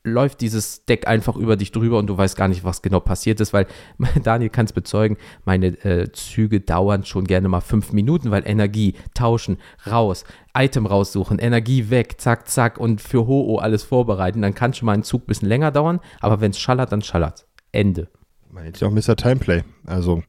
läuft 0.03 0.41
dieses 0.41 0.85
Deck 0.85 1.07
einfach 1.07 1.35
über 1.35 1.55
dich 1.55 1.71
drüber 1.71 1.99
und 1.99 2.07
du 2.07 2.17
weißt 2.17 2.35
gar 2.35 2.47
nicht, 2.47 2.63
was 2.63 2.81
genau 2.81 2.99
passiert 2.99 3.39
ist, 3.39 3.53
weil 3.53 3.67
Daniel 4.23 4.49
kann 4.49 4.65
es 4.65 4.73
bezeugen, 4.73 5.17
meine 5.45 5.67
äh, 5.85 6.11
Züge 6.11 6.61
dauern 6.61 7.05
schon 7.05 7.25
gerne 7.25 7.47
mal 7.47 7.61
fünf 7.61 7.93
Minuten, 7.93 8.31
weil 8.31 8.43
Energie 8.45 8.95
tauschen, 9.13 9.57
raus, 9.89 10.23
Item 10.55 10.85
raussuchen, 10.85 11.39
Energie 11.39 11.89
weg, 11.89 12.15
zack, 12.19 12.49
zack 12.49 12.77
und 12.79 13.01
für 13.01 13.27
Ho-Oh 13.27 13.57
alles 13.57 13.83
vorbereiten. 13.83 14.41
Dann 14.41 14.55
kann 14.55 14.73
schon 14.73 14.87
mal 14.87 14.93
ein 14.93 15.03
Zug 15.03 15.23
ein 15.23 15.27
bisschen 15.27 15.47
länger 15.47 15.71
dauern, 15.71 15.99
aber 16.19 16.41
wenn 16.41 16.51
es 16.51 16.59
schallert, 16.59 16.91
dann 16.91 17.01
schallert 17.01 17.45
Ende. 17.71 18.09
Man 18.49 18.63
nennt 18.63 18.79
ja 18.79 18.87
auch 18.87 18.91
Mr. 18.91 19.15
Timeplay. 19.15 19.63
Also, 19.85 20.23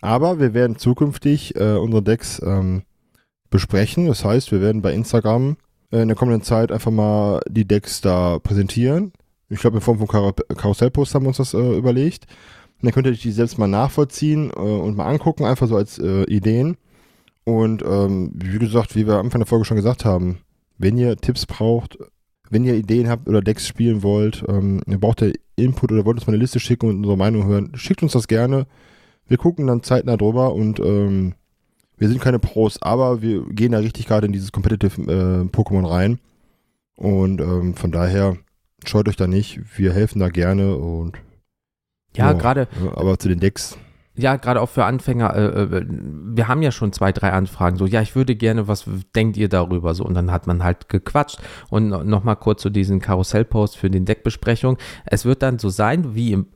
aber 0.00 0.40
wir 0.40 0.52
werden 0.52 0.76
zukünftig 0.76 1.56
äh, 1.56 1.76
unsere 1.76 2.02
Decks 2.02 2.42
ähm, 2.44 2.82
besprechen. 3.50 4.06
Das 4.06 4.24
heißt, 4.24 4.52
wir 4.52 4.60
werden 4.60 4.82
bei 4.82 4.92
Instagram 4.92 5.56
in 5.90 6.08
der 6.08 6.16
kommenden 6.16 6.42
Zeit 6.42 6.72
einfach 6.72 6.90
mal 6.90 7.40
die 7.48 7.66
Decks 7.66 8.00
da 8.00 8.38
präsentieren. 8.38 9.12
Ich 9.48 9.60
glaube, 9.60 9.76
in 9.76 9.80
Form 9.80 9.98
von 9.98 10.08
Kar 10.08 10.32
Karussellpost 10.32 11.14
haben 11.14 11.24
wir 11.24 11.28
uns 11.28 11.36
das 11.36 11.54
äh, 11.54 11.76
überlegt. 11.76 12.26
Und 12.80 12.86
dann 12.86 12.92
könnt 12.92 13.06
ihr 13.06 13.12
euch 13.12 13.22
die 13.22 13.32
selbst 13.32 13.58
mal 13.58 13.68
nachvollziehen 13.68 14.50
äh, 14.50 14.58
und 14.58 14.96
mal 14.96 15.06
angucken, 15.06 15.44
einfach 15.44 15.68
so 15.68 15.76
als 15.76 15.98
äh, 15.98 16.24
Ideen. 16.24 16.76
Und 17.44 17.82
ähm, 17.82 18.32
wie 18.34 18.58
gesagt, 18.58 18.96
wie 18.96 19.06
wir 19.06 19.14
am 19.14 19.26
Anfang 19.26 19.40
der 19.40 19.46
Folge 19.46 19.64
schon 19.64 19.76
gesagt 19.76 20.04
haben, 20.04 20.38
wenn 20.78 20.98
ihr 20.98 21.16
Tipps 21.16 21.46
braucht, 21.46 21.96
wenn 22.50 22.64
ihr 22.64 22.74
Ideen 22.74 23.08
habt 23.08 23.28
oder 23.28 23.40
Decks 23.40 23.66
spielen 23.66 24.02
wollt, 24.02 24.44
ähm, 24.48 24.80
ihr 24.86 24.98
braucht 24.98 25.22
ihr 25.22 25.32
Input 25.54 25.92
oder 25.92 26.04
wollt 26.04 26.18
uns 26.18 26.26
mal 26.26 26.32
eine 26.32 26.42
Liste 26.42 26.60
schicken 26.60 26.88
und 26.88 26.96
unsere 26.98 27.16
Meinung 27.16 27.46
hören, 27.46 27.72
schickt 27.76 28.02
uns 28.02 28.12
das 28.12 28.28
gerne. 28.28 28.66
Wir 29.26 29.38
gucken 29.38 29.66
dann 29.68 29.82
zeitnah 29.82 30.16
drüber 30.16 30.54
und 30.54 30.80
ähm, 30.80 31.34
wir 31.96 32.08
sind 32.08 32.20
keine 32.20 32.38
Pros, 32.38 32.80
aber 32.82 33.22
wir 33.22 33.44
gehen 33.46 33.72
da 33.72 33.78
richtig 33.78 34.06
gerade 34.06 34.26
in 34.26 34.32
dieses 34.32 34.52
Competitive 34.52 35.00
äh, 35.02 35.44
Pokémon 35.48 35.88
rein. 35.88 36.18
Und 36.96 37.40
ähm, 37.40 37.74
von 37.74 37.92
daher 37.92 38.36
scheut 38.86 39.08
euch 39.08 39.16
da 39.16 39.26
nicht. 39.26 39.60
Wir 39.76 39.92
helfen 39.92 40.18
da 40.20 40.28
gerne 40.28 40.76
und 40.76 41.16
Ja, 42.14 42.30
Ja. 42.30 42.32
gerade 42.32 42.68
aber 42.94 43.18
zu 43.18 43.28
den 43.28 43.40
Decks. 43.40 43.76
Ja, 44.18 44.36
gerade 44.36 44.62
auch 44.62 44.70
für 44.70 44.86
Anfänger, 44.86 45.36
äh, 45.36 45.62
äh, 45.64 45.84
wir 45.90 46.48
haben 46.48 46.62
ja 46.62 46.72
schon 46.72 46.90
zwei, 46.94 47.12
drei 47.12 47.32
Anfragen, 47.32 47.76
so, 47.76 47.84
ja, 47.84 48.00
ich 48.00 48.16
würde 48.16 48.34
gerne, 48.34 48.66
was 48.66 48.86
denkt 49.14 49.36
ihr 49.36 49.50
darüber, 49.50 49.94
so, 49.94 50.04
und 50.06 50.14
dann 50.14 50.32
hat 50.32 50.46
man 50.46 50.64
halt 50.64 50.88
gequatscht 50.88 51.38
und 51.68 51.88
no- 51.90 52.02
nochmal 52.02 52.36
kurz 52.36 52.62
zu 52.62 52.70
diesen 52.70 52.98
Karussellpost 53.00 53.76
für 53.76 53.90
den 53.90 54.06
Deckbesprechung. 54.06 54.78
Es 55.04 55.26
wird 55.26 55.42
dann 55.42 55.58
so 55.58 55.68
sein, 55.68 56.14
wie 56.14 56.32
im, 56.32 56.46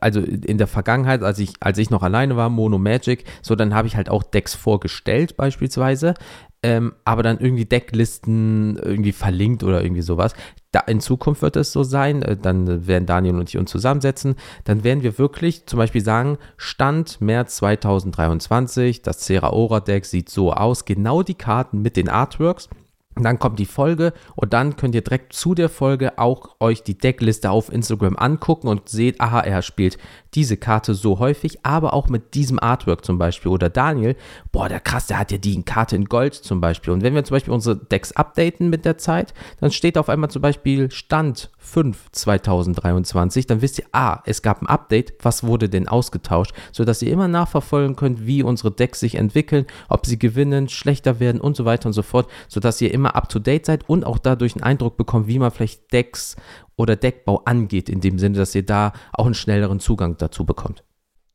also 0.00 0.20
in 0.20 0.58
der 0.58 0.66
Vergangenheit, 0.66 1.22
als 1.22 1.38
ich, 1.38 1.54
als 1.60 1.78
ich 1.78 1.90
noch 1.90 2.02
alleine 2.02 2.36
war, 2.36 2.50
Mono 2.50 2.78
Magic, 2.78 3.24
so, 3.42 3.54
dann 3.54 3.74
habe 3.74 3.88
ich 3.88 3.96
halt 3.96 4.08
auch 4.08 4.22
Decks 4.22 4.54
vorgestellt, 4.54 5.36
beispielsweise, 5.36 6.14
ähm, 6.62 6.94
aber 7.04 7.22
dann 7.22 7.38
irgendwie 7.38 7.64
Decklisten 7.64 8.76
irgendwie 8.76 9.12
verlinkt 9.12 9.62
oder 9.64 9.82
irgendwie 9.82 10.02
sowas. 10.02 10.34
Da, 10.72 10.80
in 10.80 11.00
Zukunft 11.00 11.42
wird 11.42 11.56
es 11.56 11.72
so 11.72 11.82
sein, 11.82 12.22
äh, 12.22 12.36
dann 12.36 12.86
werden 12.86 13.06
Daniel 13.06 13.36
und 13.36 13.48
ich 13.48 13.58
uns 13.58 13.70
zusammensetzen, 13.70 14.36
dann 14.64 14.84
werden 14.84 15.02
wir 15.02 15.18
wirklich 15.18 15.66
zum 15.66 15.78
Beispiel 15.78 16.02
sagen, 16.02 16.38
Stand 16.56 17.20
März 17.20 17.56
2023, 17.56 19.02
das 19.02 19.20
Cera 19.20 19.50
Aura 19.50 19.80
Deck 19.80 20.04
sieht 20.04 20.28
so 20.28 20.52
aus, 20.52 20.84
genau 20.84 21.22
die 21.22 21.34
Karten 21.34 21.82
mit 21.82 21.96
den 21.96 22.08
Artworks. 22.08 22.68
Dann 23.16 23.38
kommt 23.38 23.60
die 23.60 23.66
Folge 23.66 24.12
und 24.34 24.52
dann 24.52 24.76
könnt 24.76 24.94
ihr 24.94 25.02
direkt 25.02 25.34
zu 25.34 25.54
der 25.54 25.68
Folge 25.68 26.18
auch 26.18 26.56
euch 26.58 26.82
die 26.82 26.98
Deckliste 26.98 27.50
auf 27.50 27.72
Instagram 27.72 28.16
angucken 28.16 28.66
und 28.66 28.88
seht, 28.88 29.20
aha, 29.20 29.40
er 29.40 29.62
spielt 29.62 29.98
diese 30.34 30.56
Karte 30.56 30.94
so 30.94 31.20
häufig, 31.20 31.64
aber 31.64 31.94
auch 31.94 32.08
mit 32.08 32.34
diesem 32.34 32.58
Artwork 32.58 33.04
zum 33.04 33.18
Beispiel. 33.18 33.52
Oder 33.52 33.70
Daniel, 33.70 34.16
boah, 34.50 34.68
der 34.68 34.80
krass, 34.80 35.06
der 35.06 35.18
hat 35.18 35.30
ja 35.30 35.38
die 35.38 35.62
Karte 35.62 35.94
in 35.94 36.06
Gold 36.06 36.34
zum 36.34 36.60
Beispiel. 36.60 36.92
Und 36.92 37.02
wenn 37.02 37.14
wir 37.14 37.24
zum 37.24 37.36
Beispiel 37.36 37.54
unsere 37.54 37.76
Decks 37.76 38.12
updaten 38.12 38.68
mit 38.68 38.84
der 38.84 38.98
Zeit, 38.98 39.32
dann 39.60 39.70
steht 39.70 39.96
auf 39.96 40.08
einmal 40.08 40.30
zum 40.30 40.42
Beispiel 40.42 40.90
Stand 40.90 41.50
5 41.58 42.10
2023, 42.12 43.46
dann 43.46 43.62
wisst 43.62 43.78
ihr, 43.78 43.86
ah, 43.92 44.20
es 44.26 44.42
gab 44.42 44.60
ein 44.60 44.66
Update, 44.66 45.14
was 45.22 45.44
wurde 45.44 45.68
denn 45.68 45.88
ausgetauscht, 45.88 46.54
sodass 46.72 47.02
ihr 47.02 47.10
immer 47.10 47.28
nachverfolgen 47.28 47.96
könnt, 47.96 48.26
wie 48.26 48.42
unsere 48.42 48.70
Decks 48.70 49.00
sich 49.00 49.14
entwickeln, 49.14 49.66
ob 49.88 50.06
sie 50.06 50.18
gewinnen, 50.18 50.68
schlechter 50.68 51.20
werden 51.20 51.40
und 51.40 51.56
so 51.56 51.64
weiter 51.64 51.86
und 51.86 51.92
so 51.92 52.02
fort, 52.02 52.28
sodass 52.48 52.80
ihr 52.80 52.92
immer 52.92 53.03
up 53.10 53.28
to 53.28 53.38
date 53.38 53.66
seid 53.66 53.88
und 53.88 54.04
auch 54.04 54.18
dadurch 54.18 54.54
einen 54.54 54.62
Eindruck 54.62 54.96
bekommt, 54.96 55.26
wie 55.26 55.38
man 55.38 55.50
vielleicht 55.50 55.92
Decks 55.92 56.36
oder 56.76 56.96
Deckbau 56.96 57.42
angeht, 57.44 57.88
in 57.88 58.00
dem 58.00 58.18
Sinne, 58.18 58.38
dass 58.38 58.54
ihr 58.54 58.64
da 58.64 58.92
auch 59.12 59.26
einen 59.26 59.34
schnelleren 59.34 59.80
Zugang 59.80 60.16
dazu 60.18 60.44
bekommt. 60.44 60.84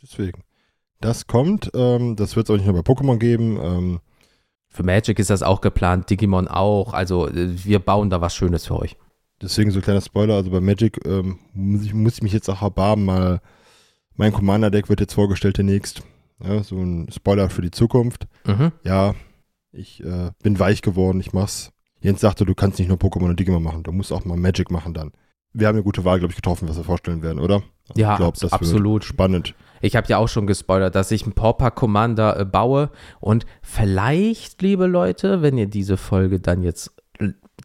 Deswegen. 0.01 0.43
Das 1.01 1.27
kommt, 1.27 1.71
ähm, 1.75 2.15
das 2.15 2.35
wird 2.35 2.47
es 2.47 2.51
auch 2.51 2.57
nicht 2.57 2.65
nur 2.65 2.81
bei 2.81 2.93
Pokémon 2.93 3.17
geben. 3.17 3.57
Ähm. 3.61 3.99
Für 4.67 4.83
Magic 4.83 5.17
ist 5.17 5.29
das 5.29 5.43
auch 5.43 5.61
geplant, 5.61 6.09
Digimon 6.09 6.47
auch. 6.47 6.93
Also 6.93 7.27
äh, 7.27 7.65
wir 7.65 7.79
bauen 7.79 8.09
da 8.09 8.21
was 8.21 8.35
Schönes 8.35 8.67
für 8.67 8.77
euch. 8.77 8.97
Deswegen 9.41 9.71
so 9.71 9.79
ein 9.79 9.83
kleiner 9.83 10.01
Spoiler, 10.01 10.35
also 10.35 10.51
bei 10.51 10.59
Magic 10.59 10.99
ähm, 11.05 11.39
muss, 11.53 11.83
ich, 11.83 11.93
muss 11.93 12.15
ich 12.15 12.23
mich 12.23 12.33
jetzt 12.33 12.49
auch 12.49 12.61
erbarmen, 12.61 13.05
mal 13.05 13.41
mein 14.15 14.33
Commander-Deck 14.33 14.89
wird 14.89 14.99
jetzt 14.99 15.13
vorgestellt 15.13 15.57
demnächst. 15.57 16.03
Ja, 16.43 16.61
so 16.61 16.75
ein 16.75 17.09
Spoiler 17.09 17.49
für 17.49 17.61
die 17.61 17.71
Zukunft. 17.71 18.27
Mhm. 18.45 18.73
Ja, 18.83 19.15
ich 19.71 20.03
äh, 20.03 20.31
bin 20.41 20.59
weich 20.59 20.81
geworden, 20.81 21.19
ich 21.19 21.33
mach's. 21.33 21.71
Jens 22.01 22.21
sagte, 22.21 22.45
du 22.45 22.55
kannst 22.55 22.79
nicht 22.79 22.87
nur 22.87 22.97
Pokémon 22.97 23.29
und 23.29 23.39
Digimon 23.39 23.61
machen, 23.61 23.83
du 23.83 23.91
musst 23.91 24.11
auch 24.11 24.23
mal 24.25 24.37
Magic 24.37 24.71
machen 24.71 24.93
dann. 24.93 25.11
Wir 25.51 25.67
haben 25.67 25.75
eine 25.75 25.83
gute 25.83 26.05
Wahl, 26.05 26.19
glaube 26.19 26.31
ich, 26.31 26.35
getroffen, 26.35 26.69
was 26.69 26.77
wir 26.77 26.83
vorstellen 26.83 27.23
werden, 27.23 27.39
oder? 27.39 27.63
Also 27.89 28.01
ja, 28.01 28.13
ich 28.13 28.17
glaub, 28.17 28.35
das 28.35 28.53
absolut. 28.53 29.03
Spannend. 29.03 29.55
Ich 29.81 29.95
habe 29.95 30.07
ja 30.07 30.17
auch 30.17 30.27
schon 30.27 30.45
gespoilert, 30.45 30.93
dass 30.95 31.11
ich 31.11 31.23
einen 31.23 31.33
Pauper 31.33 31.71
Commander 31.71 32.39
äh, 32.39 32.45
baue 32.45 32.91
und 33.19 33.45
vielleicht, 33.61 34.61
liebe 34.61 34.85
Leute, 34.85 35.41
wenn 35.41 35.57
ihr 35.57 35.67
diese 35.67 35.97
Folge 35.97 36.39
dann 36.39 36.61
jetzt 36.61 36.93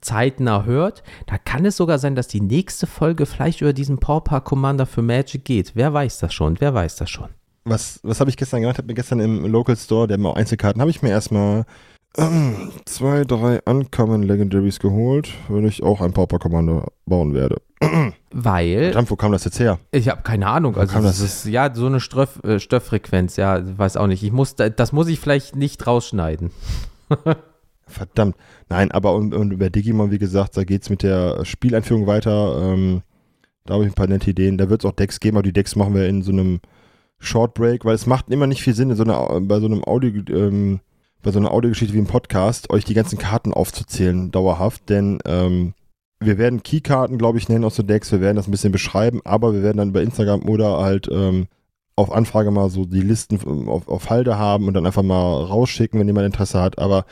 zeitnah 0.01 0.65
hört, 0.65 1.03
da 1.27 1.39
kann 1.39 1.65
es 1.65 1.77
sogar 1.77 1.99
sein, 1.99 2.15
dass 2.15 2.29
die 2.29 2.41
nächste 2.41 2.87
Folge 2.87 3.27
vielleicht 3.27 3.61
über 3.61 3.73
diesen 3.73 3.99
Pauper 3.99 4.41
Commander 4.41 4.87
für 4.87 5.03
Magic 5.03 5.45
geht. 5.45 5.73
Wer 5.75 5.93
weiß 5.93 6.19
das 6.19 6.35
schon? 6.35 6.61
Wer 6.61 6.75
weiß 6.75 6.97
das 6.97 7.11
schon? 7.11 7.29
Was, 7.65 8.01
was 8.03 8.21
habe 8.21 8.31
ich 8.31 8.37
gestern 8.37 8.61
gemacht? 8.61 8.79
Habe 8.79 8.89
mir 8.89 8.95
gestern 8.95 9.21
im 9.21 9.47
Local 9.47 9.77
Store, 9.77 10.07
der 10.07 10.17
immer 10.17 10.37
Einzelkarten, 10.37 10.81
habe 10.81 10.91
ich 10.91 11.03
mir 11.03 11.11
erstmal 11.11 11.65
ähm, 12.17 12.71
zwei, 12.85 13.25
drei 13.25 13.61
Uncommon 13.65 14.23
Legendaries 14.23 14.79
geholt, 14.79 15.31
wenn 15.49 15.67
ich 15.67 15.83
auch 15.83 16.01
ein 16.01 16.13
Pauper 16.13 16.39
Commander 16.39 16.89
bauen 17.07 17.35
werde. 17.35 17.61
Weil. 18.31 18.85
Verdammt, 18.85 19.11
wo 19.11 19.17
kam 19.17 19.33
das 19.33 19.45
jetzt 19.45 19.59
her? 19.61 19.79
Ich 19.91 20.09
habe 20.09 20.23
keine 20.23 20.47
Ahnung. 20.47 20.77
Also 20.77 20.95
das, 20.95 21.05
das 21.05 21.21
ist 21.21 21.47
ja 21.47 21.75
so 21.75 21.87
eine 21.87 22.01
Stöff, 22.01 22.43
äh, 22.45 22.59
Stofffrequenz, 22.59 23.37
ja, 23.37 23.61
weiß 23.79 23.97
auch 23.97 24.07
nicht. 24.07 24.23
Ich 24.23 24.33
muss, 24.33 24.57
das 24.57 24.93
muss 24.93 25.09
ich 25.09 25.21
vielleicht 25.21 25.57
nicht 25.57 25.87
rausschneiden. 25.87 26.51
Verdammt. 27.87 28.37
Nein, 28.69 28.91
aber 28.93 29.15
und, 29.15 29.35
und 29.35 29.53
über 29.53 29.71
Digimon, 29.71 30.11
wie 30.11 30.19
gesagt, 30.19 30.57
da 30.57 30.65
geht 30.65 30.83
es 30.83 30.91
mit 30.91 31.03
der 31.03 31.45
Spieleinführung 31.45 32.07
weiter. 32.07 32.73
Ähm, 32.73 33.03
da 33.67 33.75
habe 33.75 33.85
ich 33.85 33.91
ein 33.91 33.95
paar 33.95 34.07
nette 34.07 34.31
Ideen. 34.31 34.59
Da 34.59 34.71
wird 34.71 34.85
es 34.85 34.91
auch 34.91 34.95
Decks 34.95 35.21
geben, 35.21 35.37
aber 35.37 35.43
die 35.43 35.53
Decks 35.53 35.77
machen 35.77 35.95
wir 35.95 36.09
in 36.09 36.23
so 36.23 36.33
einem 36.33 36.61
Short 37.19 37.55
Break, 37.55 37.85
weil 37.85 37.95
es 37.95 38.07
macht 38.07 38.31
immer 38.31 38.47
nicht 38.47 38.63
viel 38.63 38.75
Sinn, 38.75 38.91
in 38.91 38.97
so 38.97 39.05
einer, 39.05 39.41
bei 39.43 39.61
so 39.61 39.67
einem 39.67 39.85
Audio, 39.85 40.23
ähm, 40.31 40.81
bei 41.25 41.33
so 41.33 41.39
einer 41.39 41.51
Audiogeschichte 41.51 41.95
wie 41.95 41.99
im 41.99 42.07
Podcast, 42.07 42.71
euch 42.71 42.85
die 42.85 42.95
ganzen 42.95 43.19
Karten 43.19 43.53
aufzuzählen, 43.53 44.31
dauerhaft, 44.31 44.89
denn 44.89 45.19
ähm, 45.25 45.75
wir 46.21 46.39
werden 46.39 46.63
Keykarten, 46.63 47.19
glaube 47.19 47.39
ich, 47.39 47.49
nennen 47.49 47.65
aus 47.65 47.77
den 47.77 47.87
Decks, 47.87 48.13
wir 48.13 48.21
werden 48.21 48.37
das 48.37 48.47
ein 48.47 48.53
bisschen 48.53 48.73
beschreiben, 48.73 49.21
aber 49.25 49.53
wir 49.53 49.63
werden 49.63 49.79
dann 49.79 49.89
über 49.89 50.03
Instagram 50.03 50.49
oder 50.49 50.79
halt 50.79 51.09
ähm, 51.11 51.49
auf 51.97 52.13
Anfrage 52.13 52.51
mal 52.51 52.71
so 52.71 52.85
die 52.85 53.01
Listen 53.01 53.69
auf, 53.69 53.89
auf 53.89 54.11
Halde 54.11 54.39
haben 54.39 54.69
und 54.69 54.75
dann 54.75 54.87
einfach 54.87 55.03
mal 55.03 55.45
rausschicken, 55.45 55.99
wenn 55.99 56.07
jemand 56.07 56.27
Interesse 56.27 56.61
hat, 56.61 56.79
aber 56.79 57.07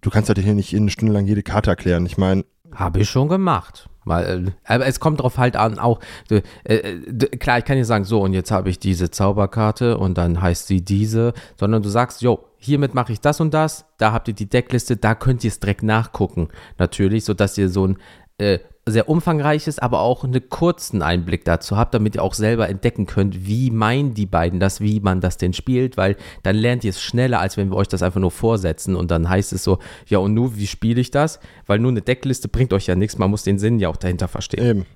du 0.00 0.10
kannst 0.10 0.28
halt 0.28 0.38
hier 0.38 0.54
nicht 0.54 0.72
in 0.72 0.84
eine 0.84 0.90
Stunde 0.90 1.14
lang 1.14 1.26
jede 1.26 1.42
Karte 1.42 1.70
erklären. 1.70 2.06
Ich 2.06 2.18
meine. 2.18 2.44
Habe 2.72 3.00
ich 3.00 3.10
schon 3.10 3.28
gemacht. 3.28 3.88
Weil, 4.04 4.48
äh, 4.48 4.50
aber 4.64 4.86
es 4.86 5.00
kommt 5.00 5.20
drauf 5.20 5.38
halt 5.38 5.56
an, 5.56 5.78
auch, 5.78 6.00
äh, 6.30 6.42
äh, 6.64 7.28
klar, 7.38 7.58
ich 7.58 7.64
kann 7.64 7.76
dir 7.76 7.84
sagen, 7.84 8.04
so, 8.04 8.20
und 8.20 8.34
jetzt 8.34 8.50
habe 8.50 8.68
ich 8.68 8.78
diese 8.78 9.10
Zauberkarte 9.10 9.96
und 9.96 10.18
dann 10.18 10.42
heißt 10.42 10.66
sie 10.66 10.82
diese, 10.82 11.32
sondern 11.56 11.82
du 11.82 11.88
sagst, 11.88 12.20
jo, 12.22 12.44
hiermit 12.64 12.94
mache 12.94 13.12
ich 13.12 13.20
das 13.20 13.40
und 13.40 13.52
das, 13.52 13.86
da 13.98 14.12
habt 14.12 14.28
ihr 14.28 14.34
die 14.34 14.48
Deckliste, 14.48 14.96
da 14.96 15.14
könnt 15.14 15.44
ihr 15.44 15.48
es 15.48 15.60
direkt 15.60 15.82
nachgucken, 15.82 16.48
natürlich, 16.78 17.24
sodass 17.24 17.58
ihr 17.58 17.68
so 17.68 17.86
ein 17.86 17.98
äh, 18.38 18.58
sehr 18.86 19.08
umfangreiches, 19.08 19.78
aber 19.78 20.00
auch 20.00 20.24
einen 20.24 20.48
kurzen 20.48 21.00
Einblick 21.00 21.44
dazu 21.44 21.76
habt, 21.76 21.94
damit 21.94 22.16
ihr 22.16 22.22
auch 22.22 22.34
selber 22.34 22.68
entdecken 22.68 23.06
könnt, 23.06 23.46
wie 23.46 23.70
meinen 23.70 24.12
die 24.14 24.26
beiden 24.26 24.60
das, 24.60 24.80
wie 24.80 25.00
man 25.00 25.20
das 25.20 25.38
denn 25.38 25.54
spielt, 25.54 25.96
weil 25.96 26.16
dann 26.42 26.56
lernt 26.56 26.84
ihr 26.84 26.90
es 26.90 27.00
schneller, 27.00 27.40
als 27.40 27.56
wenn 27.56 27.70
wir 27.70 27.76
euch 27.76 27.88
das 27.88 28.02
einfach 28.02 28.20
nur 28.20 28.30
vorsetzen 28.30 28.94
und 28.94 29.10
dann 29.10 29.28
heißt 29.28 29.52
es 29.52 29.64
so, 29.64 29.78
ja 30.06 30.18
und 30.18 30.34
nun, 30.34 30.56
wie 30.56 30.66
spiele 30.66 31.00
ich 31.00 31.10
das? 31.10 31.40
Weil 31.66 31.78
nur 31.78 31.92
eine 31.92 32.02
Deckliste 32.02 32.48
bringt 32.48 32.72
euch 32.72 32.86
ja 32.86 32.94
nichts, 32.94 33.16
man 33.16 33.30
muss 33.30 33.42
den 33.42 33.58
Sinn 33.58 33.78
ja 33.78 33.88
auch 33.88 33.96
dahinter 33.96 34.28
verstehen. 34.28 34.64
Eben. 34.64 34.86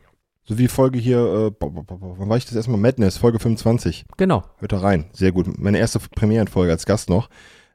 So 0.44 0.56
wie 0.56 0.68
Folge 0.68 0.98
hier, 0.98 1.18
äh, 1.18 1.52
wann 1.60 2.28
war 2.28 2.36
ich 2.38 2.46
das 2.46 2.56
erstmal? 2.56 2.78
Madness, 2.78 3.18
Folge 3.18 3.38
25. 3.38 4.06
Genau. 4.16 4.44
Hört 4.56 4.72
da 4.72 4.78
rein, 4.78 5.04
sehr 5.12 5.30
gut. 5.30 5.58
Meine 5.58 5.78
erste 5.78 5.98
Premierenfolge 5.98 6.72
als 6.72 6.86
Gast 6.86 7.10
noch. 7.10 7.28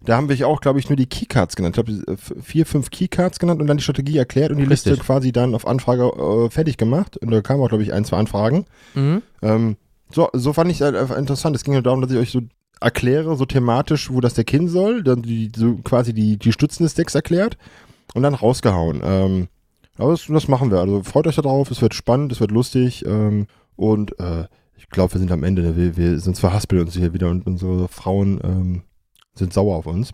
Da 0.06 0.18
haben 0.18 0.28
wir 0.28 0.47
auch, 0.47 0.60
glaube 0.60 0.80
ich, 0.80 0.89
nur 0.89 0.97
die 0.97 1.06
Keycards 1.06 1.56
genannt. 1.56 1.78
Ich 1.78 1.86
glaube, 1.86 2.18
vier, 2.41 2.66
fünf 2.66 2.89
Keycards 2.89 3.39
genannt 3.39 3.62
und 3.62 3.68
dann 3.68 3.78
die 3.78 3.84
Strategie 3.84 4.18
erklärt 4.18 4.51
und 4.51 4.58
die 4.58 4.64
Richtig. 4.64 4.91
Liste 4.91 5.06
quasi 5.06 5.32
dann 5.32 5.56
auf 5.56 5.66
Anfrage 5.66 6.04
äh, 6.04 6.49
fertig 6.49 6.78
gemacht. 6.78 7.18
Und 7.18 7.32
da 7.32 7.41
kamen 7.41 7.62
auch, 7.62 7.70
glaube 7.70 7.84
ich, 7.84 7.93
ein, 7.93 8.04
zwei 8.04 8.18
Anfragen. 8.18 8.66
Mhm. 8.95 9.22
Ähm, 9.41 9.78
so, 10.12 10.30
so 10.34 10.54
fand 10.54 10.70
ich 10.72 10.78
es 10.78 10.82
halt 10.82 10.95
einfach 10.95 11.18
interessant. 11.18 11.56
Es 11.56 11.64
ging 11.64 11.74
nur 11.74 11.82
darum, 11.82 12.01
dass 12.01 12.12
ich 12.12 12.18
euch 12.18 12.32
so 12.32 12.41
erkläre, 12.82 13.36
so 13.38 13.45
thematisch, 13.45 14.12
wo 14.12 14.20
das 14.20 14.34
Deck 14.34 14.51
hin 14.51 14.68
soll, 14.68 15.04
dann 15.04 15.22
die, 15.22 15.51
so 15.56 15.78
quasi 15.84 16.14
die, 16.14 16.38
die 16.38 16.51
Stützen 16.51 16.84
des 16.84 16.93
Decks 16.93 17.16
erklärt 17.16 17.58
und 18.14 18.24
dann 18.24 18.34
rausgehauen. 18.34 19.01
Ähm, 19.04 19.47
aber 19.97 20.12
das, 20.12 20.26
das, 20.28 20.47
machen 20.47 20.72
wir. 20.72 20.80
Also 20.80 21.01
freut 21.04 21.28
euch 21.28 21.36
darauf, 21.36 21.72
es 21.72 21.82
wird 21.82 21.93
spannend, 21.93 22.32
es 22.32 22.39
wird 22.39 22.51
lustig 22.51 23.06
ähm, 23.06 23.47
und 23.76 24.20
äh, 24.20 24.45
ich 24.76 24.89
glaube, 24.89 25.14
wir 25.14 25.20
sind 25.20 25.32
am 25.32 25.43
Ende. 25.43 25.78
Wir, 25.78 25.97
wir 25.97 26.20
sonst 26.20 26.39
verhaspeln 26.39 26.82
uns 26.84 26.95
hier 26.95 27.14
wieder 27.14 27.30
und 27.30 27.47
unsere 27.47 27.88
Frauen 27.88 28.39
ähm, 28.43 28.82
sind 29.36 29.53
sauer 29.53 29.77
auf 29.77 29.86
uns. 29.86 30.11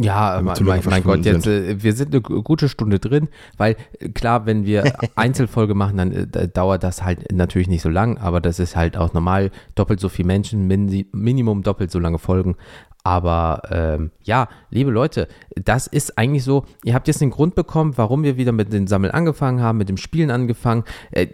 Ja, 0.00 0.40
mein, 0.42 0.82
mein, 0.84 1.02
Gott, 1.02 1.24
jetzt, 1.24 1.46
äh, 1.46 1.82
wir 1.82 1.92
sind 1.92 2.14
eine 2.14 2.20
gute 2.20 2.68
Stunde 2.68 3.00
drin, 3.00 3.28
weil 3.56 3.76
äh, 3.98 4.08
klar, 4.10 4.46
wenn 4.46 4.64
wir 4.64 4.92
Einzelfolge 5.16 5.74
machen, 5.74 5.96
dann 5.96 6.12
äh, 6.12 6.48
dauert 6.48 6.84
das 6.84 7.02
halt 7.02 7.32
natürlich 7.32 7.68
nicht 7.68 7.82
so 7.82 7.88
lang, 7.88 8.16
aber 8.18 8.40
das 8.40 8.60
ist 8.60 8.76
halt 8.76 8.96
auch 8.96 9.12
normal, 9.12 9.50
doppelt 9.74 9.98
so 9.98 10.08
viel 10.08 10.24
Menschen, 10.24 10.66
min 10.66 11.06
Minimum 11.12 11.62
doppelt 11.62 11.90
so 11.90 11.98
lange 11.98 12.18
Folgen. 12.18 12.56
Aber 13.02 13.62
ähm, 13.70 14.10
ja, 14.22 14.48
liebe 14.70 14.90
Leute, 14.90 15.28
das 15.56 15.86
ist 15.86 16.18
eigentlich 16.18 16.44
so, 16.44 16.64
ihr 16.84 16.94
habt 16.94 17.08
jetzt 17.08 17.20
den 17.20 17.30
Grund 17.30 17.54
bekommen, 17.54 17.96
warum 17.96 18.22
wir 18.22 18.36
wieder 18.36 18.52
mit 18.52 18.72
den 18.72 18.86
Sammeln 18.86 19.12
angefangen 19.12 19.62
haben, 19.62 19.78
mit 19.78 19.88
dem 19.88 19.96
Spielen 19.96 20.30
angefangen. 20.30 20.84
Äh, 21.10 21.26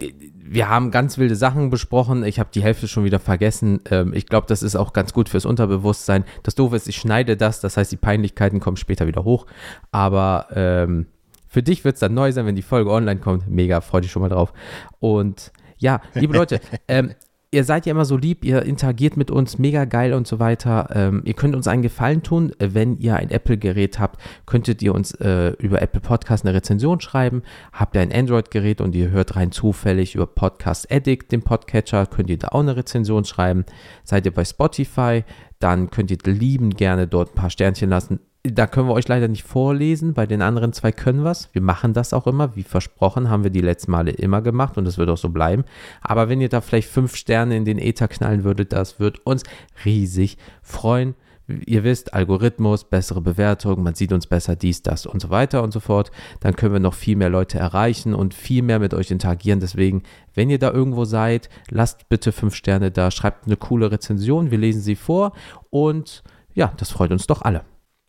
wir 0.47 0.69
haben 0.69 0.91
ganz 0.91 1.17
wilde 1.17 1.35
Sachen 1.35 1.69
besprochen. 1.69 2.23
Ich 2.23 2.39
habe 2.39 2.49
die 2.53 2.61
Hälfte 2.61 2.87
schon 2.87 3.03
wieder 3.03 3.19
vergessen. 3.19 3.81
Ähm, 3.89 4.13
ich 4.13 4.27
glaube, 4.27 4.47
das 4.47 4.61
ist 4.61 4.75
auch 4.75 4.93
ganz 4.93 5.11
gut 5.11 5.27
fürs 5.27 5.45
Unterbewusstsein. 5.45 6.23
Das 6.43 6.55
Doofe 6.55 6.75
ist, 6.75 6.87
ich 6.87 6.97
schneide 6.97 7.35
das. 7.35 7.61
Das 7.61 7.77
heißt, 7.77 7.91
die 7.91 7.97
Peinlichkeiten 7.97 8.59
kommen 8.59 8.77
später 8.77 9.07
wieder 9.07 9.23
hoch. 9.23 9.47
Aber 9.91 10.47
ähm, 10.53 11.07
für 11.47 11.63
dich 11.63 11.83
wird 11.83 11.95
es 11.95 11.99
dann 11.99 12.13
neu 12.13 12.31
sein, 12.31 12.45
wenn 12.45 12.55
die 12.55 12.61
Folge 12.61 12.91
online 12.91 13.19
kommt. 13.19 13.47
Mega, 13.47 13.81
freue 13.81 14.01
dich 14.01 14.11
schon 14.11 14.21
mal 14.21 14.29
drauf. 14.29 14.53
Und 14.99 15.51
ja, 15.77 16.01
liebe 16.13 16.35
Leute, 16.35 16.61
ähm, 16.87 17.15
ihr 17.55 17.63
seid 17.63 17.85
ja 17.85 17.91
immer 17.91 18.03
so 18.03 18.17
lieb, 18.17 18.43
ihr 18.43 18.63
interagiert 18.63 19.15
mit 19.15 19.31
uns, 19.31 19.57
mega 19.57 19.85
geil 19.85 20.13
und 20.13 20.27
so 20.27 20.39
weiter. 20.39 20.89
Ähm, 20.93 21.21
ihr 21.23 21.33
könnt 21.33 21.55
uns 21.55 21.67
einen 21.67 21.81
Gefallen 21.81 22.21
tun, 22.21 22.51
wenn 22.59 22.97
ihr 22.97 23.15
ein 23.15 23.31
Apple-Gerät 23.31 23.97
habt, 23.97 24.21
könntet 24.45 24.81
ihr 24.81 24.93
uns 24.93 25.13
äh, 25.13 25.51
über 25.59 25.81
Apple 25.81 26.01
Podcast 26.01 26.45
eine 26.45 26.53
Rezension 26.53 26.99
schreiben. 26.99 27.43
Habt 27.71 27.95
ihr 27.95 28.01
ein 28.01 28.11
Android-Gerät 28.11 28.81
und 28.81 28.93
ihr 28.93 29.09
hört 29.09 29.37
rein 29.37 29.53
zufällig 29.53 30.15
über 30.15 30.27
Podcast 30.27 30.91
Addict, 30.91 31.31
den 31.31 31.43
Podcatcher, 31.43 32.05
könnt 32.05 32.29
ihr 32.29 32.37
da 32.37 32.49
auch 32.49 32.59
eine 32.59 32.75
Rezension 32.75 33.23
schreiben. 33.23 33.63
Seid 34.03 34.25
ihr 34.25 34.33
bei 34.33 34.43
Spotify, 34.43 35.23
dann 35.59 35.89
könnt 35.89 36.11
ihr 36.11 36.17
lieben 36.25 36.71
gerne 36.71 37.07
dort 37.07 37.31
ein 37.31 37.35
paar 37.35 37.49
Sternchen 37.49 37.89
lassen 37.89 38.19
da 38.51 38.67
können 38.67 38.87
wir 38.87 38.93
euch 38.93 39.07
leider 39.07 39.27
nicht 39.27 39.43
vorlesen. 39.43 40.13
Bei 40.13 40.25
den 40.25 40.41
anderen 40.41 40.73
zwei 40.73 40.91
können 40.91 41.23
wir 41.23 41.31
es. 41.31 41.49
Wir 41.53 41.61
machen 41.61 41.93
das 41.93 42.13
auch 42.13 42.27
immer. 42.27 42.55
Wie 42.55 42.63
versprochen, 42.63 43.29
haben 43.29 43.43
wir 43.43 43.51
die 43.51 43.61
letzten 43.61 43.91
Male 43.91 44.11
immer 44.11 44.41
gemacht 44.41 44.77
und 44.77 44.85
das 44.85 44.97
wird 44.97 45.09
auch 45.09 45.17
so 45.17 45.29
bleiben. 45.29 45.63
Aber 46.01 46.29
wenn 46.29 46.41
ihr 46.41 46.49
da 46.49 46.61
vielleicht 46.61 46.89
fünf 46.89 47.15
Sterne 47.15 47.55
in 47.55 47.65
den 47.65 47.79
Ether 47.79 48.07
knallen 48.07 48.43
würdet, 48.43 48.73
das 48.73 48.99
wird 48.99 49.25
uns 49.25 49.43
riesig 49.83 50.37
freuen. 50.61 51.15
Ihr 51.47 51.83
wisst, 51.83 52.13
Algorithmus, 52.15 52.85
bessere 52.85 53.21
Bewertung, 53.21 53.83
man 53.83 53.93
sieht 53.93 54.11
uns 54.11 54.25
besser, 54.25 54.55
dies, 54.55 54.81
das 54.81 55.05
und 55.05 55.21
so 55.21 55.29
weiter 55.29 55.61
und 55.61 55.71
so 55.71 55.79
fort. 55.79 56.11
Dann 56.39 56.55
können 56.55 56.73
wir 56.73 56.79
noch 56.79 56.95
viel 56.95 57.15
mehr 57.15 57.29
Leute 57.29 57.59
erreichen 57.59 58.15
und 58.15 58.33
viel 58.33 58.63
mehr 58.63 58.79
mit 58.79 58.95
euch 58.95 59.11
interagieren. 59.11 59.59
Deswegen, 59.59 60.01
wenn 60.33 60.49
ihr 60.49 60.57
da 60.57 60.71
irgendwo 60.71 61.05
seid, 61.05 61.49
lasst 61.69 62.09
bitte 62.09 62.31
fünf 62.31 62.55
Sterne 62.55 62.89
da, 62.89 63.11
schreibt 63.11 63.45
eine 63.45 63.57
coole 63.57 63.91
Rezension, 63.91 64.49
wir 64.49 64.57
lesen 64.57 64.81
sie 64.81 64.95
vor 64.95 65.33
und 65.69 66.23
ja, 66.55 66.73
das 66.77 66.89
freut 66.89 67.11
uns 67.11 67.27
doch 67.27 67.43
alle. 67.43 67.63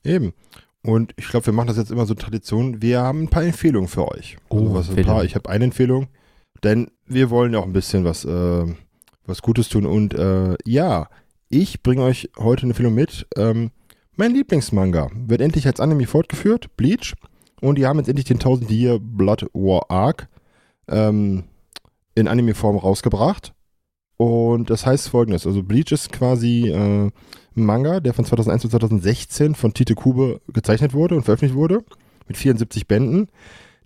Eben. 0.07 0.33
Und 0.83 1.13
ich 1.17 1.29
glaube, 1.29 1.47
wir 1.47 1.53
machen 1.53 1.67
das 1.67 1.77
jetzt 1.77 1.91
immer 1.91 2.07
so 2.07 2.15
Tradition. 2.15 2.81
Wir 2.81 3.01
haben 3.01 3.25
ein 3.25 3.29
paar 3.29 3.43
Empfehlungen 3.43 3.89
für 3.89 4.09
euch. 4.09 4.37
Also 4.51 4.65
Oh, 4.65 4.75
was 4.75 4.91
ein 4.91 5.05
paar. 5.05 5.25
Ich 5.25 5.35
habe 5.35 5.51
eine 5.51 5.65
Empfehlung, 5.65 6.07
denn 6.63 6.91
wir 7.07 7.31
wollen 7.31 7.53
ja 7.53 7.59
auch 7.59 7.67
ein 7.67 7.73
bisschen 7.73 8.05
was, 8.05 8.25
äh, 8.25 8.65
was 9.27 9.43
Gutes 9.43 9.69
tun. 9.69 9.85
Und 9.85 10.15
äh, 10.15 10.55
ja, 10.65 11.09
ich 11.49 11.83
bringe 11.83 12.03
euch 12.03 12.31
heute 12.39 12.63
eine 12.63 12.71
Empfehlung 12.71 12.95
mit. 12.95 13.27
Ähm, 13.37 13.71
mein 14.15 14.33
Lieblingsmanga 14.33 15.11
wird 15.15 15.41
endlich 15.41 15.67
als 15.67 15.81
Anime 15.81 16.07
fortgeführt, 16.07 16.77
Bleach. 16.77 17.15
Und 17.61 17.79
die 17.79 17.87
haben 17.87 17.99
jetzt 17.99 18.09
endlich 18.09 18.27
den 18.27 18.37
1000 18.37 18.71
Year 18.71 18.99
Blood 19.01 19.47
War 19.55 19.91
Arc 19.91 20.29
ähm, 20.89 21.45
in 22.15 22.29
Anime-Form 22.29 22.77
rausgebracht. 22.77 23.55
Und 24.17 24.71
das 24.71 24.87
heißt 24.87 25.09
folgendes: 25.09 25.47
Also, 25.47 25.62
Bleach 25.62 25.93
ist 25.93 26.12
quasi 26.12 26.69
äh, 26.71 26.77
ein 26.77 27.12
Manga, 27.55 28.01
der 28.01 28.14
von 28.14 28.25
2001 28.25 28.62
bis 28.62 28.71
2016 28.71 29.55
von 29.55 29.75
Tite 29.75 29.95
Kube 29.95 30.41
gezeichnet 30.53 30.95
wurde 30.95 31.17
und 31.17 31.25
veröffentlicht 31.25 31.57
wurde, 31.57 31.85
mit 32.27 32.37
74 32.37 32.87
Bänden. 32.87 33.29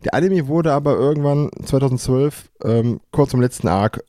Der 0.04 0.14
Anime 0.14 0.46
wurde 0.48 0.72
aber 0.72 0.96
irgendwann 0.96 1.50
2012, 1.62 2.50
ähm, 2.64 3.00
kurz 3.10 3.30
zum 3.30 3.40
letzten 3.40 3.68
Arc, 3.68 4.02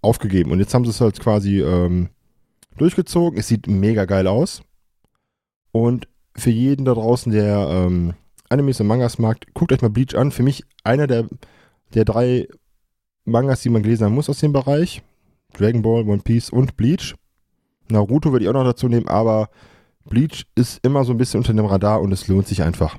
aufgegeben. 0.00 0.52
Und 0.52 0.60
jetzt 0.60 0.74
haben 0.74 0.84
sie 0.84 0.90
es 0.90 1.00
halt 1.00 1.18
quasi 1.18 1.60
ähm, 1.60 2.10
durchgezogen. 2.76 3.38
Es 3.38 3.48
sieht 3.48 3.66
mega 3.66 4.04
geil 4.04 4.26
aus. 4.26 4.62
Und 5.72 6.06
für 6.36 6.50
jeden 6.50 6.84
da 6.84 6.94
draußen, 6.94 7.32
der 7.32 7.68
ähm, 7.70 8.14
Animes 8.48 8.80
und 8.80 8.86
Mangas 8.86 9.18
mag, 9.18 9.38
guckt 9.54 9.72
euch 9.72 9.82
mal 9.82 9.88
Bleach 9.88 10.14
an. 10.14 10.30
Für 10.30 10.42
mich 10.42 10.64
einer 10.84 11.06
der, 11.06 11.26
der 11.94 12.04
drei 12.04 12.46
Mangas, 13.24 13.62
die 13.62 13.70
man 13.70 13.82
gelesen 13.82 14.04
haben 14.04 14.14
muss 14.14 14.28
aus 14.28 14.38
dem 14.38 14.52
Bereich. 14.52 15.02
Dragon 15.58 15.82
Ball, 15.82 16.08
One 16.08 16.22
Piece 16.22 16.50
und 16.50 16.76
Bleach. 16.76 17.14
Naruto 17.88 18.32
würde 18.32 18.44
ich 18.44 18.48
auch 18.48 18.54
noch 18.54 18.64
dazu 18.64 18.88
nehmen, 18.88 19.08
aber 19.08 19.48
Bleach 20.04 20.46
ist 20.54 20.84
immer 20.84 21.04
so 21.04 21.12
ein 21.12 21.18
bisschen 21.18 21.38
unter 21.38 21.52
dem 21.52 21.66
Radar 21.66 22.00
und 22.00 22.12
es 22.12 22.28
lohnt 22.28 22.46
sich 22.46 22.62
einfach. 22.62 22.98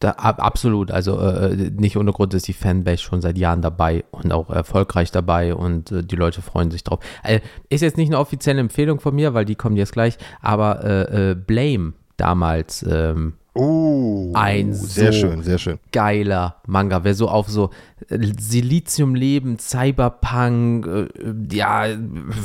Da, 0.00 0.10
ab, 0.10 0.42
absolut, 0.42 0.90
also 0.90 1.18
äh, 1.18 1.70
nicht 1.70 1.96
ohne 1.96 2.12
Grund 2.12 2.34
ist 2.34 2.48
die 2.48 2.52
Fanbase 2.52 3.02
schon 3.02 3.22
seit 3.22 3.38
Jahren 3.38 3.62
dabei 3.62 4.04
und 4.10 4.32
auch 4.32 4.50
erfolgreich 4.50 5.10
dabei 5.12 5.54
und 5.54 5.92
äh, 5.92 6.02
die 6.02 6.16
Leute 6.16 6.42
freuen 6.42 6.70
sich 6.70 6.84
drauf. 6.84 6.98
Äh, 7.22 7.40
ist 7.68 7.80
jetzt 7.80 7.96
nicht 7.96 8.08
eine 8.08 8.18
offizielle 8.18 8.60
Empfehlung 8.60 9.00
von 9.00 9.14
mir, 9.14 9.34
weil 9.34 9.44
die 9.44 9.54
kommen 9.54 9.76
jetzt 9.76 9.92
gleich, 9.92 10.18
aber 10.42 10.84
äh, 10.84 11.30
äh, 11.30 11.34
Blame 11.34 11.94
damals, 12.16 12.84
ähm, 12.88 13.34
Oh, 13.56 14.32
Ein 14.34 14.74
sehr 14.74 15.12
so 15.12 15.18
schön, 15.20 15.42
sehr 15.44 15.58
schön. 15.58 15.78
geiler 15.92 16.60
Manga, 16.66 17.04
wer 17.04 17.14
so 17.14 17.28
auf 17.28 17.48
so 17.48 17.70
äh, 18.08 18.18
Silizium-Leben, 18.38 19.58
Cyberpunk, 19.60 20.86
äh, 20.86 21.08
ja, 21.52 21.86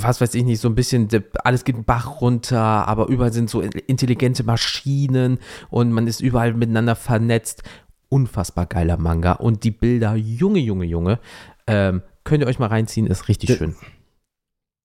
was 0.01 0.22
weiß 0.22 0.36
ich 0.36 0.43
nicht, 0.43 0.62
so 0.62 0.68
ein 0.70 0.76
bisschen, 0.76 1.07
de- 1.07 1.24
alles 1.43 1.64
geht 1.64 1.86
Bach 1.88 2.22
runter, 2.22 2.60
aber 2.88 3.07
überall 3.07 3.34
sind 3.34 3.49
so 3.49 3.62
intelligente 3.62 4.43
Maschinen 4.43 5.39
und 5.72 5.91
man 5.91 6.05
ist 6.05 6.22
überall 6.22 6.53
miteinander 6.53 6.95
vernetzt. 6.95 7.64
Unfassbar 8.10 8.66
geiler 8.68 8.97
Manga 8.97 9.34
und 9.34 9.64
die 9.64 9.72
Bilder, 9.72 10.16
Junge, 10.16 10.60
Junge, 10.60 10.86
Junge, 10.86 11.20
ähm, 11.68 12.01
könnt 12.24 12.43
ihr 12.43 12.47
euch 12.47 12.60
mal 12.60 12.68
reinziehen, 12.68 13.07
ist 13.07 13.28
richtig 13.28 13.47
Der- 13.47 13.57
schön. 13.57 13.76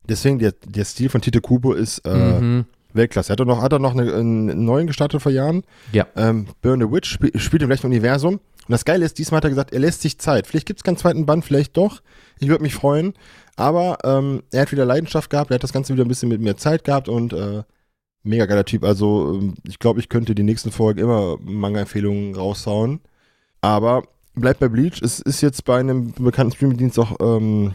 Deswegen, 0.08 0.38
der, 0.38 0.52
der 0.52 0.84
Stil 0.84 1.08
von 1.08 1.20
Tite 1.22 1.40
Kubo 1.40 1.72
ist 1.72 1.98
äh, 2.06 2.40
Mhm. 2.40 2.64
Weltklasse. 2.94 3.32
Hat 3.32 3.40
er 3.40 3.46
noch, 3.46 3.62
hat 3.62 3.72
er 3.72 3.78
noch 3.78 3.92
eine, 3.92 4.14
einen 4.14 4.64
neuen 4.64 4.86
gestartet 4.86 5.20
vor 5.20 5.32
Jahren? 5.32 5.62
Ja. 5.92 6.06
Ähm, 6.16 6.46
Burn 6.62 6.80
the 6.80 6.90
Witch 6.90 7.10
spiel, 7.10 7.38
spielt 7.38 7.62
im 7.62 7.68
gleichen 7.68 7.86
Universum. 7.86 8.34
Und 8.34 8.72
das 8.72 8.84
Geile 8.84 9.04
ist, 9.04 9.18
diesmal 9.18 9.38
hat 9.38 9.44
er 9.44 9.50
gesagt, 9.50 9.72
er 9.72 9.80
lässt 9.80 10.00
sich 10.00 10.18
Zeit. 10.18 10.46
Vielleicht 10.46 10.66
gibt 10.66 10.80
es 10.80 10.84
keinen 10.84 10.96
zweiten 10.96 11.26
Band, 11.26 11.44
vielleicht 11.44 11.76
doch. 11.76 12.02
Ich 12.38 12.48
würde 12.48 12.62
mich 12.62 12.74
freuen. 12.74 13.14
Aber 13.56 13.98
ähm, 14.04 14.42
er 14.52 14.62
hat 14.62 14.72
wieder 14.72 14.86
Leidenschaft 14.86 15.30
gehabt, 15.30 15.50
er 15.50 15.56
hat 15.56 15.62
das 15.62 15.72
Ganze 15.72 15.92
wieder 15.92 16.04
ein 16.04 16.08
bisschen 16.08 16.28
mit 16.28 16.40
mehr 16.40 16.56
Zeit 16.56 16.82
gehabt 16.82 17.08
und 17.08 17.32
äh, 17.32 17.62
mega 18.22 18.46
geiler 18.46 18.64
Typ. 18.64 18.84
Also 18.84 19.34
ähm, 19.34 19.54
ich 19.66 19.78
glaube, 19.78 20.00
ich 20.00 20.08
könnte 20.08 20.34
die 20.34 20.42
nächsten 20.42 20.72
Folgen 20.72 21.00
immer 21.00 21.36
Manga-Empfehlungen 21.40 22.34
raushauen. 22.34 23.00
Aber 23.60 24.04
bleibt 24.34 24.60
bei 24.60 24.68
Bleach. 24.68 25.00
Es 25.02 25.20
ist 25.20 25.40
jetzt 25.40 25.64
bei 25.64 25.78
einem 25.78 26.12
bekannten 26.12 26.54
Streamingdienst 26.54 26.98
auch 26.98 27.16
ähm, 27.20 27.74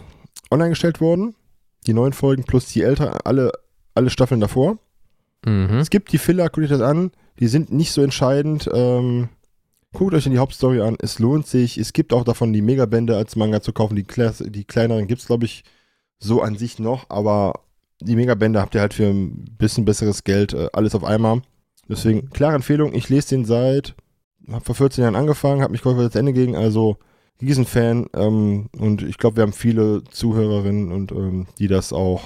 online 0.51 0.70
gestellt 0.70 1.01
worden. 1.01 1.36
Die 1.88 1.93
neuen 1.93 2.13
Folgen 2.13 2.43
plus 2.43 2.65
die 2.65 2.82
älteren, 2.82 3.13
alle, 3.24 3.51
alle 3.95 4.09
Staffeln 4.09 4.41
davor. 4.41 4.80
Mhm. 5.45 5.77
Es 5.79 5.89
gibt 5.89 6.11
die 6.11 6.17
Filler, 6.17 6.45
guckt 6.49 6.65
euch 6.65 6.69
das 6.69 6.81
an. 6.81 7.11
Die 7.39 7.47
sind 7.47 7.71
nicht 7.71 7.91
so 7.91 8.01
entscheidend. 8.01 8.69
Ähm, 8.73 9.29
guckt 9.93 10.13
euch 10.13 10.25
in 10.25 10.33
die 10.33 10.37
Hauptstory 10.39 10.81
an. 10.81 10.97
Es 10.99 11.19
lohnt 11.19 11.47
sich. 11.47 11.77
Es 11.77 11.93
gibt 11.93 12.13
auch 12.13 12.23
davon 12.23 12.51
die 12.53 12.61
Megabände 12.61 13.15
als 13.15 13.35
Manga 13.35 13.61
zu 13.61 13.71
kaufen. 13.73 13.95
Die, 13.95 14.03
Kle- 14.03 14.49
die 14.49 14.65
kleineren 14.65 15.07
gibt 15.07 15.21
es, 15.21 15.27
glaube 15.27 15.45
ich, 15.45 15.63
so 16.19 16.41
an 16.41 16.57
sich 16.57 16.79
noch. 16.79 17.09
Aber 17.09 17.61
die 18.01 18.15
Megabände 18.15 18.59
habt 18.59 18.75
ihr 18.75 18.81
halt 18.81 18.93
für 18.93 19.05
ein 19.07 19.45
bisschen 19.57 19.85
besseres 19.85 20.23
Geld 20.23 20.53
äh, 20.53 20.67
alles 20.73 20.95
auf 20.95 21.03
einmal. 21.03 21.41
Deswegen, 21.87 22.29
klare 22.29 22.55
Empfehlung. 22.55 22.93
Ich 22.93 23.09
lese 23.09 23.29
den 23.29 23.45
seit, 23.45 23.95
habe 24.51 24.63
vor 24.63 24.75
14 24.75 25.01
Jahren 25.03 25.15
angefangen, 25.15 25.61
habe 25.61 25.71
mich 25.71 25.81
quasi 25.81 26.09
zu 26.11 26.19
Ende 26.19 26.33
gegangen. 26.33 26.55
Also, 26.55 26.97
Riesen-Fan. 27.41 28.07
Ähm, 28.15 28.69
und 28.77 29.01
ich 29.01 29.17
glaube, 29.17 29.37
wir 29.37 29.43
haben 29.43 29.53
viele 29.53 30.03
Zuhörerinnen 30.03 30.91
und 30.91 31.11
ähm, 31.13 31.47
die 31.57 31.67
das 31.67 31.93
auch, 31.93 32.21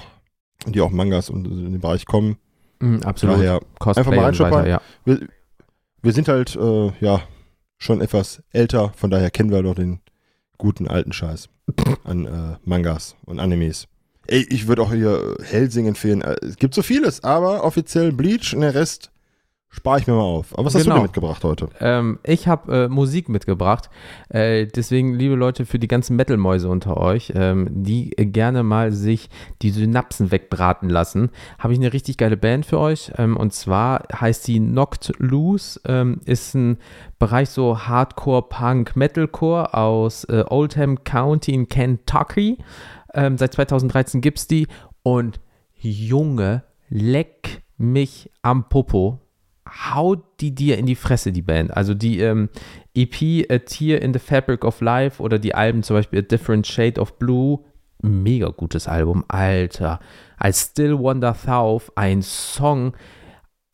die 0.66 0.80
auch 0.80 0.90
Mangas 0.90 1.30
und 1.30 1.46
in 1.46 1.72
den 1.72 1.80
Bereich 1.80 2.04
kommen. 2.04 2.36
Mhm, 2.84 3.02
absolut. 3.02 3.36
Daher 3.38 3.60
Cosplay 3.78 4.00
einfach 4.00 4.12
mal 4.12 4.50
weiter, 4.50 4.68
ja. 4.68 4.80
wir, 5.04 5.20
wir 6.02 6.12
sind 6.12 6.28
halt, 6.28 6.54
äh, 6.56 6.92
ja, 7.00 7.22
schon 7.78 8.00
etwas 8.00 8.42
älter, 8.50 8.92
von 8.96 9.10
daher 9.10 9.30
kennen 9.30 9.50
wir 9.50 9.62
doch 9.62 9.74
den 9.74 10.00
guten 10.58 10.86
alten 10.86 11.12
Scheiß 11.12 11.48
an 12.04 12.26
äh, 12.26 12.56
Mangas 12.64 13.16
und 13.24 13.40
Animes. 13.40 13.88
Ey, 14.26 14.46
ich 14.48 14.66
würde 14.68 14.82
auch 14.82 14.92
hier 14.92 15.36
Helsing 15.42 15.86
empfehlen. 15.86 16.22
Äh, 16.22 16.36
Es 16.42 16.56
gibt 16.56 16.74
so 16.74 16.82
vieles, 16.82 17.24
aber 17.24 17.64
offiziell 17.64 18.12
Bleach 18.12 18.54
und 18.54 18.60
der 18.62 18.74
Rest 18.74 19.10
spare 19.74 19.98
ich 19.98 20.06
mir 20.06 20.14
mal 20.14 20.20
auf. 20.20 20.54
Aber 20.54 20.66
was 20.66 20.74
hast 20.74 20.82
du 20.82 20.84
Genau. 20.84 20.96
denn 20.96 21.02
mitgebracht 21.02 21.42
heute? 21.42 21.68
Ähm, 21.80 22.18
ich 22.22 22.46
habe 22.46 22.84
äh, 22.84 22.88
Musik 22.88 23.28
mitgebracht. 23.28 23.90
Äh, 24.28 24.66
deswegen, 24.66 25.14
liebe 25.14 25.34
Leute, 25.34 25.66
für 25.66 25.78
die 25.80 25.88
ganzen 25.88 26.14
Metal-Mäuse 26.16 26.68
unter 26.68 26.96
euch, 26.96 27.32
ähm, 27.34 27.66
die 27.70 28.16
äh, 28.16 28.24
gerne 28.24 28.62
mal 28.62 28.92
sich 28.92 29.28
die 29.62 29.70
Synapsen 29.70 30.30
wegbraten 30.30 30.88
lassen, 30.88 31.30
habe 31.58 31.72
ich 31.72 31.80
eine 31.80 31.92
richtig 31.92 32.18
geile 32.18 32.36
Band 32.36 32.66
für 32.66 32.78
euch. 32.78 33.10
Ähm, 33.18 33.36
und 33.36 33.52
zwar 33.52 34.04
heißt 34.14 34.46
die 34.46 34.60
Knocked 34.60 35.12
Loose. 35.18 35.80
Ähm, 35.86 36.20
ist 36.24 36.54
ein 36.54 36.78
Bereich 37.18 37.50
so 37.50 37.78
Hardcore, 37.80 38.42
Punk, 38.48 38.94
Metalcore 38.96 39.74
aus 39.74 40.24
äh, 40.24 40.44
Oldham 40.48 41.02
County 41.02 41.52
in 41.52 41.68
Kentucky. 41.68 42.58
Ähm, 43.12 43.38
seit 43.38 43.54
2013 43.54 44.20
gibt 44.20 44.38
es 44.38 44.46
die. 44.46 44.68
Und 45.02 45.40
Junge, 45.80 46.62
leck 46.88 47.62
mich 47.76 48.30
am 48.42 48.68
Popo 48.68 49.18
haut 49.68 50.22
die 50.40 50.54
dir 50.54 50.78
in 50.78 50.86
die 50.86 50.94
Fresse, 50.94 51.32
die 51.32 51.42
Band. 51.42 51.76
Also 51.76 51.94
die 51.94 52.20
ähm, 52.20 52.48
EP 52.94 53.50
A 53.50 53.58
Tear 53.58 54.02
in 54.02 54.12
the 54.12 54.18
Fabric 54.18 54.64
of 54.64 54.80
Life 54.80 55.22
oder 55.22 55.38
die 55.38 55.54
Alben 55.54 55.82
zum 55.82 55.96
Beispiel 55.96 56.20
A 56.20 56.22
Different 56.22 56.66
Shade 56.66 57.00
of 57.00 57.18
Blue, 57.18 57.60
mega 58.02 58.48
gutes 58.48 58.86
Album, 58.88 59.24
Alter. 59.28 60.00
Als 60.36 60.60
Still 60.60 60.98
Wonder 60.98 61.34
South, 61.34 61.90
ein 61.96 62.22
Song, 62.22 62.94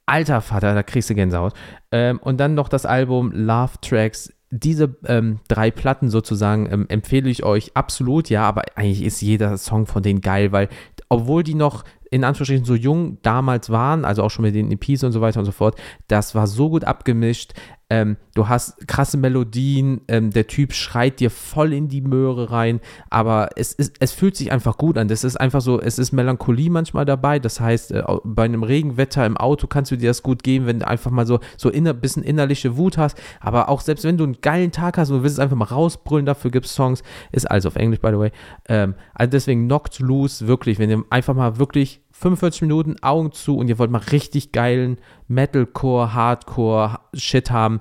alter 0.06 0.40
Vater, 0.40 0.74
da 0.74 0.82
kriegst 0.82 1.10
du 1.10 1.14
Gänsehaut. 1.14 1.54
Ähm, 1.92 2.18
und 2.22 2.38
dann 2.38 2.54
noch 2.54 2.68
das 2.68 2.86
Album 2.86 3.32
Love 3.32 3.72
Tracks. 3.80 4.32
Diese 4.52 4.96
ähm, 5.06 5.38
drei 5.46 5.70
Platten 5.70 6.10
sozusagen 6.10 6.68
ähm, 6.72 6.86
empfehle 6.88 7.30
ich 7.30 7.44
euch 7.44 7.76
absolut, 7.76 8.28
ja, 8.30 8.42
aber 8.42 8.64
eigentlich 8.74 9.02
ist 9.02 9.20
jeder 9.20 9.56
Song 9.58 9.86
von 9.86 10.02
denen 10.02 10.20
geil, 10.20 10.50
weil 10.50 10.68
obwohl 11.08 11.44
die 11.44 11.54
noch 11.54 11.84
in 12.10 12.24
Anführungsstrichen 12.24 12.64
so 12.64 12.74
jung 12.74 13.18
damals 13.22 13.70
waren, 13.70 14.04
also 14.04 14.22
auch 14.22 14.30
schon 14.30 14.44
mit 14.44 14.54
den 14.54 14.70
EPs 14.72 15.04
und 15.04 15.12
so 15.12 15.20
weiter 15.20 15.40
und 15.40 15.46
so 15.46 15.52
fort, 15.52 15.80
das 16.08 16.34
war 16.34 16.46
so 16.46 16.70
gut 16.70 16.84
abgemischt. 16.84 17.52
Ähm, 17.92 18.16
du 18.34 18.48
hast 18.48 18.86
krasse 18.86 19.16
Melodien, 19.16 20.02
ähm, 20.06 20.30
der 20.30 20.46
Typ 20.46 20.72
schreit 20.72 21.18
dir 21.18 21.28
voll 21.28 21.72
in 21.72 21.88
die 21.88 22.00
Möhre 22.00 22.52
rein, 22.52 22.78
aber 23.10 23.50
es, 23.56 23.72
ist, 23.72 23.96
es 23.98 24.12
fühlt 24.12 24.36
sich 24.36 24.52
einfach 24.52 24.78
gut 24.78 24.96
an. 24.96 25.08
Das 25.08 25.24
ist 25.24 25.36
einfach 25.36 25.60
so, 25.60 25.80
es 25.80 25.98
ist 25.98 26.12
Melancholie 26.12 26.70
manchmal 26.70 27.04
dabei. 27.04 27.40
Das 27.40 27.58
heißt, 27.58 27.90
äh, 27.90 28.04
bei 28.22 28.44
einem 28.44 28.62
Regenwetter 28.62 29.26
im 29.26 29.36
Auto 29.36 29.66
kannst 29.66 29.90
du 29.90 29.96
dir 29.96 30.08
das 30.08 30.22
gut 30.22 30.44
geben, 30.44 30.66
wenn 30.66 30.78
du 30.78 30.86
einfach 30.86 31.10
mal 31.10 31.26
so, 31.26 31.40
so 31.56 31.68
inner, 31.68 31.92
bisschen 31.92 32.22
innerliche 32.22 32.76
Wut 32.76 32.96
hast. 32.96 33.20
Aber 33.40 33.68
auch 33.68 33.80
selbst 33.80 34.04
wenn 34.04 34.16
du 34.16 34.22
einen 34.22 34.40
geilen 34.40 34.70
Tag 34.70 34.96
hast 34.96 35.10
und 35.10 35.18
du 35.18 35.22
willst 35.24 35.38
es 35.38 35.40
einfach 35.40 35.56
mal 35.56 35.64
rausbrüllen, 35.64 36.26
dafür 36.26 36.52
gibt 36.52 36.66
es 36.66 36.74
Songs. 36.74 37.02
Ist 37.32 37.50
alles 37.50 37.66
auf 37.66 37.74
Englisch, 37.74 38.00
by 38.00 38.10
the 38.10 38.18
way. 38.18 38.30
Ähm, 38.68 38.94
also 39.14 39.30
deswegen 39.32 39.66
Knocked 39.66 39.98
Loose, 39.98 40.46
wirklich, 40.46 40.78
wenn 40.78 40.90
ihr 40.90 41.02
einfach 41.10 41.34
mal 41.34 41.58
wirklich 41.58 41.99
45 42.20 42.62
Minuten 42.62 42.96
Augen 43.02 43.32
zu 43.32 43.56
und 43.56 43.68
ihr 43.68 43.78
wollt 43.78 43.90
mal 43.90 43.98
richtig 43.98 44.52
geilen 44.52 44.98
Metalcore, 45.26 46.12
Hardcore, 46.12 47.00
Shit 47.14 47.50
haben. 47.50 47.80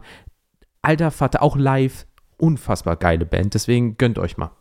Alter 0.82 1.12
Vater, 1.12 1.44
auch 1.44 1.58
live, 1.58 2.08
unfassbar 2.38 2.96
geile 2.96 3.26
Band. 3.26 3.54
Deswegen 3.54 3.98
gönnt 3.98 4.18
euch 4.18 4.38
mal. 4.38 4.52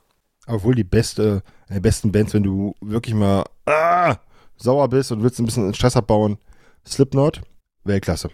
Obwohl 0.48 0.74
die 0.74 0.82
beste, 0.82 1.44
die 1.72 1.78
besten 1.78 2.10
Bands, 2.10 2.34
wenn 2.34 2.42
du 2.42 2.74
wirklich 2.80 3.14
mal 3.14 3.44
ah, 3.66 4.16
sauer 4.56 4.88
bist 4.88 5.12
und 5.12 5.22
willst 5.22 5.38
ein 5.38 5.46
bisschen 5.46 5.72
Stress 5.74 5.96
abbauen, 5.96 6.38
Slipknot, 6.84 7.42
Weltklasse. 7.84 8.30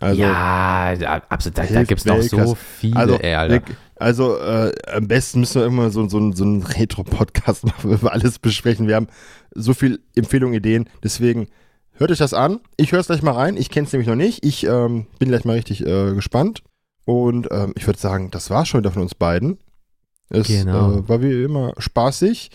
Also, 0.00 0.22
ja, 0.22 0.94
absolut. 1.28 1.58
Da, 1.58 1.66
da 1.66 1.82
gibt 1.82 2.00
es 2.00 2.06
noch 2.06 2.22
so 2.22 2.54
viele, 2.54 2.96
also, 2.96 3.18
ey, 3.18 3.34
Alter. 3.34 3.74
Also 3.98 4.38
äh, 4.38 4.72
am 4.86 5.08
besten 5.08 5.40
müssen 5.40 5.60
wir 5.60 5.66
immer 5.66 5.90
so, 5.90 6.08
so, 6.08 6.32
so 6.32 6.44
einen 6.44 6.62
Retro-Podcast 6.62 7.64
machen, 7.66 7.90
wo 7.90 8.02
wir 8.02 8.12
alles 8.12 8.38
besprechen. 8.38 8.86
Wir 8.88 8.96
haben 8.96 9.08
so 9.54 9.74
viel 9.74 10.00
Empfehlungen, 10.14 10.54
Ideen. 10.54 10.88
Deswegen 11.02 11.48
Hört 11.98 12.12
euch 12.12 12.18
das 12.18 12.32
an. 12.32 12.60
Ich 12.76 12.92
höre 12.92 13.00
es 13.00 13.08
gleich 13.08 13.22
mal 13.22 13.32
rein. 13.32 13.56
Ich 13.56 13.70
kenne 13.70 13.84
es 13.88 13.92
nämlich 13.92 14.06
noch 14.06 14.14
nicht. 14.14 14.44
Ich 14.44 14.64
ähm, 14.64 15.06
bin 15.18 15.30
gleich 15.30 15.44
mal 15.44 15.54
richtig 15.54 15.84
äh, 15.84 16.14
gespannt. 16.14 16.62
Und 17.04 17.48
ähm, 17.50 17.72
ich 17.76 17.88
würde 17.88 17.98
sagen, 17.98 18.30
das 18.30 18.50
war 18.50 18.66
schon 18.66 18.80
wieder 18.80 18.92
von 18.92 19.02
uns 19.02 19.16
beiden. 19.16 19.58
Es 20.30 20.46
Genau. 20.46 20.98
äh, 20.98 21.08
war 21.08 21.22
wie 21.22 21.42
immer 21.42 21.72
spaßig. 21.76 22.52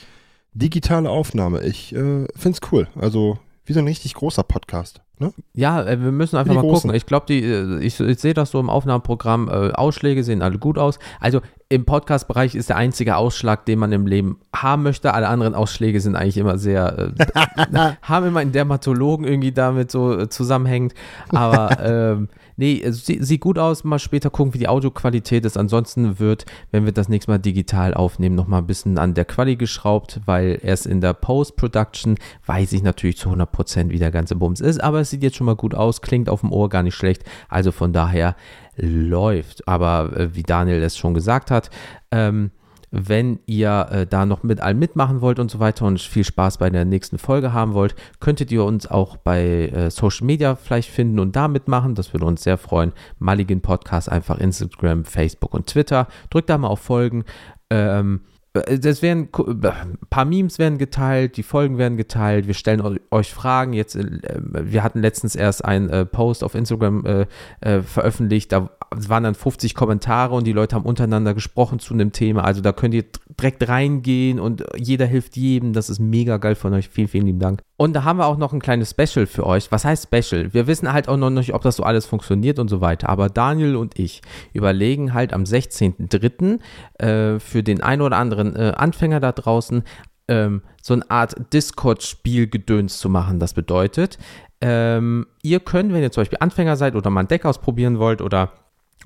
Digitale 0.54 1.10
Aufnahme. 1.10 1.62
Ich 1.64 1.92
äh, 1.94 2.26
finde 2.38 2.52
es 2.52 2.72
cool. 2.72 2.88
Also 2.96 3.38
wie 3.66 3.74
so 3.74 3.80
ein 3.80 3.88
richtig 3.88 4.14
großer 4.14 4.44
Podcast. 4.44 5.02
Ne? 5.20 5.34
Ja, 5.54 5.84
äh, 5.84 6.02
wir 6.02 6.12
müssen 6.12 6.38
einfach 6.38 6.56
mal 6.56 6.62
gucken. 6.62 6.94
Ich 6.94 7.06
glaube, 7.06 7.26
die, 7.28 7.44
äh, 7.44 7.80
ich, 7.80 8.00
ich 8.00 8.20
sehe 8.20 8.34
das 8.34 8.52
so 8.52 8.60
im 8.60 8.70
Aufnahmeprogramm. 8.70 9.48
Äh, 9.48 9.72
Ausschläge 9.74 10.24
sehen 10.24 10.42
alle 10.42 10.58
gut 10.58 10.78
aus. 10.78 11.00
Also 11.20 11.42
im 11.74 11.86
Podcast-Bereich 11.86 12.54
ist 12.54 12.70
der 12.70 12.78
einzige 12.78 13.16
Ausschlag, 13.16 13.66
den 13.66 13.80
man 13.80 13.92
im 13.92 14.06
Leben 14.06 14.38
haben 14.56 14.84
möchte. 14.84 15.16
Alle 15.16 15.28
anderen 15.28 15.56
Ausschläge 15.56 16.00
sind 16.02 16.16
eigentlich 16.16 16.38
immer 16.38 16.60
sehr, 16.60 17.14
äh, 17.18 17.96
haben 18.04 18.28
immer 18.28 18.42
einen 18.42 18.52
Dermatologen 18.52 19.26
irgendwie 19.26 19.52
damit 19.52 19.90
so 19.90 20.20
äh, 20.20 20.30
zusammenhängend. 20.30 20.94
Aber 21.30 21.80
ähm, 21.84 22.30
nee, 22.58 22.84
sie, 22.92 23.24
sieht 23.24 23.42
gut 23.42 23.58
aus. 23.58 23.84
Mal 23.84 23.98
später 23.98 24.30
gucken, 24.30 24.54
wie 24.54 24.60
die 24.60 24.68
Audioqualität 24.68 25.46
ist. 25.46 25.58
Ansonsten 25.58 26.20
wird, 26.20 26.46
wenn 26.70 26.86
wir 26.86 26.92
das 26.92 27.10
nächste 27.10 27.32
Mal 27.32 27.40
digital 27.40 27.96
aufnehmen, 27.96 28.36
noch 28.36 28.48
mal 28.48 28.60
ein 28.60 28.68
bisschen 28.68 29.00
an 29.00 29.16
der 29.16 29.26
Quali 29.26 29.56
geschraubt, 29.56 30.22
weil 30.28 30.60
erst 30.62 30.86
in 30.86 31.02
der 31.02 31.14
Post-Production 31.14 32.20
weiß 32.46 32.72
ich 32.74 32.84
natürlich 32.84 33.18
zu 33.18 33.30
100% 33.30 33.90
wie 33.90 33.98
der 33.98 34.12
ganze 34.12 34.36
Bums 34.36 34.62
ist. 34.62 34.80
Aber 34.80 35.00
es 35.00 35.10
sieht 35.10 35.24
jetzt 35.24 35.38
schon 35.38 35.46
mal 35.46 35.56
gut 35.56 35.74
aus, 35.74 36.04
klingt 36.04 36.30
auf 36.30 36.42
dem 36.42 36.52
Ohr 36.52 36.70
gar 36.70 36.84
nicht 36.84 36.96
schlecht. 36.96 37.24
Also 37.50 37.72
von 37.72 37.94
daher 37.94 38.36
läuft. 38.78 39.68
Aber 39.68 40.16
äh, 40.16 40.36
wie 40.36 40.44
Daniel 40.44 40.82
es 40.82 40.98
schon 40.98 41.14
gesagt 41.14 41.52
hat, 41.52 41.70
ähm, 42.12 42.52
wenn 42.96 43.40
ihr 43.48 43.88
äh, 43.90 44.06
da 44.06 44.28
noch 44.28 44.44
mit 44.44 44.62
allem 44.62 44.78
mitmachen 44.78 45.22
wollt 45.22 45.40
und 45.40 45.50
so 45.50 45.60
weiter 45.60 45.86
und 45.86 46.00
viel 46.00 46.24
Spaß 46.24 46.60
bei 46.60 46.70
der 46.70 46.86
nächsten 46.86 47.18
Folge 47.18 47.52
haben 47.52 47.74
wollt, 47.74 47.96
könntet 48.20 48.52
ihr 48.52 48.64
uns 48.64 48.86
auch 48.86 49.18
bei 49.18 49.70
äh, 49.70 49.90
Social 49.90 50.28
Media 50.28 50.56
vielleicht 50.56 50.92
finden 50.92 51.18
und 51.18 51.36
da 51.36 51.48
mitmachen. 51.48 51.96
Das 51.96 52.14
würde 52.14 52.26
uns 52.26 52.44
sehr 52.44 52.60
freuen. 52.60 52.94
Maligen 53.18 53.62
Podcast 53.62 54.12
einfach 54.12 54.38
Instagram, 54.38 55.06
Facebook 55.06 55.56
und 55.56 55.66
Twitter. 55.66 56.08
Drückt 56.30 56.52
da 56.52 56.58
mal 56.60 56.68
auf 56.68 56.82
Folgen. 56.82 57.24
Ähm, 57.72 58.22
es 58.54 59.02
werden 59.02 59.32
ku- 59.32 59.46
ein 59.48 59.98
paar 60.12 60.26
Memes 60.26 60.60
werden 60.60 60.78
geteilt, 60.78 61.38
die 61.38 61.44
Folgen 61.44 61.78
werden 61.80 61.98
geteilt, 61.98 62.46
wir 62.46 62.54
stellen 62.54 62.82
eu- 62.82 62.98
euch 63.10 63.34
Fragen. 63.34 63.74
Jetzt, 63.74 63.96
äh, 63.96 64.06
wir 64.42 64.84
hatten 64.84 65.00
letztens 65.02 65.36
erst 65.36 65.66
einen 65.66 65.90
äh, 65.90 66.06
Post 66.06 66.44
auf 66.44 66.54
Instagram 66.54 67.04
äh, 67.06 67.26
äh, 67.62 67.82
veröffentlicht, 67.82 68.52
da 68.52 68.70
waren 68.92 69.24
dann 69.24 69.34
50 69.36 69.74
Kommentare 69.74 70.36
und 70.36 70.46
die 70.46 70.54
Leute 70.54 70.76
haben 70.76 70.86
untereinander 70.86 71.34
gesprochen 71.34 71.80
zu 71.80 71.96
einem 71.96 72.12
Thema. 72.12 72.44
Also 72.44 72.62
da 72.62 72.72
könnt 72.74 72.94
ihr 72.94 73.06
direkt 73.40 73.68
reingehen 73.68 74.40
und 74.40 74.64
jeder 74.76 75.08
hilft 75.08 75.36
jedem. 75.36 75.74
Das 75.74 75.90
ist 75.90 75.98
mega 76.00 76.38
geil 76.38 76.54
von 76.54 76.74
euch. 76.76 76.90
Vielen, 76.90 77.08
vielen 77.08 77.26
lieben 77.26 77.40
Dank. 77.40 77.62
Und 77.76 77.94
da 77.94 78.04
haben 78.04 78.20
wir 78.20 78.28
auch 78.28 78.38
noch 78.38 78.54
ein 78.54 78.62
kleines 78.62 78.92
Special 78.92 79.26
für 79.26 79.46
euch. 79.46 79.72
Was 79.72 79.84
heißt 79.84 80.08
Special? 80.08 80.54
Wir 80.54 80.68
wissen 80.68 80.94
halt 80.94 81.10
auch 81.10 81.18
noch 81.18 81.32
nicht, 81.32 81.54
ob 81.54 81.64
das 81.64 81.78
so 81.78 81.84
alles 81.84 82.06
funktioniert 82.06 82.60
und 82.60 82.68
so 82.68 82.82
weiter. 82.82 83.10
Aber 83.10 83.30
Daniel 83.30 83.76
und 83.76 83.98
ich 83.98 84.22
überlegen 84.54 85.14
halt 85.14 85.34
am 85.34 85.44
16.03. 85.44 86.60
Äh, 87.00 87.40
für 87.40 87.64
den 87.64 87.82
einen 87.82 88.04
oder 88.04 88.18
anderen 88.18 88.56
äh, 88.56 88.74
Anfänger 88.76 89.20
da 89.20 89.32
draußen 89.32 89.84
ähm, 90.28 90.62
so 90.82 90.94
eine 90.94 91.10
Art 91.10 91.36
Discord-Spiel-Gedöns 91.54 93.00
zu 93.00 93.10
machen. 93.10 93.40
Das 93.40 93.54
bedeutet, 93.54 94.18
ähm, 94.62 95.28
ihr 95.42 95.60
könnt, 95.60 95.94
wenn 95.94 96.02
ihr 96.02 96.12
zum 96.12 96.22
Beispiel 96.22 96.40
Anfänger 96.42 96.78
seid 96.78 96.96
oder 96.96 97.10
mal 97.10 97.22
ein 97.22 97.28
Deck 97.28 97.46
ausprobieren 97.46 98.00
wollt 98.00 98.22
oder 98.22 98.54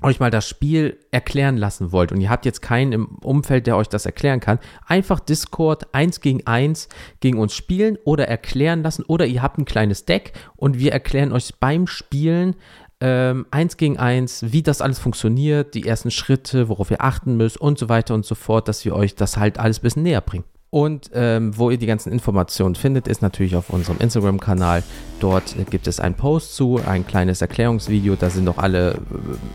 euch 0.02 0.20
mal 0.20 0.30
das 0.30 0.48
Spiel 0.48 0.98
erklären 1.10 1.56
lassen 1.56 1.92
wollt 1.92 2.12
und 2.12 2.20
ihr 2.20 2.30
habt 2.30 2.44
jetzt 2.44 2.62
keinen 2.62 2.92
im 2.92 3.06
Umfeld, 3.22 3.66
der 3.66 3.76
euch 3.76 3.88
das 3.88 4.06
erklären 4.06 4.40
kann, 4.40 4.58
einfach 4.86 5.20
Discord 5.20 5.92
1 5.94 6.20
gegen 6.20 6.46
1 6.46 6.88
gegen 7.20 7.38
uns 7.38 7.54
spielen 7.54 7.98
oder 8.04 8.28
erklären 8.28 8.82
lassen 8.82 9.04
oder 9.04 9.26
ihr 9.26 9.42
habt 9.42 9.58
ein 9.58 9.64
kleines 9.64 10.04
Deck 10.04 10.32
und 10.56 10.78
wir 10.78 10.92
erklären 10.92 11.32
euch 11.32 11.54
beim 11.58 11.86
Spielen 11.86 12.54
ähm, 13.00 13.46
1 13.50 13.76
gegen 13.76 13.98
1, 13.98 14.52
wie 14.52 14.62
das 14.62 14.80
alles 14.80 14.98
funktioniert, 14.98 15.74
die 15.74 15.86
ersten 15.86 16.10
Schritte, 16.10 16.68
worauf 16.68 16.90
ihr 16.90 17.02
achten 17.02 17.36
müsst 17.36 17.60
und 17.60 17.78
so 17.78 17.88
weiter 17.88 18.14
und 18.14 18.24
so 18.24 18.34
fort, 18.34 18.68
dass 18.68 18.84
wir 18.84 18.94
euch 18.94 19.14
das 19.14 19.36
halt 19.36 19.58
alles 19.58 19.78
ein 19.78 19.82
bisschen 19.82 20.02
näher 20.02 20.20
bringen. 20.20 20.44
Und 20.70 21.10
ähm, 21.14 21.56
wo 21.56 21.70
ihr 21.70 21.78
die 21.78 21.86
ganzen 21.86 22.12
Informationen 22.12 22.74
findet, 22.74 23.08
ist 23.08 23.22
natürlich 23.22 23.56
auf 23.56 23.70
unserem 23.70 23.96
Instagram-Kanal. 24.00 24.82
Dort 25.18 25.56
äh, 25.58 25.64
gibt 25.64 25.86
es 25.86 25.98
einen 25.98 26.14
Post 26.14 26.54
zu, 26.56 26.78
ein 26.86 27.06
kleines 27.06 27.40
Erklärungsvideo. 27.40 28.16
Da 28.16 28.28
sind 28.28 28.44
noch 28.44 28.58
alle 28.58 28.90
äh, 28.92 28.96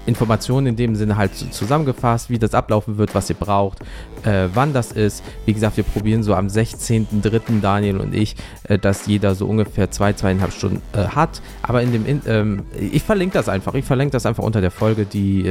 Informationen 0.08 0.66
in 0.68 0.76
dem 0.76 0.96
Sinne 0.96 1.16
halt 1.16 1.36
zu- 1.36 1.52
zusammengefasst, 1.52 2.32
wie 2.32 2.40
das 2.40 2.56
ablaufen 2.56 2.98
wird, 2.98 3.14
was 3.14 3.30
ihr 3.30 3.36
braucht, 3.36 3.82
äh, 4.24 4.48
wann 4.56 4.74
das 4.74 4.92
ist. 4.92 5.24
Wie 5.46 5.54
gesagt, 5.54 5.78
wir 5.78 5.84
probieren 5.84 6.24
so 6.24 6.34
am 6.34 6.48
16.03. 6.48 7.62
Daniel 7.62 7.98
und 7.98 8.16
ich, 8.16 8.36
äh, 8.64 8.80
dass 8.80 9.06
jeder 9.06 9.36
so 9.36 9.46
ungefähr 9.46 9.92
zwei, 9.92 10.14
zweieinhalb 10.14 10.52
Stunden 10.52 10.82
äh, 10.94 11.06
hat. 11.10 11.44
Aber 11.62 11.84
in 11.84 11.92
dem, 11.92 12.08
in, 12.08 12.22
ähm, 12.26 12.64
ich 12.80 13.04
verlinke 13.04 13.36
das 13.38 13.50
einfach. 13.50 13.76
Ich 13.76 13.86
verlinke 13.86 14.14
das 14.14 14.26
einfach 14.26 14.44
unter 14.44 14.62
der 14.62 14.72
Folge, 14.72 15.06
die, 15.06 15.44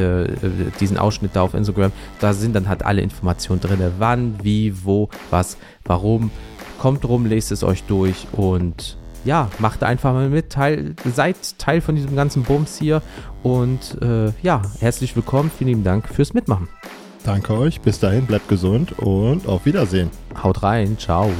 diesen 0.81 0.99
Ausschnitt 0.99 1.31
da 1.35 1.43
auf 1.43 1.55
Instagram. 1.55 1.93
Da 2.19 2.33
sind 2.33 2.55
dann 2.57 2.69
halt 2.69 2.85
alle 2.85 3.01
Informationen 3.01 3.61
drin. 3.61 3.79
Wann, 3.99 4.35
wie, 4.43 4.75
wo, 4.85 5.09
was, 5.53 5.57
warum. 5.85 6.31
Kommt 6.79 7.05
rum, 7.05 7.27
lest 7.27 7.53
es 7.53 7.63
euch 7.63 7.85
durch 7.85 8.27
und 8.33 8.97
ja, 9.25 9.49
macht 9.61 9.85
einfach 9.85 10.13
mal 10.13 10.29
mit. 10.29 10.51
Teil, 10.51 10.97
seid 11.15 11.37
Teil 11.59 11.81
von 11.81 11.95
diesem 11.95 12.17
ganzen 12.17 12.43
Bums 12.43 12.77
hier. 12.77 13.03
Und 13.45 14.03
äh, 14.03 14.33
ja, 14.43 14.63
herzlich 14.81 15.15
willkommen. 15.15 15.51
Vielen 15.57 15.69
lieben 15.69 15.85
Dank 15.85 16.09
fürs 16.09 16.35
Mitmachen. 16.35 16.69
Danke 17.25 17.57
euch. 17.57 17.81
Bis 17.81 18.01
dahin, 18.01 18.27
bleibt 18.27 18.49
gesund 18.49 18.99
und 18.99 19.47
auf 19.47 19.65
Wiedersehen. 19.65 20.11
Haut 20.43 20.65
rein. 20.65 20.99
Ciao. 20.99 21.31